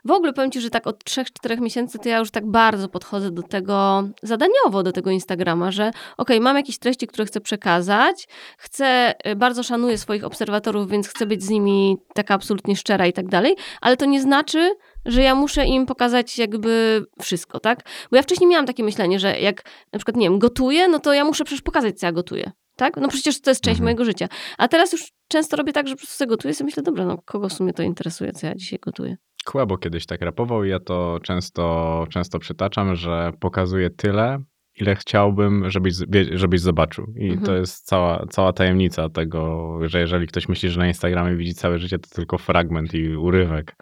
w 0.06 0.12
ogóle 0.12 0.34
powiem 0.34 0.52
ci, 0.52 0.62
że 0.62 0.70
tak 0.70 0.88
od 0.88 1.04
3-4 1.04 1.62
miesięcy 1.62 2.00
to 2.00 2.10
ja 2.10 2.18
już 2.18 2.32
tak 2.32 2.46
bardzo 2.46 2.90
podchodzę 2.90 3.32
do 3.32 3.44
tego 3.44 4.04
zadaniowo, 4.24 4.84
do 4.84 4.92
tego 4.92 5.10
Instagrama, 5.12 5.72
że 5.72 5.92
okej, 6.18 6.40
mam 6.42 6.58
jakieś 6.58 6.80
treści, 6.80 7.08
które 7.08 7.26
chcę 7.26 7.42
przekazać, 7.42 8.28
chcę, 8.58 9.14
y, 9.28 9.36
bardzo 9.36 9.64
szanuję 9.64 9.98
swoich 9.98 10.24
obserwatorów, 10.24 10.90
więc 10.90 11.08
chcę 11.08 11.26
być 11.26 11.44
z 11.44 11.50
nimi 11.50 11.98
taka 12.14 12.34
absolutnie 12.34 12.76
szczera 12.76 13.08
i 13.08 13.14
tak 13.14 13.28
dalej, 13.28 13.56
ale 13.82 13.98
to 13.98 14.06
nie 14.06 14.22
znaczy, 14.22 14.72
że 15.06 15.22
ja 15.22 15.36
muszę 15.36 15.66
im 15.66 15.86
pokazać 15.86 16.38
jakby 16.38 17.06
wszystko, 17.22 17.60
tak? 17.60 17.80
Bo 18.12 18.18
ja 18.18 18.24
wcześniej 18.24 18.50
miałam 18.50 18.66
takie 18.66 18.84
myślenie, 18.84 19.20
że 19.20 19.40
jak 19.40 19.64
na 19.94 20.00
przykład, 20.00 20.18
nie 20.18 20.30
wiem, 20.30 20.40
gotuję, 20.40 20.88
no 20.88 21.00
to 21.00 21.14
ja 21.14 21.26
muszę 21.26 21.44
przecież 21.44 21.62
pokazać, 21.62 22.00
co 22.00 22.06
ja 22.06 22.12
gotuję. 22.12 22.52
Tak? 22.80 22.98
No 22.98 23.08
przecież 23.08 23.42
to 23.42 23.52
jest 23.52 23.62
część 23.62 23.80
Mhm. 23.80 23.84
mojego 23.86 24.06
życia. 24.06 24.28
A 24.58 24.68
teraz 24.68 24.92
już 24.92 25.02
często 25.28 25.58
robię 25.58 25.74
tak, 25.74 25.88
że 25.88 25.94
po 25.96 25.98
prostu 26.00 26.16
sobie 26.16 26.30
gotuję 26.30 26.54
i 26.62 26.64
myślę, 26.64 26.84
dobra, 26.84 27.06
no 27.06 27.18
kogo 27.26 27.50
w 27.50 27.54
sumie 27.54 27.74
to 27.74 27.84
interesuje, 27.84 28.32
co 28.32 28.48
ja 28.48 28.56
dzisiaj 28.56 28.80
gotuję. 28.80 29.16
Kłębo 29.46 29.78
kiedyś 29.78 30.06
tak 30.06 30.22
rapował 30.22 30.64
i 30.64 30.70
ja 30.70 30.80
to 30.80 31.20
często, 31.24 32.06
często 32.12 32.40
przytaczam, 32.40 32.96
że 32.96 33.32
pokazuje 33.40 33.90
tyle, 33.90 34.38
ile 34.80 34.96
chciałbym, 34.96 35.70
żebyś, 35.70 35.94
żebyś 36.32 36.62
zobaczył. 36.62 37.06
I 37.18 37.26
Mhm. 37.26 37.46
to 37.46 37.56
jest 37.56 37.86
cała, 37.86 38.26
cała 38.30 38.54
tajemnica 38.54 39.10
tego, 39.10 39.70
że 39.90 40.00
jeżeli 40.00 40.28
ktoś 40.28 40.50
myśli, 40.50 40.70
że 40.70 40.80
na 40.80 40.88
Instagramie 40.88 41.36
widzi 41.36 41.54
całe 41.54 41.80
życie, 41.80 42.00
to 42.00 42.10
tylko 42.16 42.38
fragment 42.38 42.94
i 42.94 43.16
urywek 43.16 43.76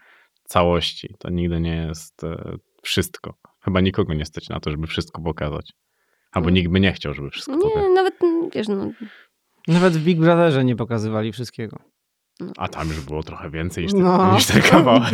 całości. 0.44 1.14
To 1.18 1.30
nigdy 1.30 1.60
nie 1.60 1.76
jest 1.76 2.24
e, 2.24 2.56
wszystko. 2.82 3.34
Chyba 3.60 3.80
nikogo 3.80 4.14
nie 4.14 4.24
stać 4.24 4.48
na 4.48 4.60
to, 4.60 4.70
żeby 4.70 4.86
wszystko 4.86 5.22
pokazać. 5.22 5.72
Albo 6.32 6.48
Mm. 6.48 6.54
nikt 6.54 6.70
by 6.70 6.80
nie 6.80 6.92
chciał, 6.92 7.14
żeby 7.14 7.30
wszystko 7.30 7.58
pokazać. 7.58 7.82
Nie, 7.88 7.94
nawet, 7.94 8.22
mm, 8.22 8.50
wiesz, 8.54 8.68
no, 8.68 8.90
Nawet 9.68 9.92
w 9.96 10.04
Big 10.04 10.18
Brotherze 10.20 10.64
nie 10.64 10.76
pokazywali 10.76 11.32
wszystkiego. 11.32 11.78
A 12.56 12.68
tam 12.68 12.88
już 12.88 13.00
było 13.00 13.22
trochę 13.22 13.50
więcej 13.50 13.84
niż, 13.84 13.92
No. 13.92 14.18
ten, 14.18 14.34
niż 14.34 14.46
ten 14.46 14.62
kawałek. 14.62 15.12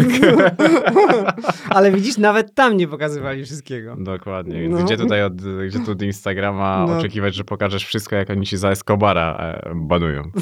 Ale 1.76 1.92
widzisz, 1.92 2.18
nawet 2.18 2.54
tam 2.54 2.76
nie 2.76 2.88
pokazywali 2.88 3.44
wszystkiego. 3.44 3.96
Dokładnie, 3.98 4.60
więc 4.62 4.74
No. 4.78 4.84
gdzie 4.84 4.96
tutaj 4.96 5.22
od, 5.24 5.34
gdzie 5.68 5.78
tu 5.84 5.92
od 5.92 6.02
Instagrama 6.02 6.86
No. 6.88 6.98
oczekiwać, 6.98 7.34
że 7.34 7.44
pokażesz 7.44 7.84
wszystko, 7.86 8.16
jak 8.16 8.30
oni 8.30 8.46
ci 8.46 8.56
za 8.56 8.70
Escobara 8.70 9.36
e, 9.38 9.72
banują. 9.74 10.22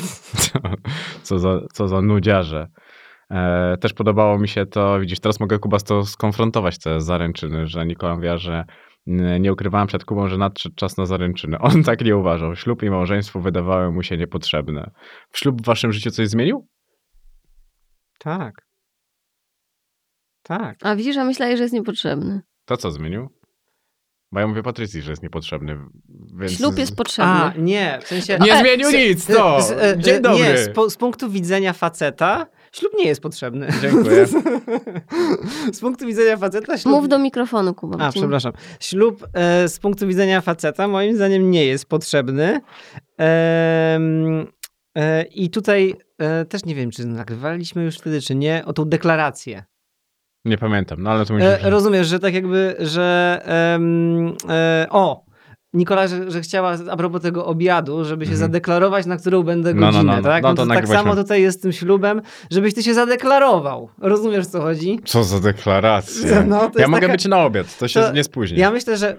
Co, 0.43 0.59
co, 1.23 1.39
za, 1.39 1.61
co 1.73 1.89
za 1.89 2.03
nudziarze. 2.03 2.69
E, 3.31 3.77
też 3.81 3.93
podobało 3.93 4.39
mi 4.39 4.49
się 4.49 4.67
to, 4.67 5.01
widzisz, 5.01 5.21
teraz 5.21 5.41
mogę 5.41 5.59
Kuba 5.59 5.79
z 5.79 5.85
to 5.85 6.05
skonfrontować 6.07 6.79
te 6.79 7.01
zaręczyny, 7.01 7.67
że 7.67 7.87
Nikola 7.87 8.15
mówiła, 8.15 8.39
że 8.39 8.65
nie 9.07 9.53
ukrywałem 9.53 9.87
przed 9.87 10.05
Kubą, 10.05 10.29
że 10.29 10.39
nadszedł 10.39 10.75
czas 10.75 10.97
na 10.97 11.07
zaręczyny. 11.07 11.59
On 11.59 11.83
tak 11.83 12.01
nie 12.01 12.17
uważał. 12.17 12.57
Ślub 12.57 12.83
i 12.83 12.91
małżeństwo 12.91 13.41
wydawały 13.41 13.93
mu 13.93 14.03
się 14.03 14.17
niepotrzebne. 14.17 14.91
W 15.31 15.39
ślub 15.39 15.63
w 15.63 15.65
waszym 15.65 15.93
życiu 15.93 16.11
coś 16.11 16.29
zmienił? 16.29 16.69
Tak. 18.19 18.55
Tak. 20.43 20.77
A 20.83 20.97
widzisz, 20.97 21.17
a 21.17 21.25
myślałeś, 21.25 21.57
że 21.57 21.63
jest 21.63 21.75
niepotrzebny. 21.75 22.41
To 22.65 22.77
co 22.77 22.91
zmienił? 22.91 23.29
Bo 24.33 24.41
ja 24.41 24.47
mówię 24.47 24.63
Patrycji, 24.63 25.03
że 25.03 25.13
jest 25.13 25.23
niepotrzebny. 25.23 25.79
Więc... 26.39 26.53
Ślub 26.53 26.79
jest 26.79 26.97
potrzebny. 26.97 27.33
A, 27.33 27.53
nie, 27.59 27.99
w 28.03 28.07
sensie... 28.07 28.39
Nie 28.41 28.59
zmienił 28.59 28.89
z- 28.91 28.93
nic, 28.93 29.27
to! 29.27 29.59
e, 29.83 29.99
Dzień 29.99 30.23
dobry. 30.23 30.45
Nie, 30.45 30.59
z, 30.59 30.73
po, 30.75 30.91
z 30.91 30.97
punktu 30.97 31.31
widzenia 31.31 31.73
faceta 31.73 32.47
ślub 32.73 32.93
nie 32.99 33.05
jest 33.05 33.21
potrzebny. 33.21 33.69
Dziękuję. 33.83 34.27
z 35.73 35.81
punktu 35.81 36.07
widzenia 36.07 36.37
faceta 36.37 36.79
ślub... 36.79 36.95
Mów 36.95 37.09
do 37.09 37.19
mikrofonu, 37.19 37.75
Kuba. 37.75 38.07
A, 38.07 38.13
przepraszam. 38.13 38.53
Ślub 38.81 39.27
e, 39.35 39.69
z 39.69 39.79
punktu 39.79 40.07
widzenia 40.07 40.41
faceta 40.41 40.89
moim 40.89 41.17
zdaniem 41.17 41.51
nie 41.51 41.67
jest 41.67 41.87
potrzebny. 41.87 42.61
Em, 43.19 44.47
e, 44.97 45.23
I 45.23 45.51
tutaj 45.51 45.95
e, 46.19 46.45
też 46.45 46.65
nie 46.65 46.75
wiem, 46.75 46.91
czy 46.91 47.07
nagrywaliśmy 47.07 47.85
już 47.85 47.99
wtedy, 47.99 48.21
czy 48.21 48.35
nie, 48.35 48.63
o 48.67 48.73
tą 48.73 48.85
deklarację. 48.85 49.65
Nie 50.45 50.59
pamiętam, 50.59 51.03
no 51.03 51.11
ale 51.11 51.27
to 51.27 51.35
musisz... 51.35 51.49
E, 51.49 51.71
rozumiesz, 51.71 52.07
że 52.07 52.19
tak 52.19 52.35
jakby, 52.35 52.77
że 52.79 53.41
e, 54.49 54.87
o, 54.91 55.25
Nikola, 55.75 56.07
że, 56.09 56.31
że 56.31 56.41
chciała 56.41 56.77
a 56.91 56.97
propos 56.97 57.23
tego 57.23 57.47
obiadu, 57.47 58.05
żeby 58.05 58.25
się 58.25 58.33
Mhm. 58.33 58.39
zadeklarować, 58.49 59.07
na 59.07 59.17
którą 59.17 59.43
będę 59.43 59.75
No, 59.75 59.81
no, 59.81 59.87
godzinę, 59.87 60.05
no, 60.13 60.17
no. 60.17 60.23
tak? 60.23 60.43
No 60.43 60.49
No 60.49 60.55
to 60.55 60.67
to 60.67 60.75
tak 60.75 60.89
samo 60.89 61.17
tutaj 61.17 61.43
jest 61.43 61.59
z 61.59 61.63
tym 61.63 61.73
ślubem, 61.73 62.23
żebyś 62.51 62.75
ty 62.75 62.83
się 62.83 62.95
zadeklarował. 62.95 63.89
Rozumiesz, 63.99 64.47
co 64.47 64.61
chodzi? 64.61 65.01
Co 65.05 65.25
za 65.25 65.41
deklarację. 65.41 66.45
No, 66.49 66.71
ja 66.79 66.89
mogę 66.89 67.01
taka- 67.01 67.13
być 67.13 67.25
na 67.29 67.45
obiad, 67.45 67.79
to 67.79 67.89
się 67.89 68.01
to- 68.01 68.13
nie 68.13 68.25
spóźni. 68.25 68.59
Ja 68.59 68.71
myślę, 68.71 68.97
że 68.97 69.17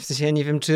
w 0.00 0.04
sensie 0.04 0.24
ja 0.24 0.30
nie 0.30 0.44
wiem, 0.44 0.60
czy 0.60 0.72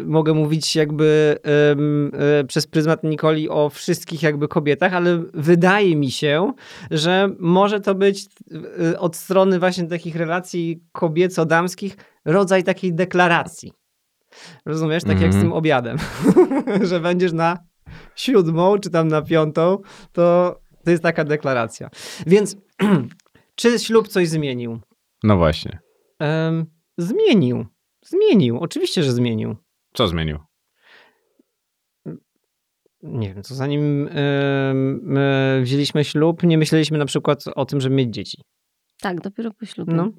y, 0.00 0.06
mogę 0.06 0.34
mówić 0.34 0.76
jakby 0.76 1.38
ym, 1.72 2.12
y, 2.40 2.44
przez 2.44 2.66
pryzmat 2.66 3.04
Nikoli 3.04 3.48
o 3.48 3.70
wszystkich 3.70 4.22
jakby 4.22 4.48
kobietach, 4.48 4.94
ale 4.94 5.22
wydaje 5.34 5.96
mi 5.96 6.10
się, 6.10 6.52
że 6.90 7.30
może 7.38 7.80
to 7.80 7.94
być 7.94 8.26
y, 8.92 8.98
od 8.98 9.16
strony 9.16 9.58
właśnie 9.58 9.84
takich 9.84 10.16
relacji 10.16 10.82
kobieco-damskich 10.92 11.96
rodzaj 12.24 12.64
takiej 12.64 12.94
deklaracji. 12.94 13.72
Rozumiesz? 14.66 15.04
Tak 15.04 15.20
jak 15.20 15.32
z 15.32 15.36
Mhm. 15.36 15.42
tym 15.42 15.52
obiadem. 15.52 15.96
że 16.90 17.00
będziesz 17.00 17.32
na 17.32 17.58
siódmą 18.16 18.78
czy 18.78 18.90
tam 18.90 19.08
na 19.08 19.22
piątą, 19.22 19.78
to 20.12 20.58
to 20.84 20.90
jest 20.90 21.02
taka 21.02 21.24
deklaracja. 21.24 21.90
Więc 22.26 22.56
czy 23.56 23.78
ślub 23.78 24.08
coś 24.08 24.28
zmienił? 24.28 24.80
No 25.24 25.36
właśnie. 25.36 25.78
Em, 26.18 26.66
zmienił. 26.98 27.66
Zmienił. 28.06 28.58
Oczywiście, 28.58 29.02
że 29.02 29.12
zmienił. 29.12 29.56
Co 29.94 30.08
zmienił? 30.08 30.38
Nie 33.02 33.34
wiem, 33.34 33.42
co 33.42 33.54
zanim 33.54 34.08
em, 34.08 35.16
e, 35.18 35.60
wzięliśmy 35.62 36.04
ślub, 36.04 36.42
nie 36.42 36.58
myśleliśmy 36.58 36.98
na 36.98 37.04
przykład 37.04 37.44
o 37.54 37.64
tym, 37.66 37.80
żeby 37.80 37.94
mieć 37.94 38.14
dzieci. 38.14 38.42
Tak, 39.00 39.20
dopiero 39.20 39.50
po 39.50 39.66
ślubie. 39.66 39.92
No. 39.94 40.10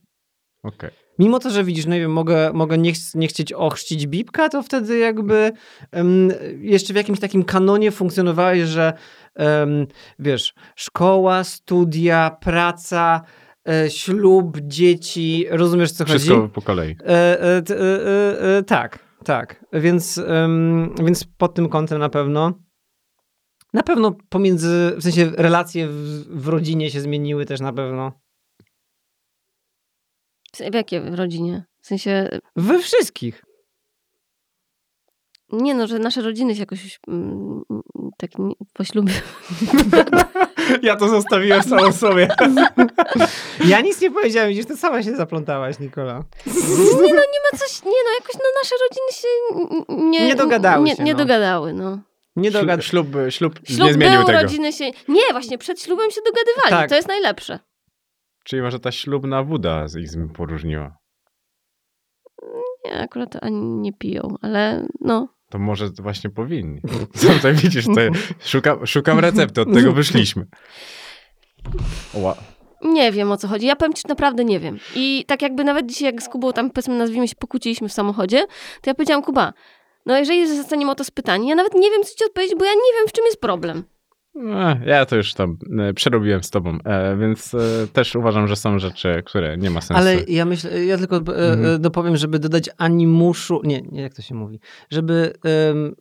Okej. 0.64 0.89
Mimo 1.20 1.39
to, 1.39 1.49
że 1.49 1.64
widzisz, 1.64 1.86
no 1.86 1.93
nie 1.93 1.99
wiem, 1.99 2.11
mogę, 2.11 2.53
mogę 2.53 2.78
nie, 2.78 2.93
ch- 2.93 3.16
nie 3.16 3.28
chcieć 3.28 3.53
ochrzcić 3.53 4.07
Bibka, 4.07 4.49
to 4.49 4.64
wtedy 4.64 4.97
jakby 4.97 5.51
em, 5.91 6.30
jeszcze 6.61 6.93
w 6.93 6.95
jakimś 6.95 7.20
takim 7.20 7.43
kanonie 7.43 7.91
funkcjonowałeś, 7.91 8.61
że 8.61 8.93
em, 9.36 9.88
wiesz, 10.20 10.53
szkoła, 10.76 11.43
studia, 11.43 12.38
praca, 12.41 13.22
e, 13.70 13.89
ślub, 13.89 14.57
dzieci, 14.61 15.45
rozumiesz 15.49 15.91
co 15.91 16.05
Wszystko 16.05 16.36
chodzi? 16.36 16.53
po 16.53 16.61
kolei. 16.61 16.95
E, 17.05 17.07
e, 17.07 17.43
e, 17.57 17.76
e, 17.80 18.57
e, 18.57 18.64
tak, 18.64 18.99
tak. 19.26 19.66
Więc, 19.74 20.18
em, 20.18 20.95
więc 21.05 21.24
pod 21.38 21.53
tym 21.55 21.70
kątem 21.70 21.99
na 21.99 22.09
pewno. 22.09 22.53
Na 23.74 23.84
pewno 23.84 24.16
pomiędzy, 24.30 24.93
w 24.97 25.03
sensie 25.03 25.32
relacje 25.38 25.88
w, 25.88 26.24
w 26.30 26.47
rodzinie 26.47 26.91
się 26.91 27.01
zmieniły 27.01 27.45
też 27.45 27.59
na 27.59 27.74
pewno. 27.74 28.11
W 30.56 30.74
jakie 30.74 31.01
w 31.01 31.14
rodzinie? 31.14 31.64
W 31.82 31.88
sensie, 31.88 32.30
We 32.56 32.80
wszystkich. 32.80 33.43
nie 35.51 35.74
no, 35.74 35.88
że 35.88 35.99
nasze 35.99 36.22
rodziny 36.22 36.54
się 36.56 36.60
jakoś 36.60 36.99
mm, 37.08 37.62
tak 38.18 38.39
nie, 38.39 38.56
po 38.74 38.84
ślubie. 38.84 39.14
Ja 40.82 40.95
to 40.95 41.10
zostawiłem 41.10 41.64
samą 41.64 41.91
sobie. 41.91 42.28
Ja 43.68 43.82
nic 43.82 44.01
nie 44.01 44.12
powiedziałem, 44.12 44.49
widzisz, 44.49 44.66
to 44.66 44.78
sama 44.78 45.04
się 45.04 45.16
zaplątałaś, 45.16 45.80
Nikola. 45.80 46.24
Nie 46.47 46.54
no, 46.93 47.08
nie 47.10 47.39
ma 47.51 47.58
coś, 47.60 47.84
nie 47.84 47.91
no, 47.91 48.10
jakoś 48.20 48.34
no 48.36 48.49
nasze 48.64 48.76
rodziny 48.89 49.12
się 49.12 49.28
nie... 50.10 50.28
Nie 50.28 50.36
dogadały 50.36 50.84
nie, 50.86 50.95
się, 50.95 51.04
Nie 51.04 51.12
no. 51.12 51.18
dogadały, 51.18 51.74
no. 51.74 51.99
Nie 52.36 52.51
Ślub, 52.51 52.62
dogad... 52.62 52.84
ślub, 52.84 53.08
ślub, 53.30 53.60
Ślub 53.64 53.88
nie 53.88 53.93
zmienił 53.93 54.18
był, 54.18 54.28
tego. 54.28 54.41
rodziny 54.41 54.74
się... 54.74 54.86
Nie, 55.08 55.22
właśnie 55.32 55.58
przed 55.58 55.82
ślubem 55.82 56.12
się 56.12 56.22
dogadywali, 56.26 56.70
Tak. 56.70 56.89
to 56.89 56.95
jest 56.95 57.08
najlepsze. 57.08 57.60
Czyli 58.43 58.61
może 58.61 58.79
ta 58.79 58.91
ślubna 58.91 59.43
woda 59.43 59.87
z 59.87 59.95
ich 59.95 60.33
poróżniła. 60.33 60.97
Nie, 62.85 62.99
akurat 62.99 63.31
to 63.31 63.43
ani 63.43 63.61
nie 63.61 63.93
piją, 63.93 64.35
ale 64.41 64.87
no. 65.01 65.27
To 65.49 65.59
może 65.59 65.89
właśnie 65.89 66.29
powinni. 66.29 66.81
Co 67.15 67.27
tutaj 67.27 67.53
widzisz? 67.53 67.85
To 67.85 67.91
szukam, 68.39 68.87
szukam 68.87 69.19
recepty, 69.19 69.61
od 69.61 69.73
tego 69.73 69.93
wyszliśmy. 69.93 70.47
Ła. 72.13 72.35
Nie 72.81 73.11
wiem 73.11 73.31
o 73.31 73.37
co 73.37 73.47
chodzi. 73.47 73.65
Ja 73.65 73.75
powiem 73.75 73.93
ci, 73.93 74.01
że 74.01 74.09
naprawdę 74.09 74.45
nie 74.45 74.59
wiem. 74.59 74.79
I 74.95 75.25
tak 75.27 75.41
jakby 75.41 75.63
nawet 75.63 75.85
dzisiaj, 75.85 76.05
jak 76.05 76.23
z 76.23 76.29
Kubą 76.29 76.53
tam 76.53 76.69
powiedzmy 76.69 76.97
nazwijmy 76.97 77.27
się 77.27 77.35
pokłóciliśmy 77.35 77.89
w 77.89 77.93
samochodzie, 77.93 78.45
to 78.81 78.89
ja 78.89 78.93
powiedziałam, 78.93 79.23
Kuba, 79.23 79.53
no 80.05 80.17
jeżeli 80.17 80.57
zostaniemy 80.57 80.91
o 80.91 80.95
to 80.95 81.03
spytani, 81.03 81.47
ja 81.47 81.55
nawet 81.55 81.73
nie 81.73 81.91
wiem, 81.91 82.03
co 82.03 82.15
ci 82.15 82.25
odpowiedzieć, 82.25 82.55
bo 82.59 82.65
ja 82.65 82.73
nie 82.73 82.93
wiem, 82.99 83.07
w 83.07 83.11
czym 83.11 83.25
jest 83.25 83.41
problem. 83.41 83.83
Ja 84.86 85.05
to 85.05 85.15
już 85.15 85.34
tam 85.34 85.57
e, 85.79 85.93
przerobiłem 85.93 86.43
z 86.43 86.49
tobą, 86.49 86.77
e, 86.86 87.17
więc 87.17 87.53
e, 87.53 87.59
też 87.93 88.15
uważam, 88.15 88.47
że 88.47 88.55
są 88.55 88.79
rzeczy, 88.79 89.23
które 89.25 89.57
nie 89.57 89.69
ma 89.69 89.81
sensu. 89.81 90.01
Ale 90.01 90.23
ja 90.27 90.45
myślę, 90.45 90.86
ja 90.86 90.97
tylko 90.97 91.15
Mhm. 91.17 91.81
dopowiem, 91.81 92.17
żeby 92.17 92.39
dodać 92.39 92.69
animuszu, 92.77 93.61
nie, 93.63 93.81
nie 93.81 94.01
jak 94.01 94.13
to 94.13 94.21
się 94.21 94.36
mówi, 94.36 94.59
żeby 94.91 95.34
em, 95.43 95.95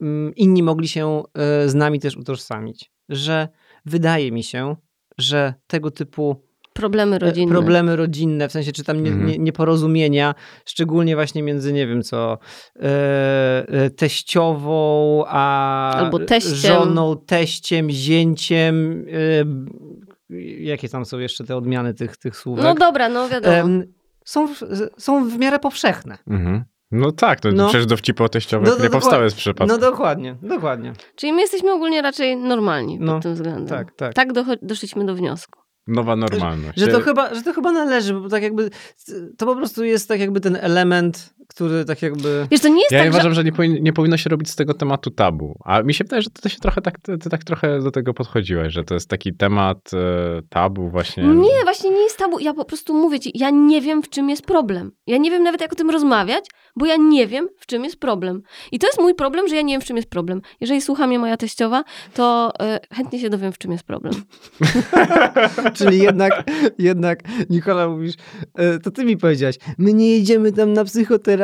mm, 0.00 0.34
inni 0.36 0.62
mogli 0.62 0.88
się 0.88 1.22
z 1.66 1.74
nami 1.74 2.00
też 2.00 2.16
utożsamić, 2.16 2.92
że 3.08 3.48
wydaje 3.84 4.32
mi 4.32 4.42
się, 4.42 4.76
że 5.18 5.54
tego 5.66 5.90
typu 5.90 6.47
Problemy 6.78 7.16
e, 7.16 7.18
rodzinne. 7.18 7.52
problemy 7.52 7.96
rodzinne, 7.96 8.48
w 8.48 8.52
sensie 8.52 8.72
czy 8.72 8.84
tam 8.84 9.02
nie, 9.02 9.10
Mhm. 9.10 9.28
nie, 9.28 9.38
nieporozumienia, 9.38 10.34
szczególnie 10.64 11.14
właśnie 11.14 11.42
między, 11.42 11.72
nie 11.72 11.86
wiem 11.86 12.02
co, 12.02 12.38
e, 12.76 12.82
e, 13.68 13.90
teściową, 13.90 15.24
a 15.26 15.92
Albo 15.94 16.18
teściem. 16.18 16.54
żoną, 16.54 17.16
teściem, 17.26 17.90
zięciem, 17.90 19.04
e, 20.30 20.34
jakie 20.62 20.88
tam 20.88 21.04
są 21.04 21.18
jeszcze 21.18 21.44
te 21.44 21.56
odmiany 21.56 21.94
tych, 21.94 22.16
tych 22.16 22.36
słówek? 22.36 22.64
No 22.64 22.74
dobra, 22.74 23.08
no 23.08 23.28
wiadomo. 23.28 23.68
Są, 24.24 24.48
w- 24.54 24.62
są 24.98 25.28
w 25.28 25.38
miarę 25.38 25.58
powszechne. 25.58 26.18
Mhm. 26.30 26.64
No 26.90 27.12
tak, 27.12 27.40
to 27.40 27.48
No. 27.52 27.68
przecież 27.68 27.86
dowcipy 27.86 28.24
o 28.24 28.28
teściowych 28.28 28.68
No, 28.68 28.74
no, 28.78 28.84
nie 28.84 28.90
powstały 28.90 29.30
z 29.30 29.34
przypadku. 29.34 29.74
No 29.74 29.78
dokładnie, 29.78 30.36
dokładnie. 30.42 30.92
Czyli 31.16 31.32
my 31.32 31.40
jesteśmy 31.40 31.72
ogólnie 31.72 32.02
raczej 32.02 32.36
normalni 32.36 32.98
No, 33.00 33.12
pod 33.14 33.22
tym 33.22 33.34
względem. 33.34 33.66
Tak, 33.66 33.92
tak. 33.92 34.14
Tak 34.14 34.28
doszliśmy 34.62 35.04
do 35.04 35.14
wniosku. 35.14 35.60
Nowa 35.88 36.16
normalność. 36.16 36.78
Że 36.78 36.88
to, 36.88 37.00
chyba, 37.00 37.34
że 37.34 37.42
to 37.42 37.52
chyba 37.52 37.72
należy, 37.72 38.14
bo 38.14 38.28
tak 38.28 38.42
jakby 38.42 38.70
to 39.38 39.46
po 39.46 39.56
prostu 39.56 39.84
jest 39.84 40.08
tak 40.08 40.20
jakby 40.20 40.40
ten 40.40 40.56
element, 40.60 41.34
który 41.48 41.84
tak 41.84 42.02
jakby... 42.02 42.46
Wiesz, 42.50 42.60
to 42.60 42.68
nie 42.68 42.80
jest 42.80 42.92
Ja 42.92 43.00
tak, 43.00 43.08
uważam, 43.10 43.32
że... 43.32 43.34
że 43.34 43.44
nie, 43.44 43.52
powin- 43.52 43.80
nie 43.80 43.92
powinno 43.92 44.16
się 44.16 44.30
robić 44.30 44.50
z 44.50 44.56
tego 44.56 44.74
tematu 44.74 45.10
tabu. 45.10 45.58
A 45.64 45.82
mi 45.82 45.94
się 45.94 46.04
wydaje, 46.04 46.22
że 46.22 46.30
ty 46.30 46.50
się 46.50 46.58
trochę 46.58 46.80
tak, 46.82 46.98
ty, 46.98 47.18
ty 47.18 47.30
tak 47.30 47.44
trochę 47.44 47.80
do 47.80 47.90
tego 47.90 48.14
podchodziłeś, 48.14 48.72
że 48.72 48.84
to 48.84 48.94
jest 48.94 49.08
taki 49.08 49.34
temat 49.34 49.90
e, 49.94 50.42
tabu 50.48 50.90
właśnie. 50.90 51.24
Nie, 51.24 51.62
właśnie 51.64 51.90
nie 51.90 52.02
jest 52.02 52.18
tabu. 52.18 52.38
Ja 52.38 52.54
po 52.54 52.64
prostu 52.64 52.94
mówię 52.94 53.20
ci, 53.20 53.30
ja 53.34 53.50
nie 53.50 53.80
wiem, 53.80 54.02
w 54.02 54.08
czym 54.08 54.30
jest 54.30 54.46
problem. 54.46 54.92
Ja 55.06 55.16
nie 55.16 55.30
wiem 55.30 55.42
nawet, 55.42 55.60
jak 55.60 55.72
o 55.72 55.76
tym 55.76 55.90
rozmawiać, 55.90 56.44
bo 56.76 56.86
ja 56.86 56.96
nie 56.96 57.26
wiem, 57.26 57.48
w 57.58 57.66
czym 57.66 57.84
jest 57.84 58.00
problem. 58.00 58.42
I 58.72 58.78
to 58.78 58.86
jest 58.86 59.00
mój 59.00 59.14
problem, 59.14 59.48
że 59.48 59.56
ja 59.56 59.62
nie 59.62 59.74
wiem, 59.74 59.80
w 59.80 59.84
czym 59.84 59.96
jest 59.96 60.10
problem. 60.10 60.40
Jeżeli 60.60 60.80
słucha 60.80 61.06
mnie 61.06 61.18
moja 61.18 61.36
teściowa, 61.36 61.84
to 62.14 62.52
e, 62.60 62.80
chętnie 62.94 63.18
się 63.18 63.30
dowiem, 63.30 63.52
w 63.52 63.58
czym 63.58 63.72
jest 63.72 63.84
problem. 63.84 64.14
Czyli 65.78 65.98
jednak, 65.98 66.44
jednak, 66.78 67.18
Nikola, 67.50 67.88
mówisz, 67.88 68.14
e, 68.54 68.78
to 68.78 68.90
ty 68.90 69.04
mi 69.04 69.16
powiedziałaś, 69.16 69.56
my 69.78 69.92
nie 69.92 70.10
jedziemy 70.10 70.52
tam 70.52 70.72
na 70.72 70.84
psychoterapię, 70.84 71.37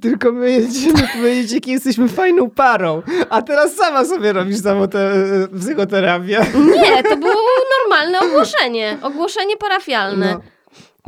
tylko 0.00 0.32
my 0.32 0.50
jedziemy 0.50 1.08
powiedzieć, 1.12 1.52
jakie 1.52 1.72
jesteśmy 1.72 2.08
fajną 2.08 2.50
parą, 2.50 3.02
a 3.30 3.42
teraz 3.42 3.74
sama 3.74 4.04
sobie 4.04 4.32
robisz 4.32 4.62
samą 4.62 4.88
tę 4.88 4.98
e, 4.98 5.58
psychoterapię. 5.60 6.40
Nie, 6.54 7.02
to 7.02 7.16
było 7.16 7.34
normalne 7.80 8.20
ogłoszenie. 8.20 8.98
Ogłoszenie 9.02 9.56
parafialne. 9.56 10.32
No. 10.34 10.57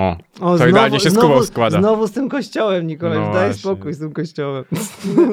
O, 0.01 0.17
O, 0.41 0.59
To 0.59 0.67
idealnie 0.67 1.01
się 1.01 1.11
z 1.11 1.19
Kubą 1.19 1.43
składa. 1.43 1.79
Znowu 1.79 2.07
z 2.07 2.13
tym 2.13 2.29
kościołem, 2.29 2.87
Nikolaj, 2.87 3.19
No 3.19 3.25
daj 3.25 3.33
właśnie. 3.33 3.55
spokój 3.55 3.93
z 3.95 3.99
tym 3.99 4.13
kościołem. 4.13 4.65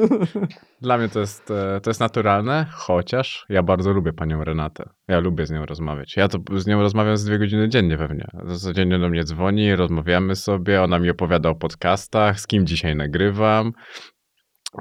Dla 0.82 0.98
mnie 0.98 1.10
to 1.10 1.20
jest, 1.20 1.52
e, 1.52 1.82
to 1.82 1.90
jest 1.90 2.00
naturalne, 2.00 2.66
chociaż 2.72 3.46
ja 3.50 3.64
bardzo 3.64 3.94
lubię 3.94 4.14
panią 4.14 4.44
Renatę. 4.44 4.90
Ja 5.08 5.20
lubię 5.20 5.46
z 5.46 5.52
nią 5.52 5.66
rozmawiać. 5.66 6.18
Ja 6.18 6.28
to 6.28 6.38
z 6.58 6.68
nią 6.68 6.82
rozmawiam 6.82 7.18
z 7.18 7.26
dwie 7.26 7.40
godziny 7.40 7.70
dziennie 7.70 7.98
pewnie. 7.98 8.28
Codziennie 8.58 9.00
do 9.00 9.10
mnie 9.10 9.24
dzwoni, 9.24 9.76
rozmawiamy 9.76 10.36
sobie, 10.36 10.82
ona 10.84 11.00
mi 11.00 11.10
opowiada 11.10 11.50
o 11.50 11.56
podcastach, 11.56 12.40
z 12.40 12.48
kim 12.48 12.66
dzisiaj 12.66 12.96
nagrywam. 12.96 13.74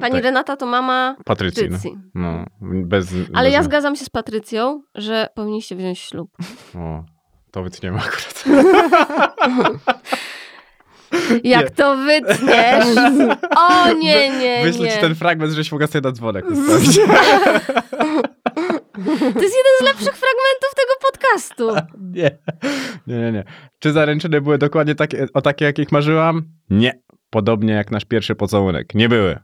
Pani 0.01 0.12
Tak. 0.14 0.24
Renata 0.24 0.57
to 0.57 0.66
mama 0.66 1.16
Patrycji. 1.24 1.68
no. 1.68 1.70
Patrycji. 1.70 1.99
No, 2.14 2.45
bez, 2.87 3.14
Ale 3.34 3.49
bez 3.49 3.55
ja 3.55 3.62
zgadzam 3.62 3.97
się 3.97 4.05
z 4.05 4.11
Patrycją, 4.11 4.82
że 4.95 5.28
powinniście 5.34 5.76
wziąć 5.76 5.99
ślub. 5.99 6.30
O, 6.74 7.05
to 7.57 7.62
wytniemy 7.62 7.98
akurat. 7.98 8.44
Jak 11.44 11.70
to 11.70 11.96
wytniesz? 11.96 12.86
O 13.57 13.92
nie, 13.92 14.30
nie, 14.38 14.61
Wyślę 14.64 14.88
ci 14.88 14.94
nie. 14.94 15.00
ten 15.00 15.14
fragment, 15.14 15.52
żeś 15.52 15.72
mogła 15.72 15.86
sobie 15.86 16.09
na 16.09 16.12
dzwonek 16.12 16.44
ustawić. 16.50 16.98
To 19.34 19.42
jest 19.42 19.57
jeden 19.57 19.76
z 19.80 19.82
lepszych 19.82 20.16
fragmentów 20.16 20.70
tego 20.76 20.92
podcastu. 21.02 21.70
nie. 22.00 22.38
nie, 23.07 23.16
nie, 23.18 23.32
nie. 23.32 23.44
Czy 23.78 23.92
zaręczyny 23.92 24.40
były 24.40 24.59
dokładnie 24.59 24.94
takie, 24.94 25.26
o 25.34 25.42
takie, 25.42 25.64
jakich 25.64 25.92
marzyłam? 25.92 26.42
Nie. 26.70 27.00
Podobnie 27.30 27.72
jak 27.72 27.90
nasz 27.90 28.04
pierwszy 28.04 28.34
pocałunek. 28.34 28.94
Nie 28.94 29.09
były. 29.09 29.38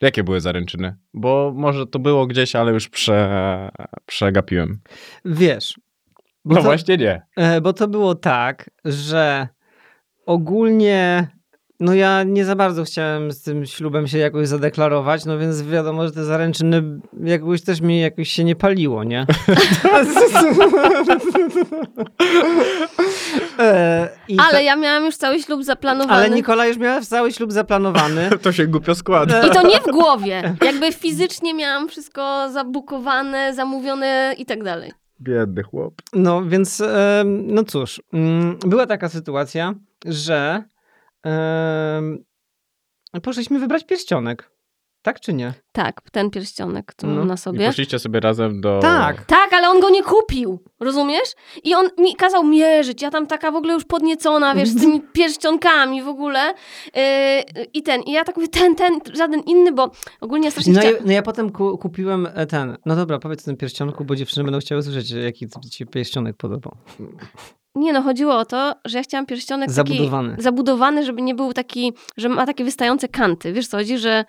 Jakie 0.00 0.24
były 0.24 0.40
zaręczyny? 0.40 0.96
Bo 1.14 1.52
może 1.56 1.86
to 1.86 1.98
było 1.98 2.26
gdzieś, 2.26 2.56
ale 2.56 2.72
już 2.72 2.88
prze, 2.88 3.70
przegapiłem. 4.06 4.80
Wiesz. 5.24 5.74
Bo 6.50 6.54
No 6.56 6.60
to, 6.60 6.66
właśnie 6.66 6.96
nie. 6.96 7.22
e, 7.36 7.60
Bo 7.60 7.72
to 7.72 7.88
było 7.88 8.14
tak, 8.14 8.70
że 8.84 9.48
ogólnie 10.26 11.28
no 11.80 11.94
ja 11.94 12.22
nie 12.22 12.44
za 12.44 12.56
bardzo 12.56 12.84
chciałem 12.84 13.32
z 13.32 13.42
tym 13.42 13.66
ślubem 13.66 14.06
się 14.06 14.18
jakoś 14.18 14.48
zadeklarować, 14.48 15.24
no 15.24 15.38
więc 15.38 15.62
wiadomo, 15.62 16.04
że 16.06 16.12
te 16.12 16.24
zaręczyny 16.24 16.82
jakoś 17.24 17.62
też 17.62 17.80
mi 17.80 18.00
jakoś 18.00 18.28
się 18.28 18.44
nie 18.44 18.56
paliło, 18.56 19.04
nie? 19.04 19.26
E, 23.58 24.08
i 24.28 24.38
Ale 24.38 24.50
ta- 24.50 24.60
ja 24.60 24.76
miałam 24.76 25.04
już 25.04 25.16
cały 25.16 25.40
ślub 25.42 25.64
zaplanowany. 25.64 26.12
ale 26.12 26.30
Nikola 26.30 26.66
już 26.66 26.76
miała 26.76 27.00
cały 27.00 27.32
ślub 27.32 27.52
zaplanowany. 27.52 28.30
To 28.42 28.52
się 28.52 28.66
głupio 28.66 28.94
składa. 28.94 29.46
I 29.46 29.50
to 29.50 29.62
nie 29.68 29.80
w 29.80 29.84
głowie. 29.86 30.56
Jakby 30.64 30.92
fizycznie 30.92 31.54
miałam 31.54 31.88
wszystko 31.88 32.48
zabukowane, 32.52 33.54
zamówione 33.54 34.34
i 34.38 34.46
tak 34.46 34.64
dalej. 34.64 34.92
Biedny 35.20 35.62
chłop. 35.62 36.02
No 36.12 36.44
więc, 36.44 36.82
no 37.24 37.64
cóż, 37.64 38.02
mm, 38.12 38.58
była 38.66 38.86
taka 38.86 39.08
sytuacja, 39.08 39.74
że 40.06 40.64
poszliśmy 43.22 43.58
wybrać 43.58 43.86
pierścionek. 43.86 44.50
Tak 45.02 45.20
czy 45.20 45.32
nie? 45.32 45.52
Tak, 45.72 46.00
ten 46.12 46.30
pierścionek 46.30 46.94
tu 46.94 47.06
No. 47.06 47.24
na 47.24 47.34
I 47.34 47.38
sobie. 47.38 47.66
poszliście 47.66 47.98
sobie 47.98 48.20
razem 48.20 48.60
do... 48.60 48.78
Tak. 48.82 49.24
Tak, 49.24 49.52
ale 49.52 49.70
on 49.70 49.80
go 49.80 49.90
nie 49.90 50.02
kupił, 50.02 50.64
rozumiesz? 50.80 51.28
I 51.64 51.74
on 51.74 51.88
mi 51.98 52.16
kazał 52.16 52.44
mierzyć, 52.44 53.02
ja 53.02 53.10
tam 53.10 53.26
taka 53.26 53.50
w 53.50 53.56
ogóle 53.56 53.74
już 53.74 53.84
podniecona, 53.84 54.54
wiesz, 54.54 54.68
z 54.68 54.80
tymi 54.80 55.00
pierścionkami 55.12 56.02
w 56.02 56.08
ogóle. 56.08 56.54
Yy, 56.94 57.02
I 57.74 57.82
ten, 57.82 58.02
i 58.02 58.12
ja 58.12 58.24
tak 58.24 58.36
mówię, 58.36 58.48
ten, 58.48 58.74
ten, 58.74 59.00
żaden 59.14 59.40
inny, 59.40 59.72
bo 59.72 59.90
ogólnie 60.20 60.50
strasznie 60.50 60.72
No, 60.72 60.80
chciałam... 60.80 60.96
ja, 60.96 61.02
no 61.06 61.12
ja 61.12 61.22
potem 61.22 61.50
ku, 61.52 61.78
kupiłem 61.78 62.28
e, 62.34 62.46
ten, 62.46 62.76
no 62.86 62.96
dobra, 62.96 63.18
powiedz 63.18 63.42
o 63.42 63.44
tym 63.44 63.56
pierścionku, 63.56 64.04
bo 64.04 64.16
dziewczyny 64.16 64.44
będą 64.44 64.58
chciały 64.60 64.82
słyszeć, 64.82 65.10
jaki 65.10 65.46
ci 65.70 65.86
pierścionek 65.86 66.36
podobał. 66.36 66.76
Nie 67.74 67.92
no, 67.92 68.02
chodziło 68.02 68.38
o 68.38 68.44
to, 68.44 68.74
że 68.84 68.98
ja 68.98 69.04
chciałam 69.04 69.26
pierścionek 69.26 69.70
Zabudowany. 69.70 70.30
taki 70.30 70.42
zabudowany, 70.42 71.04
żeby 71.04 71.22
nie 71.22 71.34
był 71.34 71.52
taki, 71.52 71.92
że 72.16 72.28
ma 72.28 72.46
takie 72.46 72.64
wystające 72.64 73.08
kanty. 73.08 73.52
Wiesz 73.52 73.68
co 73.68 73.76
chodzi, 73.76 73.98
że 73.98 74.24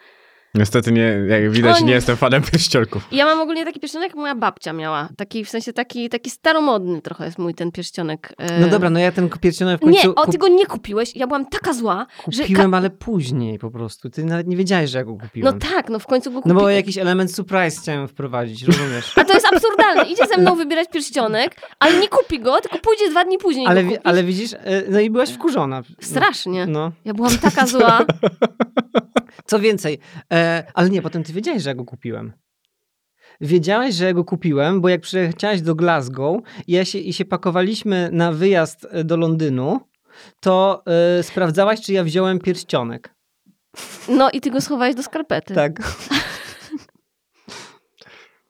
Niestety 0.55 0.91
nie, 0.91 1.01
jak 1.27 1.51
widać, 1.51 1.79
nie. 1.81 1.85
nie 1.87 1.93
jestem 1.93 2.17
fanem 2.17 2.41
pierścionków. 2.51 3.07
I 3.11 3.15
ja 3.15 3.25
mam 3.25 3.39
ogólnie 3.39 3.65
taki 3.65 3.79
pierścionek, 3.79 4.09
jak 4.09 4.15
moja 4.17 4.35
babcia 4.35 4.73
miała. 4.73 5.09
Taki, 5.17 5.45
w 5.45 5.49
sensie 5.49 5.73
taki, 5.73 6.09
taki 6.09 6.29
staromodny 6.29 7.01
trochę 7.01 7.25
jest 7.25 7.37
mój 7.39 7.53
ten 7.53 7.71
pierścionek. 7.71 8.33
e, 8.37 8.59
No 8.59 8.67
dobra, 8.67 8.89
no 8.89 8.99
ja 8.99 9.11
ten 9.11 9.29
pierścionek 9.29 9.77
w 9.77 9.83
końcu 9.83 10.07
Nie, 10.07 10.15
o, 10.15 10.31
ty 10.31 10.37
go 10.37 10.47
nie 10.47 10.65
kupiłeś. 10.65 11.15
Ja 11.15 11.27
byłam 11.27 11.45
taka 11.45 11.73
zła, 11.73 12.07
że... 12.27 12.41
kupiłem, 12.43 12.73
ale 12.73 12.89
później 12.89 13.59
po 13.59 13.71
prostu. 13.71 14.09
Ty 14.09 14.23
nawet 14.25 14.47
nie 14.47 14.57
wiedziałeś, 14.57 14.89
że 14.89 14.97
ja 14.97 15.03
go 15.03 15.11
No 15.11 15.17
kupiłem. 15.27 15.59
tak, 15.59 15.89
no 15.89 15.99
w 15.99 16.05
końcu 16.07 16.29
go 16.31 16.35
No 16.35 16.41
kupiłem. 16.41 16.61
bo 16.63 16.69
jakiś 16.69 16.97
element 16.97 17.35
surprise 17.35 17.81
chciałem 17.81 18.07
wprowadzić, 18.07 18.63
rozumiesz? 18.63 19.17
A 19.17 19.23
to 19.23 19.33
jest 19.33 19.45
absurdalne. 19.53 20.03
Idzie 20.03 20.27
ze 20.35 20.37
mną 20.41 20.55
wybierać 20.55 20.89
pierścionek, 20.89 21.55
ale 21.79 21.99
nie 21.99 22.07
kupi 22.07 22.39
go, 22.39 22.61
tylko 22.61 22.77
pójdzie 22.79 23.09
dwa 23.09 23.25
dni 23.25 23.37
później 23.37 23.67
Ale, 23.67 23.83
ale 24.03 24.23
widzisz, 24.23 24.53
e, 24.53 24.59
no 24.89 24.99
i 24.99 25.09
byłaś 25.09 25.29
wkurzona. 25.31 25.81
Strasznie. 26.01 26.65
No. 26.65 26.91
Ja 27.05 27.13
byłam 27.13 27.37
taka 27.37 27.65
zła. 27.67 27.99
Co 29.45 29.59
więcej, 29.59 29.99
e, 30.33 30.40
ale 30.73 30.89
nie, 30.89 31.01
potem 31.01 31.23
ty 31.23 31.33
wiedziałeś, 31.33 31.63
że 31.63 31.69
ja 31.69 31.75
go 31.75 31.85
kupiłem. 31.85 32.33
Wiedziałeś, 33.41 33.95
że 33.95 34.05
ja 34.05 34.13
go 34.13 34.23
kupiłem, 34.23 34.81
bo 34.81 34.89
jak 34.89 35.01
przyjechałeś 35.01 35.61
do 35.61 35.75
Glasgow 35.75 36.41
i, 36.67 36.71
ja 36.71 36.85
się, 36.85 36.99
i 36.99 37.13
się 37.13 37.25
pakowaliśmy 37.25 38.09
na 38.11 38.31
wyjazd 38.31 38.87
e, 38.89 39.03
do 39.03 39.17
Londynu, 39.17 39.79
to 40.39 40.83
e, 41.19 41.23
sprawdzałaś, 41.23 41.81
czy 41.81 41.93
ja 41.93 42.03
wziąłem 42.03 42.39
pierścionek. 42.39 43.15
No 44.09 44.29
i 44.31 44.41
ty 44.41 44.51
go 44.51 44.61
schowałeś 44.61 44.95
do 44.95 45.03
skarpety. 45.03 45.55
Tak. 45.55 45.81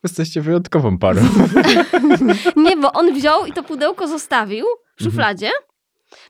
Jesteście 0.03 0.41
wyjątkową 0.41 0.97
parą. 0.97 1.21
Nie, 2.65 2.77
bo 2.77 2.93
on 2.93 3.13
wziął 3.13 3.45
i 3.45 3.53
to 3.53 3.63
pudełko 3.63 4.07
zostawił 4.07 4.65
w 4.97 5.03
szufladzie, 5.03 5.49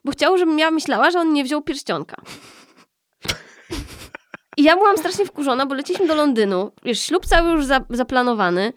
bo 0.04 0.12
chciał, 0.12 0.38
żebym 0.38 0.58
ja 0.58 0.70
myślała, 0.70 1.10
że 1.10 1.18
on 1.18 1.32
nie 1.32 1.44
wziął 1.44 1.62
pierścionka. 1.62 2.22
I 4.56 4.62
ja 4.62 4.76
byłam 4.76 4.98
strasznie 4.98 5.24
wkurzona, 5.26 5.66
bo 5.66 5.74
leciliśmy 5.74 6.06
do 6.06 6.14
Londynu. 6.14 6.72
Wiesz, 6.84 7.00
ślub 7.00 7.26
cały 7.26 7.50
już 7.52 7.64
za, 7.64 7.80
zaplanowany. 7.90 8.72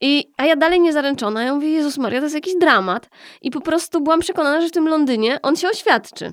I, 0.00 0.32
a 0.36 0.44
ja 0.44 0.56
dalej 0.56 0.80
nie 0.80 0.92
zaręczona. 0.92 1.42
Ja 1.44 1.54
mówię, 1.54 1.68
Jezus 1.70 1.98
Maria, 1.98 2.20
to 2.20 2.24
jest 2.24 2.34
jakiś 2.34 2.54
dramat. 2.60 3.08
I 3.42 3.50
po 3.50 3.60
prostu 3.60 4.00
byłam 4.00 4.20
przekonana, 4.20 4.60
że 4.60 4.68
w 4.68 4.72
tym 4.72 4.88
Londynie 4.88 5.42
on 5.42 5.56
się 5.56 5.68
oświadczy. 5.68 6.32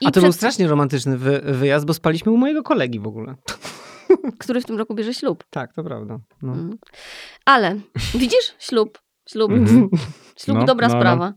I 0.00 0.06
A 0.06 0.10
to 0.10 0.20
był 0.20 0.30
przed- 0.30 0.36
strasznie 0.36 0.68
romantyczny 0.68 1.18
wy, 1.18 1.40
wyjazd, 1.44 1.86
bo 1.86 1.94
spaliśmy 1.94 2.32
u 2.32 2.36
mojego 2.36 2.62
kolegi 2.62 3.00
w 3.00 3.06
ogóle. 3.06 3.34
Który 4.40 4.60
w 4.60 4.64
tym 4.64 4.78
roku 4.78 4.94
bierze 4.94 5.14
ślub. 5.14 5.44
Tak, 5.50 5.72
to 5.74 5.84
prawda. 5.84 6.18
No. 6.42 6.52
Mm. 6.52 6.78
Ale 7.44 7.76
widzisz? 8.14 8.54
Ślub. 8.58 8.98
Ślub. 9.28 9.52
Mhm. 9.52 9.88
Ślub, 10.38 10.58
No, 10.58 10.64
dobra 10.64 10.88
no, 10.88 10.94
no. 10.94 11.00
sprawa. 11.00 11.32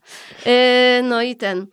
Yy, 0.46 1.04
no 1.04 1.22
i 1.22 1.36
ten. 1.36 1.68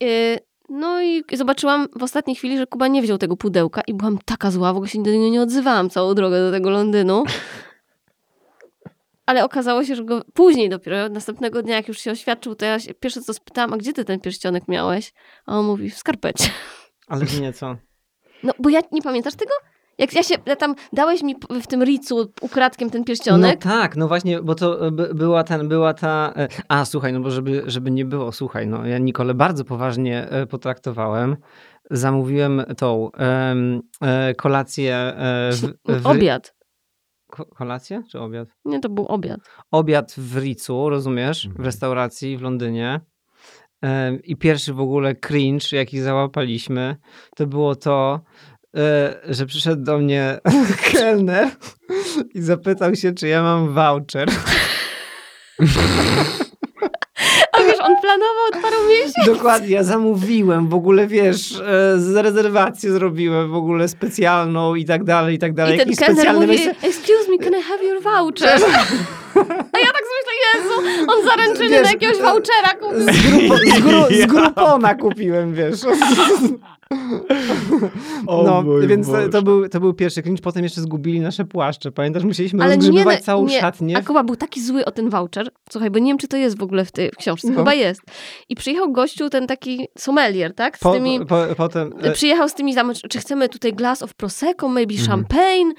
Yy, 0.00 0.38
no 0.72 1.02
i 1.02 1.24
zobaczyłam 1.32 1.88
w 1.96 2.02
ostatniej 2.02 2.36
chwili, 2.36 2.58
że 2.58 2.66
Kuba 2.66 2.88
nie 2.88 3.02
wziął 3.02 3.18
tego 3.18 3.36
pudełka 3.36 3.82
i 3.86 3.94
byłam 3.94 4.18
taka 4.24 4.50
zła, 4.50 4.72
w 4.72 4.76
ogóle 4.76 4.90
się 4.90 5.02
do 5.02 5.10
niego 5.10 5.28
nie 5.28 5.42
odzywałam 5.42 5.90
całą 5.90 6.14
drogę 6.14 6.38
do 6.40 6.50
tego 6.50 6.70
Londynu. 6.70 7.24
Ale 9.26 9.44
okazało 9.44 9.84
się, 9.84 9.96
że 9.96 10.04
go 10.04 10.24
później 10.34 10.68
dopiero, 10.68 11.08
następnego 11.08 11.62
dnia, 11.62 11.76
jak 11.76 11.88
już 11.88 11.98
się 11.98 12.10
oświadczył, 12.10 12.54
to 12.54 12.64
ja 12.64 12.78
się, 12.78 12.94
pierwsze 12.94 13.20
co 13.20 13.34
spytałam, 13.34 13.72
a 13.72 13.76
gdzie 13.76 13.92
ty 13.92 14.04
ten 14.04 14.20
pierścionek 14.20 14.68
miałeś? 14.68 15.12
A 15.46 15.58
on 15.58 15.66
mówi, 15.66 15.90
w 15.90 15.98
skarpecie. 15.98 16.44
Ale 17.06 17.26
że 17.26 17.40
nie 17.40 17.52
co. 17.52 17.76
No, 18.42 18.52
bo 18.58 18.68
ja 18.68 18.80
nie 18.92 19.02
pamiętasz 19.02 19.34
tego? 19.34 19.52
Jak 20.02 20.14
ja 20.14 20.22
się, 20.22 20.34
ja 20.46 20.56
tam 20.56 20.74
dałeś 20.92 21.22
mi 21.22 21.34
w 21.62 21.66
tym 21.66 21.82
ricu 21.84 22.32
ukradkiem 22.40 22.90
ten 22.90 23.04
pierścionek. 23.04 23.64
No 23.64 23.70
tak, 23.72 23.96
no 23.96 24.08
właśnie, 24.08 24.42
bo 24.42 24.54
to 24.54 24.90
by, 24.90 25.14
była, 25.14 25.44
ten, 25.44 25.68
była 25.68 25.94
ta... 25.94 26.32
e, 26.36 26.48
A, 26.68 26.84
słuchaj, 26.84 27.12
no 27.12 27.20
bo 27.20 27.30
żeby, 27.30 27.62
żeby 27.66 27.90
nie 27.90 28.04
było, 28.04 28.32
słuchaj, 28.32 28.66
no 28.66 28.86
ja 28.86 28.98
Nikolę 28.98 29.34
bardzo 29.34 29.64
poważnie 29.64 30.28
e, 30.30 30.46
potraktowałem. 30.46 31.36
Zamówiłem 31.90 32.62
tą 32.76 33.10
e, 34.02 34.34
kolację... 34.34 34.96
E, 34.96 35.50
w, 35.52 36.00
w, 36.02 36.06
Obiad. 36.06 36.54
Ko- 37.30 37.46
kolację 37.46 38.02
czy 38.10 38.20
obiad? 38.20 38.48
Nie, 38.64 38.80
to 38.80 38.88
był 38.88 39.06
obiad. 39.06 39.40
Obiad 39.70 40.14
w 40.18 40.36
Ricu, 40.38 40.88
rozumiesz? 40.88 41.42
W 41.42 41.46
Mhm. 41.50 41.64
restauracji 41.64 42.36
w 42.36 42.42
Londynie. 42.42 43.00
I 44.24 44.36
pierwszy 44.36 44.74
w 44.74 44.80
ogóle 44.80 45.14
cringe, 45.14 45.76
jaki 45.76 46.00
załapaliśmy, 46.00 46.96
to 47.36 47.46
było 47.46 47.74
to, 47.76 48.20
e, 48.20 48.51
że 49.28 49.46
przyszedł 49.46 49.82
do 49.84 49.98
mnie 49.98 50.38
kelner 50.92 51.48
i 52.34 52.42
zapytał 52.42 52.96
się, 52.96 53.12
czy 53.12 53.28
ja 53.28 53.42
mam 53.42 53.74
voucher. 53.74 54.28
A 57.52 57.62
wiesz, 57.62 57.80
on 57.80 57.96
planował 58.02 58.46
od 58.52 58.62
paru 58.62 58.76
miesięcy. 58.88 59.20
Dokładnie, 59.26 59.68
ja 59.68 59.82
zamówiłem, 59.84 60.68
w 60.68 60.74
ogóle 60.74 61.06
wiesz, 61.06 61.52
e, 61.60 61.98
z 61.98 62.16
rezerwację 62.16 62.92
zrobiłem, 62.92 63.50
w 63.50 63.54
ogóle 63.54 63.88
specjalną 63.88 64.74
i 64.74 64.84
tak 64.84 65.04
dalej, 65.04 65.34
i 65.34 65.38
tak 65.38 65.54
dalej. 65.54 65.74
I 65.74 65.78
ten 65.78 65.94
kelner 65.96 66.16
specjalny 66.16 66.46
mówi, 66.46 66.68
excuse 66.82 67.30
me, 67.30 67.38
can 67.38 67.52
I 67.60 67.62
have 67.62 67.84
your 67.84 68.02
voucher? 68.02 68.48
A 69.74 69.78
ja 69.84 69.92
tak 69.92 70.02
sobie 70.02 70.20
myślę, 70.22 70.34
Jezu, 70.54 70.74
on 71.08 71.26
zaręczyny 71.26 71.68
Wiesz, 71.68 71.82
na 71.82 71.90
jakiegoś 71.90 72.16
vouchera 72.16 72.74
kupił. 72.80 73.00
z, 73.00 73.30
grupo, 73.30 73.56
z, 73.56 73.80
gru, 73.80 74.22
z 74.22 74.26
Groupona 74.32 74.94
kupiłem, 74.94 75.54
wiesz. 75.54 75.80
O 78.26 78.42
no, 78.42 78.64
więc 78.86 79.06
to, 79.06 79.28
to, 79.28 79.42
był, 79.42 79.68
to 79.68 79.80
był 79.80 79.94
pierwszy 79.94 80.22
cringe, 80.22 80.42
potem 80.42 80.62
jeszcze 80.64 80.80
zgubili 80.80 81.20
nasze 81.20 81.44
płaszcze. 81.44 81.92
Pamiętasz, 81.92 82.24
musieliśmy 82.24 82.64
Ale 82.64 82.76
nie, 82.76 82.76
rozgrzebywać 82.76 83.18
no, 83.18 83.24
całą 83.24 83.46
nie. 83.46 83.60
szatnię. 83.60 83.96
A 83.98 84.02
Kuba 84.02 84.24
był 84.24 84.36
taki 84.36 84.62
zły 84.62 84.84
o 84.84 84.90
ten 84.90 85.10
voucher. 85.10 85.48
Słuchaj, 85.70 85.90
bo 85.90 85.98
nie 85.98 86.10
wiem, 86.10 86.18
czy 86.18 86.28
to 86.28 86.36
jest 86.36 86.58
w 86.58 86.62
ogóle 86.62 86.84
w 86.84 86.92
tej 86.92 87.10
książce. 87.10 87.48
No. 87.50 87.56
Chyba 87.56 87.74
jest. 87.74 88.00
I 88.48 88.54
przyjechał 88.56 88.92
gościu, 88.92 89.30
ten 89.30 89.46
taki 89.46 89.88
sommelier, 89.98 90.54
tak? 90.54 90.76
Z 90.76 90.80
Po, 90.80 90.92
tymi... 90.92 91.26
po, 91.26 91.36
potem... 91.56 91.92
e, 92.02 92.12
Przyjechał 92.12 92.48
z 92.48 92.54
tymi, 92.54 92.74
czy 93.10 93.18
chcemy 93.18 93.48
tutaj 93.48 93.72
glass 93.72 94.02
of 94.02 94.14
Prosecco, 94.14 94.68
maybe 94.68 94.94
Mhm. 94.94 95.08
champagne. 95.10 95.72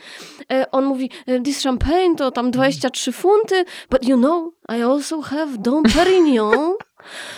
E, 0.51 0.71
On 0.71 0.85
mówi, 0.85 1.09
e, 1.27 1.39
this 1.41 1.63
champagne 1.63 2.15
to 2.17 2.31
tam 2.31 2.51
23 2.51 3.11
funty, 3.11 3.63
but 3.91 4.07
you 4.07 4.17
know, 4.17 4.53
I 4.77 4.81
also 4.81 5.21
have 5.21 5.57
Dom 5.57 5.83
Perignon. 5.83 6.73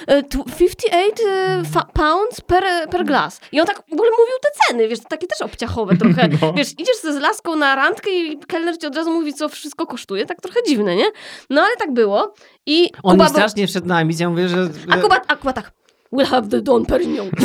e, 0.07 0.23
tu- 0.23 0.43
58 0.57 1.27
e, 1.29 1.63
fa- 1.73 1.87
pounds 1.93 2.41
per, 2.41 2.63
per 2.91 3.05
glass. 3.05 3.39
I 3.51 3.59
on 3.61 3.67
tak 3.67 3.77
w 3.89 3.93
ogóle 3.93 4.09
mówił 4.11 4.35
te 4.41 4.49
ceny, 4.67 4.87
wiesz, 4.87 4.99
takie 5.09 5.27
też 5.27 5.41
obciachowe 5.41 5.97
trochę. 5.97 6.29
No. 6.41 6.53
Wiesz, 6.53 6.71
idziesz 6.71 6.97
ze 7.01 7.13
z 7.13 7.17
laską 7.17 7.55
na 7.55 7.75
randkę 7.75 8.09
i 8.11 8.39
kelner 8.47 8.77
ci 8.77 8.87
od 8.87 8.95
razu 8.95 9.11
mówi, 9.11 9.33
co 9.33 9.49
wszystko 9.49 9.87
kosztuje. 9.87 10.25
Tak 10.25 10.41
trochę 10.41 10.59
dziwne, 10.67 10.95
nie? 10.95 11.05
No 11.49 11.61
ale 11.61 11.75
tak 11.75 11.93
było. 11.93 12.33
I 12.65 12.91
On 13.03 13.11
Kuba 13.11 13.13
mi 13.13 13.17
był... 13.17 13.27
strasznie 13.27 13.67
wszedł 13.67 13.87
na 13.87 13.97
ambicję, 13.97 14.29
mówię, 14.29 14.49
że... 14.49 14.69
A 14.89 14.97
Kuba, 14.97 15.21
a 15.27 15.35
Kuba 15.35 15.53
tak, 15.53 15.71
we'll 16.13 16.25
have 16.25 16.47
the 16.47 16.61
Don 16.61 16.85
Perignon. 16.85 17.29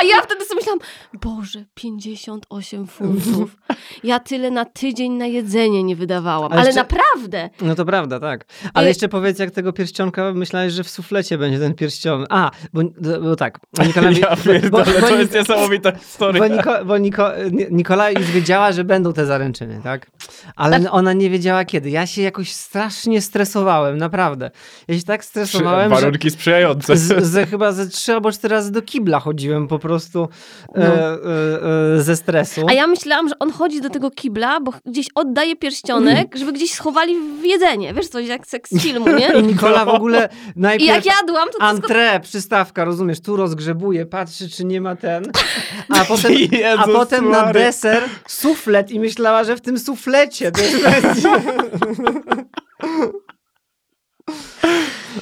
A 0.00 0.04
ja 0.04 0.22
wtedy 0.22 0.44
sobie 0.44 0.56
myślałam, 0.60 0.80
Boże, 1.12 1.64
58 1.74 2.86
funtów. 2.86 3.56
Ja 4.04 4.20
tyle 4.20 4.50
na 4.50 4.64
tydzień 4.64 5.12
na 5.12 5.26
jedzenie 5.26 5.82
nie 5.84 5.96
wydawałam. 5.96 6.52
Ale 6.52 6.60
Ale, 6.60 6.68
jeszcze- 6.70 6.80
naprawdę. 6.82 7.50
No 7.60 7.74
to 7.74 7.84
prawda, 7.84 8.20
tak. 8.20 8.44
Ale 8.74 8.86
I- 8.86 8.88
jeszcze 8.88 9.08
powiedz, 9.08 9.38
jak 9.38 9.50
tego 9.50 9.72
pierścionka 9.72 10.32
myślałeś, 10.32 10.72
że 10.72 10.84
w 10.84 10.90
suflecie 10.90 11.38
będzie 11.38 11.58
ten 11.58 11.74
pierścionek. 11.74 12.26
A, 12.30 12.50
bo, 12.72 12.80
bo 13.22 13.36
tak. 13.36 13.60
Bo 13.76 13.84
Nikola, 13.84 14.10
Ja 14.10 14.36
pierdolę, 14.36 14.84
to 14.84 15.16
jest 15.16 15.34
niesamowita 15.34 15.92
historia. 15.96 16.42
bo, 16.48 16.54
Niko, 16.56 16.84
bo 16.84 16.98
Niko, 16.98 17.30
Ni- 17.50 17.66
Nikola 17.70 18.10
już 18.10 18.30
wiedziała, 18.30 18.72
że 18.72 18.84
będą 18.84 19.12
te 19.12 19.26
zaręczyny, 19.26 19.80
tak? 19.84 20.10
Ale 20.56 20.90
ona 20.90 21.12
nie 21.12 21.30
wiedziała 21.30 21.64
kiedy. 21.64 21.90
Ja 21.90 22.06
się 22.06 22.22
jakoś 22.22 22.52
strasznie 22.52 23.20
stresowałem, 23.20 23.98
naprawdę. 23.98 24.50
Ja 24.88 24.98
się 24.98 25.02
tak 25.04 25.24
stresowałem, 25.24 25.94
że, 25.94 26.00
Warunki 26.00 26.30
sprzyjające. 26.30 26.96
z, 26.96 27.32
że 27.32 27.46
chyba 27.46 27.72
ze 27.72 27.86
trzy 27.88 28.12
albo 28.12 28.32
cztery 28.32 28.54
razy 28.54 28.72
do 28.72 28.82
kibla 28.82 29.20
chodziłem 29.20 29.55
po 29.68 29.78
prostu 29.78 30.28
e, 30.74 30.78
e, 30.78 31.96
e, 31.96 32.02
ze 32.02 32.16
stresu. 32.16 32.66
A 32.68 32.72
ja 32.72 32.86
myślałam, 32.86 33.28
że 33.28 33.38
on 33.38 33.52
chodzi 33.52 33.80
do 33.80 33.90
tego 33.90 34.10
kibla, 34.10 34.60
bo 34.60 34.72
gdzieś 34.86 35.06
oddaje 35.14 35.56
pierścionek, 35.56 36.36
żeby 36.36 36.52
gdzieś 36.52 36.72
schowali 36.72 37.14
w 37.40 37.44
jedzenie. 37.44 37.94
Wiesz, 37.94 38.08
coś 38.08 38.26
jak 38.26 38.46
seks 38.46 38.70
z 38.70 38.82
filmu, 38.82 39.08
nie? 39.08 39.32
I 39.40 39.42
Nikola 39.42 39.84
w 39.84 39.88
ogóle 39.88 40.28
I 40.56 40.60
najpierw... 40.60 40.88
jak 40.88 41.16
jadłam, 41.16 41.48
to. 41.48 41.62
Antre, 41.62 42.20
przystawka, 42.20 42.84
rozumiesz, 42.84 43.20
tu 43.20 43.36
rozgrzebuje, 43.36 44.06
patrzy, 44.06 44.48
czy 44.48 44.64
nie 44.64 44.80
ma 44.80 44.96
ten, 44.96 45.24
a 46.00 46.04
potem, 46.04 46.32
a 46.78 46.84
potem 46.84 47.30
na 47.30 47.52
deser 47.52 48.02
suflet 48.26 48.90
i 48.90 49.00
myślała, 49.00 49.44
że 49.44 49.56
w 49.56 49.60
tym 49.60 49.78
suflecie 49.78 50.52
będzie. 51.02 51.28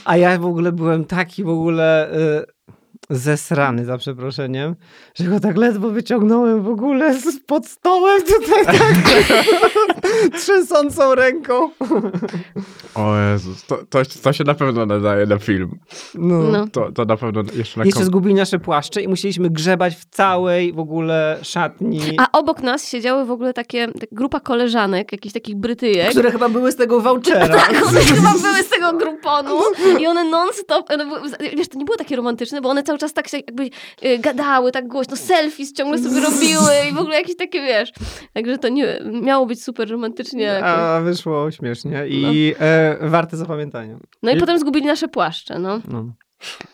A 0.05 0.17
ja 0.17 0.39
w 0.39 0.47
ogóle 0.47 0.73
byłem 0.73 1.05
taki 1.05 1.45
w 1.45 1.49
ogóle 1.49 2.13
y, 2.13 2.54
zesrany, 3.11 3.85
za 3.85 3.99
przeproszeniem, 3.99 4.75
że 5.15 5.25
go 5.25 5.41
tak 5.41 5.57
ledwo 5.57 5.91
wyciągnąłem 5.91 6.63
w 6.63 6.69
ogóle 6.69 7.15
z 7.15 7.41
pod 7.47 7.67
stołem 7.67 8.23
tutaj 8.23 8.67
tak 8.67 8.77
trzęsącą 10.41 11.15
ręką. 11.15 11.71
O 12.95 13.17
Jezus, 13.17 13.67
to, 13.67 13.79
to, 13.91 13.99
to 14.23 14.33
się 14.33 14.45
na 14.45 14.55
pewno 14.55 14.87
nadaje 14.87 15.27
na 15.27 15.39
film. 15.39 15.79
No. 16.15 16.67
To, 16.73 16.93
to 16.93 17.05
na 17.05 17.17
pewno 17.17 17.43
jeszcze 17.55 17.81
na 17.81 17.85
Jeszcze 17.85 18.01
kom... 18.01 18.07
zgubili 18.07 18.35
nasze 18.35 18.59
płaszcze 18.59 19.03
i 19.03 19.09
musieliśmy 19.09 19.51
grzebać 19.51 19.95
w 19.97 20.05
całej 20.05 20.73
w 20.73 20.79
ogóle 20.79 21.39
szatni. 21.43 22.01
A 22.19 22.39
obok 22.39 22.63
nas 22.63 22.89
siedziały 22.89 23.25
w 23.25 23.31
ogóle 23.31 23.53
takie, 23.55 23.89
tak 23.89 24.09
grupa 24.13 24.41
koleżanek, 24.41 25.13
jakichś 25.13 25.35
takich 25.35 25.57
brytyjek. 25.57 26.11
które 26.11 26.31
chyba 26.33 26.49
były 26.49 26.73
z 26.73 26.77
tego 26.77 27.01
vouchera. 27.01 27.55
Tak, 27.65 27.87
one 27.89 28.01
chyba 28.01 28.33
były 28.33 28.63
z 28.63 28.69
tego 28.69 28.93
gruponu 28.93 29.61
i 30.01 30.07
one 30.07 30.25
non-stop, 30.25 30.91
one 30.91 31.07
były, 31.07 31.21
wiesz, 31.57 31.69
to 31.69 31.79
nie 31.79 31.85
było 31.85 31.97
takie 31.97 32.17
romantyczne, 32.17 32.61
bo 32.61 32.69
one 32.69 32.83
cały 32.83 32.94
czas 32.99 33.13
tak 33.13 33.29
się 33.29 33.37
jakby 33.37 33.71
y, 34.05 34.19
gadały 34.19 34.73
tak 34.73 34.89
głośno, 34.89 35.17
selfies 35.17 35.73
ciągle 35.73 35.99
sobie 35.99 36.21
robiły 36.31 36.73
i 36.91 36.95
w 36.95 36.99
ogóle 36.99 37.17
jakieś 37.19 37.37
takie, 37.37 37.63
wiesz. 37.63 37.93
Także 38.33 38.59
to 38.59 38.69
nie 38.69 39.01
miało 39.23 39.47
być 39.47 39.63
super 39.63 39.91
romantycznie. 39.91 40.43
jakoś. 40.43 40.69
A 40.69 41.01
wyszło 41.01 41.51
śmiesznie 41.51 42.05
i 42.09 42.55
e, 42.59 42.99
warte 43.09 43.37
zapamiętania. 43.37 43.97
No 44.23 44.31
i 44.31 44.37
potem 44.37 44.59
zgubili 44.59 44.87
nasze 44.87 45.09
płaszcze, 45.09 45.59
no. 45.59 45.81
No. 45.89 46.13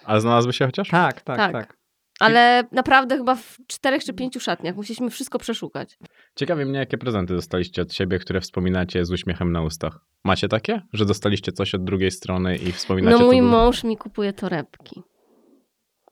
Ale 0.05 0.21
znalazły 0.21 0.53
się 0.53 0.67
chociaż? 0.67 0.89
Tak, 0.89 1.21
tak, 1.21 1.37
tak, 1.37 1.53
Tak. 1.53 1.81
Ale 2.21 2.65
naprawdę 2.73 3.17
chyba 3.17 3.35
w 3.35 3.57
czterech 3.67 4.05
czy 4.05 4.13
pięciu 4.13 4.41
szatniach 4.41 4.77
musieliśmy 4.77 5.11
wszystko 5.11 5.39
przeszukać. 5.39 5.99
Ciekawi 6.35 6.65
mnie, 6.65 6.79
jakie 6.79 6.99
prezenty 6.99 7.35
dostaliście 7.35 7.83
od 7.83 7.93
siebie, 7.95 8.19
które 8.19 8.41
wspominacie 8.41 9.05
z 9.05 9.11
uśmiechem 9.11 9.53
na 9.53 9.63
ustach. 9.63 10.01
Macie 10.25 10.49
takie? 10.49 10.83
Że 10.93 11.05
dostaliście 11.05 11.53
coś 11.53 11.75
od 11.75 11.85
drugiej 11.85 12.11
strony 12.11 12.57
i 12.57 12.73
wspominacie 12.73 13.19
No 13.19 13.25
mój 13.25 13.39
to 13.39 13.43
mąż 13.43 13.85
mi 13.85 13.97
kupuje 13.97 14.33
torebki. 14.33 15.03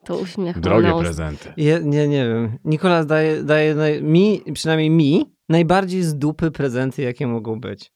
To 0.09 0.17
uśmiech 0.17 0.57
mam 0.57 0.63
Drogie 0.63 0.93
prezenty. 1.01 1.53
Je, 1.57 1.81
nie, 1.85 2.09
nie 2.09 2.29
wiem. 2.29 2.59
Nikolas 2.65 3.07
daje, 3.07 3.43
daje 3.43 3.75
naj, 3.75 4.03
mi, 4.03 4.43
przynajmniej 4.55 4.91
mi, 4.91 5.35
najbardziej 5.49 6.03
z 6.03 6.15
dupy 6.15 6.51
prezenty, 6.51 7.03
jakie 7.03 7.27
mogą 7.27 7.61
być. 7.61 7.93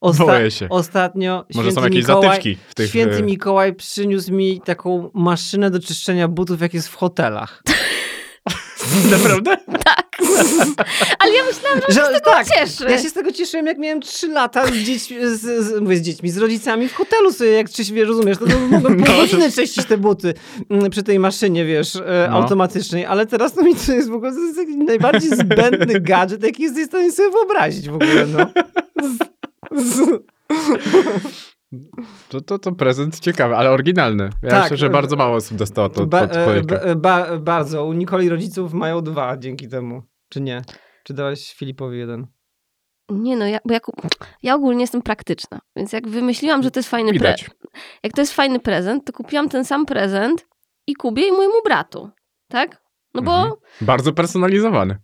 Boję 0.18 0.50
się. 0.50 0.68
Ostatnio 0.68 1.44
Może 1.54 1.72
są 1.72 1.80
święty 1.80 1.88
jakieś 1.88 2.08
Mikołaj, 2.08 2.28
zatyczki 2.28 2.56
w 2.68 2.74
tych... 2.74 2.88
Święty 2.88 3.16
e, 3.16 3.22
Mikołaj 3.22 3.74
przyniósł 3.74 4.32
mi 4.32 4.60
taką 4.60 5.10
maszynę 5.14 5.70
do 5.70 5.80
czyszczenia 5.80 6.28
butów, 6.28 6.60
jak 6.60 6.74
jest 6.74 6.88
w 6.88 6.94
hotelach. 6.94 7.62
Naprawdę? 9.10 9.56
Tak. 9.56 9.93
Ale 11.18 11.32
ja 11.32 11.44
myślałam, 11.46 11.80
że 11.88 11.94
Że, 11.94 12.20
tak, 12.20 12.46
cieszy. 12.48 12.84
Ja 12.90 12.98
się 12.98 13.08
z 13.08 13.12
tego 13.12 13.32
cieszyłem, 13.32 13.66
jak 13.66 13.78
miałem 13.78 14.00
3 14.00 14.28
lata 14.28 14.66
z 14.66 14.70
dziećmi, 14.72 15.16
z, 15.22 15.40
z, 15.40 15.80
mówię 15.80 15.96
z 15.96 16.00
dziećmi, 16.00 16.30
z 16.30 16.38
rodzicami 16.38 16.88
w 16.88 16.94
hotelu 16.94 17.32
sobie, 17.32 17.50
jak 17.50 17.70
czyś, 17.70 17.90
wiesz, 17.92 18.08
rozumiesz, 18.08 18.38
to, 18.38 18.46
to 18.46 18.58
mogłem 18.58 18.96
pół 18.96 19.06
No, 19.14 19.16
godziny 19.16 19.52
czyścić 19.52 19.84
te 19.84 19.98
buty 19.98 20.34
mm, 20.70 20.90
przy 20.90 21.02
tej 21.02 21.18
maszynie, 21.18 21.64
wiesz, 21.64 21.96
e, 21.96 22.28
No. 22.30 22.36
automatycznej, 22.36 23.06
ale 23.06 23.26
teraz 23.26 23.54
to 23.54 23.62
mi 23.62 23.74
to 23.74 23.92
jest 23.92 24.08
w 24.08 24.14
ogóle 24.14 24.32
to 24.32 24.38
jest 24.40 24.56
taki 24.56 24.76
najbardziej 24.76 25.30
zbędny 25.30 26.00
gadżet, 26.10 26.42
jaki 26.42 26.62
jesteś 26.62 26.84
w 26.84 26.88
stanie 26.88 27.12
sobie 27.12 27.30
wyobrazić 27.30 27.88
w 27.88 27.94
ogóle, 27.94 28.26
no. 28.26 28.46
To, 32.28 32.40
to, 32.40 32.58
to 32.58 32.72
prezent 32.72 33.20
ciekawy, 33.20 33.56
ale 33.56 33.70
oryginalny. 33.70 34.30
Ja 34.42 34.50
Tak. 34.50 34.62
myślę, 34.62 34.76
że 34.76 34.90
bardzo 34.90 35.16
mało 35.16 35.36
osób 35.36 35.58
dostało 35.58 35.88
to 35.88 36.06
ba, 36.06 36.20
e, 36.20 36.62
ba, 36.62 36.94
ba, 36.96 37.38
bardzo. 37.38 37.84
U 37.84 37.92
Nikoli 37.92 38.28
rodziców 38.28 38.72
mają 38.72 39.00
dwa 39.00 39.36
dzięki 39.36 39.68
temu. 39.68 40.02
Czy 40.28 40.40
nie? 40.40 40.62
Czy 41.04 41.14
dałeś 41.14 41.54
Filipowi 41.54 41.98
jeden? 41.98 42.26
Nie 43.10 43.36
no, 43.36 43.46
ja, 43.46 43.58
bo 43.64 43.74
ja, 43.74 43.80
ja 44.42 44.54
ogólnie 44.54 44.80
jestem 44.80 45.02
praktyczna, 45.02 45.60
więc 45.76 45.92
jak 45.92 46.08
wymyśliłam, 46.08 46.62
że 46.62 46.70
to 46.70 46.78
jest 46.80 46.90
fajny 46.90 47.18
prezent, 47.18 47.50
jak 48.02 48.12
to 48.12 48.20
jest 48.20 48.32
fajny 48.32 48.60
prezent, 48.60 49.04
to 49.04 49.12
kupiłam 49.12 49.48
ten 49.48 49.64
sam 49.64 49.86
prezent 49.86 50.46
i 50.86 50.94
Kubie 50.94 51.28
i 51.28 51.32
mojemu 51.32 51.54
bratu, 51.64 52.10
tak? 52.48 52.82
No 53.14 53.22
bo 53.22 53.36
Mhm. 53.36 53.52
Bardzo 53.80 54.12
personalizowany. 54.12 54.98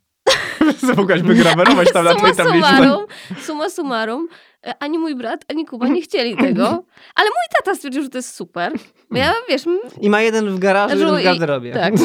Mogłaś 0.97 1.23
wygrawerować 1.23 1.93
tam 1.93 2.05
na 2.05 2.14
twojej 2.14 2.35
summarum, 2.35 3.07
summa 3.41 3.71
summarum, 3.71 4.29
e, 4.29 4.35
ani 4.81 4.99
mój 4.99 5.15
brat, 5.15 5.45
ani 5.49 5.67
Kuba 5.67 5.89
nie 5.97 6.03
chcieli 6.03 6.37
tego, 6.37 6.67
ale 7.15 7.29
mój 7.29 7.47
tata 7.59 7.75
stwierdził, 7.75 8.03
że 8.03 8.09
to 8.09 8.19
jest 8.19 8.35
super, 8.35 8.73
ja, 9.11 9.33
wiesz, 9.49 9.63
I 10.01 10.11
ma 10.11 10.23
jeden 10.23 10.51
w 10.51 10.59
garażu, 10.59 10.95
Że- 10.99 11.05
jeden 11.05 11.17
w 11.17 11.21
i- 11.21 11.25
garderobie. 11.25 11.73
tak. 11.73 11.95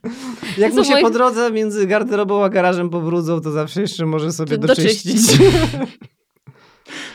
Jak 0.58 0.70
To 0.72 0.78
mu 0.78 0.84
się 0.84 0.90
moi- 0.92 1.02
po 1.02 1.10
drodze 1.10 1.50
między 1.50 1.86
garderobą 1.86 2.44
a 2.44 2.48
garażem 2.48 2.90
pobrudzą, 2.90 3.40
to 3.40 3.50
zawsze 3.50 3.80
jeszcze 3.80 4.06
może 4.06 4.32
sobie 4.32 4.58
Doczyścić. 4.58 5.14
doczyścić. 5.26 5.38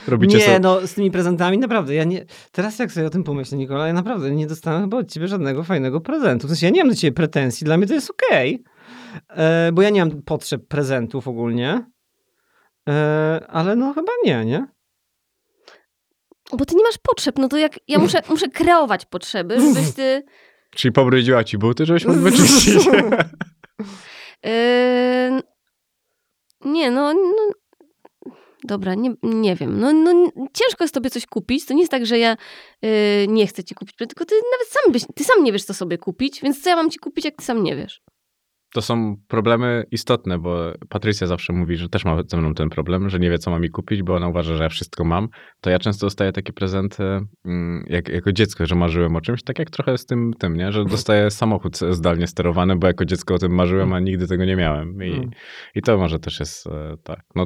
Robicie 0.08 0.38
nie, 0.38 0.46
sobie... 0.46 0.60
no 0.60 0.88
z 0.88 0.94
tymi 0.94 1.12
prezentami 1.12 1.58
naprawdę, 1.58 1.94
ja 1.96 2.04
nie... 2.04 2.26
Teraz 2.52 2.80
jak 2.80 2.92
sobie 2.92 3.08
o 3.08 3.10
tym 3.10 3.24
pomyślę, 3.24 3.58
Nikola, 3.58 3.88
ja 3.88 3.94
naprawdę 3.94 4.32
nie 4.32 4.48
dostałem 4.48 4.82
chyba 4.82 4.98
od 4.98 5.12
ciebie 5.12 5.28
żadnego 5.28 5.64
fajnego 5.64 6.02
prezentu. 6.02 6.48
W 6.48 6.50
sensie 6.50 6.66
ja 6.66 6.72
nie 6.72 6.84
mam 6.84 6.90
do 6.90 6.96
ciebie 6.96 7.12
pretensji, 7.12 7.66
dla 7.66 7.78
mnie 7.78 7.88
to 7.88 7.94
jest 7.94 8.12
okej, 8.12 8.64
e, 9.30 9.72
bo 9.74 9.82
ja 9.82 9.90
nie 9.90 10.06
mam 10.06 10.22
potrzeb 10.22 10.68
prezentów 10.68 11.28
ogólnie, 11.28 11.86
e, 12.90 13.46
ale 13.50 13.76
no 13.76 13.94
chyba 13.94 14.12
nie, 14.26 14.46
nie? 14.46 14.68
bo 16.58 16.66
ty 16.66 16.76
nie 16.76 16.84
masz 16.84 16.98
potrzeb, 16.98 17.38
no 17.40 17.48
to 17.48 17.58
jak, 17.58 17.80
ja 17.88 18.00
muszę, 18.00 18.22
muszę 18.30 18.50
kreować 18.50 19.06
potrzeby, 19.06 19.62
żebyś 19.62 19.94
ty... 19.94 20.24
Czyli 20.76 20.92
pobrudziła 20.92 21.44
ci 21.44 21.58
buty, 21.58 21.86
żebyś 21.86 22.06
mógł 22.06 22.20
wyczyścić. 22.20 22.86
Yy, 24.44 25.42
nie, 26.66 26.92
no, 26.92 27.14
no 27.14 27.52
dobra, 28.64 28.96
nie, 28.96 29.14
nie 29.24 29.56
wiem. 29.56 29.80
No, 29.80 29.94
no, 29.94 30.32
ciężko 30.54 30.84
jest 30.84 30.94
tobie 30.94 31.10
coś 31.10 31.26
kupić. 31.26 31.66
To 31.66 31.74
nie 31.74 31.80
jest 31.80 31.92
tak, 31.92 32.06
że 32.06 32.20
ja 32.20 32.38
yy, 32.82 32.90
nie 33.28 33.48
chcę 33.48 33.64
ci 33.64 33.76
kupić, 33.76 33.96
tylko 33.98 34.26
ty 34.26 34.36
nawet 34.36 34.68
sam, 34.68 34.92
byś, 34.92 35.04
ty 35.16 35.24
sam 35.24 35.44
nie 35.44 35.52
wiesz, 35.52 35.64
co 35.64 35.74
sobie 35.74 35.98
kupić, 35.98 36.42
więc 36.42 36.64
co 36.64 36.70
ja 36.70 36.76
mam 36.76 36.90
ci 36.90 37.00
kupić, 37.00 37.26
jak 37.26 37.36
ty 37.36 37.44
sam 37.44 37.64
nie 37.64 37.76
wiesz? 37.76 38.02
To 38.74 38.82
są 38.82 39.16
problemy 39.28 39.84
istotne, 39.92 40.40
bo 40.40 40.74
Patrycja 40.90 41.28
zawsze 41.28 41.54
mówi, 41.54 41.78
że 41.78 41.90
też 41.90 42.06
ma 42.06 42.18
ze 42.28 42.38
mną 42.38 42.54
ten 42.54 42.70
problem, 42.70 43.10
że 43.10 43.20
nie 43.20 43.30
wie, 43.30 43.38
co 43.38 43.52
ma 43.52 43.60
mi 43.60 43.70
kupić, 43.70 44.04
bo 44.04 44.16
ona 44.16 44.28
uważa, 44.28 44.56
że 44.56 44.64
ja 44.64 44.70
wszystko 44.70 45.04
mam. 45.04 45.28
To 45.62 45.70
ja 45.70 45.80
często 45.80 46.06
dostaję 46.06 46.32
takie 46.32 46.54
prezenty 46.54 47.04
mm, 47.46 47.86
jak, 47.88 48.10
jako 48.10 48.32
dziecko, 48.32 48.66
że 48.66 48.76
marzyłem 48.76 49.16
o 49.16 49.22
czymś, 49.22 49.44
tak 49.44 49.60
jak 49.60 49.70
trochę 49.70 49.98
z 49.98 50.06
tym, 50.06 50.34
tym 50.40 50.56
nie? 50.58 50.72
że 50.72 50.86
dostaję 50.86 51.32
samochód 51.42 51.78
zdalnie 51.90 52.28
sterowany, 52.28 52.76
bo 52.76 52.88
jako 52.88 53.06
dziecko 53.06 53.34
o 53.36 53.38
tym 53.38 53.56
marzyłem, 53.56 53.94
a 53.94 54.00
nigdy 54.00 54.28
tego 54.28 54.46
nie 54.46 54.56
miałem. 54.56 55.04
I, 55.04 55.12
Mm. 55.12 55.30
i 55.76 55.82
to 55.82 55.98
może 55.98 56.20
też 56.20 56.40
jest 56.40 56.68
e, 56.68 56.96
tak. 57.04 57.20
No, 57.36 57.46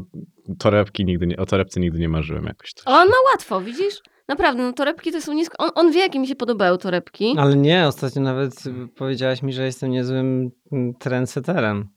torebki 0.59 1.05
nigdy 1.05 1.28
nie, 1.28 1.38
o 1.38 1.45
torebce 1.45 1.80
nigdy 1.80 1.99
nie 1.99 2.09
marzyłem 2.09 2.45
jakoś. 2.45 2.73
Też. 2.73 2.84
On 2.88 3.07
ma 3.07 3.32
łatwo, 3.32 3.61
widzisz? 3.61 3.95
Naprawdę, 4.28 4.63
no 4.63 4.73
torebki 4.73 5.11
to 5.11 5.21
są 5.21 5.34
nisko... 5.34 5.57
On, 5.57 5.69
on 5.76 5.91
wie, 5.91 5.99
jakie 5.99 6.19
mi 6.19 6.28
się 6.28 6.36
podobają 6.36 6.78
torebki. 6.78 7.36
Ale 7.38 7.55
nie, 7.55 7.88
ostatnio 7.88 8.21
nawet 8.21 8.63
powiedziałaś 8.95 9.41
mi, 9.41 9.53
że 9.53 9.65
jestem 9.65 9.91
niezłym 9.91 10.51
mm, 10.71 10.93
trendseterem. 10.93 11.89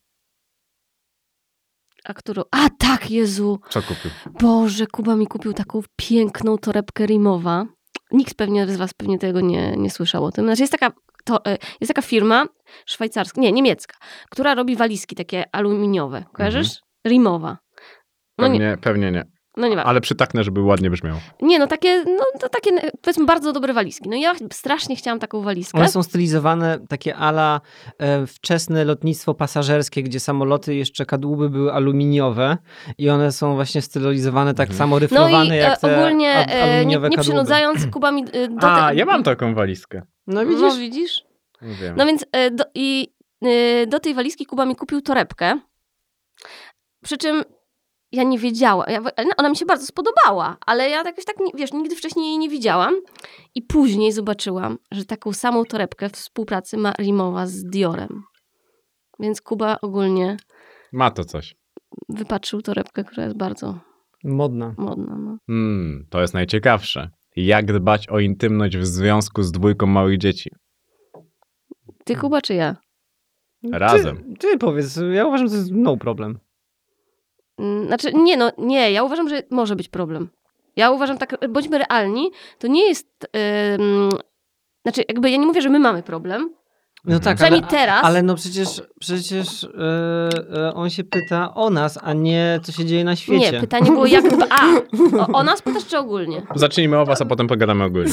A 2.04 2.14
którą... 2.14 2.42
A 2.50 2.68
tak, 2.78 3.10
Jezu! 3.10 3.60
Co 3.70 3.82
kupił? 3.82 4.10
Boże, 4.40 4.86
Kuba 4.86 5.16
mi 5.16 5.26
kupił 5.26 5.52
taką 5.52 5.80
piękną 5.96 6.58
torebkę 6.58 7.06
Rimowa. 7.06 7.66
Nikt 8.12 8.34
pewnie 8.34 8.66
z 8.66 8.76
was 8.76 8.94
pewnie 8.94 9.18
tego 9.18 9.40
nie, 9.40 9.76
nie 9.76 9.90
słyszał 9.90 10.24
o 10.24 10.32
tym. 10.32 10.44
Znaczy 10.44 10.62
jest 10.62 10.72
taka, 10.72 10.92
to, 11.24 11.44
e, 11.44 11.58
jest 11.80 11.88
taka 11.88 12.02
firma 12.02 12.46
szwajcarska, 12.86 13.40
nie, 13.40 13.52
niemiecka, 13.52 13.96
która 14.30 14.54
robi 14.54 14.76
walizki 14.76 15.16
takie 15.16 15.44
aluminiowe. 15.52 16.24
Kojarzysz? 16.32 16.80
Rimowa. 17.06 17.58
No 18.38 18.48
nie, 18.48 18.58
Pewnie, 18.58 18.76
pewnie 18.82 19.12
nie. 19.12 19.37
No 19.58 19.68
nie 19.68 19.76
ma. 19.76 19.84
Ale 19.84 20.00
przytaknę, 20.00 20.44
żeby 20.44 20.62
ładnie 20.62 20.90
brzmiało. 20.90 21.20
Nie, 21.42 21.58
no 21.58 21.66
takie, 21.66 22.04
no 22.04 22.24
to 22.40 22.48
takie 22.48 22.70
powiedzmy 23.02 23.24
bardzo 23.26 23.52
dobre 23.52 23.72
walizki. 23.72 24.08
No 24.08 24.16
ja 24.16 24.32
strasznie 24.52 24.96
chciałam 24.96 25.18
taką 25.18 25.42
walizkę. 25.42 25.78
One 25.78 25.88
są 25.88 26.02
stylizowane 26.02 26.78
takie 26.88 27.16
ala 27.16 27.60
e, 27.98 28.26
wczesne 28.26 28.84
lotnictwo 28.84 29.34
pasażerskie, 29.34 30.02
gdzie 30.02 30.20
samoloty 30.20 30.74
jeszcze 30.74 31.06
kadłuby 31.06 31.50
były 31.50 31.72
aluminiowe 31.72 32.56
i 32.98 33.10
one 33.10 33.32
są 33.32 33.54
właśnie 33.54 33.82
stylizowane 33.82 34.54
tak 34.54 34.68
Mhm. 34.68 34.78
samo 34.78 34.96
No 34.96 35.00
ryflowane 35.00 35.56
i 35.56 35.60
jak 35.60 35.78
e, 35.78 35.80
te 35.80 35.98
ogólnie 36.00 36.30
e, 36.32 36.86
nie, 36.86 36.98
nie 37.10 37.18
przynudzając, 37.18 37.86
Kuba 37.92 38.12
mi 38.12 38.24
e, 38.32 38.48
do 38.48 38.66
A, 38.70 38.88
te- 38.88 38.94
ja 38.96 39.04
mam 39.04 39.22
taką 39.22 39.54
walizkę. 39.54 40.02
No 40.26 40.34
No 40.44 40.46
widzisz? 40.46 40.78
widzisz? 40.78 41.24
Wiem. 41.62 41.94
No 41.96 42.06
więc 42.06 42.24
e, 42.32 42.50
do, 42.50 42.64
i 42.74 43.08
e, 43.44 43.86
do 43.86 44.00
tej 44.00 44.14
walizki 44.14 44.46
Kuba 44.46 44.64
mi 44.66 44.76
kupił 44.76 45.00
torebkę. 45.02 45.60
Przy 47.04 47.16
czym 47.18 47.44
ja 48.12 48.22
nie 48.22 48.38
wiedziałam. 48.38 48.86
Ja, 48.90 49.00
ona 49.36 49.48
mi 49.48 49.56
się 49.56 49.66
bardzo 49.66 49.86
spodobała, 49.86 50.56
ale 50.66 50.90
ja 50.90 51.02
jakoś 51.02 51.24
tak, 51.24 51.36
nie, 51.40 51.52
wiesz, 51.54 51.72
nigdy 51.72 51.96
wcześniej 51.96 52.26
jej 52.26 52.38
nie 52.38 52.48
widziałam. 52.48 52.94
I 53.54 53.62
później 53.62 54.12
zobaczyłam, 54.12 54.78
że 54.90 55.04
taką 55.04 55.32
samą 55.32 55.64
torebkę 55.64 56.08
w 56.08 56.12
współpracy 56.12 56.76
ma 56.76 56.92
Rimowa 56.92 57.46
z 57.46 57.64
Diorem. 57.64 58.22
Więc 59.20 59.40
Kuba 59.42 59.76
ogólnie 59.82 60.36
Ma 60.92 61.10
to 61.10 61.24
coś. 61.24 61.56
wypatrzył 62.08 62.62
torebkę, 62.62 63.04
która 63.04 63.24
jest 63.24 63.36
bardzo 63.36 63.78
Modna. 64.24 64.74
modna. 64.78 65.16
No. 65.18 65.38
Hmm, 65.46 66.06
to 66.10 66.20
jest 66.20 66.34
najciekawsze. 66.34 67.10
Jak 67.36 67.72
dbać 67.72 68.08
o 68.08 68.18
intymność 68.18 68.76
w 68.76 68.86
związku 68.86 69.42
z 69.42 69.52
dwójką 69.52 69.86
małych 69.86 70.18
dzieci? 70.18 70.50
Ty 72.04 72.16
Kuba 72.16 72.40
czy 72.40 72.54
ja? 72.54 72.76
Razem. 73.72 74.16
Ty, 74.16 74.48
ty 74.50 74.58
powiedz, 74.58 75.00
ja 75.12 75.26
uważam, 75.26 75.46
że 75.46 75.52
to 75.52 75.58
jest 75.58 75.70
no 75.74 75.96
problem. 75.96 76.38
Mm, 77.58 77.86
Znaczy, 77.86 78.12
nie, 78.14 78.36
no, 78.36 78.50
nie, 78.58 78.92
ja 78.92 79.02
uważam, 79.02 79.28
że 79.28 79.42
może 79.50 79.76
być 79.76 79.88
problem. 79.88 80.28
Ja 80.76 80.90
uważam 80.90 81.18
tak, 81.18 81.48
bądźmy 81.48 81.78
realni, 81.78 82.30
to 82.58 82.66
nie 82.66 82.88
jest. 82.88 83.28
ym, 83.78 84.10
znaczy, 84.82 85.04
jakby 85.08 85.30
ja 85.30 85.36
nie 85.36 85.46
mówię, 85.46 85.62
że 85.62 85.68
my 85.68 85.78
mamy 85.78 86.02
problem. 86.02 86.54
No 87.08 87.20
tak, 87.20 87.42
ale, 87.42 87.62
teraz. 87.62 88.04
ale 88.04 88.22
no 88.22 88.34
przecież, 88.34 88.82
przecież 89.00 89.64
e, 89.64 89.68
e, 90.56 90.74
on 90.74 90.90
się 90.90 91.04
pyta 91.04 91.54
o 91.54 91.70
nas, 91.70 91.98
a 92.02 92.12
nie 92.12 92.60
co 92.62 92.72
się 92.72 92.84
dzieje 92.84 93.04
na 93.04 93.16
świecie. 93.16 93.52
Nie, 93.52 93.60
pytanie 93.60 93.90
było 93.90 94.06
jak 94.06 94.28
dba. 94.36 94.46
A, 94.50 94.66
o, 95.18 95.38
o 95.38 95.42
nas 95.42 95.62
pytasz 95.62 95.86
czy 95.86 95.98
ogólnie? 95.98 96.42
Zacznijmy 96.54 96.98
o 96.98 97.06
was, 97.06 97.20
a 97.20 97.24
potem 97.24 97.46
pogadamy 97.46 97.84
ogólnie. 97.84 98.12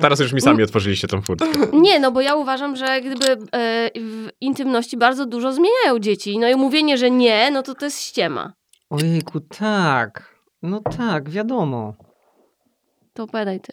Teraz 0.00 0.20
już 0.20 0.32
mi 0.32 0.40
sami 0.40 0.62
otworzyliście 0.62 1.08
tą 1.08 1.22
furtkę. 1.22 1.46
Nie, 1.72 2.00
no 2.00 2.12
bo 2.12 2.20
ja 2.20 2.34
uważam, 2.34 2.76
że 2.76 3.00
gdyby 3.00 3.26
e, 3.52 3.90
w 4.00 4.28
intymności 4.40 4.96
bardzo 4.96 5.26
dużo 5.26 5.52
zmieniają 5.52 5.98
dzieci. 5.98 6.38
No 6.38 6.48
i 6.48 6.56
mówienie, 6.56 6.98
że 6.98 7.10
nie, 7.10 7.50
no 7.50 7.62
to 7.62 7.74
to 7.74 7.84
jest 7.84 8.00
ściema. 8.00 8.52
Ojejku, 8.90 9.40
tak. 9.40 10.38
No 10.62 10.80
tak, 10.80 11.30
wiadomo. 11.30 11.94
To 13.14 13.22
opowiadaj 13.22 13.60
ty. 13.60 13.72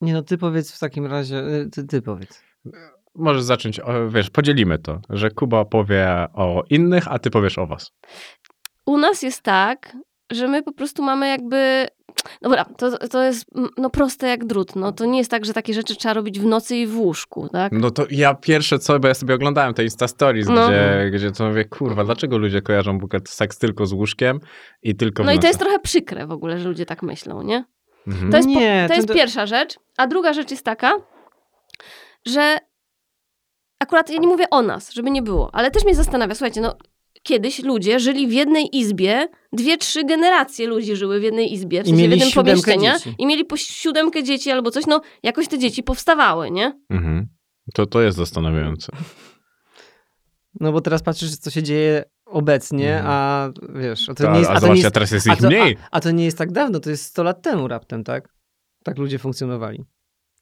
Nie 0.00 0.12
no, 0.12 0.22
ty 0.22 0.38
powiedz 0.38 0.72
w 0.72 0.78
takim 0.78 1.06
razie, 1.06 1.44
ty, 1.72 1.84
ty 1.84 2.02
powiedz. 2.02 2.45
Możesz 3.14 3.42
zacząć, 3.42 3.80
wiesz, 4.08 4.30
podzielimy 4.30 4.78
to, 4.78 5.00
że 5.10 5.30
Kuba 5.30 5.64
powie 5.64 6.08
o 6.34 6.62
innych, 6.70 7.04
a 7.08 7.18
ty 7.18 7.30
powiesz 7.30 7.58
o 7.58 7.66
was. 7.66 7.92
U 8.86 8.98
nas 8.98 9.22
jest 9.22 9.42
tak, 9.42 9.96
że 10.32 10.48
my 10.48 10.62
po 10.62 10.72
prostu 10.72 11.02
mamy 11.02 11.28
jakby. 11.28 11.86
Dobra, 12.42 12.64
to, 12.64 12.98
to 13.08 13.22
jest 13.22 13.44
no, 13.78 13.90
proste 13.90 14.28
jak 14.28 14.44
drut. 14.44 14.76
No, 14.76 14.92
to 14.92 15.04
nie 15.06 15.18
jest 15.18 15.30
tak, 15.30 15.44
że 15.44 15.52
takie 15.52 15.74
rzeczy 15.74 15.96
trzeba 15.96 16.14
robić 16.14 16.40
w 16.40 16.44
nocy 16.46 16.76
i 16.76 16.86
w 16.86 16.98
łóżku, 16.98 17.48
tak? 17.48 17.72
No 17.72 17.90
to 17.90 18.04
ja 18.10 18.34
pierwsze 18.34 18.78
co, 18.78 18.98
bo 19.00 19.08
ja 19.08 19.14
sobie 19.14 19.34
oglądałem 19.34 19.74
te 19.74 19.84
Insta 19.84 20.08
Stories, 20.08 20.48
No. 20.48 20.68
gdzie, 20.68 21.10
gdzie 21.12 21.30
to 21.32 21.48
mówię, 21.48 21.64
kurwa, 21.64 22.04
dlaczego 22.04 22.38
ludzie 22.38 22.62
kojarzą 22.62 22.98
bukiet 22.98 23.28
seks 23.28 23.58
tylko 23.58 23.86
z 23.86 23.92
łóżkiem 23.92 24.40
i 24.82 24.96
tylko 24.96 25.22
w 25.22 25.26
No 25.26 25.32
i 25.32 25.34
to 25.34 25.38
nocy? 25.38 25.46
jest 25.48 25.58
trochę 25.60 25.78
przykre 25.78 26.26
w 26.26 26.30
ogóle, 26.32 26.58
że 26.58 26.68
ludzie 26.68 26.86
tak 26.86 27.02
myślą, 27.02 27.42
nie? 27.42 27.64
Mhm. 28.06 28.30
To 28.30 28.36
jest, 28.36 28.48
po, 28.48 28.60
Nie, 28.60 28.82
to 28.82 28.88
to- 28.88 28.94
jest 28.96 29.08
to- 29.08 29.14
pierwsza 29.14 29.46
rzecz. 29.46 29.76
A 29.96 30.06
druga 30.06 30.32
rzecz 30.32 30.50
jest 30.50 30.64
taka, 30.64 30.92
że 32.26 32.58
akurat 33.80 34.10
ja 34.10 34.18
nie 34.18 34.28
mówię 34.28 34.50
o 34.50 34.62
nas, 34.62 34.92
żeby 34.92 35.10
nie 35.10 35.22
było, 35.22 35.50
ale 35.54 35.70
też 35.70 35.84
mnie 35.84 35.94
zastanawia, 35.94 36.34
słuchajcie, 36.34 36.60
no 36.60 36.76
kiedyś 37.22 37.62
ludzie 37.62 38.00
żyli 38.00 38.28
w 38.28 38.32
jednej 38.32 38.76
izbie, 38.76 39.28
dwie, 39.52 39.76
trzy 39.78 40.04
generacje 40.04 40.66
ludzi 40.66 40.96
żyły 40.96 41.20
w 41.20 41.22
jednej 41.22 41.52
izbie, 41.52 41.82
w 41.82 41.86
sensie 41.86 42.08
w 42.08 42.10
jednym 42.10 42.32
pomieszczeniu 42.32 42.90
i 43.18 43.26
mieli 43.26 43.44
po 43.44 43.56
siódemkę 43.56 44.22
dzieci 44.22 44.50
albo 44.50 44.70
coś, 44.70 44.86
no 44.86 45.00
jakoś 45.22 45.48
te 45.48 45.58
dzieci 45.58 45.82
powstawały, 45.82 46.50
nie? 46.50 46.80
Mhm. 46.90 47.28
To, 47.74 47.86
to 47.86 48.00
jest 48.02 48.16
zastanawiające. 48.18 48.92
No 50.60 50.72
bo 50.72 50.80
teraz 50.80 51.02
patrzysz, 51.02 51.36
co 51.36 51.50
się 51.50 51.62
dzieje 51.62 52.04
obecnie, 52.26 52.96
Mhm. 52.96 53.06
a 53.14 53.50
wiesz, 53.80 54.08
a 54.08 54.14
to 54.14 54.24
To, 54.24 54.32
nie 54.32 54.38
jest... 54.38 54.50
a 54.50 54.54
to 54.54 54.60
zobaczcie, 54.60 54.74
nie 54.78 54.82
jest 54.82 54.94
teraz 54.94 55.10
jest 55.10 55.28
a 55.28 55.32
ich 55.34 55.40
to, 55.40 55.46
mniej. 55.46 55.76
A, 55.82 55.96
a 55.96 56.00
to 56.00 56.10
nie 56.10 56.24
jest 56.24 56.38
tak 56.38 56.52
dawno, 56.52 56.80
to 56.80 56.90
jest 56.90 57.04
100 57.04 57.22
lat 57.22 57.42
temu 57.42 57.68
raptem, 57.68 58.04
tak? 58.04 58.28
Tak 58.84 58.98
ludzie 58.98 59.18
funkcjonowali. 59.18 59.84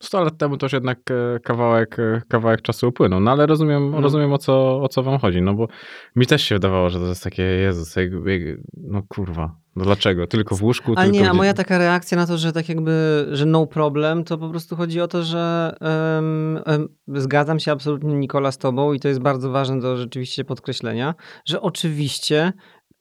100 0.04 0.24
lat 0.24 0.38
temu 0.38 0.56
to 0.56 0.66
już 0.66 0.72
jednak 0.72 0.98
e, 1.10 1.40
kawałek, 1.40 1.98
e, 1.98 2.22
kawałek 2.28 2.62
czasu 2.62 2.88
upłynął, 2.88 3.20
no 3.20 3.30
ale 3.30 3.46
rozumiem, 3.46 3.90
No. 3.90 4.00
rozumiem 4.00 4.32
o, 4.32 4.38
co, 4.38 4.82
o 4.82 4.88
co 4.88 5.02
wam 5.02 5.18
chodzi, 5.18 5.42
no 5.42 5.54
bo 5.54 5.68
mi 6.16 6.26
też 6.26 6.42
się 6.42 6.54
wydawało, 6.54 6.90
że 6.90 6.98
to 6.98 7.06
jest 7.06 7.24
takie, 7.24 7.42
Jezus, 7.42 7.96
jak, 7.96 8.10
jak, 8.12 8.42
no 8.76 9.02
kurwa, 9.08 9.56
no 9.76 9.84
dlaczego? 9.84 10.26
Tylko 10.26 10.56
w 10.56 10.62
łóżku, 10.62 10.92
Ale 10.96 11.10
tylko 11.10 11.24
nie, 11.24 11.30
a 11.30 11.34
moja 11.34 11.54
taka 11.54 11.78
reakcja 11.78 12.16
na 12.16 12.26
to, 12.26 12.38
że 12.38 12.52
tak 12.52 12.68
jakby, 12.68 13.26
że 13.32 13.46
no 13.46 13.66
problem, 13.66 14.24
to 14.24 14.38
po 14.38 14.48
prostu 14.48 14.76
chodzi 14.76 15.00
o 15.00 15.08
to, 15.08 15.22
że 15.22 15.74
em, 15.80 16.60
em, 16.66 16.88
zgadzam 17.08 17.60
się 17.60 17.72
absolutnie 17.72 18.14
Nikola 18.14 18.52
z 18.52 18.58
tobą 18.58 18.92
i 18.92 19.00
to 19.00 19.08
jest 19.08 19.20
bardzo 19.20 19.50
ważne 19.50 19.80
do 19.80 19.96
rzeczywiście 19.96 20.44
podkreślenia, 20.44 21.14
że 21.44 21.60
oczywiście 21.60 22.52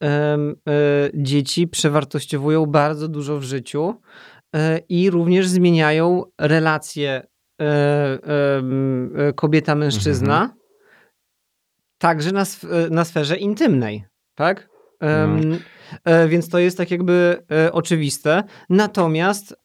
e, 0.04 0.38
dzieci 1.14 1.68
przewartościowują 1.68 2.66
bardzo 2.66 3.08
dużo 3.08 3.40
w 3.40 3.44
życiu 3.44 3.96
i 4.90 5.10
również 5.10 5.48
zmieniają 5.48 6.24
relacje 6.42 7.28
e, 7.62 7.66
e, 7.66 9.34
kobieta-mężczyzna, 9.36 10.50
także 11.98 12.32
na, 12.32 12.44
sf- 12.44 12.74
e, 12.74 12.90
na 12.90 13.06
sferze 13.06 13.38
intymnej, 13.38 14.06
tak? 14.36 14.70
E, 16.06 16.28
Więc 16.28 16.50
to 16.50 16.60
jest 16.60 16.78
tak 16.78 16.92
jakby 16.92 17.44
e, 17.52 17.72
oczywiste. 17.72 18.44
Natomiast 18.70 19.56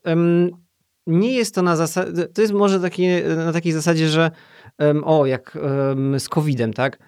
nie 1.07 1.35
jest 1.35 1.55
to 1.55 1.63
na 1.63 1.77
zasadzie, 1.77 2.27
to 2.27 2.41
jest 2.43 2.53
może 2.55 2.81
takie, 2.81 3.23
na 3.37 3.53
takiej 3.53 3.73
zasadzie, 3.73 4.09
że 4.09 4.31
o, 5.05 5.27
jak 5.27 5.59
z 6.19 6.29
COVID-em, 6.29 6.73
tak? 6.73 6.99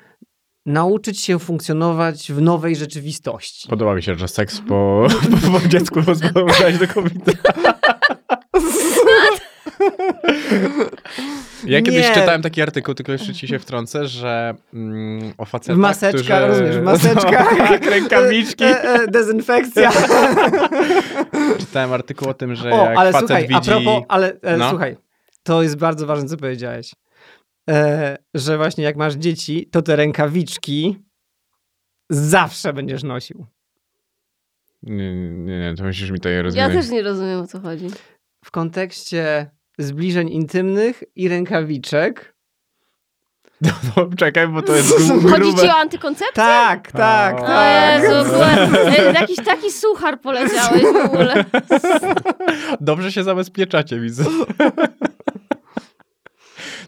Nauczyć 0.74 1.20
się 1.20 1.38
funkcjonować 1.38 2.32
w 2.32 2.40
nowej 2.42 2.76
rzeczywistości. 2.76 3.68
Podoba 3.68 3.94
mi 3.94 4.02
się, 4.02 4.14
że 4.14 4.28
seks 4.28 4.60
po, 4.68 5.06
po, 5.52 5.58
po 5.60 5.68
dziecku 5.68 6.02
pozwalać 6.02 6.78
do 6.78 6.88
kobiety. 6.88 7.32
Ja 11.66 11.82
kiedyś 11.82 12.08
Nie. 12.08 12.14
czytałem 12.14 12.42
taki 12.42 12.62
artykuł, 12.62 12.94
tylko 12.94 13.12
jeszcze 13.12 13.34
ci 13.34 13.48
się 13.48 13.58
wtrącę, 13.58 14.06
że 14.06 14.54
mm, 14.74 15.32
o 15.38 15.44
facetach, 15.44 15.76
W 15.76 15.78
maseczkach, 15.78 16.22
którzy... 16.44 16.46
rozumiesz, 16.46 16.76
w 16.76 16.82
maseczkach. 16.92 17.56
tak, 17.58 17.86
rękawiczki. 17.86 18.64
E, 18.64 18.82
e, 18.82 19.06
dezynfekcja. 19.08 19.92
Czytałem 21.60 21.92
artykuł 21.92 22.28
o 22.28 22.34
tym, 22.34 22.54
że 22.54 22.70
O, 22.70 22.76
jak 22.88 22.98
ale 22.98 23.12
facet 23.12 23.28
słuchaj, 23.28 23.48
widzi... 23.48 23.70
a 23.70 23.74
propos, 23.74 24.02
ale 24.08 24.32
e, 24.42 24.56
No. 24.56 24.70
słuchaj, 24.70 24.96
to 25.42 25.62
jest 25.62 25.76
bardzo 25.76 26.06
ważne, 26.06 26.28
co 26.28 26.36
powiedziałeś. 26.36 26.92
E, 27.70 28.18
że 28.34 28.56
właśnie 28.56 28.84
jak 28.84 28.96
masz 28.96 29.14
dzieci, 29.14 29.68
to 29.72 29.82
te 29.82 29.96
rękawiczki 29.96 30.98
zawsze 32.10 32.72
będziesz 32.72 33.02
nosił. 33.02 33.46
Nie, 34.82 35.14
nie, 35.14 35.60
nie, 35.60 35.74
to 35.76 35.84
musisz 35.84 36.10
mi 36.10 36.20
to 36.20 36.28
je 36.28 36.34
Ja 36.36 36.42
rozwinąć. 36.42 36.74
też 36.74 36.88
nie 36.90 37.02
rozumiem 37.02 37.40
o 37.40 37.46
co 37.46 37.60
chodzi. 37.60 37.86
W 38.44 38.50
kontekście 38.50 39.50
zbliżeń 39.78 40.28
intymnych 40.28 41.02
i 41.16 41.28
rękawiczek 41.28 42.34
No, 43.62 43.70
no, 43.96 44.08
czekaj, 44.16 44.48
bo 44.48 44.62
to 44.62 44.74
jest 44.76 44.88
gru- 44.98 45.30
Chodzi 45.30 45.42
grube. 45.42 45.62
ci 45.62 45.68
o 45.68 45.74
antykoncepcję? 45.76 46.32
Tak, 46.34 46.92
tak, 46.92 47.40
O. 47.40 47.44
O 47.44 47.46
tak. 47.46 48.02
Jezu, 48.02 48.30
byłem, 48.30 48.74
e, 48.74 49.12
jakiś 49.12 49.36
taki 49.36 49.70
suchar 49.72 50.20
poleciałeś 50.20 50.82
w 50.82 50.96
ogóle. 51.04 51.44
Dobrze 52.80 53.12
się 53.12 53.22
zabezpieczacie, 53.24 54.00
widzę. 54.00 54.24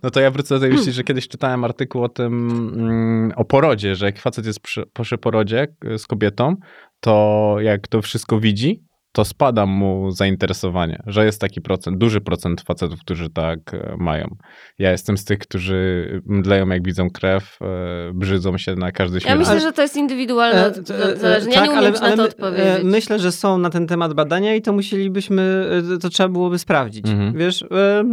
No 0.03 0.11
to 0.11 0.21
ja 0.21 0.31
wrócę 0.31 0.55
do 0.55 0.61
tej 0.61 0.71
myśli, 0.71 0.93
że 0.93 1.05
kiedyś 1.05 1.29
czytałem 1.29 1.65
artykuł 1.65 2.05
o 2.05 2.09
tym, 2.09 2.51
mm, 2.75 3.33
o 3.37 3.45
porodzie, 3.45 3.95
że 3.95 4.07
jak 4.07 4.19
facet 4.19 4.47
jest 4.47 4.61
przy, 4.61 4.85
przy 5.03 5.19
porodzie 5.19 5.67
y, 5.85 5.99
z 5.99 6.07
kobietą, 6.07 6.57
to 7.01 7.57
jak 7.61 7.89
to 7.89 8.03
wszystko 8.03 8.41
widzi, 8.41 8.85
to 9.13 9.25
spada 9.25 9.67
mu 9.67 10.11
zainteresowanie, 10.11 11.03
że 11.07 11.25
jest 11.25 11.41
taki 11.41 11.61
procent, 11.61 11.99
duży 11.99 12.21
procent 12.21 12.61
facetów, 12.61 13.01
którzy 13.01 13.31
tak 13.31 13.75
e, 13.75 13.97
mają. 13.99 14.37
Ja 14.79 14.91
jestem 14.91 15.19
z 15.19 15.25
tych, 15.25 15.39
którzy 15.39 16.07
mdleją 16.27 16.69
jak 16.69 16.85
widzą 16.85 17.11
krew, 17.11 17.59
e, 17.63 17.67
brzydzą 18.15 18.59
się 18.59 18.75
na 18.75 18.93
każdy 18.93 19.17
Ja 19.17 19.21
śmierć. 19.21 19.39
myślę, 19.39 19.61
że 19.61 19.73
to 19.73 19.83
jest 19.83 19.97
indywidualne 19.97 20.63
E, 20.67 21.13
e, 21.13 21.17
zależnie. 21.17 21.53
Ja 21.53 21.61
tak, 21.61 21.71
nie 21.71 21.79
umiem 21.79 21.93
na 21.93 22.17
to 22.17 22.25
odpowiedzieć. 22.25 22.85
Myślę, 22.85 23.19
że 23.19 23.33
są 23.33 23.59
na 23.59 23.71
ten 23.71 23.87
temat 23.87 24.15
badania 24.15 24.55
i 24.55 24.63
to 24.63 24.73
musielibyśmy, 24.73 25.67
to 26.01 26.09
trzeba 26.09 26.29
byłoby 26.29 26.59
sprawdzić. 26.59 27.09
Mhm. 27.09 27.33
Wiesz, 27.33 27.63
e, 27.63 28.05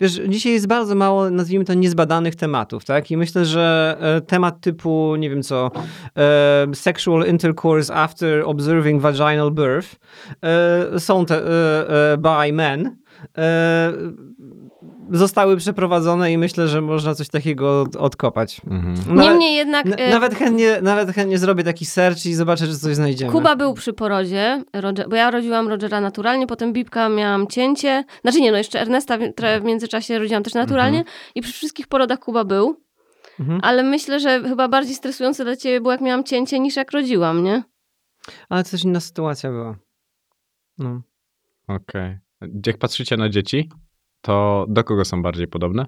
wiesz, 0.00 0.20
dzisiaj 0.28 0.52
jest 0.52 0.66
bardzo 0.66 0.94
mało, 0.94 1.30
nazwijmy 1.30 1.64
to, 1.64 1.74
niezbadanych 1.74 2.36
tematów, 2.36 2.84
tak? 2.84 3.10
I 3.10 3.16
myślę, 3.16 3.44
że 3.44 3.96
temat 4.26 4.60
typu, 4.60 5.16
nie 5.16 5.30
wiem 5.30 5.42
co, 5.42 5.70
e, 6.16 6.66
sexual 6.74 7.26
intercourse 7.26 7.94
after 7.94 8.42
observing 8.46 9.02
vaginal 9.02 9.50
birth 9.50 9.99
są 10.98 11.26
te 11.26 11.36
e, 11.36 12.12
e, 12.12 12.16
by 12.18 12.52
men. 12.52 12.96
E, 13.38 13.92
zostały 15.10 15.56
przeprowadzone 15.56 16.32
i 16.32 16.38
myślę, 16.38 16.68
że 16.68 16.80
można 16.80 17.14
coś 17.14 17.28
takiego 17.28 17.80
od- 17.82 17.96
odkopać. 17.96 18.60
Mhm. 18.70 18.94
Nawet- 19.16 19.30
Niemniej 19.30 19.56
jednak 19.56 19.86
e, 19.98 20.10
Nawet 20.10 20.34
chętnie, 20.34 20.78
nawet 20.82 21.10
chętnie 21.10 21.38
zrobię 21.38 21.64
taki 21.64 21.86
search 21.86 22.26
i 22.26 22.34
zobaczę, 22.34 22.66
czy 22.66 22.78
coś 22.78 22.94
znajdziemy. 22.94 23.32
Kuba 23.32 23.56
był 23.56 23.74
przy 23.74 23.92
porodzie, 23.92 24.62
Roger, 24.74 25.08
bo 25.08 25.16
ja 25.16 25.30
rodziłam 25.30 25.68
Rogera 25.68 26.00
naturalnie, 26.00 26.46
potem 26.46 26.72
Bibka 26.72 27.08
miałam 27.08 27.46
cięcie. 27.46 28.04
Znaczy 28.22 28.40
nie, 28.40 28.52
no 28.52 28.58
jeszcze 28.58 28.80
Ernesta 28.80 29.18
w, 29.18 29.64
międzyczasie 29.64 30.18
rodziłam 30.18 30.42
też 30.42 30.54
naturalnie 30.54 31.04
i 31.34 31.40
przy 31.42 31.52
wszystkich 31.52 31.88
porodach 31.88 32.18
Kuba 32.18 32.44
był. 32.44 32.76
Mhm. 33.40 33.60
Ale 33.62 33.82
myślę, 33.82 34.20
że 34.20 34.42
chyba 34.42 34.68
bardziej 34.68 34.94
stresujące 34.94 35.44
dla 35.44 35.56
ciebie 35.56 35.80
było, 35.80 35.92
jak 35.92 36.00
miałam 36.00 36.24
cięcie, 36.24 36.60
niż 36.60 36.76
jak 36.76 36.90
rodziłam, 36.92 37.44
nie? 37.44 37.62
Ale 38.48 38.64
też 38.64 38.84
inna 38.84 39.00
sytuacja 39.00 39.50
była. 39.50 39.76
No. 40.80 41.02
Okej. 41.68 42.18
Jak 42.66 42.78
patrzycie 42.78 43.16
na 43.16 43.28
dzieci, 43.28 43.70
to 44.20 44.66
do 44.68 44.84
kogo 44.84 45.04
są 45.04 45.22
bardziej 45.22 45.48
podobne? 45.48 45.86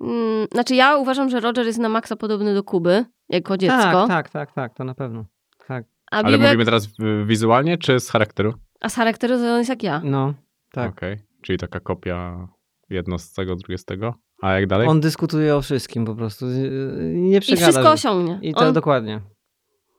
Mm, 0.00 0.46
Znaczy 0.52 0.74
ja 0.74 0.96
uważam, 0.96 1.30
że 1.30 1.40
Roger 1.40 1.66
jest 1.66 1.78
na 1.78 1.88
maksa 1.88 2.16
podobny 2.16 2.54
do 2.54 2.62
Kuby, 2.64 3.04
jako 3.28 3.56
dziecko. 3.56 3.76
Tak, 3.76 4.08
tak, 4.08 4.30
tak, 4.30 4.52
tak, 4.52 4.74
to 4.74 4.84
na 4.84 4.94
pewno. 4.94 5.24
Tak. 5.66 5.84
A 6.10 6.16
Ale 6.16 6.32
Bibek, 6.32 6.46
mówimy 6.48 6.64
teraz 6.64 6.88
wizualnie 7.26 7.78
czy 7.78 8.00
z 8.00 8.10
charakteru? 8.10 8.54
a 8.80 8.88
z 8.88 8.94
charakteru 8.94 9.36
to 9.36 9.52
on 9.52 9.58
jest 9.58 9.70
jak 9.70 9.82
ja. 9.82 10.00
No, 10.04 10.34
tak. 10.72 10.90
Okej. 10.90 11.18
Czyli 11.42 11.58
taka 11.58 11.80
kopia 11.80 12.48
jedno 12.90 13.18
z 13.18 13.32
tego, 13.32 13.56
drugie 13.56 13.78
z 13.78 13.84
tego. 13.84 14.14
A 14.42 14.52
jak 14.52 14.66
dalej? 14.66 14.88
On 14.88 15.00
dyskutuje 15.00 15.56
o 15.56 15.62
wszystkim 15.62 16.04
po 16.04 16.14
prostu. 16.14 16.46
Yy, 16.50 17.12
Nie 17.16 17.36
I 17.36 17.40
przegada. 17.40 17.66
wszystko 17.66 17.90
osiągnie. 17.92 18.38
I 18.42 18.54
to 18.54 18.60
on, 18.60 18.72
dokładnie. 18.74 19.20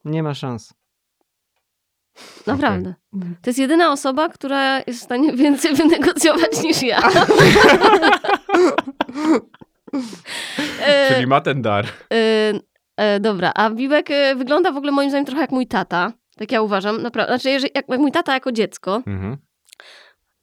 Nie 0.05 0.23
ma 0.23 0.33
szans. 0.33 0.73
Naprawdę. 2.47 2.93
To 3.13 3.49
jest 3.49 3.59
jedyna 3.59 3.91
osoba, 3.91 4.29
która 4.29 4.79
jest 4.87 4.99
w 4.99 5.03
stanie 5.03 5.33
więcej 5.43 5.75
wynegocjować 5.75 6.63
niż 6.63 6.83
ja. 6.83 6.99
E, 10.85 11.09
Czyli 11.13 11.27
ma 11.27 11.41
ten 11.41 11.61
dar. 11.61 11.85
E, 12.13 12.53
e, 12.97 13.19
dobra, 13.19 13.51
a 13.55 13.69
Biłek 13.69 14.11
e, 14.11 14.35
wygląda 14.35 14.71
w 14.71 14.77
ogóle 14.77 14.91
moim 14.91 15.09
zdaniem 15.09 15.25
trochę 15.25 15.41
jak 15.41 15.51
mój 15.51 15.67
tata. 15.67 16.13
Tak 16.37 16.51
ja 16.51 16.61
uważam. 16.61 17.01
Naprawdę. 17.01 17.33
Znaczy, 17.33 17.49
jeżeli, 17.49 17.71
jak, 17.75 17.85
jak 17.89 17.99
mój 17.99 18.11
tata 18.11 18.33
jako 18.33 18.51
dziecko, 18.51 19.01
Mhm. 19.07 19.37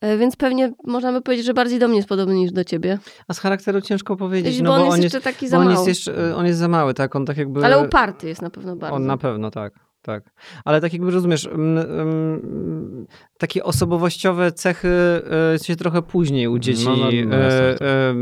e, 0.00 0.16
więc 0.16 0.36
pewnie 0.36 0.72
można 0.84 1.12
by 1.12 1.20
powiedzieć, 1.22 1.46
że 1.46 1.54
bardziej 1.54 1.78
do 1.78 1.88
mnie 1.88 1.96
jest 1.96 2.08
podobny 2.08 2.34
niż 2.34 2.52
do 2.52 2.64
ciebie. 2.64 2.98
A 3.28 3.34
z 3.34 3.38
charakteru 3.38 3.80
ciężko 3.80 4.16
powiedzieć, 4.16 4.58
bo 4.58 4.64
no 4.64 4.74
on 4.74 4.78
bo 4.80 4.84
jest 4.84 4.94
on 4.96 5.02
jeszcze 5.02 5.16
jest, 5.16 5.24
taki 5.24 5.46
bo 5.46 5.50
za 5.50 5.58
on 5.58 5.64
mały. 5.64 5.76
jest 5.76 5.88
jeszcze, 5.88 6.36
on 6.36 6.46
jest 6.46 6.58
za 6.58 6.68
mały, 6.68 6.94
tak? 6.94 7.16
On 7.16 7.26
tak 7.26 7.36
jakby... 7.36 7.64
Ale 7.64 7.78
uparty 7.78 8.28
jest 8.28 8.42
na 8.42 8.50
pewno 8.50 8.76
bardzo. 8.76 8.96
On 8.96 9.06
na 9.06 9.16
pewno, 9.16 9.50
tak. 9.50 9.87
Tak. 10.08 10.24
Ale 10.64 10.80
tak 10.80 10.92
jakby 10.92 11.10
rozumiesz, 11.10 11.46
mm, 11.46 11.78
mm, 11.78 13.06
takie 13.38 13.64
osobowościowe 13.64 14.52
cechy 14.52 14.88
e, 15.54 15.58
się 15.64 15.76
trochę 15.76 16.02
później 16.02 16.48
u 16.48 16.58
dzieci 16.58 16.84
No, 16.84 16.96
no, 16.96 17.04
no, 17.26 17.36
e, 17.36 17.44
jasne. 17.44 17.86
e, 17.86 18.14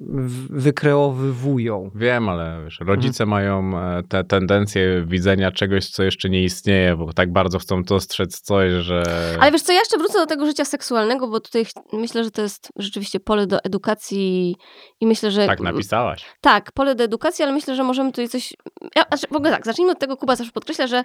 w- 0.00 0.62
wykreowywują. 0.62 1.90
Wiem, 1.94 2.28
ale 2.28 2.60
wiesz, 2.64 2.80
rodzice 2.80 3.26
mają 3.26 3.78
e, 3.78 4.02
te 4.02 4.24
tendencje 4.24 5.04
widzenia 5.06 5.52
czegoś, 5.52 5.86
co 5.90 6.02
jeszcze 6.02 6.28
nie 6.28 6.42
istnieje, 6.44 6.96
bo 6.96 7.12
tak 7.12 7.32
bardzo 7.32 7.58
chcą 7.58 7.82
dostrzec 7.82 8.40
coś, 8.40 8.72
że... 8.72 9.02
Ale 9.40 9.52
wiesz 9.52 9.62
co, 9.62 9.72
ja 9.72 9.78
jeszcze 9.78 9.98
wrócę 9.98 10.18
do 10.18 10.26
tego 10.26 10.46
życia 10.46 10.64
seksualnego, 10.64 11.28
bo 11.28 11.40
tutaj 11.40 11.66
myślę, 11.92 12.24
że 12.24 12.30
to 12.30 12.42
jest 12.42 12.68
rzeczywiście 12.76 13.20
pole 13.20 13.46
do 13.46 13.64
edukacji 13.64 14.56
i 15.00 15.06
myślę, 15.06 15.30
że... 15.30 15.46
Tak 15.46 15.60
napisałaś. 15.60 16.24
Tak, 16.40 16.72
pole 16.72 16.94
do 16.94 17.04
edukacji, 17.04 17.42
ale 17.42 17.52
myślę, 17.52 17.74
że 17.74 17.84
możemy 17.84 18.10
tutaj 18.10 18.28
coś. 18.28 18.54
Ja, 18.96 19.04
znaczy, 19.08 19.26
w 19.30 19.36
ogóle 19.36 19.50
tak, 19.50 19.64
zacznijmy 19.64 19.92
od 19.92 19.98
tego, 19.98 20.16
Kuba 20.16 20.36
zawsze 20.36 20.52
podkreśla, 20.52 20.86
że. 20.86 21.04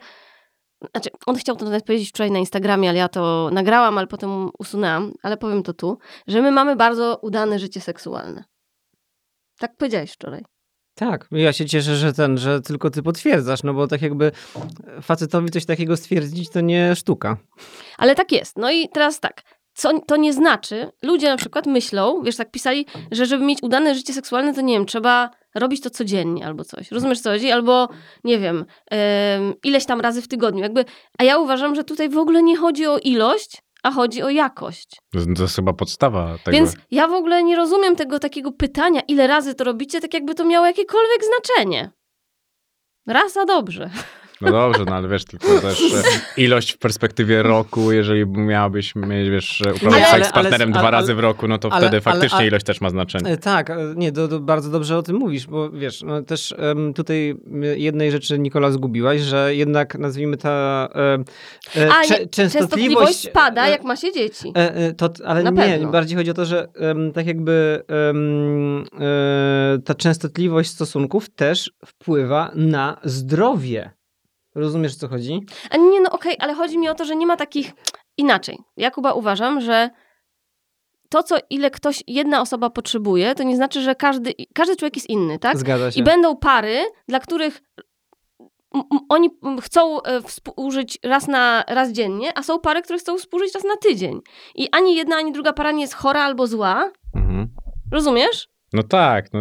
Znaczy, 0.92 1.10
on 1.26 1.36
chciał 1.36 1.56
to 1.56 1.66
nawet 1.66 1.86
powiedzieć 1.86 2.10
wczoraj 2.10 2.32
na 2.32 2.40
Instagramie, 2.40 2.90
ale 2.90 2.98
ja 2.98 3.10
to 3.10 3.50
nagrałam, 3.52 3.98
ale 3.98 4.08
potem 4.08 4.50
usunęłam, 4.60 5.12
ale 5.24 5.38
powiem 5.38 5.64
to 5.64 5.74
tu, 5.74 5.98
że 6.28 6.42
my 6.42 6.52
mamy 6.52 6.76
bardzo 6.76 7.20
udane 7.22 7.60
życie 7.60 7.82
seksualne. 7.82 8.44
Tak 9.60 9.78
powiedziałeś 9.78 10.12
wczoraj. 10.12 10.44
Tak, 10.96 11.28
ja 11.32 11.54
się 11.54 11.66
cieszę, 11.66 11.96
że 11.96 12.14
ten, 12.14 12.38
że 12.38 12.62
tylko 12.62 12.90
ty 12.90 13.04
potwierdzasz, 13.04 13.64
no 13.64 13.74
bo 13.74 13.88
tak 13.88 14.02
jakby 14.02 14.32
facetowi 15.02 15.50
coś 15.50 15.66
takiego 15.66 15.98
stwierdzić 15.98 16.50
to 16.50 16.62
nie 16.62 16.96
sztuka. 16.96 17.38
Ale 17.98 18.16
tak 18.16 18.32
jest. 18.32 18.58
No 18.58 18.72
i 18.72 18.90
teraz 18.90 19.20
tak. 19.20 19.42
Co 19.74 20.00
to 20.00 20.16
nie 20.16 20.34
znaczy, 20.34 20.92
ludzie 21.02 21.30
na 21.30 21.38
przykład 21.38 21.66
myślą, 21.66 22.22
wiesz, 22.24 22.36
tak 22.36 22.52
pisali, 22.52 22.86
że 23.12 23.26
żeby 23.26 23.46
mieć 23.46 23.64
udane 23.64 23.96
życie 23.96 24.14
seksualne, 24.14 24.54
to 24.54 24.62
nie 24.62 24.74
wiem, 24.74 24.86
trzeba 24.86 25.30
robić 25.56 25.82
to 25.82 25.90
codziennie 25.90 26.46
albo 26.46 26.64
coś. 26.64 26.92
Rozumiesz 26.92 27.22
co 27.22 27.30
chodzi? 27.30 27.52
Albo, 27.52 27.90
nie 28.24 28.40
wiem, 28.40 28.66
em, 28.92 29.54
ileś 29.64 29.86
tam 29.86 30.02
razy 30.02 30.22
w 30.22 30.28
tygodniu. 30.28 30.62
Jakby, 30.62 30.86
a 31.18 31.24
ja 31.24 31.38
uważam, 31.38 31.76
że 31.76 31.84
tutaj 31.84 32.10
w 32.10 32.18
ogóle 32.18 32.44
nie 32.44 32.58
chodzi 32.58 32.88
o 32.88 32.98
ilość, 32.98 33.62
a 33.84 33.92
chodzi 33.92 34.24
o 34.24 34.30
jakość. 34.30 34.90
To 35.12 35.20
to 35.36 35.42
jest 35.42 35.56
chyba 35.56 35.74
podstawa 35.74 36.38
tego. 36.44 36.58
Więc 36.58 36.74
ja 36.92 37.08
w 37.08 37.14
ogóle 37.14 37.44
nie 37.44 37.56
rozumiem 37.56 37.96
tego 37.96 38.20
takiego 38.20 38.52
pytania, 38.52 39.02
ile 39.08 39.28
razy 39.28 39.56
to 39.56 39.64
robicie, 39.64 40.02
tak 40.02 40.14
jakby 40.14 40.36
to 40.36 40.46
miało 40.46 40.66
jakiekolwiek 40.66 41.22
znaczenie. 41.26 41.92
Raz, 43.08 43.38
a 43.38 43.46
dobrze. 43.46 43.90
No 44.44 44.52
dobrze, 44.52 44.84
no 44.86 44.96
ale 44.96 45.08
wiesz, 45.08 45.26
tylko 45.26 45.48
też 45.62 45.82
ilość 46.38 46.72
w 46.72 46.78
perspektywie 46.78 47.44
roku, 47.44 47.92
jeżeli 47.92 48.26
miałabyś 48.28 48.96
mieć, 48.96 49.30
wiesz, 49.30 49.62
uprawiać 49.76 50.08
seks 50.10 50.28
z 50.28 50.32
partnerem 50.32 50.70
ale- 50.70 50.72
dwa 50.80 50.88
ale- 50.88 50.92
razy 50.92 51.16
w 51.16 51.20
roku, 51.20 51.48
no 51.48 51.58
to 51.58 51.72
ale- 51.74 51.88
wtedy 51.88 52.02
faktycznie 52.02 52.38
ale- 52.38 52.48
ilość 52.48 52.66
też 52.66 52.82
ma 52.82 52.90
znaczenie. 52.90 53.30
E, 53.32 53.38
Tak, 53.38 53.70
e, 53.70 53.78
nie, 53.96 54.12
to, 54.12 54.28
to 54.28 54.40
bardzo 54.40 54.70
dobrze 54.70 54.98
o 54.98 55.04
tym 55.04 55.16
mówisz, 55.16 55.48
bo 55.48 55.70
wiesz, 55.70 56.04
no 56.04 56.22
też 56.22 56.56
em, 56.58 56.94
tutaj 56.94 57.36
jednej 57.76 58.12
rzeczy 58.12 58.40
Nikola 58.40 58.72
zgubiłaś, 58.72 59.22
że 59.22 59.56
jednak 59.56 59.98
nazwijmy 59.98 60.38
ta 60.38 60.88
e, 61.76 61.82
e, 61.82 61.92
A 61.94 62.04
cze- 62.08 62.20
nie, 62.20 62.28
częstotliwość 62.28 63.30
spada, 63.30 63.68
e, 63.68 63.70
jak 63.72 63.84
ma 63.84 63.96
się 63.96 64.12
dzieci. 64.12 64.52
E, 64.58 64.76
e, 64.76 64.94
to, 64.94 65.10
ale 65.26 65.44
Na 65.44 65.50
nie, 65.50 65.58
pewno. 65.58 65.92
bardziej 65.92 66.18
chodzi 66.18 66.32
o 66.32 66.34
to, 66.34 66.46
że 66.46 66.68
em, 66.76 67.12
tak 67.12 67.28
jakby 67.28 67.84
e, 67.90 69.80
ta 69.86 69.96
częstotliwość 69.96 70.70
stosunków 70.70 71.30
też 71.30 71.72
wpływa 71.86 72.52
na 72.56 72.98
zdrowie. 73.04 73.92
Rozumiesz, 74.56 74.94
o 74.94 75.00
co 75.00 75.08
chodzi? 75.08 75.46
A 75.70 75.78
nie, 75.78 76.02
no 76.02 76.10
okej, 76.12 76.36
ale 76.40 76.54
chodzi 76.54 76.78
mi 76.78 76.90
o 76.90 76.96
to, 76.96 77.06
że 77.06 77.16
nie 77.16 77.28
ma 77.28 77.38
takich... 77.38 77.72
Inaczej. 78.18 78.58
Ja, 78.78 78.92
Kuba, 78.92 79.14
uważam, 79.14 79.62
że 79.62 79.90
to, 81.10 81.24
co 81.24 81.38
ile 81.50 81.72
ktoś, 81.72 82.04
jedna 82.08 82.42
osoba 82.42 82.70
potrzebuje, 82.70 83.36
to 83.36 83.44
nie 83.44 83.56
znaczy, 83.56 83.82
że 83.82 83.96
każdy, 83.96 84.34
każdy 84.54 84.76
człowiek 84.76 84.96
jest 84.96 85.10
inny, 85.10 85.40
tak? 85.40 85.58
Zgadza 85.58 85.92
się. 85.92 86.00
I 86.00 86.04
będą 86.04 86.36
pary, 86.38 86.86
dla 87.08 87.20
których 87.20 87.62
oni 89.10 89.30
chcą 89.62 90.02
e, 90.02 90.22
współżyć 90.22 91.00
raz 91.04 91.28
na 91.28 91.64
raz 91.68 91.92
dziennie, 91.92 92.38
a 92.38 92.44
są 92.44 92.60
pary, 92.60 92.82
które 92.82 93.00
chcą 93.00 93.18
współżyć 93.18 93.54
raz 93.54 93.64
na 93.64 93.78
tydzień. 93.78 94.22
I 94.56 94.70
ani 94.72 94.96
jedna, 94.96 95.16
ani 95.16 95.32
druga 95.32 95.54
para 95.54 95.72
nie 95.72 95.82
jest 95.82 95.94
chora 95.94 96.22
albo 96.22 96.48
zła. 96.48 96.92
Mhm. 97.16 97.48
Rozumiesz? 97.92 98.48
No 98.74 98.84
tak, 98.84 99.34
no. 99.34 99.40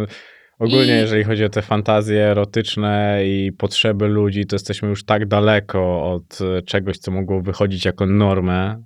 Ogólnie, 0.63 0.95
I- 0.95 1.01
jeżeli 1.01 1.23
chodzi 1.23 1.45
o 1.45 1.49
te 1.49 1.61
fantazje 1.61 2.23
erotyczne 2.23 3.21
i 3.25 3.51
potrzeby 3.51 4.07
ludzi, 4.07 4.45
to 4.45 4.55
jesteśmy 4.55 4.89
już 4.89 5.05
tak 5.05 5.27
daleko 5.27 6.11
od 6.13 6.39
e, 6.41 6.61
czegoś, 6.61 6.97
co 6.97 7.11
mogło 7.11 7.41
wychodzić 7.41 7.85
jako 7.85 8.05
normę, 8.05 8.83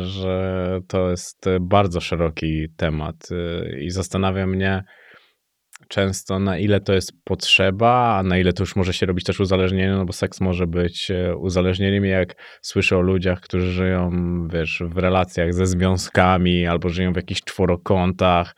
że 0.00 0.80
to 0.88 1.10
jest 1.10 1.46
e, 1.46 1.58
bardzo 1.60 2.00
szeroki 2.00 2.66
temat 2.76 3.28
e, 3.30 3.80
i 3.80 3.90
zastanawia 3.90 4.46
mnie 4.46 4.82
często, 5.88 6.38
na 6.38 6.58
ile 6.58 6.80
to 6.80 6.92
jest 6.92 7.12
potrzeba, 7.24 8.16
a 8.18 8.22
na 8.22 8.38
ile 8.38 8.52
to 8.52 8.62
już 8.62 8.76
może 8.76 8.92
się 8.92 9.06
robić 9.06 9.24
też 9.24 9.40
uzależnienie, 9.40 9.90
no 9.92 10.04
bo 10.04 10.12
seks 10.12 10.40
może 10.40 10.66
być 10.66 11.12
uzależnieniem. 11.38 12.04
Jak 12.04 12.34
słyszę 12.62 12.96
o 12.96 13.00
ludziach, 13.00 13.40
którzy 13.40 13.72
żyją, 13.72 14.10
wiesz, 14.52 14.82
w 14.86 14.98
relacjach 14.98 15.54
ze 15.54 15.66
związkami 15.66 16.66
albo 16.66 16.88
żyją 16.88 17.12
w 17.12 17.16
jakichś 17.16 17.42
czworokątach, 17.42 18.54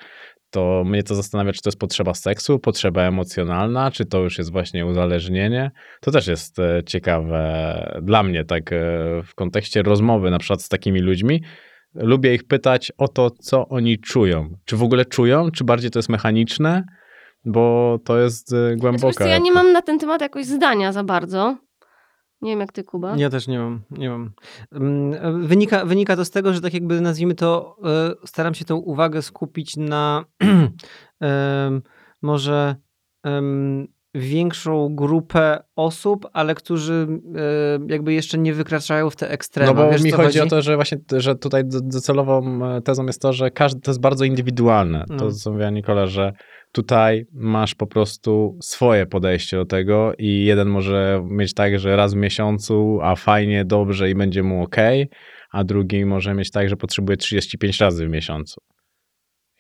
to 0.53 0.85
mnie 0.87 1.03
to 1.03 1.15
zastanawia, 1.15 1.53
czy 1.53 1.63
to 1.63 1.69
jest 1.69 1.79
potrzeba 1.79 2.15
seksu, 2.15 2.59
potrzeba 2.59 3.03
emocjonalna, 3.03 3.91
czy 3.91 4.05
to 4.05 4.19
już 4.19 4.39
jest 4.39 4.53
właśnie 4.53 4.87
uzależnienie. 4.87 5.71
To 6.01 6.11
też 6.11 6.27
jest 6.27 6.59
e, 6.59 6.83
ciekawe 6.87 8.01
dla 8.03 8.23
mnie, 8.23 8.45
tak 8.45 8.73
e, 8.73 8.77
w 9.27 9.35
kontekście 9.35 9.83
rozmowy 9.83 10.31
na 10.31 10.39
przykład 10.39 10.63
z 10.63 10.69
takimi 10.69 11.01
ludźmi. 11.01 11.43
Lubię 11.95 12.35
ich 12.35 12.45
pytać 12.45 12.93
o 12.99 13.09
to, 13.09 13.31
co 13.31 13.69
oni 13.69 13.99
czują. 13.99 14.57
Czy 14.65 14.77
w 14.77 14.83
ogóle 14.83 15.05
czują, 15.05 15.51
czy 15.51 15.65
bardziej 15.65 15.91
to 15.91 15.99
jest 15.99 16.09
mechaniczne, 16.09 16.85
bo 17.45 17.99
to 18.05 18.19
jest 18.19 18.53
e, 18.53 18.77
głęboka. 18.77 19.13
Znaczy, 19.13 19.31
ja 19.31 19.39
nie 19.39 19.53
mam 19.53 19.73
na 19.73 19.83
ten 19.83 19.99
temat 19.99 20.21
jakoś 20.21 20.47
zdania 20.47 20.93
za 20.93 21.05
bardzo. 21.05 21.57
Nie 22.43 22.51
wiem 22.53 22.61
jak 22.61 22.73
ty, 22.73 22.85
Kuba. 22.85 23.17
Ja 23.17 23.31
też 23.31 23.49
nie 23.49 23.59
mam. 23.59 23.81
Nie 23.91 24.11
mam. 24.11 24.31
Mm, 24.73 25.47
Wynika, 25.47 25.85
wynika 25.85 26.17
to 26.17 26.25
z 26.25 26.31
tego, 26.31 26.53
że 26.53 26.61
tak 26.61 26.75
jakby 26.75 27.01
nazwijmy 27.01 27.35
to, 27.35 27.77
e, 27.85 28.27
staram 28.27 28.55
się 28.55 28.65
tą 28.65 28.77
uwagę 28.77 29.23
skupić 29.23 29.77
na 29.77 30.25
może 32.23 32.77
większą 34.15 34.95
grupę 34.95 35.63
osób, 35.77 36.27
ale 36.33 36.55
którzy 36.55 37.09
e, 37.37 37.93
jakby 37.93 38.13
jeszcze 38.13 38.39
nie 38.39 38.55
wykraczają 38.55 39.11
w 39.11 39.17
te 39.17 39.31
ekstrema. 39.31 39.73
No 39.73 39.83
bo 39.83 39.91
Wiesz, 39.91 40.03
mi 40.03 40.11
co 40.11 40.17
chodzi, 40.17 40.41
o 40.41 40.47
to, 40.47 40.63
że 40.63 40.77
właśnie, 40.77 40.99
że 41.17 41.35
tutaj 41.37 41.65
do- 41.65 41.81
docelową 41.81 42.67
e, 42.77 42.81
tezą 42.83 43.07
jest 43.07 43.23
to, 43.23 43.33
że 43.33 43.51
każdy 43.51 43.81
to 43.81 43.91
jest 43.91 44.01
bardzo 44.01 44.25
indywidualne. 44.25 45.05
No. 45.09 45.17
To, 45.17 45.33
co 45.33 45.51
mówiła 45.51 45.71
Nikola, 45.71 46.07
że 46.07 46.33
tutaj 46.73 47.27
masz 47.33 47.75
po 47.75 47.87
prostu 47.87 48.59
swoje 48.63 49.07
podejście 49.07 49.57
do 49.57 49.65
tego 49.65 50.13
i 50.19 50.45
jeden 50.45 50.69
może 50.69 51.25
mieć 51.29 51.55
tak, 51.55 51.79
że 51.79 51.97
raz 51.97 52.15
w 52.15 52.17
miesiącu, 52.17 52.99
a 53.03 53.17
fajnie, 53.17 53.65
dobrze 53.65 54.11
i 54.11 54.15
będzie 54.15 54.43
mu 54.43 54.63
ok, 54.63 54.77
a 55.51 55.65
drugi 55.65 56.05
może 56.05 56.35
mieć 56.35 56.51
tak, 56.51 56.69
że 56.69 56.77
potrzebuje 56.77 57.17
35 57.17 57.81
razy 57.81 58.07
w 58.07 58.11
miesiącu. 58.11 58.61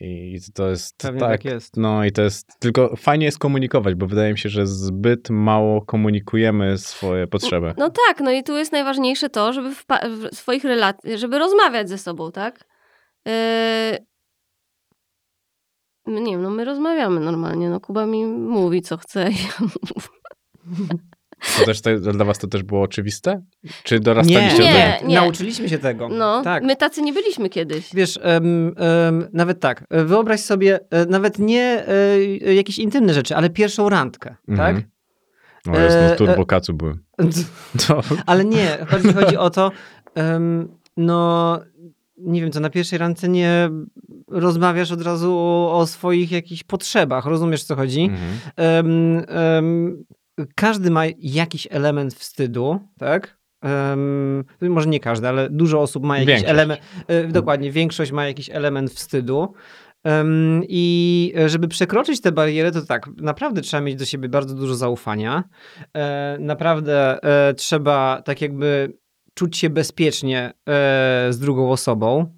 I 0.00 0.38
to 0.54 0.68
jest 0.68 0.96
Pewnie 0.98 1.20
tak, 1.20 1.30
tak 1.30 1.44
jest. 1.44 1.76
no 1.76 2.04
i 2.04 2.12
to 2.12 2.22
jest, 2.22 2.46
tylko 2.58 2.96
fajnie 2.96 3.26
jest 3.26 3.38
komunikować, 3.38 3.94
bo 3.94 4.06
wydaje 4.06 4.32
mi 4.32 4.38
się, 4.38 4.48
że 4.48 4.66
zbyt 4.66 5.30
mało 5.30 5.82
komunikujemy 5.82 6.78
swoje 6.78 7.26
potrzeby. 7.26 7.74
No 7.78 7.90
tak, 8.08 8.20
no 8.20 8.30
i 8.30 8.42
tu 8.42 8.56
jest 8.56 8.72
najważniejsze 8.72 9.30
to, 9.30 9.52
żeby 9.52 9.74
w, 9.74 9.84
w 10.30 10.36
swoich 10.36 10.64
relacjach, 10.64 11.18
żeby 11.18 11.38
rozmawiać 11.38 11.88
ze 11.88 11.98
sobą, 11.98 12.32
tak? 12.32 12.64
Yy... 13.26 13.32
no 16.06 16.20
Nie 16.20 16.32
wiem, 16.32 16.42
no 16.42 16.50
my 16.50 16.64
rozmawiamy 16.64 17.20
normalnie, 17.20 17.70
no 17.70 17.80
Kuba 17.80 18.06
mi 18.06 18.24
mówi 18.26 18.82
co 18.82 18.96
chce. 18.96 19.30
i 19.30 19.34
ja 19.44 19.52
mu- 19.60 20.00
To 21.58 21.64
też 21.64 21.80
to, 21.80 21.98
dla 21.98 22.24
was 22.24 22.38
to 22.38 22.46
też 22.46 22.62
było 22.62 22.82
oczywiste? 22.82 23.42
Czy 23.82 24.00
dorastaliście 24.00 24.58
nie, 24.58 24.58
do 24.58 24.64
Nie, 24.64 25.00
nie. 25.08 25.14
Nauczyliśmy 25.14 25.68
się 25.68 25.78
tego. 25.78 26.08
No, 26.08 26.42
tak. 26.42 26.62
my 26.62 26.76
tacy 26.76 27.02
nie 27.02 27.12
byliśmy 27.12 27.48
kiedyś. 27.48 27.94
Wiesz, 27.94 28.18
em, 28.22 28.74
em, 28.76 29.28
nawet 29.32 29.60
tak, 29.60 29.84
e, 29.90 30.04
wyobraź 30.04 30.40
sobie, 30.40 30.80
e, 30.90 31.06
nawet 31.06 31.38
nie 31.38 31.84
e, 32.44 32.54
jakieś 32.54 32.78
intymne 32.78 33.14
rzeczy, 33.14 33.36
ale 33.36 33.50
pierwszą 33.50 33.88
randkę, 33.88 34.36
Mhm. 34.48 34.76
tak? 34.76 34.84
O 35.74 35.78
jest, 35.80 35.96
no 36.10 36.16
turbo 36.16 36.46
kacu 36.46 36.74
były. 36.74 36.94
To, 37.88 38.00
Ale 38.26 38.44
nie, 38.44 38.78
chodzi, 38.90 39.12
chodzi 39.12 39.36
o 39.36 39.50
to, 39.50 39.70
no 40.96 41.60
nie 42.16 42.40
wiem 42.40 42.52
co, 42.52 42.60
na 42.60 42.70
pierwszej 42.70 42.98
randce 42.98 43.28
nie 43.28 43.70
rozmawiasz 44.28 44.92
od 44.92 45.02
razu 45.02 45.34
o, 45.34 45.78
o 45.78 45.86
swoich 45.86 46.30
jakichś 46.32 46.62
potrzebach, 46.62 47.26
rozumiesz 47.26 47.64
co 47.64 47.76
chodzi? 47.76 48.02
mhm. 48.02 48.38
Em, 48.56 49.24
em, 49.28 50.04
każdy 50.54 50.90
ma 50.90 51.02
jakiś 51.18 51.68
element 51.70 52.14
wstydu, 52.14 52.80
tak? 52.98 53.38
Em, 53.62 54.44
może 54.60 54.88
nie 54.88 55.00
każdy, 55.00 55.28
ale 55.28 55.50
dużo 55.50 55.80
osób 55.80 56.04
ma 56.04 56.18
jakiś 56.18 56.48
element, 56.48 56.80
e, 57.06 57.28
dokładnie, 57.28 57.70
większość 57.70 58.12
ma 58.12 58.26
jakiś 58.26 58.50
element 58.50 58.90
wstydu. 58.90 59.54
Em, 60.04 60.62
I 60.68 61.34
żeby 61.46 61.68
przekroczyć 61.68 62.20
tę 62.20 62.32
barierę, 62.32 62.72
to 62.72 62.82
tak, 62.82 63.06
naprawdę 63.16 63.60
trzeba 63.60 63.80
mieć 63.80 63.96
do 63.96 64.04
siebie 64.04 64.28
bardzo 64.28 64.54
dużo 64.54 64.74
zaufania. 64.74 65.44
E, 65.96 66.36
Naprawdę 66.40 67.22
e, 67.22 67.54
trzeba 67.54 68.22
tak 68.24 68.40
jakby 68.40 68.92
czuć 69.34 69.58
się 69.58 69.70
bezpiecznie 69.70 70.52
e, 70.68 71.26
z 71.30 71.38
drugą 71.38 71.70
osobą, 71.70 72.34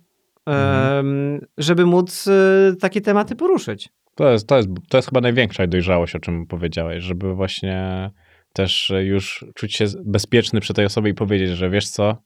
em, 0.47 1.40
żeby 1.59 1.86
móc 1.86 2.28
e, 2.28 2.76
takie 2.80 3.01
tematy 3.01 3.36
poruszyć. 3.36 3.88
To, 4.14 4.30
jest, 4.30 4.49
to, 4.49 4.57
jest, 4.57 4.68
to 4.88 4.99
jest 4.99 5.09
chyba 5.09 5.20
największa 5.20 5.66
dojrzałość, 5.66 6.16
o 6.16 6.18
czym 6.18 6.47
powiedziałeś, 6.47 7.05
żeby 7.05 7.34
właśnie 7.34 8.11
też 8.53 8.92
już 9.01 9.45
czuć 9.55 9.74
się 9.74 9.84
bezpieczny 10.05 10.61
przy 10.61 10.74
tej 10.74 10.86
osobie 10.86 11.11
i 11.11 11.14
powiedzieć, 11.14 11.51
że 11.51 11.70
wiesz 11.70 11.88
co, 11.88 12.16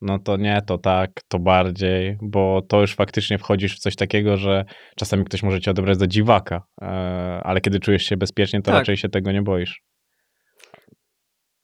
no 0.00 0.18
to 0.18 0.36
nie, 0.36 0.62
to 0.66 0.78
tak, 0.78 1.10
to 1.28 1.38
bardziej, 1.38 2.18
bo 2.22 2.62
to 2.68 2.80
już 2.80 2.94
faktycznie 2.94 3.38
wchodzisz 3.38 3.76
w 3.76 3.78
coś 3.78 3.96
takiego, 3.96 4.36
że 4.36 4.64
czasami 4.96 5.24
ktoś 5.24 5.42
może 5.42 5.60
cię 5.60 5.70
odebrać 5.70 5.98
za 5.98 6.06
dziwaka, 6.06 6.62
e, 6.82 6.86
ale 7.44 7.60
kiedy 7.60 7.80
czujesz 7.80 8.02
się 8.02 8.16
bezpiecznie, 8.16 8.62
to 8.62 8.70
Tak. 8.70 8.78
raczej 8.78 8.96
się 8.96 9.08
tego 9.08 9.32
nie 9.32 9.42
boisz. 9.42 9.82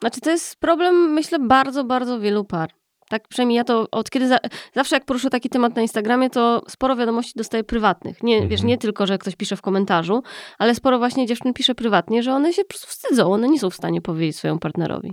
Znaczy 0.02 0.20
to 0.20 0.30
jest 0.30 0.56
problem, 0.56 0.94
myślę, 0.94 1.38
bardzo, 1.38 1.84
bardzo 1.84 2.20
wielu 2.20 2.44
par. 2.44 2.70
Tak 3.08 3.28
przynajmniej 3.28 3.56
ja 3.56 3.64
to 3.64 3.86
od 3.90 4.10
kiedy, 4.10 4.28
za, 4.28 4.38
zawsze 4.74 4.96
jak 4.96 5.04
poruszę 5.04 5.30
taki 5.30 5.48
temat 5.48 5.76
na 5.76 5.82
Instagramie, 5.82 6.30
to 6.30 6.62
sporo 6.68 6.96
wiadomości 6.96 7.32
dostaję 7.36 7.64
prywatnych. 7.64 8.22
Nie, 8.22 8.40
wiesz, 8.40 8.60
Mhm. 8.60 8.68
nie 8.68 8.78
tylko, 8.78 9.06
że 9.06 9.18
ktoś 9.18 9.36
pisze 9.36 9.56
w 9.56 9.62
komentarzu, 9.62 10.22
ale 10.58 10.74
sporo 10.74 10.98
właśnie 10.98 11.26
dziewczyn 11.26 11.52
pisze 11.52 11.74
prywatnie, 11.74 12.22
że 12.22 12.32
one 12.32 12.52
się 12.52 12.62
po 12.62 12.68
prostu 12.68 12.86
wstydzą, 12.86 13.32
one 13.32 13.48
nie 13.48 13.60
są 13.60 13.70
w 13.70 13.74
stanie 13.74 14.00
powiedzieć 14.00 14.36
swojemu 14.36 14.60
partnerowi. 14.60 15.12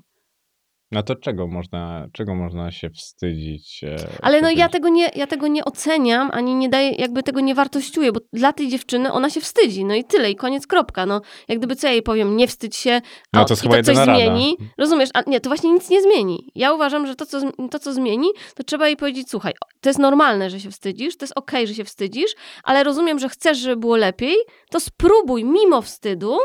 No 0.91 1.03
to 1.03 1.15
czego 1.15 1.47
można, 1.47 2.07
czego 2.13 2.35
można 2.35 2.71
się 2.71 2.89
wstydzić? 2.89 3.83
e, 3.83 3.95
Ale 4.21 4.41
no 4.41 4.49
ja 4.51 4.69
tego, 4.69 4.89
nie, 4.89 5.11
ja 5.15 5.27
tego 5.27 5.47
nie 5.47 5.65
oceniam, 5.65 6.29
ani 6.33 6.55
nie 6.55 6.69
daję, 6.69 6.91
jakby 6.91 7.23
tego 7.23 7.39
nie 7.39 7.55
wartościuję, 7.55 8.11
bo 8.11 8.19
dla 8.33 8.53
tej 8.53 8.67
dziewczyny 8.67 9.11
ona 9.13 9.29
się 9.29 9.41
wstydzi, 9.41 9.85
no 9.85 9.95
i 9.95 10.03
tyle, 10.03 10.31
i 10.31 10.35
koniec, 10.35 10.67
kropka. 10.67 11.05
No, 11.05 11.21
jak 11.47 11.57
gdyby 11.57 11.75
co 11.75 11.87
ja 11.87 11.93
jej 11.93 12.01
powiem, 12.03 12.37
nie 12.37 12.47
wstydź 12.47 12.75
się, 12.75 13.01
No 13.33 13.41
o, 13.41 13.45
to 13.45 13.55
chyba 13.55 13.77
to 13.77 13.83
coś 13.83 13.97
rada. 13.97 14.13
zmieni. 14.15 14.57
Rozumiesz? 14.77 15.09
A 15.13 15.21
nie, 15.27 15.39
to 15.39 15.49
właśnie 15.49 15.71
nic 15.71 15.89
nie 15.89 16.01
zmieni. 16.01 16.51
Ja 16.55 16.73
uważam, 16.73 17.07
że 17.07 17.15
to 17.15 17.25
co, 17.25 17.39
to, 17.71 17.79
co 17.79 17.93
zmieni, 17.93 18.27
to 18.55 18.63
trzeba 18.63 18.87
jej 18.87 18.97
powiedzieć, 18.97 19.29
słuchaj, 19.29 19.53
to 19.81 19.89
jest 19.89 19.99
normalne, 19.99 20.49
że 20.49 20.59
się 20.59 20.71
wstydzisz, 20.71 21.17
to 21.17 21.23
jest 21.25 21.37
okej, 21.37 21.67
że 21.67 21.73
się 21.73 21.83
wstydzisz, 21.83 22.31
ale 22.63 22.83
rozumiem, 22.83 23.19
że 23.19 23.29
chcesz, 23.29 23.57
żeby 23.57 23.77
było 23.77 23.95
lepiej, 23.97 24.35
to 24.71 24.79
spróbuj 24.79 25.45
mimo 25.45 25.81
wstydu 25.81 26.37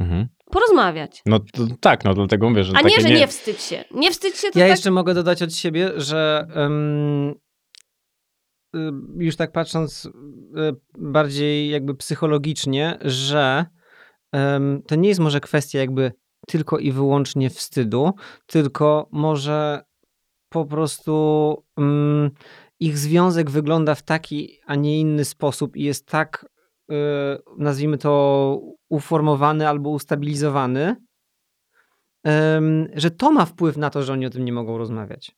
Mhm. 0.00 0.28
Porozmawiać. 0.50 1.22
No 1.26 1.38
to, 1.38 1.66
tak, 1.80 2.04
no 2.04 2.14
dlatego 2.14 2.50
mówię, 2.50 2.64
że 2.64 2.72
A 2.76 2.82
nie, 2.82 3.00
że 3.00 3.10
nie 3.10 3.26
wstydź 3.26 3.62
się. 3.62 3.84
Nie 3.94 4.10
wstydź 4.10 4.36
się, 4.36 4.50
to 4.50 4.58
Ja 4.58 4.64
tak... 4.64 4.70
jeszcze 4.70 4.90
mogę 4.90 5.14
dodać 5.14 5.42
od 5.42 5.54
siebie, 5.54 5.92
że 5.96 6.46
y, 8.76 8.78
już 9.18 9.36
tak 9.36 9.52
patrząc 9.52 10.04
y, 10.06 10.10
bardziej 10.98 11.70
jakby 11.70 11.94
psychologicznie, 11.94 12.98
że 13.00 13.66
em, 14.32 14.82
to 14.86 14.94
nie 14.94 15.08
jest 15.08 15.20
może 15.20 15.40
kwestia 15.40 15.78
jakby 15.78 16.12
tylko 16.48 16.78
i 16.78 16.92
wyłącznie 16.92 17.50
wstydu, 17.50 18.12
tylko 18.46 19.08
może 19.12 19.82
po 20.48 20.66
prostu 20.66 21.54
mm, 21.78 22.30
ich 22.80 22.98
związek 22.98 23.50
wygląda 23.50 23.94
w 23.94 24.02
taki, 24.02 24.58
a 24.66 24.74
nie 24.74 25.00
inny 25.00 25.24
sposób 25.24 25.76
i 25.76 25.82
jest 25.82 26.06
tak, 26.06 26.46
nazwijmy 27.58 27.98
to, 27.98 28.60
uformowany 28.88 29.68
albo 29.68 29.90
ustabilizowany, 29.90 30.96
że 32.94 33.10
to 33.10 33.32
ma 33.32 33.44
wpływ 33.44 33.76
na 33.76 33.90
to, 33.90 34.02
że 34.02 34.12
oni 34.12 34.26
o 34.26 34.30
tym 34.30 34.44
nie 34.44 34.52
mogą 34.52 34.78
rozmawiać. 34.78 35.32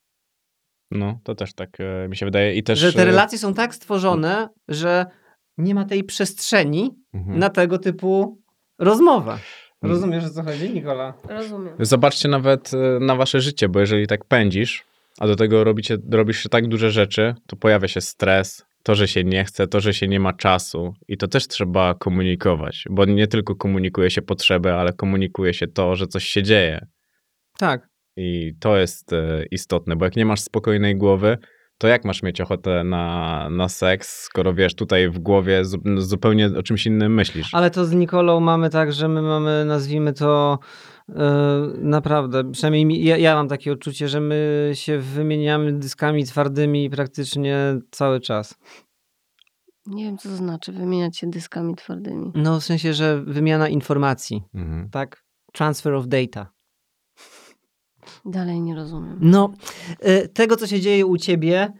No, 0.91 1.19
to 1.25 1.35
też 1.35 1.55
tak 1.55 1.81
e, 1.81 2.09
mi 2.09 2.17
się 2.17 2.27
wydaje. 2.27 2.55
I 2.55 2.63
też, 2.63 2.79
że 2.79 2.93
te 2.93 3.03
e, 3.03 3.05
relacje 3.05 3.39
są 3.39 3.55
tak 3.55 3.75
stworzone, 3.75 4.49
że 4.69 5.07
nie 5.59 5.75
ma 5.75 5.85
tej 5.85 6.05
przestrzeni 6.05 6.91
mhm. 7.15 7.39
na 7.39 7.51
tego 7.51 7.79
typu 7.79 8.39
rozmowę. 8.79 9.39
Mm. 9.83 9.97
Rozumiesz, 9.97 10.25
o 10.25 10.31
co 10.31 10.43
chodzi, 10.43 10.71
Nikola? 10.71 11.15
Rozumiem. 11.29 11.75
Zobaczcie 11.79 12.29
nawet 12.29 12.71
e, 12.75 13.01
na 13.01 13.17
wasze 13.17 13.41
życie, 13.41 13.69
bo 13.69 13.81
jeżeli 13.81 14.07
tak 14.07 14.25
pędzisz, 14.25 14.85
a 15.19 15.27
do 15.27 15.37
tego 15.37 15.65
robicie, 15.65 15.99
robisz 16.11 16.43
się 16.43 16.49
tak 16.49 16.69
duże 16.69 16.91
rzeczy, 16.91 17.35
to 17.47 17.57
pojawia 17.57 17.89
się 17.89 18.01
stres, 18.01 18.67
to, 18.83 18.95
że 18.95 19.09
się 19.09 19.24
nie 19.24 19.45
chce, 19.45 19.66
to, 19.66 19.81
że 19.81 19.95
się 19.95 20.09
nie 20.09 20.20
ma 20.20 20.33
czasu 20.33 20.95
i 21.09 21.16
to 21.16 21.28
też 21.28 21.49
trzeba 21.49 21.95
komunikować, 21.95 22.85
bo 22.91 23.05
nie 23.05 23.26
tylko 23.26 23.55
komunikuje 23.57 24.11
się 24.11 24.22
potrzeby, 24.22 24.72
ale 24.72 24.93
komunikuje 24.93 25.55
się 25.55 25.66
to, 25.66 25.97
że 25.97 26.07
coś 26.07 26.24
się 26.24 26.43
dzieje 26.43 26.87
Tak. 27.59 27.89
i 28.16 28.53
to 28.61 28.76
jest 28.76 29.12
e, 29.12 29.45
istotne, 29.51 29.97
bo 29.97 30.05
jak 30.05 30.16
nie 30.16 30.26
masz 30.26 30.41
spokojnej 30.41 30.96
głowy, 30.96 31.38
to 31.79 31.88
jak 31.88 32.05
masz 32.05 32.22
mieć 32.22 32.41
ochotę 32.41 32.84
na, 32.84 33.49
na 33.50 33.68
seks, 33.68 34.22
skoro 34.22 34.55
wiesz, 34.55 34.75
tutaj 34.75 35.09
w 35.11 35.18
głowie 35.18 35.64
zu- 35.64 36.00
zupełnie 36.00 36.46
o 36.46 36.63
czymś 36.63 36.87
innym 36.87 37.14
myślisz. 37.14 37.55
Ale 37.55 37.71
to 37.71 37.84
z 37.84 37.92
Nikolą 37.92 38.41
mamy 38.41 38.71
tak, 38.71 38.92
że 38.92 39.09
my 39.09 39.22
mamy, 39.22 39.64
nazwijmy 39.64 40.13
to 40.13 40.59
naprawdę, 41.78 42.50
przynajmniej 42.53 43.04
ja, 43.04 43.16
ja 43.16 43.34
mam 43.34 43.49
takie 43.49 43.72
odczucie, 43.72 44.08
że 44.08 44.20
my 44.20 44.70
się 44.74 44.99
wymieniamy 44.99 45.72
dyskami 45.72 46.24
twardymi 46.24 46.91
praktycznie 46.91 47.57
cały 47.91 48.20
czas. 48.20 48.54
Nie 49.87 50.04
wiem, 50.04 50.18
co 50.18 50.28
to 50.28 50.37
znaczy 50.37 50.72
wymieniać 50.72 51.18
się 51.18 51.30
dyskami 51.30 51.74
twardymi. 51.74 52.32
No 52.34 52.61
w 52.61 52.64
sensie, 52.64 52.95
że 52.95 53.22
wymiana 53.22 53.68
informacji, 53.68 54.42
Mhm. 54.54 54.91
tak? 54.91 55.24
Transfer 55.53 55.95
of 55.95 56.07
data. 56.08 56.50
Dalej 58.24 58.61
nie 58.61 58.74
rozumiem. 58.74 59.18
No, 59.20 59.53
e, 60.00 60.28
tego 60.28 60.57
co 60.57 60.66
się 60.66 60.80
dzieje 60.80 61.07
u 61.07 61.16
ciebie, 61.16 61.72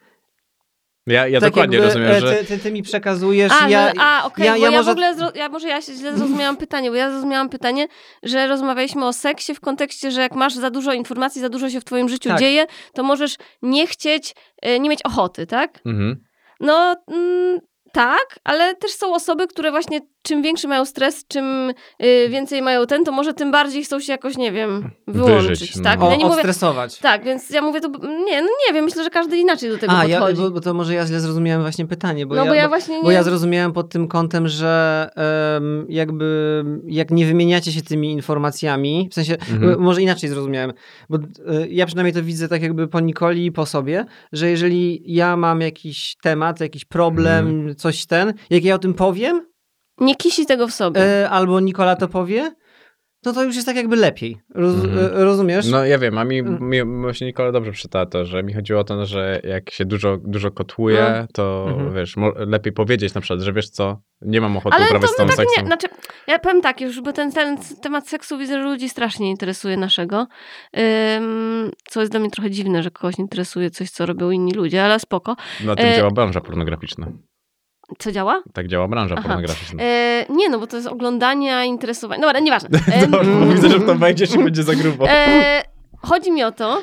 Ja, 1.11 1.28
ja 1.28 1.41
tak 1.41 1.51
dokładnie 1.51 1.77
jakby, 1.77 1.87
rozumiem, 1.89 2.11
e, 2.11 2.20
że... 2.20 2.35
ty, 2.37 2.45
ty, 2.45 2.59
ty 2.59 2.73
mi 2.73 2.82
przekazujesz, 2.82 3.53
A, 3.62 3.69
ja, 3.69 3.87
że, 3.89 4.01
a 4.01 4.24
okej, 4.24 4.47
ja- 4.47 4.53
bo 4.53 4.59
ja 4.59 4.70
ja, 4.70 4.78
może- 4.78 4.91
w 4.91 4.93
ogóle, 4.93 5.15
zro, 5.15 5.32
ja, 5.35 5.49
może 5.49 5.69
ja 5.69 5.82
się 5.82 5.93
źle 5.93 6.16
zrozumiałam 6.16 6.57
pytanie, 6.57 6.91
bo 6.91 6.97
ja 6.97 7.11
zrozumiałam 7.11 7.49
pytanie, 7.49 7.87
że 8.23 8.47
rozmawialiśmy 8.47 9.07
o 9.07 9.12
seksie 9.12 9.55
w 9.55 9.61
kontekście, 9.61 10.11
że 10.11 10.20
jak 10.20 10.35
masz 10.35 10.55
za 10.55 10.70
dużo 10.70 10.93
informacji, 10.93 11.41
za 11.41 11.49
dużo 11.49 11.70
się 11.70 11.81
w 11.81 11.85
twoim 11.85 12.09
życiu 12.09 12.28
Tak. 12.28 12.39
dzieje, 12.39 12.66
to 12.95 13.03
możesz 13.03 13.37
nie 13.62 13.87
chcieć, 13.87 14.35
e, 14.62 14.78
nie 14.81 14.89
mieć 14.91 15.03
ochoty, 15.03 15.47
tak? 15.47 15.81
Mhm. 15.87 16.16
No 16.61 16.97
mm, 17.12 17.59
tak, 17.93 18.39
ale 18.45 18.74
też 18.74 18.91
są 18.91 19.15
osoby, 19.15 19.47
które 19.47 19.70
właśnie 19.70 20.01
czym 20.23 20.43
większy 20.43 20.69
mają 20.69 20.85
stres, 20.85 21.25
czym 21.29 21.71
y, 22.05 22.29
więcej 22.29 22.63
mają 22.63 22.87
ten, 22.87 23.05
to 23.05 23.13
może 23.13 23.35
tym 23.35 23.51
bardziej 23.53 23.85
chcą 23.85 24.01
się 24.01 24.13
jakoś, 24.13 24.37
nie 24.37 24.53
wiem, 24.53 24.91
wyłączyć, 25.09 25.49
Wyżyć, 25.49 25.77
no. 25.77 25.83
tak? 25.85 26.03
o, 26.03 26.11
ja 26.11 26.17
nie 26.17 26.25
mówię, 26.25 26.35
odstresować. 26.35 26.99
tak, 26.99 27.25
więc 27.25 27.51
ja 27.51 27.63
mówię 27.63 27.81
to, 27.81 27.89
nie, 28.03 28.43
no 28.43 28.49
nie 28.69 28.75
wiem, 28.75 28.85
myślę, 28.85 29.05
że 29.05 29.11
każdy 29.11 29.37
inaczej 29.37 29.71
do 29.71 29.79
tego 29.79 29.93
A, 29.93 30.07
ja, 30.07 30.19
podchodzi. 30.19 30.43
bo, 30.43 30.51
bo 30.51 30.61
to 30.61 30.75
może 30.75 30.95
ja 30.95 31.07
źle 31.07 31.21
zrozumiałem 31.21 31.63
właśnie 31.63 31.87
pytanie, 31.87 32.27
bo 32.27 32.35
no 32.35 32.45
ja, 32.45 32.51
bo 32.51 32.55
ja 32.55 32.63
bo, 32.63 32.69
właśnie 32.69 32.97
nie... 32.97 33.03
bo 33.03 33.11
ja 33.11 33.23
zrozumiałem 33.23 33.73
pod 33.73 33.89
tym 33.91 34.09
kątem, 34.09 34.49
że 34.49 35.09
em, 35.57 35.87
jakby 35.89 36.65
jak 36.87 37.11
nie 37.11 37.27
wymieniacie 37.27 37.73
się 37.73 37.83
tymi 37.83 38.13
informacjami, 38.13 39.09
w 39.11 39.15
sensie, 39.15 39.37
Mhm. 39.53 39.81
może 39.81 40.03
inaczej 40.03 40.29
zrozumiałem, 40.31 40.73
bo 41.09 41.17
e, 41.17 41.21
ja 41.69 41.87
przynajmniej 41.87 42.15
to 42.15 42.23
widzę 42.23 42.49
tak 42.49 42.63
jakby 42.63 42.89
po 42.89 43.01
Nikoli 43.01 43.45
i 43.47 43.53
po 43.53 43.67
sobie, 43.67 44.05
że 44.33 44.51
jeżeli 44.51 45.03
ja 45.07 45.37
mam 45.37 45.61
jakiś 45.61 46.17
temat, 46.23 46.61
jakiś 46.61 46.85
problem, 46.85 47.47
Mhm. 47.49 47.77
coś 47.77 48.07
ten, 48.07 48.33
jak 48.51 48.65
ja 48.65 48.75
o 48.75 48.79
tym 48.79 48.95
powiem, 48.95 49.50
nie 50.01 50.17
kisi 50.17 50.47
tego 50.47 50.69
w 50.69 50.73
sobie. 50.73 51.01
e, 51.23 51.31
albo 51.31 51.61
Nikola 51.61 51.97
to 51.97 52.09
powie, 52.09 52.55
no 53.25 53.33
to 53.33 53.45
już 53.45 53.55
jest 53.55 53.67
tak 53.67 53.77
jakby 53.77 53.97
lepiej. 53.97 54.37
Roz, 54.55 54.75
Mhm. 54.75 54.99
e, 55.21 55.25
rozumiesz? 55.25 55.67
No 55.71 55.85
ja 55.85 55.99
wiem, 55.99 56.19
a 56.19 56.25
mi, 56.25 56.39
Mm. 56.39 56.69
mi 56.71 56.85
właśnie 57.03 57.27
Nikola 57.27 57.53
dobrze 57.53 57.73
przytała 57.73 58.07
to, 58.07 58.25
że 58.25 58.43
mi 58.43 58.55
chodziło 58.55 58.81
o 58.81 58.85
to, 58.85 59.07
że 59.07 59.41
jak 59.45 59.71
się 59.71 59.85
dużo, 59.85 60.19
dużo 60.25 60.51
kotłuje, 60.51 61.15
No. 61.21 61.27
to 61.35 61.67
Mhm. 61.69 61.95
wiesz, 61.95 62.17
mo- 62.17 62.33
lepiej 62.37 62.73
powiedzieć 62.73 63.15
na 63.15 63.21
przykład, 63.21 63.41
że 63.41 63.53
wiesz 63.53 63.71
co, 63.71 64.01
nie 64.23 64.41
mam 64.41 64.57
ochoty 64.57 64.77
Ale 64.77 64.85
to 64.85 64.89
uprawiać 64.91 65.11
z 65.11 65.13
my 65.13 65.17
tą 65.19 65.27
tak 65.27 65.37
seksem. 65.37 65.63
nie, 65.63 65.67
znaczy, 65.67 65.87
ja 66.27 66.39
powiem 66.39 66.61
tak, 66.63 66.81
już 66.81 67.01
bo 67.01 67.13
ten, 67.13 67.33
ten 67.33 67.57
temat 67.83 68.09
seksu 68.09 68.39
widzę, 68.39 68.53
że 68.55 68.63
ludzi 68.65 68.89
strasznie 68.89 69.31
interesuje 69.31 69.77
naszego, 69.77 70.27
Ym, 71.17 71.71
co 71.89 72.01
jest 72.01 72.13
dla 72.13 72.21
mnie 72.21 72.31
trochę 72.31 72.51
dziwne, 72.51 72.83
że 72.83 72.91
kogoś 72.91 73.19
interesuje 73.19 73.71
coś, 73.71 73.91
co 73.91 74.07
robią 74.07 74.31
inni 74.31 74.53
ludzie, 74.53 74.85
ale 74.85 75.01
spoko. 75.01 75.37
Na 75.65 75.77
tym 75.77 75.87
e- 75.87 75.97
działa 75.97 76.11
branża 76.11 76.41
pornograficzna. 76.41 77.07
Co 77.99 78.12
działa? 78.12 78.43
Tak 78.53 78.69
działa 78.69 78.89
branża 78.89 79.15
Aha. 79.19 79.29
pornograficzna. 79.29 79.83
E, 79.83 80.27
nie, 80.29 80.49
no 80.49 80.59
bo 80.59 80.67
to 80.67 80.77
jest 80.77 80.89
oglądanie, 80.89 81.57
a 81.57 81.65
interesowanie. 81.65 82.23
No 82.23 82.29
ale 82.29 82.43
nieważne. 82.43 82.69
E, 82.93 83.55
widzę, 83.55 83.69
że 83.69 83.79
w 83.79 83.87
to 83.87 83.95
wejdziesz 83.95 84.35
i 84.35 84.39
będzie 84.39 84.62
za 84.62 84.75
grubo. 84.75 85.09
e, 85.09 85.62
chodzi 86.03 86.33
mi 86.33 86.43
o 86.43 86.53
to, 86.53 86.83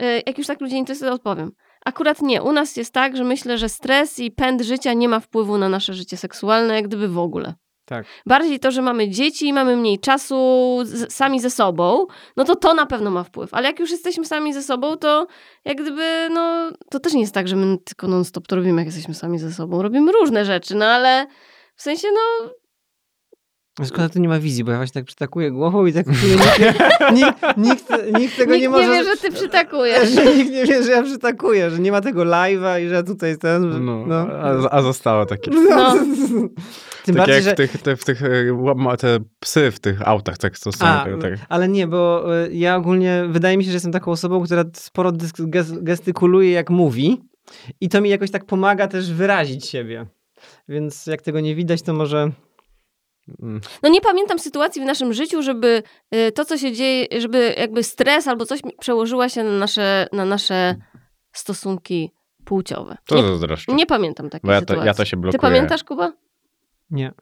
e, 0.00 0.20
jak 0.26 0.38
już 0.38 0.46
tak 0.46 0.60
ludzie 0.60 0.76
interesują, 0.76 1.12
odpowiem. 1.12 1.52
Akurat 1.84 2.22
nie. 2.22 2.42
U 2.42 2.52
nas 2.52 2.76
jest 2.76 2.94
tak, 2.94 3.16
że 3.16 3.24
myślę, 3.24 3.58
że 3.58 3.68
stres 3.68 4.18
i 4.18 4.30
pęd 4.30 4.62
życia 4.62 4.92
nie 4.92 5.08
ma 5.08 5.20
wpływu 5.20 5.58
na 5.58 5.68
nasze 5.68 5.94
życie 5.94 6.16
seksualne, 6.16 6.74
jak 6.74 6.88
gdyby 6.88 7.08
w 7.08 7.18
ogóle. 7.18 7.54
Tak. 7.84 8.06
Bardziej 8.26 8.60
to, 8.60 8.70
że 8.70 8.82
mamy 8.82 9.08
dzieci, 9.08 9.52
mamy 9.52 9.76
mniej 9.76 9.98
czasu 9.98 10.78
z, 10.84 11.12
sami 11.12 11.40
ze 11.40 11.50
sobą, 11.50 12.06
no 12.36 12.44
to 12.44 12.56
to 12.56 12.74
na 12.74 12.86
pewno 12.86 13.10
ma 13.10 13.24
wpływ. 13.24 13.54
Ale 13.54 13.66
jak 13.66 13.80
już 13.80 13.90
jesteśmy 13.90 14.24
sami 14.24 14.54
ze 14.54 14.62
sobą, 14.62 14.96
to 14.96 15.26
jak 15.64 15.76
gdyby, 15.76 16.28
no, 16.30 16.70
to 16.90 17.00
też 17.00 17.12
nie 17.12 17.20
jest 17.20 17.34
tak, 17.34 17.48
że 17.48 17.56
my 17.56 17.78
tylko 17.78 18.08
non-stop 18.08 18.46
to 18.46 18.56
robimy, 18.56 18.80
jak 18.80 18.86
jesteśmy 18.86 19.14
sami 19.14 19.38
ze 19.38 19.52
sobą. 19.52 19.82
Robimy 19.82 20.12
różne 20.12 20.44
rzeczy, 20.44 20.74
no 20.74 20.84
ale 20.84 21.26
w 21.76 21.82
sensie, 21.82 22.08
no, 22.14 22.50
Szkoda, 23.82 24.08
tu 24.08 24.18
nie 24.18 24.28
ma 24.28 24.38
wizji, 24.38 24.64
bo 24.64 24.70
ja 24.70 24.76
właśnie 24.76 24.92
tak 24.92 25.04
przytakuję 25.04 25.50
głową 25.50 25.86
i 25.86 25.92
tak 25.92 26.06
nikt, 26.06 26.22
nikt, 27.18 27.42
nikt, 27.56 27.88
nikt 28.18 28.36
tego 28.36 28.52
nikt 28.52 28.62
nie 28.62 28.68
może... 28.68 28.88
wie, 28.88 29.04
że 29.04 29.16
ty 29.16 29.32
przytakujesz. 29.32 30.10
że 30.14 30.36
nikt 30.36 30.50
nie 30.50 30.64
wie, 30.64 30.82
że 30.82 30.90
ja 30.92 31.02
przytakuję, 31.02 31.70
że 31.70 31.78
nie 31.78 31.92
ma 31.92 32.00
tego 32.00 32.24
live'a 32.24 32.84
i 32.84 32.88
że 32.88 33.04
tutaj 33.04 33.38
ten... 33.38 33.84
No, 33.84 34.06
No. 34.06 34.16
A, 34.16 34.70
a 34.70 34.82
zostało 34.82 35.26
takie. 35.26 35.50
No. 35.50 35.94
Tym 37.04 37.14
tak 37.14 37.26
bardziej, 37.26 37.34
jak 37.34 37.44
że... 37.44 37.52
w 37.52 37.56
tych, 37.56 37.82
te, 37.82 37.96
w 37.96 38.04
tych 38.04 38.22
e, 38.22 38.96
te 38.98 39.18
psy 39.40 39.70
w 39.70 39.80
tych 39.80 40.08
autach, 40.08 40.38
tak 40.38 40.58
to 40.58 40.72
są. 40.72 40.86
A, 40.86 41.04
tak, 41.04 41.22
tak. 41.22 41.32
ale 41.48 41.68
nie, 41.68 41.86
bo 41.86 42.24
y, 42.44 42.54
ja 42.54 42.76
ogólnie, 42.76 43.24
wydaje 43.28 43.56
mi 43.56 43.64
się, 43.64 43.70
że 43.70 43.76
jestem 43.76 43.92
taką 43.92 44.10
osobą, 44.10 44.44
która 44.44 44.64
sporo 44.74 45.12
gestykuluje 45.80 46.50
jak 46.50 46.70
mówi 46.70 47.22
i 47.80 47.88
to 47.88 48.00
mi 48.00 48.10
jakoś 48.10 48.30
tak 48.30 48.44
pomaga 48.44 48.88
też 48.88 49.12
wyrazić 49.12 49.66
siebie. 49.66 50.06
Więc 50.68 51.06
jak 51.06 51.22
tego 51.22 51.40
nie 51.40 51.54
widać, 51.54 51.82
to 51.82 51.94
może... 51.94 52.30
Mm. 53.42 53.60
No 53.82 53.88
nie 53.88 54.00
pamiętam 54.00 54.38
sytuacji 54.38 54.82
w 54.82 54.84
naszym 54.84 55.12
życiu, 55.12 55.42
żeby 55.42 55.82
y, 56.14 56.32
to, 56.32 56.44
co 56.44 56.58
się 56.58 56.72
dzieje, 56.72 57.06
żeby 57.20 57.54
jakby 57.58 57.82
stres 57.82 58.28
albo 58.28 58.46
coś 58.46 58.60
przełożyła 58.80 59.28
się 59.28 59.44
na 59.44 59.58
nasze, 59.58 60.06
na 60.12 60.24
nasze 60.24 60.76
stosunki 61.32 62.10
płciowe. 62.44 62.96
To 63.06 63.16
Nie, 63.16 63.22
zazdroszczę. 63.22 63.74
nie 63.74 63.86
pamiętam 63.86 64.30
takiej 64.30 64.48
Bo 64.48 64.52
ja 64.52 64.60
to, 64.60 64.66
sytuacji. 64.66 64.86
ja 64.86 64.94
to 64.94 65.04
się 65.04 65.16
blokuję. 65.16 65.38
Ty 65.38 65.42
pamiętasz, 65.42 65.84
Kuba? 65.84 66.12
Nie. 66.90 67.12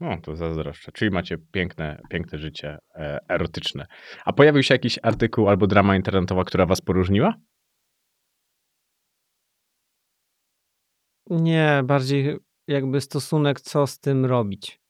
No, 0.00 0.16
to 0.22 0.36
zazdroszczę. 0.36 0.92
Czyli 0.92 1.10
macie 1.10 1.38
piękne, 1.38 2.00
piękne 2.10 2.38
życie 2.38 2.78
e, 2.94 3.18
erotyczne. 3.28 3.86
A 4.24 4.32
pojawił 4.32 4.62
się 4.62 4.74
jakiś 4.74 4.98
artykuł 5.02 5.48
albo 5.48 5.66
drama 5.66 5.96
internetowa, 5.96 6.44
która 6.44 6.66
was 6.66 6.80
poróżniła? 6.80 7.34
Nie, 11.30 11.82
bardziej 11.84 12.36
jakby 12.68 13.00
stosunek, 13.00 13.60
co 13.60 13.86
z 13.86 13.98
tym 13.98 14.24
robić. 14.26 14.80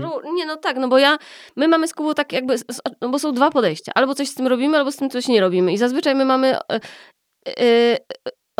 No, 0.00 0.20
nie, 0.32 0.46
no 0.46 0.56
tak, 0.56 0.76
no 0.76 0.88
bo 0.88 0.98
ja, 0.98 1.18
my 1.56 1.68
mamy 1.68 1.88
z 1.88 1.94
Kubą 1.94 2.14
tak 2.14 2.32
jakby, 2.32 2.56
no 3.00 3.08
bo 3.08 3.18
są 3.18 3.32
dwa 3.32 3.50
podejścia. 3.50 3.92
Albo 3.94 4.14
coś 4.14 4.28
z 4.28 4.34
tym 4.34 4.46
robimy, 4.46 4.78
albo 4.78 4.92
z 4.92 4.96
tym 4.96 5.10
coś 5.10 5.28
nie 5.28 5.40
robimy. 5.40 5.72
I 5.72 5.78
zazwyczaj 5.78 6.14
my 6.14 6.24
mamy 6.24 6.56
e, 6.56 6.80
e, 7.48 7.96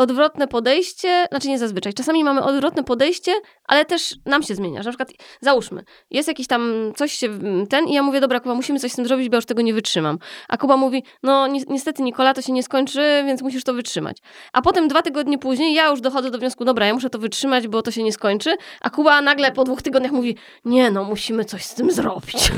odwrotne 0.01 0.47
podejście, 0.47 1.25
znaczy 1.29 1.47
nie 1.47 1.59
zazwyczaj, 1.59 1.93
czasami 1.93 2.23
mamy 2.23 2.43
odwrotne 2.43 2.83
podejście, 2.83 3.31
ale 3.67 3.85
też 3.85 4.15
nam 4.25 4.43
się 4.43 4.55
zmienia. 4.55 4.83
Że 4.83 4.89
na 4.89 4.91
przykład, 4.91 5.11
załóżmy, 5.41 5.83
jest 6.11 6.27
jakiś 6.27 6.47
tam 6.47 6.93
coś 6.95 7.13
się, 7.13 7.39
ten 7.69 7.87
i 7.87 7.93
ja 7.93 8.03
mówię, 8.03 8.21
dobra 8.21 8.39
Kuba, 8.39 8.55
musimy 8.55 8.79
coś 8.79 8.91
z 8.91 8.95
tym 8.95 9.05
zrobić, 9.05 9.29
bo 9.29 9.35
ja 9.35 9.37
już 9.37 9.45
tego 9.45 9.61
nie 9.61 9.73
wytrzymam. 9.73 10.19
A 10.47 10.57
Kuba 10.57 10.77
mówi, 10.77 11.03
no 11.23 11.47
ni 11.47 11.63
niestety 11.69 12.03
Nikola, 12.03 12.33
to 12.33 12.41
się 12.41 12.53
nie 12.53 12.63
skończy, 12.63 13.23
więc 13.25 13.41
musisz 13.41 13.63
to 13.63 13.73
wytrzymać. 13.73 14.17
A 14.53 14.61
potem 14.61 14.87
dwa 14.87 15.01
tygodnie 15.01 15.37
później 15.37 15.73
ja 15.73 15.89
już 15.89 16.01
dochodzę 16.01 16.31
do 16.31 16.37
wniosku, 16.37 16.65
dobra, 16.65 16.85
ja 16.85 16.93
muszę 16.93 17.09
to 17.09 17.19
wytrzymać, 17.19 17.67
bo 17.67 17.81
to 17.81 17.91
się 17.91 18.03
nie 18.03 18.13
skończy. 18.13 18.55
A 18.81 18.89
Kuba 18.89 19.21
nagle 19.21 19.51
po 19.51 19.63
dwóch 19.63 19.81
tygodniach 19.81 20.11
mówi, 20.11 20.35
nie 20.65 20.91
no, 20.91 21.03
musimy 21.03 21.45
coś 21.45 21.65
z 21.65 21.75
tym 21.75 21.91
zrobić. 21.91 22.51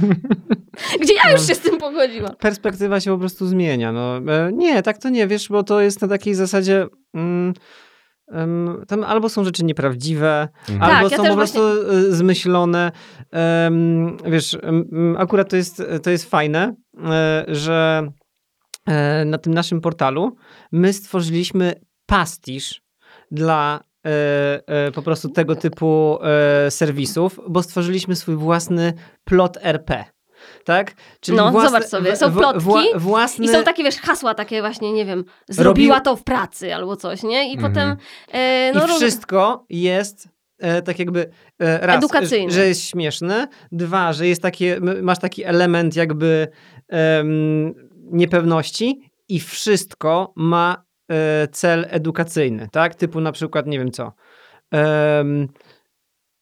Gdzie 1.00 1.14
ja 1.14 1.32
już 1.32 1.46
się 1.46 1.54
z 1.54 1.58
tym 1.58 1.78
pogodziłam. 1.78 2.36
Perspektywa 2.36 3.00
się 3.00 3.10
po 3.10 3.18
prostu 3.18 3.46
zmienia. 3.46 3.92
No, 3.92 4.16
e, 4.16 4.52
nie, 4.52 4.82
tak 4.82 4.98
to 4.98 5.08
nie, 5.08 5.26
wiesz, 5.26 5.48
bo 5.48 5.62
to 5.62 5.80
jest 5.80 6.02
na 6.02 6.08
takiej 6.08 6.34
zasadzie... 6.36 6.86
Mm, 7.14 7.54
em, 8.32 8.84
tam 8.88 9.04
albo 9.04 9.28
są 9.28 9.44
rzeczy 9.44 9.64
nieprawdziwe, 9.64 10.48
Mhm. 10.68 10.82
albo 10.82 11.10
Tak, 11.10 11.10
ja 11.10 11.16
są 11.16 11.22
też 11.22 11.30
po 11.32 11.36
prostu 11.36 11.60
e, 11.62 12.02
zmyślone. 12.12 12.92
Em, 13.30 14.16
wiesz, 14.26 14.56
em, 14.62 15.16
akurat 15.18 15.50
to 15.50 15.56
jest, 15.56 15.82
to 16.02 16.10
jest 16.10 16.30
fajne, 16.30 16.74
e, 17.04 17.44
że 17.48 18.08
e, 18.88 19.24
na 19.24 19.38
tym 19.38 19.54
naszym 19.54 19.80
portalu 19.80 20.36
my 20.72 20.92
stworzyliśmy 20.92 21.72
pastisz 22.06 22.82
dla 23.30 23.80
e, 24.06 24.92
po 24.94 25.02
prostu 25.02 25.28
tego 25.28 25.56
typu 25.56 26.18
serwisów, 26.70 27.40
bo 27.48 27.62
stworzyliśmy 27.62 28.16
swój 28.16 28.36
własny 28.36 28.92
plot 29.24 29.58
RP. 29.62 30.04
Tak? 30.64 30.92
No, 31.28 31.52
zobacz 31.62 31.84
sobie, 31.84 32.16
są 32.16 32.30
w- 32.30 32.36
plotki 32.38 32.60
wła- 32.64 32.98
własny, 32.98 33.44
I 33.44 33.48
są 33.48 33.64
takie, 33.64 33.84
wiesz, 33.84 33.96
hasła 33.96 34.34
takie 34.34 34.60
właśnie, 34.60 34.92
nie 34.92 35.04
wiem, 35.04 35.24
zrobiła 35.48 35.96
Robił- 35.98 36.04
to 36.04 36.16
w 36.16 36.24
pracy 36.24 36.74
albo 36.74 36.96
coś, 36.96 37.22
nie? 37.22 37.52
I 37.52 37.54
Mhm. 37.54 37.72
potem... 37.72 37.96
E, 38.32 38.72
no, 38.74 38.84
I 38.86 38.88
wszystko 38.88 39.64
jest 39.70 40.28
e, 40.58 40.82
tak 40.82 40.98
jakby 40.98 41.30
e, 41.58 41.86
raz, 41.86 41.96
Edukacyjne. 41.96 42.52
że 42.52 42.66
jest 42.68 42.88
śmieszne, 42.88 43.48
dwa, 43.72 44.12
że 44.12 44.26
jest 44.26 44.42
takie, 44.42 44.80
masz 45.02 45.18
taki 45.18 45.44
element 45.44 45.96
jakby 45.96 46.48
em, 46.88 47.74
niepewności 48.12 49.10
i 49.28 49.40
wszystko 49.40 50.32
ma 50.36 50.84
e, 51.10 51.48
cel 51.48 51.86
edukacyjny, 51.90 52.68
tak? 52.72 52.94
Typu 52.94 53.20
na 53.20 53.32
przykład, 53.32 53.66
nie 53.66 53.78
wiem 53.78 53.90
co, 53.90 54.12
em, 54.70 55.48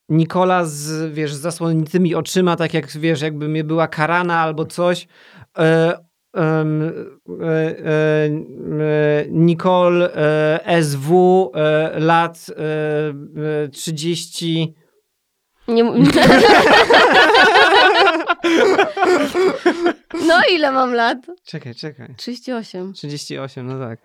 Nikola 0.09 0.65
z, 0.65 1.13
wiesz, 1.13 1.35
z 1.35 1.41
zasłoniętymi 1.41 2.15
oczyma, 2.15 2.57
tak 2.57 2.75
jak, 2.75 2.91
wiesz, 2.91 3.21
jakby 3.21 3.49
mnie 3.49 3.65
była 3.65 3.89
karana 3.89 4.41
albo 4.41 4.67
coś, 4.67 5.09
e, 5.59 5.63
e, 5.63 5.99
e, 6.37 6.65
e, 7.47 8.31
Nicole 9.31 10.11
SW 10.83 11.51
lat 11.95 12.47
e, 12.51 12.55
e, 13.65 13.69
30 13.69 14.75
Nie... 15.69 15.85
no 20.29 20.41
ile 20.53 20.73
mam 20.73 20.95
lat? 20.95 21.19
czekaj, 21.45 21.75
czekaj 21.75 22.15
38. 22.17 22.93
38, 22.93 23.67
no 23.67 23.79
tak. 23.79 24.01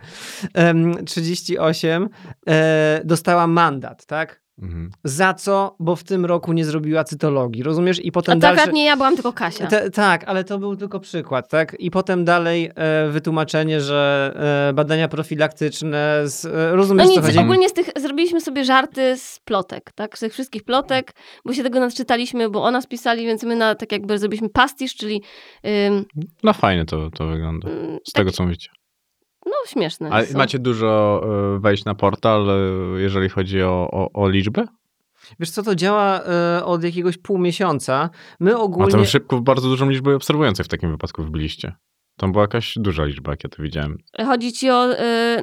Em, 0.53 1.05
38 1.05 2.09
e, 2.47 3.01
dostała 3.05 3.47
mandat, 3.47 4.05
tak? 4.05 4.41
Mhm. 4.61 4.91
Za 5.03 5.33
co? 5.33 5.75
Bo 5.79 5.95
w 5.95 6.03
tym 6.03 6.25
roku 6.25 6.53
nie 6.53 6.65
zrobiła 6.65 7.03
cytologii, 7.03 7.63
rozumiesz? 7.63 7.99
I 8.05 8.09
A 8.09 8.11
potem 8.11 8.33
to 8.35 8.39
dalsze... 8.41 8.61
akurat 8.61 8.75
nie 8.75 8.85
ja, 8.85 8.97
byłam 8.97 9.13
tylko 9.15 9.33
Kasia. 9.33 9.67
Te, 9.67 9.89
tak, 9.91 10.23
ale 10.27 10.43
to 10.43 10.59
był 10.59 10.75
tylko 10.75 10.99
przykład, 10.99 11.49
tak? 11.49 11.75
I 11.79 11.91
potem 11.91 12.25
dalej 12.25 12.71
e, 12.75 13.09
wytłumaczenie, 13.09 13.81
że 13.81 14.33
e, 14.69 14.73
badania 14.73 15.07
profilaktyczne, 15.07 16.21
z, 16.25 16.45
e, 16.45 16.49
No 16.51 16.75
rozumiesz 16.75 17.07
co 17.07 17.11
nic, 17.11 17.21
chodzi? 17.21 17.39
ogólnie 17.39 17.69
z 17.69 17.73
tych 17.73 17.89
zrobiliśmy 17.99 18.41
sobie 18.41 18.63
żarty 18.65 19.17
z 19.17 19.39
plotek, 19.45 19.91
tak? 19.95 20.17
Z 20.17 20.19
tych 20.19 20.33
wszystkich 20.33 20.63
plotek, 20.63 21.11
bo 21.45 21.53
się 21.53 21.63
tego 21.63 21.79
nadczytaliśmy, 21.79 22.49
bo 22.49 22.63
o 22.63 22.71
nas 22.71 22.87
pisali, 22.87 23.25
więc 23.25 23.43
my 23.43 23.55
na, 23.55 23.75
tak 23.75 23.91
jakby 23.91 24.17
zrobiliśmy 24.19 24.49
pastisz, 24.49 24.95
czyli 24.95 25.21
ym, 25.87 26.05
No 26.43 26.53
fajnie 26.53 26.85
to, 26.85 27.09
to 27.11 27.27
wygląda. 27.27 27.69
mm, 27.69 27.85
Z 27.85 27.87
taki, 27.87 28.13
tego, 28.13 28.31
co 28.31 28.43
mówicie. 28.43 28.69
No 29.49 29.67
śmieszne. 29.67 30.09
A 30.11 30.25
są. 30.25 30.37
macie 30.37 30.59
dużo 30.59 31.21
e, 31.55 31.59
wejść 31.59 31.85
na 31.85 31.95
portal, 31.95 32.49
e, 32.49 33.01
jeżeli 33.01 33.29
chodzi 33.29 33.63
o, 33.63 33.89
o, 33.91 34.11
o 34.13 34.29
liczby? 34.29 34.67
Wiesz 35.39 35.49
co, 35.49 35.63
to 35.63 35.75
działa 35.75 36.21
e, 36.21 36.65
od 36.65 36.83
jakiegoś 36.83 37.17
pół 37.17 37.37
miesiąca. 37.37 38.09
My 38.39 38.53
A 38.53 38.57
ogólnie... 38.57 38.91
tam 38.91 39.05
szybko 39.05 39.41
bardzo 39.41 39.69
dużą 39.69 39.89
liczbę 39.89 40.15
obserwujących 40.15 40.65
w 40.65 40.69
takim 40.69 40.91
wypadku 40.91 41.23
wbiliście. 41.23 41.73
Tam 42.19 42.31
była 42.31 42.43
jakaś 42.43 42.73
duża 42.77 43.03
liczba, 43.05 43.31
jak 43.31 43.43
ja 43.43 43.49
to 43.49 43.63
widziałem. 43.63 43.97
Chodzi 44.25 44.53
ci 44.53 44.69
o, 44.71 44.93
y, 44.93 44.97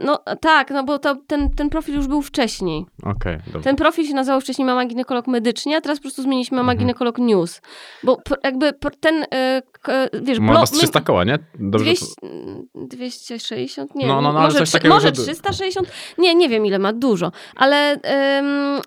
no 0.05 0.19
tak, 0.41 0.71
no 0.71 0.85
bo 0.85 0.99
to, 0.99 1.17
ten, 1.27 1.51
ten 1.51 1.71
profil 1.71 1.95
już 1.95 2.07
był 2.07 2.23
wcześniej. 2.23 2.87
Okej, 3.03 3.39
dobra. 3.47 3.63
Ten 3.63 3.77
profil 3.77 4.07
się 4.07 4.15
nazywał 4.15 4.41
wcześniej 4.41 4.67
Mama 4.67 4.87
Ginekolog 4.87 5.27
Medycznie, 5.27 5.77
a 5.77 5.81
teraz 5.81 5.99
po 5.99 6.03
prostu 6.03 6.23
zmieniliśmy 6.23 6.57
Mama 6.57 6.73
Mhm. 6.73 6.79
Ginekolog 6.79 7.19
News. 7.19 7.61
Bo 8.05 8.19
jakby 8.45 8.73
ten, 9.01 9.23
y, 9.23 9.27
wiesz, 10.23 10.39
Ma 10.39 10.53
blo- 10.53 10.61
was 10.61 10.71
300 10.71 11.01
koła, 11.01 11.25
nie? 11.25 11.39
Dobrze. 11.55 11.85
200, 11.85 12.07
260? 12.75 13.95
Nie, 13.95 14.07
No, 14.07 14.15
no, 14.15 14.33
no, 14.33 14.39
ale 14.39 14.47
może, 14.49 14.59
coś 14.59 14.69
trzy- 14.69 14.73
takiego, 14.79 14.95
może 14.95 15.07
że 15.09 15.13
du- 15.13 15.23
360? 15.23 15.89
Nie, 16.19 16.35
nie 16.35 16.49
wiem 16.49 16.67
ile 16.67 16.79
ma, 16.79 16.93
dużo. 16.93 17.33
Ale 17.57 17.93
ym, 18.39 18.81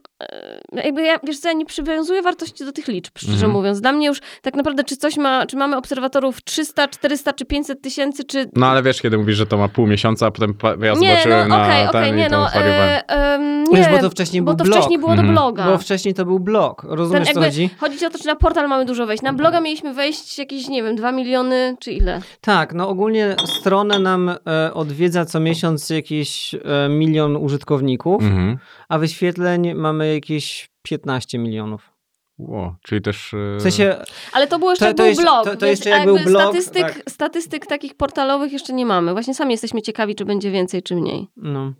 jakby 0.72 1.02
ja, 1.04 1.20
wiesz 1.24 1.40
co, 1.40 1.48
ja 1.48 1.54
nie 1.54 1.66
przywiązuję 1.66 2.22
wartości 2.22 2.66
do 2.66 2.72
tych 2.72 2.88
liczb, 2.88 3.18
szczerze 3.18 3.34
Mhm. 3.34 3.52
mówiąc. 3.52 3.82
Dla 3.82 3.92
mnie 3.92 4.08
już 4.08 4.22
tak 4.42 4.56
naprawdę, 4.56 4.84
czy 4.84 4.98
coś 4.98 5.18
ma, 5.18 5.46
czy 5.46 5.58
mamy 5.58 5.78
obserwatorów 5.78 6.42
300, 6.44 6.88
400 6.88 7.34
czy 7.34 7.46
500 7.46 7.82
tysięcy, 7.82 8.24
czy... 8.24 8.50
No 8.56 8.68
ale 8.68 8.84
wiesz, 8.84 9.02
kiedy 9.02 9.18
mówisz, 9.18 9.38
że 9.38 9.46
to 9.46 9.58
ma 9.58 9.68
pół 9.68 9.88
miesiąca, 9.88 10.26
a 10.28 10.32
potem 10.32 10.54
ja 10.82 10.94
nie, 10.94 11.10
zobaczyłem 11.10 11.50
no 11.50 11.58
na 11.58 11.64
okej, 11.64 11.78
ten 11.92 12.02
okej, 12.02 12.12
i 12.12 12.16
nie 12.16 12.30
no, 12.30 12.54
e, 12.54 13.08
em, 13.08 13.64
nie, 13.64 13.78
Wiesz, 13.78 13.88
bo 13.92 13.98
to 14.00 14.10
wcześniej 14.10 14.42
bo 14.42 14.52
był 14.52 14.58
to 14.58 14.64
blog. 14.64 14.78
wcześniej 14.78 15.00
było 15.00 15.12
Mhm. 15.12 15.28
do 15.28 15.34
bloga. 15.34 15.66
Bo 15.66 15.78
wcześniej 15.78 16.14
to 16.14 16.26
był 16.26 16.40
blog. 16.40 16.84
Rozumiesz, 16.90 17.26
Ten 17.26 17.34
co 17.36 17.42
jakby, 17.42 17.52
chodzi? 17.56 17.70
chodzi 17.80 18.06
o 18.06 18.10
to, 18.10 18.20
czy 18.20 18.26
na 18.28 18.36
portal 18.36 18.68
mamy 18.70 18.86
dużo 18.86 19.06
wejść. 19.06 19.24
Na 19.24 19.34
bloga 19.34 19.62
mieliśmy 19.62 19.94
wejść 19.94 20.40
jakieś, 20.40 20.68
nie 20.68 20.84
wiem, 20.84 20.96
2 20.96 21.12
miliony, 21.12 21.76
czy 21.80 21.92
ile? 21.92 22.22
Tak, 22.42 22.74
no 22.74 22.90
ogólnie 22.90 23.36
stronę 23.46 24.00
nam 24.00 24.30
e, 24.30 24.74
odwiedza 24.74 25.26
co 25.26 25.40
miesiąc 25.40 25.90
jakieś 25.90 26.54
e, 26.56 26.60
milion 26.90 27.36
użytkowników, 27.38 28.24
Mhm. 28.24 28.58
A 28.90 29.00
wyświetleń 29.00 29.74
mamy 29.74 30.14
jakieś 30.14 30.70
15 30.82 31.38
milionów. 31.40 31.90
Ło, 32.38 32.76
czyli 32.84 33.02
też... 33.02 33.34
e, 33.34 33.58
W 33.58 33.62
sensie, 33.62 33.96
Ale 34.34 34.48
to 34.48 34.60
było 34.60 34.72
jeszcze 34.72 34.86
To- 34.86 34.92
to 34.94 34.98
był 34.98 35.06
jeszcze- 35.06 35.24
blog, 35.24 35.44
to- 35.46 35.56
to 35.58 35.66
więc 35.66 35.80
jeszcze 35.80 35.90
jak 35.90 36.00
jakby 36.00 36.14
był 36.16 36.24
blog, 36.24 36.42
statystyk, 36.42 36.82
tak. 36.94 37.04
statystyk 37.10 37.66
takich 37.66 37.96
portalowych 37.96 38.52
jeszcze 38.52 38.74
nie 38.74 38.86
mamy. 38.86 39.12
Właśnie 39.14 39.34
sami 39.36 39.52
jesteśmy 39.52 39.82
ciekawi, 39.82 40.16
czy 40.16 40.26
będzie 40.26 40.52
więcej, 40.52 40.84
czy 40.84 40.96
mniej. 40.96 41.28
no. 41.38 41.74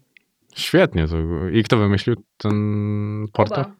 Świetnie. 0.56 1.08
To... 1.08 1.16
I 1.54 1.64
kto 1.64 1.78
wymyślił 1.78 2.16
ten 2.38 3.26
portal? 3.34 3.64
Kuba. 3.66 3.76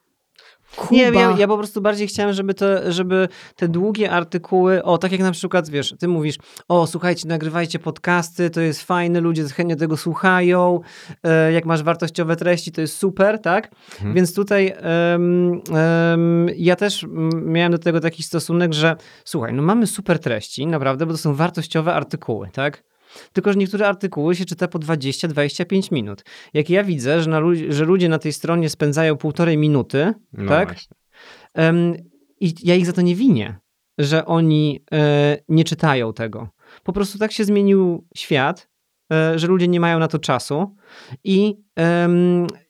Nie, 0.90 1.02
ja, 1.02 1.34
ja 1.38 1.48
po 1.48 1.56
prostu 1.56 1.80
bardziej 1.80 2.08
chciałem, 2.08 2.32
żeby, 2.32 2.54
to, 2.54 2.92
żeby 2.92 3.28
te 3.56 3.68
długie 3.68 4.10
artykuły, 4.10 4.82
o 4.82 4.98
tak 4.98 5.12
jak 5.12 5.20
na 5.20 5.32
przykład, 5.32 5.68
wiesz, 5.68 5.94
ty 5.98 6.08
mówisz, 6.08 6.36
o 6.68 6.86
słuchajcie, 6.86 7.28
nagrywajcie 7.28 7.78
podcasty, 7.78 8.50
to 8.50 8.60
jest 8.60 8.82
fajne, 8.82 9.20
ludzie 9.20 9.44
chętnie 9.48 9.76
tego 9.76 9.96
słuchają, 9.96 10.80
e, 11.22 11.52
jak 11.52 11.64
masz 11.64 11.82
wartościowe 11.82 12.36
treści, 12.36 12.72
to 12.72 12.80
jest 12.80 12.96
super, 12.96 13.38
tak? 13.38 13.70
Mhm. 13.92 14.14
Więc 14.14 14.34
tutaj 14.34 14.74
em, 14.76 15.60
em, 15.74 16.46
ja 16.56 16.76
też 16.76 17.06
miałem 17.32 17.72
do 17.72 17.78
tego 17.78 18.00
taki 18.00 18.22
stosunek, 18.22 18.72
że 18.72 18.96
słuchaj, 19.24 19.52
no 19.52 19.62
mamy 19.62 19.86
super 19.86 20.18
treści, 20.18 20.66
naprawdę, 20.66 21.06
bo 21.06 21.12
to 21.12 21.18
są 21.18 21.34
wartościowe 21.34 21.94
artykuły, 21.94 22.48
tak? 22.52 22.89
Tylko, 23.32 23.52
że 23.52 23.58
niektóre 23.58 23.88
artykuły 23.88 24.36
się 24.36 24.44
czyta 24.44 24.68
po 24.68 24.78
20-25 24.78 25.92
minut. 25.92 26.24
Jak 26.54 26.70
ja 26.70 26.84
widzę, 26.84 27.22
że, 27.22 27.30
na, 27.30 27.40
że 27.68 27.84
ludzie 27.84 28.08
na 28.08 28.18
tej 28.18 28.32
stronie 28.32 28.68
spędzają 28.68 29.16
półtorej 29.16 29.58
minuty, 29.58 30.14
No 30.32 30.48
tak? 30.48 30.76
Em, 31.54 31.94
I 32.40 32.54
ja 32.62 32.74
ich 32.74 32.86
za 32.86 32.92
to 32.92 33.02
nie 33.02 33.14
winię, 33.14 33.58
że 33.98 34.26
oni 34.26 34.84
e, 34.92 35.38
nie 35.48 35.64
czytają 35.64 36.12
tego. 36.12 36.48
Po 36.84 36.92
prostu 36.92 37.18
tak 37.18 37.32
się 37.32 37.44
zmienił 37.44 38.06
świat, 38.16 38.68
e, 39.12 39.38
że 39.38 39.46
ludzie 39.46 39.68
nie 39.68 39.80
mają 39.80 39.98
na 39.98 40.08
to 40.08 40.18
czasu 40.18 40.76
i 41.24 41.56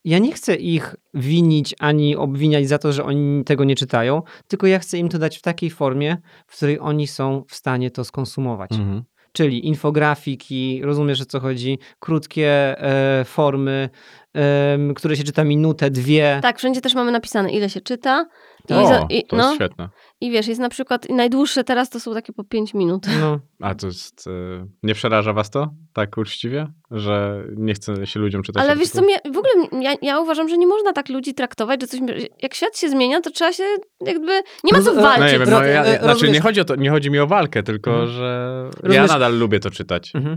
ja 0.04 0.18
nie 0.18 0.32
chcę 0.32 0.56
ich 0.56 0.96
winić 1.14 1.74
ani 1.78 2.16
obwiniać 2.16 2.68
za 2.68 2.78
to, 2.78 2.92
że 2.92 3.04
oni 3.04 3.44
tego 3.44 3.64
nie 3.64 3.76
czytają, 3.76 4.22
tylko 4.48 4.66
ja 4.66 4.78
chcę 4.78 4.98
im 4.98 5.08
to 5.08 5.18
dać 5.18 5.38
w 5.38 5.42
takiej 5.42 5.70
formie, 5.70 6.16
w 6.46 6.56
której 6.56 6.78
oni 6.80 7.06
są 7.06 7.44
w 7.48 7.54
stanie 7.54 7.90
to 7.90 8.04
skonsumować. 8.04 8.72
Mhm. 8.72 9.02
Czyli 9.32 9.66
infografiki, 9.66 10.80
rozumiesz 10.84 11.20
o 11.20 11.24
co 11.24 11.40
chodzi, 11.40 11.78
krótkie 12.00 12.48
e, 12.50 13.24
formy, 13.24 13.88
em, 14.34 14.94
które 14.94 15.16
się 15.16 15.24
czyta 15.24 15.44
minutę, 15.44 15.90
dwie. 15.90 16.38
Tak, 16.42 16.58
wszędzie 16.58 16.80
też 16.80 16.94
mamy 16.94 17.12
napisane, 17.12 17.50
ile 17.50 17.70
się 17.70 17.80
czyta. 17.80 18.26
I, 18.70 18.72
O, 18.74 18.86
za- 18.86 19.06
i, 19.10 19.24
to 19.26 19.36
no, 19.36 19.42
jest 19.42 19.54
świetne. 19.54 19.88
I 20.20 20.30
wiesz, 20.30 20.46
jest 20.48 20.60
na 20.60 20.68
przykład 20.68 21.08
najdłuższe 21.08 21.64
teraz 21.64 21.90
to 21.90 22.00
są 22.00 22.14
takie 22.14 22.32
po 22.32 22.44
5 22.44 22.74
minut. 22.74 23.06
No. 23.20 23.40
A 23.68 23.74
to 23.74 23.86
jest... 23.86 24.26
e, 24.26 24.66
Nie 24.82 24.94
przeraża 24.94 25.32
was 25.32 25.50
to 25.50 25.68
tak 25.92 26.16
uczciwie? 26.18 26.66
Że 26.90 27.44
nie 27.56 27.74
chce 27.74 28.06
się 28.06 28.20
ludziom 28.20 28.42
czytać 28.42 28.62
Ale 28.64 28.76
wiesz 28.76 28.88
co, 28.88 29.02
mnie, 29.02 29.16
w 29.24 29.36
ogóle 29.36 29.82
ja, 29.82 29.94
ja 30.02 30.20
uważam, 30.20 30.48
że 30.48 30.58
nie 30.58 30.66
można 30.66 30.92
tak 30.92 31.08
ludzi 31.08 31.34
traktować, 31.34 31.80
że 31.80 31.86
coś, 31.86 32.00
jak 32.42 32.54
świat 32.54 32.78
się 32.78 32.88
zmienia, 32.88 33.20
to 33.20 33.30
trzeba 33.30 33.52
się 33.52 33.64
jakby, 34.06 34.32
nie 34.64 34.72
ma 34.72 34.78
No, 34.78 34.84
co 34.84 34.92
e, 34.92 34.94
No 34.94 35.02
walczyć. 35.02 35.32
nie 35.32 35.38
wiem, 35.38 35.50
no 35.50 35.62
ja, 35.64 35.84
e, 35.84 35.98
znaczy 36.02 36.30
nie 36.30 36.40
chodzi, 36.40 36.60
o 36.60 36.64
to, 36.64 36.76
nie 36.76 36.90
chodzi 36.90 37.10
mi 37.10 37.18
o 37.18 37.26
walkę, 37.26 37.62
tylko 37.62 37.90
Mhm. 37.90 38.08
że 38.10 38.70
ja 38.90 39.06
nadal 39.06 39.38
lubię 39.38 39.60
to 39.60 39.70
czytać. 39.70 40.12
Mhm. 40.14 40.36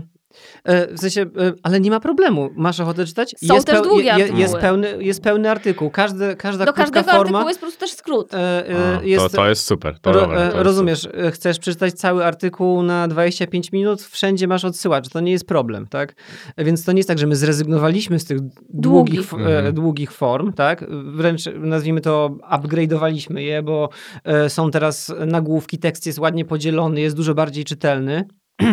E, 0.64 0.94
W 0.94 0.98
sensie, 1.00 1.20
e, 1.22 1.26
ale 1.62 1.80
nie 1.80 1.90
ma 1.90 2.00
problemu. 2.00 2.50
Masz 2.56 2.80
ochotę 2.80 3.06
czytać? 3.06 3.34
Są 3.44 3.60
też 3.62 3.82
długie 3.82 4.04
je- 4.18 4.28
jest, 4.40 4.56
pełny, 4.56 4.88
jest 5.04 5.22
pełny 5.22 5.50
artykuł. 5.50 5.90
Każdy, 5.90 6.36
każda 6.36 6.64
Do 6.64 6.72
każdego 6.72 7.04
forma. 7.04 7.18
artykułu 7.20 7.48
jest 7.48 7.60
po 7.60 7.66
prostu 7.66 7.80
też 7.80 7.90
skrót. 7.92 8.34
e, 8.34 8.38
e, 8.68 8.98
A, 8.98 9.02
jest, 9.02 9.24
to, 9.24 9.36
to 9.36 9.48
jest 9.48 9.64
super. 9.66 9.98
To 10.00 10.12
ro- 10.12 10.20
dobra, 10.20 10.36
e, 10.36 10.48
to 10.50 10.54
jest 10.56 10.66
rozumiesz, 10.66 11.08
e, 11.14 11.30
chcesz 11.30 11.58
przeczytać 11.58 11.94
cały 11.94 12.24
artykuł 12.24 12.82
na 12.82 13.08
25 13.08 13.72
minut, 13.72 14.02
wszędzie 14.02 14.48
masz 14.48 14.64
odsyłacz, 14.64 15.08
to 15.08 15.20
nie 15.20 15.32
jest 15.32 15.46
problem, 15.46 15.86
tak? 15.86 16.14
E, 16.56 16.64
Więc 16.64 16.84
to 16.84 16.92
nie 16.92 16.98
jest 16.98 17.08
tak, 17.08 17.18
że 17.18 17.26
my 17.26 17.36
zrezygnowaliśmy 17.36 18.18
z 18.18 18.24
tych 18.24 18.38
długich, 18.68 19.20
f- 19.20 19.32
Mhm. 19.34 19.66
e, 19.66 19.72
długich 19.72 20.12
form, 20.12 20.52
tak? 20.52 20.84
Wręcz 21.14 21.40
nazwijmy 21.60 22.00
to, 22.00 22.36
upgrade'owaliśmy 22.52 23.38
je, 23.38 23.62
bo 23.62 23.88
e, 24.24 24.50
są 24.50 24.70
teraz 24.70 25.12
nagłówki, 25.26 25.78
tekst 25.78 26.06
jest 26.06 26.18
ładnie 26.18 26.44
podzielony, 26.44 27.00
jest 27.00 27.16
dużo 27.16 27.34
bardziej 27.34 27.64
czytelny. 27.64 28.24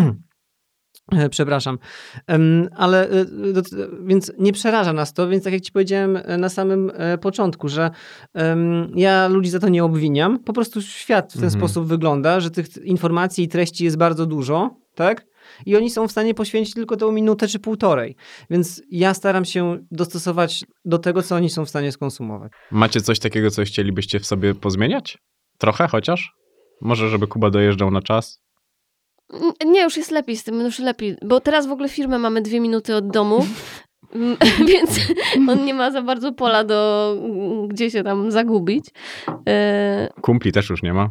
E, 1.12 1.30
Przepraszam. 1.30 1.78
Ale 2.76 3.10
e, 3.10 3.26
do- 3.54 3.62
więc 4.04 4.32
nie 4.40 4.54
przeraża 4.54 4.94
nas 4.94 5.14
to, 5.14 5.30
więc 5.30 5.44
tak 5.44 5.54
jak 5.54 5.62
ci 5.62 5.72
powiedziałem 5.72 6.18
e, 6.18 6.38
na 6.38 6.50
samym 6.50 6.92
e, 6.96 7.18
początku, 7.18 7.70
że 7.70 7.92
ja 8.96 9.28
ludzi 9.28 9.50
za 9.50 9.60
to 9.60 9.70
nie 9.70 9.84
obwiniam. 9.84 10.40
Po 10.40 10.54
prostu 10.54 10.82
świat 10.82 11.30
w 11.30 11.34
ten 11.36 11.44
Mhm. 11.44 11.60
sposób 11.62 11.88
wygląda, 11.88 12.40
że 12.40 12.52
tych 12.52 12.78
informacji 12.78 13.44
i 13.44 13.48
treści 13.48 13.84
jest 13.84 13.98
bardzo 13.98 14.26
dużo, 14.26 14.76
tak? 14.96 15.26
I 15.66 15.76
oni 15.76 15.90
są 15.90 16.08
w 16.08 16.12
stanie 16.12 16.34
poświęcić 16.34 16.74
tylko 16.74 16.98
tę 16.98 17.12
minutę 17.12 17.48
czy 17.48 17.60
półtorej. 17.60 18.16
Więc 18.50 18.82
ja 18.92 19.14
staram 19.14 19.46
się 19.46 19.78
dostosować 19.92 20.66
do 20.86 20.98
tego, 20.98 21.24
co 21.24 21.36
oni 21.36 21.50
są 21.50 21.66
w 21.66 21.70
stanie 21.70 21.92
skonsumować. 21.92 22.52
Macie 22.72 23.02
coś 23.02 23.20
takiego, 23.20 23.52
co 23.52 23.64
chcielibyście 23.64 24.20
w 24.20 24.26
sobie 24.26 24.56
pozmieniać? 24.56 25.18
Trochę 25.58 25.88
chociaż? 25.88 26.34
Może, 26.82 27.10
żeby 27.10 27.28
Kuba 27.28 27.50
dojeżdżał 27.50 27.92
na 27.92 28.02
czas? 28.02 28.42
Nie, 29.66 29.82
już 29.84 29.98
jest 29.98 30.12
lepiej 30.12 30.38
z 30.38 30.44
tym, 30.44 30.60
już 30.60 30.80
lepiej, 30.80 31.18
bo 31.22 31.40
teraz 31.40 31.68
w 31.68 31.72
ogóle 31.72 31.90
firmę 31.90 32.20
mamy 32.20 32.42
dwie 32.42 32.60
minuty 32.60 32.96
od 32.96 33.08
domu, 33.08 33.46
więc 34.70 35.00
on 35.50 35.66
nie 35.66 35.74
ma 35.74 35.92
za 35.92 36.02
bardzo 36.02 36.32
pola 36.32 36.64
do 36.64 37.18
gdzie 37.68 37.92
się 37.92 38.04
tam 38.04 38.32
zagubić. 38.32 38.86
E, 39.48 40.10
Kumpli 40.22 40.52
też 40.52 40.70
już 40.70 40.84
nie 40.84 40.94
ma. 40.94 41.10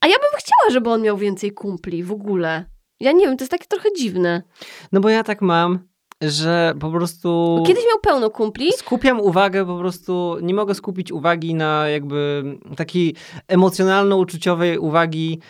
A 0.00 0.06
ja 0.06 0.14
bym 0.14 0.38
chciała, 0.38 0.70
żeby 0.72 0.90
on 0.90 1.02
miał 1.02 1.16
więcej 1.16 1.52
kumpli 1.52 2.04
w 2.04 2.12
ogóle. 2.12 2.64
Ja 3.00 3.12
nie 3.12 3.26
wiem, 3.26 3.36
to 3.36 3.42
jest 3.42 3.50
takie 3.50 3.66
trochę 3.66 3.88
dziwne. 3.98 4.42
No 4.92 5.00
bo 5.00 5.08
ja 5.08 5.22
tak 5.22 5.42
mam, 5.42 5.78
że 6.30 6.74
po 6.80 6.90
prostu... 6.90 7.62
Kiedyś 7.66 7.84
miał 7.84 7.98
pełno 8.02 8.30
kumpli, 8.30 8.72
Skupiam 8.72 9.20
uwagę 9.20 9.66
po 9.66 9.78
prostu, 9.78 10.36
nie 10.42 10.54
mogę 10.54 10.74
skupić 10.74 11.12
uwagi 11.12 11.54
na 11.54 11.88
jakby 11.88 12.44
takiej 12.76 13.14
emocjonalno-uczuciowej 13.48 14.78
uwagi 14.78 15.40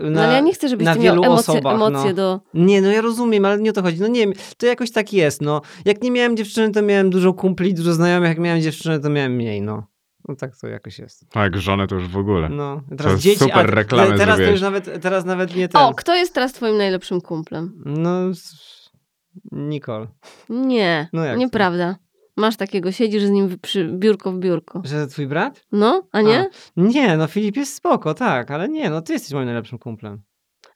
na, 0.00 0.10
no 0.10 0.22
ale 0.22 0.32
ja 0.32 0.40
nie 0.40 0.54
chcę, 0.54 0.68
żebyś 0.68 0.84
na 0.84 0.94
ty 0.94 1.00
miał 1.00 1.14
wielu 1.14 1.24
emocje, 1.24 1.54
osobach, 1.54 1.74
emocje 1.74 2.10
no. 2.10 2.14
do... 2.14 2.40
Nie, 2.54 2.82
no 2.82 2.90
ja 2.90 3.00
rozumiem, 3.00 3.44
ale 3.44 3.58
nie 3.58 3.70
o 3.70 3.72
to 3.72 3.82
chodzi. 3.82 4.00
No 4.00 4.06
nie 4.06 4.20
wiem, 4.20 4.32
to 4.56 4.66
jakoś 4.66 4.90
tak 4.90 5.12
jest, 5.12 5.42
no. 5.42 5.60
Jak 5.84 6.02
nie 6.02 6.10
miałem 6.10 6.36
dziewczyny, 6.36 6.72
to 6.72 6.82
miałem 6.82 7.10
dużo 7.10 7.34
kumpli, 7.34 7.74
dużo 7.74 7.92
znajomych, 7.92 8.28
jak 8.28 8.38
miałem 8.38 8.60
dziewczynę, 8.60 9.00
to 9.00 9.10
miałem 9.10 9.32
mniej, 9.32 9.62
no. 9.62 9.86
No 10.28 10.36
tak 10.36 10.56
to 10.56 10.68
jakoś 10.68 10.98
jest. 10.98 11.24
A 11.34 11.42
jak 11.42 11.56
żonę 11.56 11.86
to 11.86 11.94
już 11.94 12.08
w 12.08 12.16
ogóle. 12.16 12.48
No, 12.48 12.82
To 12.90 12.96
teraz 12.96 13.12
jest 13.12 13.24
dzieci, 13.24 13.38
super 13.38 13.70
a 13.70 13.74
reklamę 13.74 14.18
teraz 14.18 14.36
to 14.36 14.42
już 14.42 14.60
nawet, 14.60 15.02
teraz 15.02 15.24
nawet 15.24 15.56
nie 15.56 15.68
ten. 15.68 15.82
O, 15.82 15.94
kto 15.94 16.14
jest 16.14 16.34
teraz 16.34 16.52
twoim 16.52 16.76
najlepszym 16.76 17.20
kumplem? 17.20 17.82
No, 17.84 18.10
Nicole. 19.52 20.06
Nie, 20.48 21.08
No 21.12 21.24
jak 21.24 21.34
to? 21.34 21.38
nieprawda. 21.40 21.96
Masz 22.36 22.56
takiego, 22.56 22.92
siedzisz 22.92 23.22
z 23.22 23.30
nim 23.30 23.58
przy 23.62 23.88
biurko 23.92 24.32
w 24.32 24.38
biurko. 24.38 24.82
Że 24.84 25.06
twój 25.06 25.26
brat? 25.26 25.64
No, 25.72 26.08
a 26.12 26.20
nie? 26.22 26.46
Nie, 26.76 27.16
no 27.16 27.26
Filip 27.26 27.56
jest 27.56 27.74
spoko, 27.74 28.14
tak, 28.14 28.50
ale 28.50 28.68
nie, 28.68 28.90
no 28.90 29.02
ty 29.02 29.12
jesteś 29.12 29.32
moim 29.32 29.46
najlepszym 29.46 29.78
kumplem. 29.78 30.22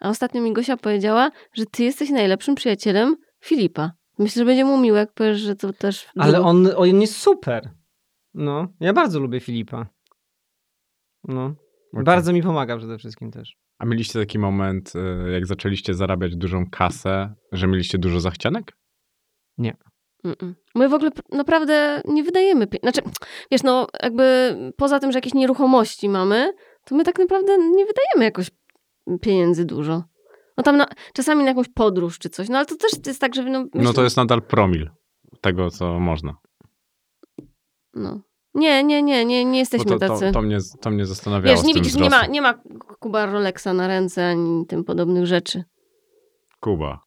A 0.00 0.08
ostatnio 0.08 0.42
mi 0.42 0.52
Gosia 0.52 0.76
powiedziała, 0.76 1.30
że 1.52 1.66
ty 1.66 1.84
jesteś 1.84 2.10
najlepszym 2.10 2.54
przyjacielem 2.54 3.16
Filipa. 3.44 3.92
Myślę, 4.18 4.40
że 4.40 4.44
będzie 4.46 4.64
mu 4.64 4.78
miło, 4.80 4.98
jak 4.98 5.12
powiesz, 5.12 5.40
że 5.40 5.56
to 5.56 5.72
też... 5.72 6.06
Ale 6.16 6.40
on, 6.40 6.68
on 6.76 7.00
jest 7.00 7.16
super. 7.16 7.70
No, 8.34 8.66
ja 8.80 8.92
bardzo 8.92 9.20
lubię 9.20 9.40
Filipa. 9.40 9.86
No, 11.24 11.54
Okej. 11.92 12.04
bardzo 12.04 12.32
mi 12.32 12.42
pomaga 12.42 12.76
przede 12.76 12.98
wszystkim 12.98 13.30
też. 13.30 13.56
A 13.80 13.86
mieliście 13.86 14.18
taki 14.20 14.38
moment, 14.38 14.92
y, 15.26 15.30
jak 15.32 15.46
zaczęliście 15.46 15.94
zarabiać 15.94 16.36
dużą 16.36 16.70
kasę, 16.70 17.34
że 17.52 17.66
mieliście 17.66 17.98
dużo 17.98 18.20
zachcianek? 18.20 18.72
Mm-mm. 20.24 20.54
My 20.74 20.88
w 20.88 20.94
ogóle 20.94 21.10
naprawdę 21.32 22.02
nie 22.08 22.22
wydajemy 22.24 22.66
pieniędzy. 22.66 23.00
Znaczy, 23.00 23.16
wiesz, 23.50 23.62
no 23.62 23.86
jakby 24.02 24.56
poza 24.76 24.98
tym, 25.00 25.12
że 25.12 25.18
jakieś 25.18 25.34
nieruchomości 25.34 26.08
mamy, 26.08 26.52
to 26.84 26.94
my 26.94 27.04
tak 27.04 27.18
naprawdę 27.18 27.58
nie 27.58 27.86
wydajemy 27.86 28.24
jakoś 28.24 28.50
pieniędzy 29.20 29.64
dużo. 29.64 30.04
No 30.56 30.64
tam 30.64 30.76
na, 30.76 30.86
czasami 31.14 31.42
na 31.42 31.48
jakąś 31.48 31.68
podróż 31.68 32.18
czy 32.18 32.28
coś, 32.30 32.48
no 32.48 32.56
ale 32.58 32.66
to 32.66 32.76
też 32.76 32.90
jest 33.06 33.20
tak, 33.20 33.34
że... 33.34 33.42
No, 33.44 33.58
No 33.60 33.68
myślę- 33.74 33.94
to 33.94 34.04
jest 34.04 34.16
nadal 34.16 34.42
promil 34.42 34.90
tego, 35.40 35.70
co 35.70 36.00
można. 36.00 36.36
No. 37.94 38.20
Nie, 38.54 38.84
nie, 38.84 39.02
nie, 39.02 39.24
nie, 39.24 39.44
nie 39.44 39.50
Bo 39.50 39.56
jesteśmy 39.56 39.86
to, 39.86 39.98
tacy... 39.98 40.26
to, 40.26 40.32
to, 40.32 40.42
mnie, 40.42 40.58
to 40.80 40.90
mnie 40.90 41.06
zastanawiało 41.06 41.56
Wiesz, 41.56 41.66
nie 41.66 41.74
widzisz, 41.74 41.94
nie 41.94 42.10
ma, 42.10 42.26
nie 42.26 42.42
ma 42.42 42.54
Kuba 42.98 43.26
Rolexa 43.26 43.66
na 43.74 43.86
ręce 43.86 44.26
ani 44.28 44.66
tym 44.66 44.84
podobnych 44.84 45.26
rzeczy. 45.26 45.64
Kuba. 46.60 47.04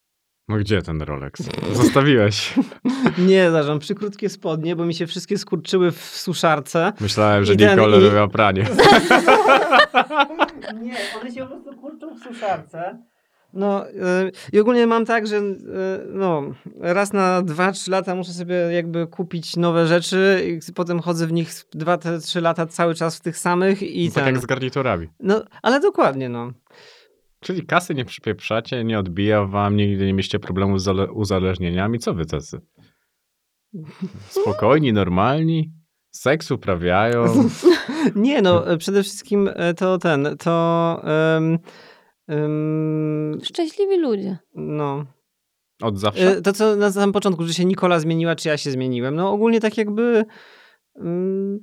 No 0.47 0.57
gdzie 0.57 0.81
ten 0.81 1.01
Rolex? 1.01 1.49
Zostawiłeś. 1.73 2.53
Nie, 3.27 3.51
zażam, 3.51 3.79
przykrótkie 3.79 4.29
spodnie, 4.29 4.75
bo 4.75 4.85
mi 4.85 4.93
się 4.93 5.07
wszystkie 5.07 5.37
skurczyły 5.37 5.91
w 5.91 5.99
suszarce. 5.99 6.93
Myślałem, 6.99 7.45
że 7.45 7.53
I 7.53 7.57
Nicole 7.57 7.97
i- 7.97 8.03
robiła 8.03 8.27
pranie. 8.27 8.63
Nie, 10.83 10.95
one 11.21 11.31
się 11.31 11.41
po 11.41 11.47
prostu 11.47 11.81
kurczą 11.81 12.15
w 12.15 12.19
suszarce. 12.19 13.03
No 13.53 13.85
yy, 13.85 14.31
i 14.53 14.59
ogólnie 14.59 14.87
mam 14.87 15.05
tak, 15.05 15.27
że 15.27 15.35
yy, 15.35 15.53
no, 16.09 16.43
raz 16.79 17.13
na 17.13 17.41
2-3 17.41 17.91
lata 17.91 18.15
muszę 18.15 18.31
sobie 18.33 18.55
jakby 18.55 19.07
kupić 19.07 19.57
nowe 19.57 19.87
rzeczy 19.87 20.43
i 20.69 20.73
potem 20.73 20.99
chodzę 20.99 21.27
w 21.27 21.31
nich 21.33 21.49
2-3 21.49 22.41
lata 22.41 22.67
cały 22.67 22.95
czas 22.95 23.17
w 23.17 23.21
tych 23.21 23.37
samych 23.37 23.83
i 23.83 24.11
tak 24.11 24.23
ten. 24.23 24.33
jak 24.33 24.43
z 24.43 24.45
garniturami. 24.45 25.07
No, 25.19 25.43
ale 25.61 25.79
dokładnie, 25.79 26.29
no. 26.29 26.51
Czyli 27.39 27.65
kasy 27.65 27.95
nie 27.95 28.05
przypieprzacie, 28.05 28.83
nie 28.83 28.99
odbija 28.99 29.45
wam, 29.45 29.75
nigdy 29.75 30.05
nie 30.05 30.13
mieliście 30.13 30.39
problemu 30.39 30.77
z 30.79 30.83
zale- 30.83 31.11
uzależnieniami. 31.11 31.99
Co 31.99 32.13
wy 32.13 32.25
tacy? 32.25 32.61
Spokojni, 34.29 34.93
normalni? 34.93 35.71
Seks 36.11 36.51
uprawiają? 36.51 37.25
Nie, 38.15 38.41
no 38.41 38.71
e, 38.71 38.77
przede 38.77 39.03
wszystkim 39.03 39.49
e, 39.55 39.73
to 39.73 39.97
ten, 39.97 40.35
to 40.39 41.01
um, 41.35 41.59
um, 42.27 43.39
Szczęśliwi 43.43 43.97
ludzie. 43.97 44.37
no. 44.55 45.05
Od 45.81 45.99
zawsze? 45.99 46.37
E, 46.37 46.41
To, 46.41 46.53
co 46.53 46.75
na 46.75 46.91
samym 46.91 47.11
początku, 47.13 47.43
że 47.43 47.53
się 47.53 47.65
Nikola 47.65 47.99
zmieniła, 47.99 48.35
czy 48.35 48.49
ja 48.49 48.57
się 48.57 48.71
zmieniłem. 48.71 49.15
No 49.15 49.31
ogólnie 49.31 49.59
tak 49.59 49.77
jakby 49.77 50.25
mm, 50.95 51.59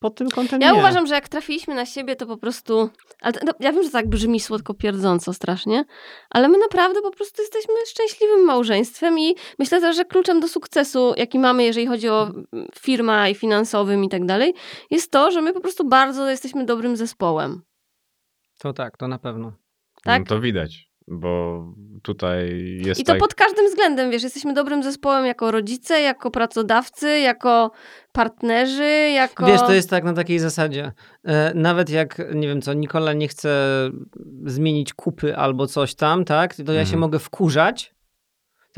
pod 0.00 0.14
tym 0.14 0.28
kątem 0.28 0.60
Ja 0.60 0.72
nie. 0.72 0.78
uważam, 0.78 1.06
że 1.06 1.14
jak 1.14 1.28
trafiliśmy 1.28 1.74
na 1.74 1.86
siebie, 1.86 2.16
to 2.16 2.26
po 2.26 2.36
prostu. 2.36 2.90
Ale 3.20 3.32
to, 3.32 3.40
no, 3.46 3.52
ja 3.60 3.72
wiem, 3.72 3.82
że 3.82 3.90
tak 3.90 4.08
brzmi 4.08 4.40
słodko 4.40 4.74
pierdząco 4.74 5.32
strasznie, 5.32 5.84
ale 6.30 6.48
my 6.48 6.58
naprawdę 6.58 7.02
po 7.02 7.10
prostu 7.10 7.42
jesteśmy 7.42 7.74
szczęśliwym 7.86 8.44
małżeństwem 8.44 9.18
i 9.18 9.34
myślę 9.58 9.80
też, 9.80 9.96
że 9.96 10.04
kluczem 10.04 10.40
do 10.40 10.48
sukcesu, 10.48 11.14
jaki 11.16 11.38
mamy, 11.38 11.64
jeżeli 11.64 11.86
chodzi 11.86 12.08
o 12.08 12.22
mm, 12.22 12.46
firma 12.80 13.28
i 13.28 13.34
finansowym 13.34 14.04
i 14.04 14.08
tak 14.08 14.26
dalej, 14.26 14.54
jest 14.90 15.10
to, 15.10 15.30
że 15.30 15.42
my 15.42 15.52
po 15.52 15.60
prostu 15.60 15.88
bardzo 15.88 16.30
jesteśmy 16.30 16.64
dobrym 16.64 16.96
zespołem. 16.96 17.62
To 18.58 18.72
tak, 18.72 18.96
to 18.96 19.08
na 19.08 19.18
pewno. 19.18 19.52
Tak? 20.04 20.20
No 20.20 20.26
to 20.26 20.40
widać, 20.40 20.88
bo 21.08 21.64
tutaj 22.02 22.48
jest 22.84 23.00
I 23.00 23.04
to 23.04 23.12
tak... 23.12 23.20
pod 23.20 23.34
każdym 23.34 23.66
względem, 23.66 24.10
wiesz, 24.10 24.22
jesteśmy 24.22 24.54
dobrym 24.54 24.82
zespołem 24.82 25.26
jako 25.26 25.50
rodzice, 25.50 26.00
jako 26.00 26.30
pracodawcy, 26.30 27.18
jako 27.18 27.70
partnerzy, 28.12 29.10
jako... 29.14 29.46
Wiesz, 29.46 29.60
to 29.60 29.72
jest 29.72 29.90
tak 29.90 30.04
na 30.04 30.12
takiej 30.12 30.38
zasadzie. 30.38 30.92
E, 31.24 31.52
nawet 31.54 31.90
jak, 31.90 32.22
nie 32.34 32.48
wiem 32.48 32.62
co, 32.62 32.72
Nikola 32.72 33.12
nie 33.12 33.28
chce 33.28 33.50
zmienić 34.44 34.94
kupy 34.94 35.36
albo 35.36 35.66
coś 35.66 35.94
tam, 35.94 36.24
tak, 36.24 36.54
to 36.54 36.72
ja 36.72 36.80
się 36.84 36.88
Mhm. 36.88 37.00
mogę 37.00 37.18
wkurzać. 37.18 37.94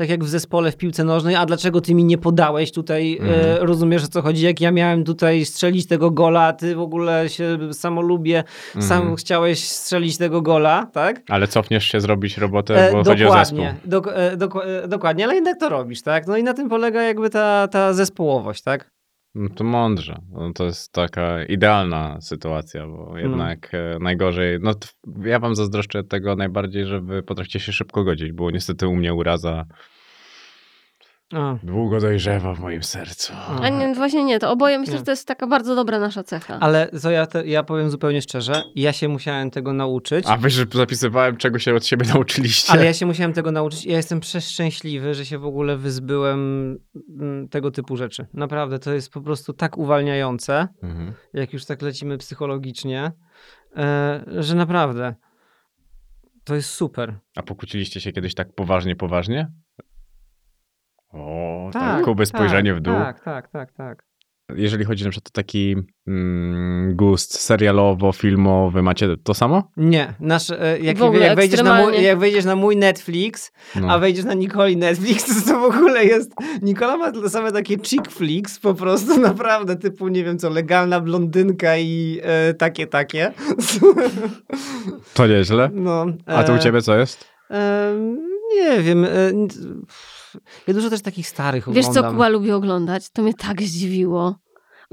Tak 0.01 0.09
jak 0.09 0.23
w 0.23 0.27
zespole 0.29 0.71
w 0.71 0.77
piłce 0.77 1.03
nożnej, 1.03 1.35
a 1.35 1.45
dlaczego 1.45 1.81
ty 1.81 1.93
mi 1.95 2.03
nie 2.03 2.17
podałeś 2.17 2.71
tutaj, 2.71 3.17
e, 3.17 3.21
Mhm. 3.23 3.67
rozumiesz 3.67 4.03
o 4.03 4.07
co 4.07 4.21
chodzi, 4.21 4.45
jak 4.45 4.61
ja 4.61 4.71
miałem 4.71 5.03
tutaj 5.03 5.45
strzelić 5.45 5.87
tego 5.87 6.11
gola, 6.11 6.41
a 6.41 6.53
ty 6.53 6.75
w 6.75 6.79
ogóle 6.79 7.29
się 7.29 7.57
samolubię, 7.73 8.43
sam 8.79 8.97
Mhm. 8.97 9.15
chciałeś 9.15 9.63
strzelić 9.69 10.17
tego 10.17 10.41
gola, 10.41 10.85
tak? 10.93 11.21
Ale 11.29 11.47
cofniesz 11.47 11.85
się 11.85 12.01
zrobić 12.01 12.37
robotę, 12.37 12.87
E, 12.87 12.91
bo 12.91 13.03
chodzi 13.03 13.25
o 13.25 13.33
zespół. 13.33 13.59
e, 13.63 14.31
e, 14.83 14.87
dokładnie, 14.87 15.23
ale 15.25 15.35
jednak 15.35 15.59
to 15.59 15.69
robisz, 15.69 16.01
tak? 16.01 16.27
No 16.27 16.37
i 16.37 16.43
na 16.43 16.53
tym 16.53 16.69
polega 16.69 17.01
jakby 17.01 17.29
ta, 17.29 17.67
ta 17.67 17.93
zespołowość, 17.93 18.61
tak? 18.63 18.91
No 19.35 19.49
to 19.49 19.63
mądrze. 19.63 20.21
No 20.31 20.53
to 20.53 20.65
jest 20.65 20.93
taka 20.93 21.43
idealna 21.43 22.21
sytuacja, 22.21 22.87
bo 22.87 23.17
jednak 23.17 23.73
e, 23.73 23.99
najgorzej. 23.99 24.59
No 24.61 24.73
ja 25.23 25.39
wam 25.39 25.55
zazdroszczę 25.55 26.03
tego 26.03 26.35
najbardziej, 26.35 26.85
że 26.85 27.01
wy 27.01 27.23
potraficie 27.23 27.59
się 27.59 27.71
szybko 27.71 28.03
godzić, 28.03 28.31
bo 28.31 28.51
niestety 28.51 28.87
u 28.87 28.95
mnie 28.95 29.13
uraza 29.13 29.65
O. 31.33 31.57
długo 31.63 31.99
dojrzewa 31.99 32.53
w 32.53 32.59
moim 32.59 32.83
sercu. 32.83 33.33
A 33.61 33.69
nie, 33.69 33.95
właśnie 33.95 34.23
nie, 34.23 34.39
to 34.39 34.51
oboje 34.51 34.79
myślę, 34.79 34.93
Nie. 34.93 34.99
że 34.99 35.05
to 35.05 35.11
jest 35.11 35.27
taka 35.27 35.47
bardzo 35.47 35.75
dobra 35.75 35.99
nasza 35.99 36.23
cecha. 36.23 36.57
Ale 36.59 36.89
co 36.99 37.11
ja, 37.11 37.25
te, 37.25 37.47
ja 37.47 37.63
powiem 37.63 37.89
zupełnie 37.89 38.21
szczerze, 38.21 38.63
ja 38.75 38.93
się 38.93 39.07
musiałem 39.07 39.51
tego 39.51 39.73
nauczyć. 39.73 40.25
A 40.27 40.37
wy, 40.37 40.49
że 40.49 40.65
zapisywałem, 40.73 41.37
czego 41.37 41.59
się 41.59 41.75
od 41.75 41.85
siebie 41.85 42.05
nauczyliście. 42.13 42.73
Ale 42.73 42.85
ja 42.85 42.93
się 42.93 43.05
musiałem 43.05 43.33
tego 43.33 43.51
nauczyć 43.51 43.85
i 43.85 43.89
ja 43.89 43.97
jestem 43.97 44.19
przeszczęśliwy, 44.19 45.13
że 45.13 45.25
się 45.25 45.37
w 45.37 45.45
ogóle 45.45 45.77
wyzbyłem 45.77 46.39
mm, 47.19 47.47
tego 47.49 47.71
typu 47.71 47.97
rzeczy. 47.97 48.27
Naprawdę, 48.33 48.79
to 48.79 48.93
jest 48.93 49.11
po 49.11 49.21
prostu 49.21 49.53
tak 49.53 49.77
uwalniające, 49.77 50.67
Mhm. 50.83 51.13
jak 51.33 51.53
już 51.53 51.65
tak 51.65 51.81
lecimy 51.81 52.17
psychologicznie, 52.17 53.11
e, 53.77 54.23
że 54.37 54.55
naprawdę 54.55 55.15
to 56.43 56.55
jest 56.55 56.69
super. 56.69 57.19
A 57.35 57.43
pokłóciliście 57.43 58.01
się 58.01 58.11
kiedyś 58.11 58.33
tak 58.35 58.53
poważnie, 58.55 58.95
poważnie? 58.95 59.51
O, 61.13 61.69
tak, 61.73 61.81
Tak, 61.81 62.05
Kuby 62.05 62.25
spojrzenie 62.25 62.71
tak, 62.71 62.79
w 62.79 62.83
dół. 62.83 62.93
Tak, 62.93 63.23
tak, 63.23 63.49
tak, 63.49 63.71
tak. 63.71 64.11
Jeżeli 64.55 64.85
chodzi 64.85 65.03
na 65.03 65.09
przykład 65.09 65.27
o 65.27 65.33
taki 65.33 65.75
mm, 66.07 66.95
gust 66.95 67.37
serialowo-filmowy, 67.49 68.81
macie 68.81 69.17
to 69.23 69.33
samo? 69.33 69.71
Nie, 69.77 70.13
nasz, 70.19 70.49
e, 70.49 70.79
jak, 70.81 70.97
W 70.97 71.03
ogóle 71.03 71.25
jak, 71.25 71.35
wejdziesz 71.35 71.63
na 71.63 71.81
mój, 71.81 72.03
jak 72.03 72.19
wejdziesz 72.19 72.45
na 72.45 72.55
mój 72.55 72.77
Netflix, 72.77 73.51
No. 73.75 73.89
a 73.89 73.99
wejdziesz 73.99 74.25
na 74.25 74.33
Nicoli 74.33 74.77
Netflix, 74.77 75.45
to, 75.45 75.51
to 75.51 75.59
w 75.59 75.63
ogóle 75.63 76.05
jest... 76.05 76.31
Nikola 76.61 76.97
ma 76.97 77.29
same 77.29 77.51
takie 77.51 77.77
chick 77.77 78.11
flicks, 78.11 78.59
po 78.59 78.73
prostu 78.73 79.19
naprawdę, 79.29 79.75
typu, 79.75 80.07
nie 80.07 80.23
wiem 80.23 80.37
co, 80.37 80.49
legalna 80.49 80.99
blondynka 80.99 81.77
i 81.77 82.19
e, 82.23 82.53
takie, 82.53 82.87
takie. 82.87 83.31
To 85.13 85.27
nieźle. 85.27 85.69
No, 85.73 86.05
A 86.25 86.43
to 86.43 86.53
u 86.53 86.55
e, 86.55 86.59
ciebie 86.59 86.81
co 86.81 86.97
jest? 86.97 87.27
E, 87.51 87.93
nie 88.55 88.81
wiem. 88.81 89.05
Ja 90.67 90.73
dużo 90.73 90.89
też 90.89 91.01
takich 91.01 91.27
starych 91.27 91.69
Wiesz, 91.69 91.85
co 91.85 91.91
oglądam. 91.91 92.13
Kuba 92.13 92.29
lubi 92.29 92.51
oglądać? 92.51 93.09
To 93.09 93.21
mnie 93.21 93.33
tak 93.33 93.61
zdziwiło. 93.61 94.35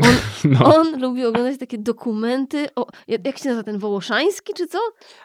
On, 0.03 0.09
No. 0.61 0.77
on 0.77 1.01
lubi 1.01 1.25
oglądać 1.25 1.59
takie 1.59 1.79
dokumenty, 1.79 2.66
o, 2.77 2.87
jak 3.09 3.39
się 3.39 3.49
nazywa 3.49 3.62
ten 3.62 3.79
Wołoszański, 3.79 4.53
czy 4.57 4.66
co? 4.66 4.79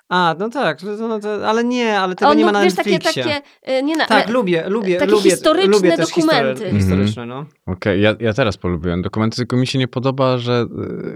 A, 0.09 0.35
no 0.39 0.49
tak, 0.49 0.79
no 0.99 1.19
to, 1.19 1.47
ale 1.49 1.63
nie, 1.63 1.99
ale 1.99 2.15
tego 2.15 2.31
on 2.31 2.37
nie 2.37 2.45
ma 2.45 2.51
na 2.51 2.63
wiesz, 2.63 2.73
takie, 2.75 2.91
Netflixie. 2.91 3.23
takie, 3.23 3.41
e, 3.61 3.83
nie 3.83 3.95
na, 3.97 4.05
Tak, 4.05 4.23
ale- 4.25 4.33
lubię, 4.33 4.69
lubię, 4.69 4.97
takie 4.97 5.11
lubię, 5.11 5.29
historyczne 5.29 5.71
lubię 5.71 5.91
też 5.97 6.09
dokumenty. 6.09 6.53
Historie, 6.53 6.79
historyczne, 6.79 7.25
no. 7.25 7.45
Okej, 7.65 8.01
ja, 8.01 8.15
ja 8.19 8.33
teraz 8.33 8.57
polubiłem 8.57 9.01
dokumenty, 9.01 9.35
tylko 9.37 9.57
mi 9.57 9.67
się 9.67 9.79
nie 9.79 9.87
podoba, 9.87 10.37
że 10.37 10.65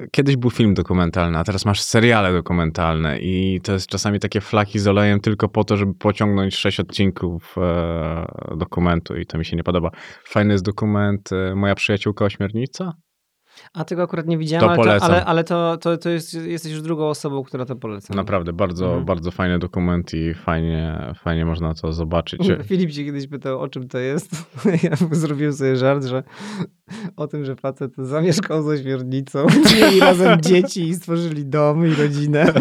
y, 0.03 0.09
kiedyś 0.11 0.35
był 0.35 0.49
film 0.49 0.73
dokumentalny, 0.73 1.37
a 1.37 1.43
teraz 1.43 1.65
masz 1.65 1.81
seriale 1.81 2.33
dokumentalne 2.33 3.19
i 3.19 3.61
to 3.63 3.73
jest 3.73 3.87
czasami 3.87 4.19
takie 4.19 4.41
flaki 4.41 4.79
z 4.79 4.87
olejem 4.87 5.19
tylko 5.19 5.49
po 5.49 5.63
to, 5.63 5.77
żeby 5.77 5.93
pociągnąć 5.93 6.55
sześć 6.55 6.79
odcinków 6.79 7.55
e, 7.57 8.55
dokumentu 8.57 9.15
i 9.15 9.25
to 9.25 9.37
mi 9.37 9.45
się 9.45 9.55
nie 9.55 9.63
podoba. 9.63 9.91
Fajny 10.27 10.53
jest 10.53 10.65
dokument 10.65 11.29
e, 11.31 11.55
Moja 11.55 11.75
przyjaciółka 11.75 12.25
ośmiornica? 12.25 12.93
A 13.73 13.85
tego 13.85 14.03
akurat 14.03 14.27
nie 14.27 14.37
widziałem, 14.37 14.75
To 14.75 14.81
ale, 14.83 14.99
to, 14.99 15.05
ale, 15.05 15.25
ale 15.25 15.43
to, 15.43 15.77
to, 15.77 15.97
to 15.97 16.09
jest, 16.09 16.33
jesteś 16.33 16.71
już 16.71 16.81
drugą 16.81 17.09
osobą, 17.09 17.43
która 17.43 17.65
to 17.65 17.75
poleca. 17.75 18.13
Naprawdę, 18.15 18.53
bardzo, 18.53 18.85
Mhm. 18.85 19.05
bardzo 19.05 19.31
fajny 19.31 19.59
dokument 19.59 20.13
i 20.13 20.33
fajnie, 20.33 21.13
fajnie 21.23 21.45
można 21.45 21.73
to 21.73 21.93
zobaczyć. 21.93 22.41
Filip 22.67 22.91
się 22.91 23.03
kiedyś 23.05 23.27
pytał, 23.27 23.59
o 23.59 23.67
czym 23.67 23.87
to 23.87 23.97
jest. 23.97 24.31
Ja 24.83 24.91
zrobiłem 25.11 25.53
sobie 25.53 25.75
żart, 25.75 26.05
że 26.05 26.23
o 27.15 27.27
tym, 27.27 27.45
że 27.45 27.55
facet 27.55 27.91
zamieszkał 27.97 28.63
z 28.63 28.67
ośmiornicą, 28.67 29.45
mieli 29.81 29.99
razem 29.99 30.41
dzieci 30.41 30.87
i 30.87 30.95
stworzyli 30.95 31.45
dom 31.45 31.87
i 31.87 31.93
rodzinę. 31.95 32.53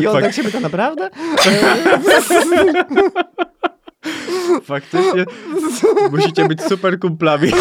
I 0.00 0.06
on 0.06 0.14
Tak. 0.14 0.24
tak 0.24 0.32
się 0.34 0.42
pyta, 0.42 0.60
naprawdę? 0.60 1.10
Faktycznie 4.64 5.24
musicie 6.10 6.48
być 6.48 6.62
super 6.62 6.98
kumplami. 6.98 7.50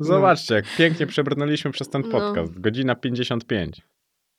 Zobaczcie, 0.00 0.54
jak 0.54 0.64
pięknie 0.78 1.06
przebrnęliśmy 1.06 1.70
przez 1.70 1.88
ten 1.88 2.02
No. 2.02 2.08
podcast. 2.10 2.60
Godzina 2.60 2.94
55. 2.94 3.82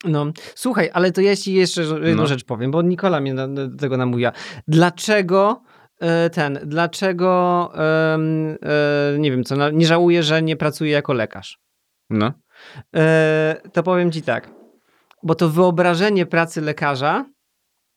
No, 0.05 0.26
słuchaj, 0.55 0.89
ale 0.93 1.11
to 1.11 1.22
ja 1.22 1.35
ci 1.35 1.53
jeszcze 1.53 1.81
jedną 1.81 2.15
No. 2.23 2.27
rzecz 2.27 2.43
powiem, 2.43 2.72
bo 2.72 2.81
Nikola 2.81 3.22
mnie 3.22 3.34
na, 3.34 3.47
do 3.47 3.77
tego 3.77 3.97
namówiła. 3.97 4.31
Dlaczego 4.67 5.61
e, 6.01 6.30
ten, 6.30 6.59
dlaczego 6.65 7.72
e, 7.76 8.17
nie 9.19 9.31
wiem 9.31 9.43
co, 9.43 9.72
nie 9.72 9.85
żałuję, 9.85 10.23
że 10.23 10.41
nie 10.41 10.55
pracuję 10.55 10.91
jako 10.91 11.13
lekarz? 11.13 11.59
No. 12.09 12.34
E, 12.95 13.61
to 13.73 13.84
powiem 13.84 14.11
ci 14.11 14.22
tak, 14.22 14.49
bo 15.23 15.35
to 15.35 15.49
wyobrażenie 15.49 16.26
pracy 16.26 16.61
lekarza, 16.61 17.26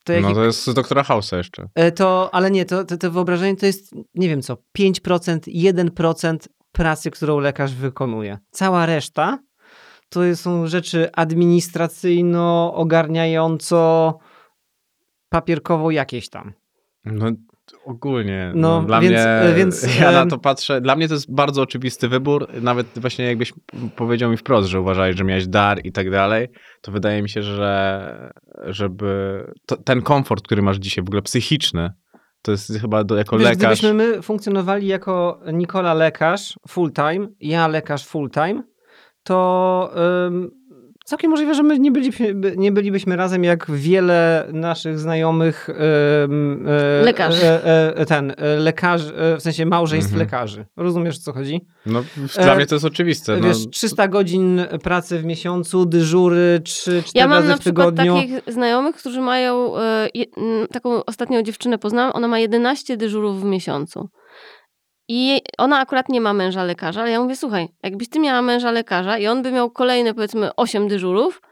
to 0.08 0.12
jak 0.12 0.22
No 0.22 0.34
to 0.34 0.44
jest 0.44 0.66
z 0.66 0.74
doktora 0.74 1.02
House'a 1.02 1.36
jeszcze. 1.36 1.68
E, 1.74 1.92
To, 1.92 2.30
ale 2.32 2.50
nie, 2.50 2.64
to, 2.64 2.84
to, 2.84 2.96
to 2.96 3.10
wyobrażenie 3.10 3.56
to 3.56 3.66
jest, 3.66 3.94
nie 4.14 4.28
wiem 4.28 4.42
co, 4.42 4.56
5%, 4.78 5.38
1% 5.48 6.36
pracy, 6.72 7.10
którą 7.10 7.38
lekarz 7.38 7.74
wykonuje. 7.74 8.38
Cała 8.50 8.86
reszta 8.86 9.38
to 10.08 10.36
są 10.36 10.66
rzeczy 10.66 11.10
administracyjno-ogarniająco 11.16 14.14
papierkowo 15.28 15.90
jakieś 15.90 16.28
tam. 16.28 16.52
No 17.04 17.26
ogólnie. 17.88 18.52
No, 18.54 18.80
No, 18.80 18.86
dla 18.86 19.00
więc- 19.00 19.14
mnie, 19.14 19.54
więc, 19.56 19.86
ja 20.00 20.12
na 20.12 20.26
to 20.26 20.38
patrzę, 20.38 20.80
dla 20.80 20.96
mnie 20.96 21.08
to 21.08 21.14
jest 21.14 21.34
bardzo 21.34 21.62
oczywisty 21.62 22.08
wybór, 22.08 22.48
nawet 22.62 22.86
właśnie 22.96 23.24
jakbyś 23.24 23.52
powiedział 23.96 24.30
mi 24.30 24.36
wprost, 24.36 24.68
że 24.68 24.80
uważałeś, 24.80 25.16
że 25.16 25.24
miałeś 25.24 25.46
dar 25.46 25.80
i 25.84 25.92
tak 25.92 26.10
dalej, 26.10 26.48
to 26.82 26.92
wydaje 26.92 27.22
mi 27.22 27.28
się, 27.28 27.42
że 27.42 28.32
żeby 28.66 29.44
to, 29.66 29.76
ten 29.76 30.02
komfort, 30.02 30.44
który 30.44 30.62
masz 30.62 30.76
dzisiaj, 30.76 31.04
w 31.04 31.08
ogóle 31.08 31.22
psychiczny, 31.22 31.90
to 32.42 32.52
jest 32.52 32.72
chyba 32.80 33.04
do, 33.04 33.16
jako 33.16 33.38
Wiesz, 33.38 33.44
lekarz, 33.44 33.58
gdybyśmy 33.58 33.94
my 33.94 34.22
funkcjonowali 34.22 34.86
jako 34.86 35.40
Nikola 35.52 35.94
lekarz 35.94 36.58
full 36.68 36.92
time, 36.92 37.28
ja 37.40 37.68
lekarz 37.68 38.06
full 38.06 38.30
time, 38.30 38.62
to 39.22 39.90
ym, 40.26 40.50
całkiem 41.08 41.30
możliwe, 41.30 41.54
że 41.54 41.62
my 41.62 41.78
nie 41.78 41.90
bylibyśmy, 41.92 42.34
nie 42.56 42.72
bylibyśmy 42.72 43.16
razem, 43.16 43.44
jak 43.44 43.70
wiele 43.70 44.48
naszych 44.52 44.98
znajomych 44.98 45.68
e, 45.70 47.02
Lekarzy. 47.04 47.46
e, 47.46 47.96
e, 47.96 48.06
ten, 48.06 48.34
e, 48.36 48.56
lekarzy, 48.56 49.12
e, 49.16 49.36
w 49.36 49.42
sensie 49.42 49.66
małżeństw 49.66 50.12
Mhm. 50.12 50.26
lekarzy. 50.26 50.66
Rozumiesz, 50.76 51.16
o 51.16 51.20
co 51.20 51.32
chodzi? 51.32 51.60
no 51.86 52.02
dla 52.42 52.54
mnie 52.54 52.66
to 52.66 52.74
jest 52.74 52.84
oczywiste. 52.84 53.36
No, 53.36 53.48
Wiesz, 53.48 53.56
300 53.70 54.08
godzin 54.08 54.60
pracy 54.82 55.18
w 55.18 55.24
miesiącu, 55.24 55.86
dyżury 55.86 56.60
3-4 56.64 57.02
Ja 57.14 57.26
mam 57.28 57.36
razy 57.36 57.48
na 57.48 57.56
w 57.56 57.60
przykład 57.60 57.88
tygodniu. 57.96 58.14
takich 58.16 58.54
znajomych, 58.54 58.96
którzy 58.96 59.20
mają 59.20 59.72
je, 60.14 60.24
taką 60.72 61.04
ostatnią 61.04 61.42
dziewczynę 61.42 61.78
poznałam, 61.78 62.12
ona 62.14 62.28
ma 62.28 62.38
11 62.38 62.96
dyżurów 62.96 63.40
w 63.40 63.44
miesiącu. 63.44 64.08
I 65.08 65.40
ona 65.58 65.78
akurat 65.80 66.08
nie 66.08 66.20
ma 66.20 66.32
męża 66.32 66.64
lekarza, 66.64 67.00
ale 67.00 67.10
ja 67.10 67.20
mówię, 67.20 67.36
słuchaj, 67.36 67.68
jakbyś 67.82 68.08
ty 68.08 68.20
miała 68.20 68.42
męża 68.42 68.70
lekarza 68.70 69.18
i 69.18 69.26
on 69.26 69.42
by 69.42 69.52
miał 69.52 69.70
kolejne 69.70 70.14
powiedzmy 70.14 70.54
8 70.56 70.88
dyżurów, 70.88 71.42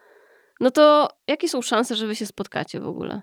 no 0.60 0.70
to 0.70 1.08
jakie 1.28 1.48
są 1.48 1.62
szanse, 1.62 1.96
że 1.96 2.06
wy 2.06 2.14
się 2.14 2.26
spotkacie 2.26 2.80
w 2.80 2.86
ogóle? 2.86 3.22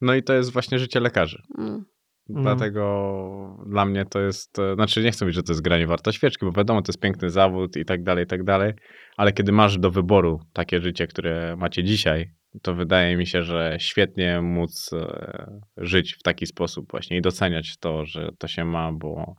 no 0.00 0.14
i 0.14 0.22
to 0.22 0.34
jest 0.34 0.52
właśnie 0.52 0.78
życie 0.78 1.00
lekarzy. 1.00 1.42
Mm. 1.58 1.84
Dlatego 2.30 3.56
dla 3.66 3.84
mnie 3.84 4.04
to 4.04 4.20
jest, 4.20 4.58
e, 4.58 4.74
znaczy 4.74 5.02
nie 5.02 5.10
chcę 5.10 5.24
mówić, 5.24 5.36
że 5.36 5.42
to 5.42 5.52
jest 5.52 5.62
granie 5.62 5.86
warta 5.86 6.12
świeczki, 6.12 6.46
bo 6.46 6.52
wiadomo, 6.52 6.82
to 6.82 6.92
jest 6.92 7.00
piękny 7.00 7.30
zawód 7.30 7.76
i 7.76 7.84
tak 7.84 8.02
dalej, 8.02 8.24
i 8.24 8.26
tak 8.26 8.44
dalej, 8.44 8.72
ale 9.16 9.32
kiedy 9.32 9.52
masz 9.52 9.78
do 9.78 9.90
wyboru 9.90 10.40
takie 10.52 10.80
życie, 10.80 11.06
które 11.06 11.56
macie 11.56 11.84
dzisiaj, 11.84 12.30
to 12.62 12.74
wydaje 12.74 13.16
mi 13.16 13.26
się, 13.26 13.42
że 13.42 13.76
świetnie 13.80 14.40
móc 14.40 14.90
e, 14.92 15.60
żyć 15.76 16.14
w 16.14 16.22
taki 16.22 16.46
sposób 16.46 16.90
właśnie 16.90 17.16
i 17.16 17.20
doceniać 17.22 17.76
to, 17.80 18.04
że 18.06 18.28
to 18.38 18.48
się 18.48 18.64
ma, 18.64 18.92
bo 18.92 19.34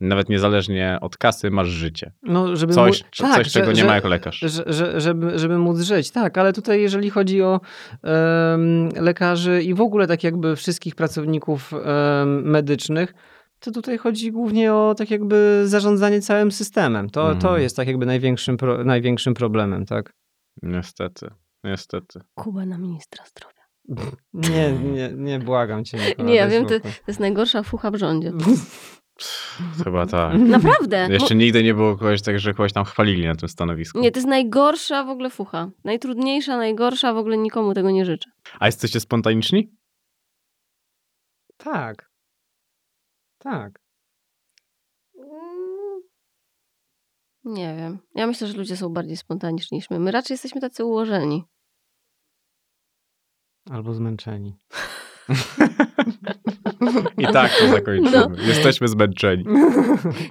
nawet 0.00 0.28
niezależnie 0.28 0.98
od 1.00 1.16
kasy 1.16 1.50
masz 1.50 1.68
życie. 1.68 2.12
No, 2.22 2.56
żeby 2.56 2.72
Coś, 2.72 3.02
mu- 3.02 3.08
coś 3.12 3.30
tak, 3.34 3.46
czego 3.46 3.66
że- 3.66 3.72
nie 3.72 3.80
że- 3.80 3.86
ma 3.86 3.94
jako 3.94 4.08
lekarz. 4.08 4.38
że, 4.38 4.64
że, 4.66 5.00
żeby, 5.00 5.38
żeby 5.38 5.58
móc 5.58 5.80
żyć, 5.80 6.10
tak, 6.10 6.38
ale 6.38 6.52
tutaj 6.52 6.80
jeżeli 6.82 7.10
chodzi 7.10 7.42
o 7.42 7.60
em, 8.02 8.88
lekarzy 9.00 9.62
i 9.62 9.74
w 9.74 9.80
ogóle 9.80 10.06
tak 10.06 10.24
jakby 10.24 10.56
wszystkich 10.56 10.94
pracowników 10.94 11.72
em, 11.72 12.42
medycznych, 12.50 13.14
to 13.60 13.70
tutaj 13.70 13.98
chodzi 13.98 14.32
głównie 14.32 14.72
o 14.74 14.94
tak 14.98 15.10
jakby 15.10 15.62
zarządzanie 15.64 16.20
całym 16.20 16.52
systemem. 16.52 17.10
To, 17.10 17.24
to 17.26 17.30
Mhm. 17.48 17.62
jest 17.62 17.76
tak 17.76 17.88
jakby 17.88 18.06
największym, 18.06 18.56
pro, 18.56 18.84
największym 18.84 19.34
problemem, 19.34 19.86
tak? 19.86 20.12
Niestety, 20.62 21.26
niestety. 21.64 22.20
Kuba 22.34 22.66
na 22.66 22.78
ministra 22.78 23.24
zdrowia. 23.24 23.54
Nie, 24.34 24.72
nie, 24.72 25.10
nie 25.14 25.38
błagam 25.38 25.84
cię. 25.84 25.98
Nikola, 25.98 26.28
Nie, 26.28 26.34
ja 26.34 26.48
wiem, 26.48 26.66
to, 26.66 26.80
to 26.80 26.88
jest 27.08 27.20
najgorsza 27.20 27.62
fucha 27.62 27.90
w 27.90 27.96
rządzie. 27.96 28.32
Chyba 29.84 30.06
tak. 30.06 30.38
Naprawdę. 30.38 31.08
Jeszcze 31.10 31.34
nigdy 31.34 31.62
nie 31.62 31.74
było 31.74 31.96
kogoś 31.96 32.22
tak, 32.22 32.38
że 32.38 32.54
kogoś 32.54 32.72
tam 32.72 32.84
chwalili 32.84 33.26
na 33.26 33.34
tym 33.34 33.48
stanowisku. 33.48 34.00
Nie, 34.00 34.10
to 34.10 34.18
jest 34.18 34.28
najgorsza 34.28 35.04
w 35.04 35.08
ogóle 35.08 35.30
fucha. 35.30 35.70
Najtrudniejsza, 35.84 36.56
najgorsza, 36.56 37.14
w 37.14 37.16
ogóle 37.16 37.36
nikomu 37.36 37.74
tego 37.74 37.90
nie 37.90 38.04
życzę. 38.04 38.30
A 38.60 38.66
jesteście 38.66 39.00
spontaniczni? 39.00 39.76
Tak. 41.56 42.10
Tak. 43.38 43.80
Nie 47.44 47.76
wiem. 47.76 47.98
Ja 48.14 48.26
myślę, 48.26 48.46
że 48.46 48.58
ludzie 48.58 48.76
są 48.76 48.88
bardziej 48.88 49.16
spontaniczni 49.16 49.76
niż 49.76 49.90
my. 49.90 49.98
My 49.98 50.10
raczej 50.10 50.34
jesteśmy 50.34 50.60
tacy 50.60 50.84
ułożeni. 50.84 51.44
Albo 53.70 53.94
zmęczeni. 53.94 54.56
I 57.18 57.26
tak 57.32 57.52
to 57.58 57.68
zakończymy. 57.68 58.10
No. 58.10 58.30
Jesteśmy 58.46 58.88
zmęczeni. 58.88 59.44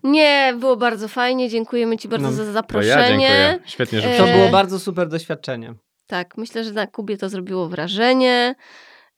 Nie, 0.03 0.53
było 0.59 0.77
bardzo 0.77 1.07
fajnie. 1.07 1.49
Dziękujemy 1.49 1.97
Ci 1.97 2.07
bardzo 2.07 2.27
No, 2.27 2.33
za 2.33 2.45
To 2.45 2.51
zaproszenie. 2.51 2.91
ja 3.01 3.07
dziękuję. 3.07 3.59
Świetnie, 3.65 4.01
że 4.01 4.09
E, 4.09 4.17
To 4.17 4.25
było 4.25 4.49
bardzo 4.49 4.79
super 4.79 5.07
doświadczenie. 5.09 5.73
Tak, 6.07 6.37
myślę, 6.37 6.63
że 6.63 6.71
na 6.71 6.87
Kubie 6.87 7.17
to 7.17 7.29
zrobiło 7.29 7.67
wrażenie. 7.69 8.55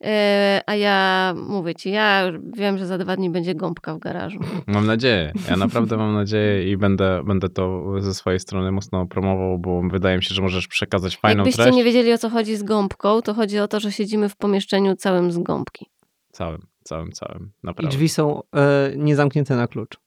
E, 0.04 0.62
a 0.66 0.76
ja 0.76 1.34
mówię 1.38 1.76
Ci, 1.76 1.92
ja 1.92 2.32
wiem, 2.54 2.78
że 2.78 2.88
za 2.88 2.98
dwa 2.98 3.16
dni 3.16 3.30
będzie 3.30 3.56
gąbka 3.56 3.96
w 3.96 4.00
garażu. 4.00 4.40
Mam 4.68 4.86
nadzieję. 4.86 5.34
Ja 5.50 5.58
naprawdę 5.58 5.98
mam 5.98 6.14
nadzieję 6.14 6.72
i 6.72 6.78
będę, 6.78 7.24
będę 7.24 7.50
to 7.50 7.84
ze 8.00 8.14
swojej 8.14 8.40
strony 8.40 8.72
mocno 8.72 9.06
promował, 9.06 9.60
bo 9.60 9.82
wydaje 9.82 10.18
mi 10.18 10.24
się, 10.24 10.36
że 10.36 10.42
możesz 10.42 10.68
przekazać 10.68 11.18
fajną 11.18 11.38
Jakbyście 11.38 11.64
treść. 11.64 11.78
nie 11.78 11.84
wiedzieli 11.84 12.14
o 12.14 12.18
co 12.18 12.30
chodzi 12.30 12.56
z 12.56 12.64
gąbką, 12.64 13.22
to 13.22 13.34
chodzi 13.34 13.60
o 13.60 13.68
to, 13.68 13.80
że 13.80 13.92
siedzimy 13.92 14.30
w 14.30 14.36
pomieszczeniu 14.36 14.96
całym 14.96 15.32
z 15.32 15.38
gąbki. 15.38 15.86
Całym, 16.32 16.62
całym, 16.84 17.12
całym. 17.12 17.52
I 17.64 17.68
Naprawdę. 17.68 17.90
drzwi 17.98 18.10
są 18.10 18.42
e, 18.56 18.92
niezamknięte 18.98 19.56
na 19.56 19.68
klucz. 19.68 19.98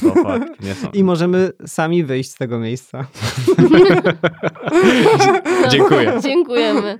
To 0.00 0.14
fakt, 0.22 0.62
nie 0.62 0.74
są. 0.74 0.90
I 0.94 1.04
możemy 1.04 1.50
sami 1.66 2.04
wyjść 2.04 2.30
z 2.30 2.34
tego 2.34 2.58
miejsca. 2.58 3.06
Dziękuję. 5.70 6.20
Dziękujemy. 6.22 6.98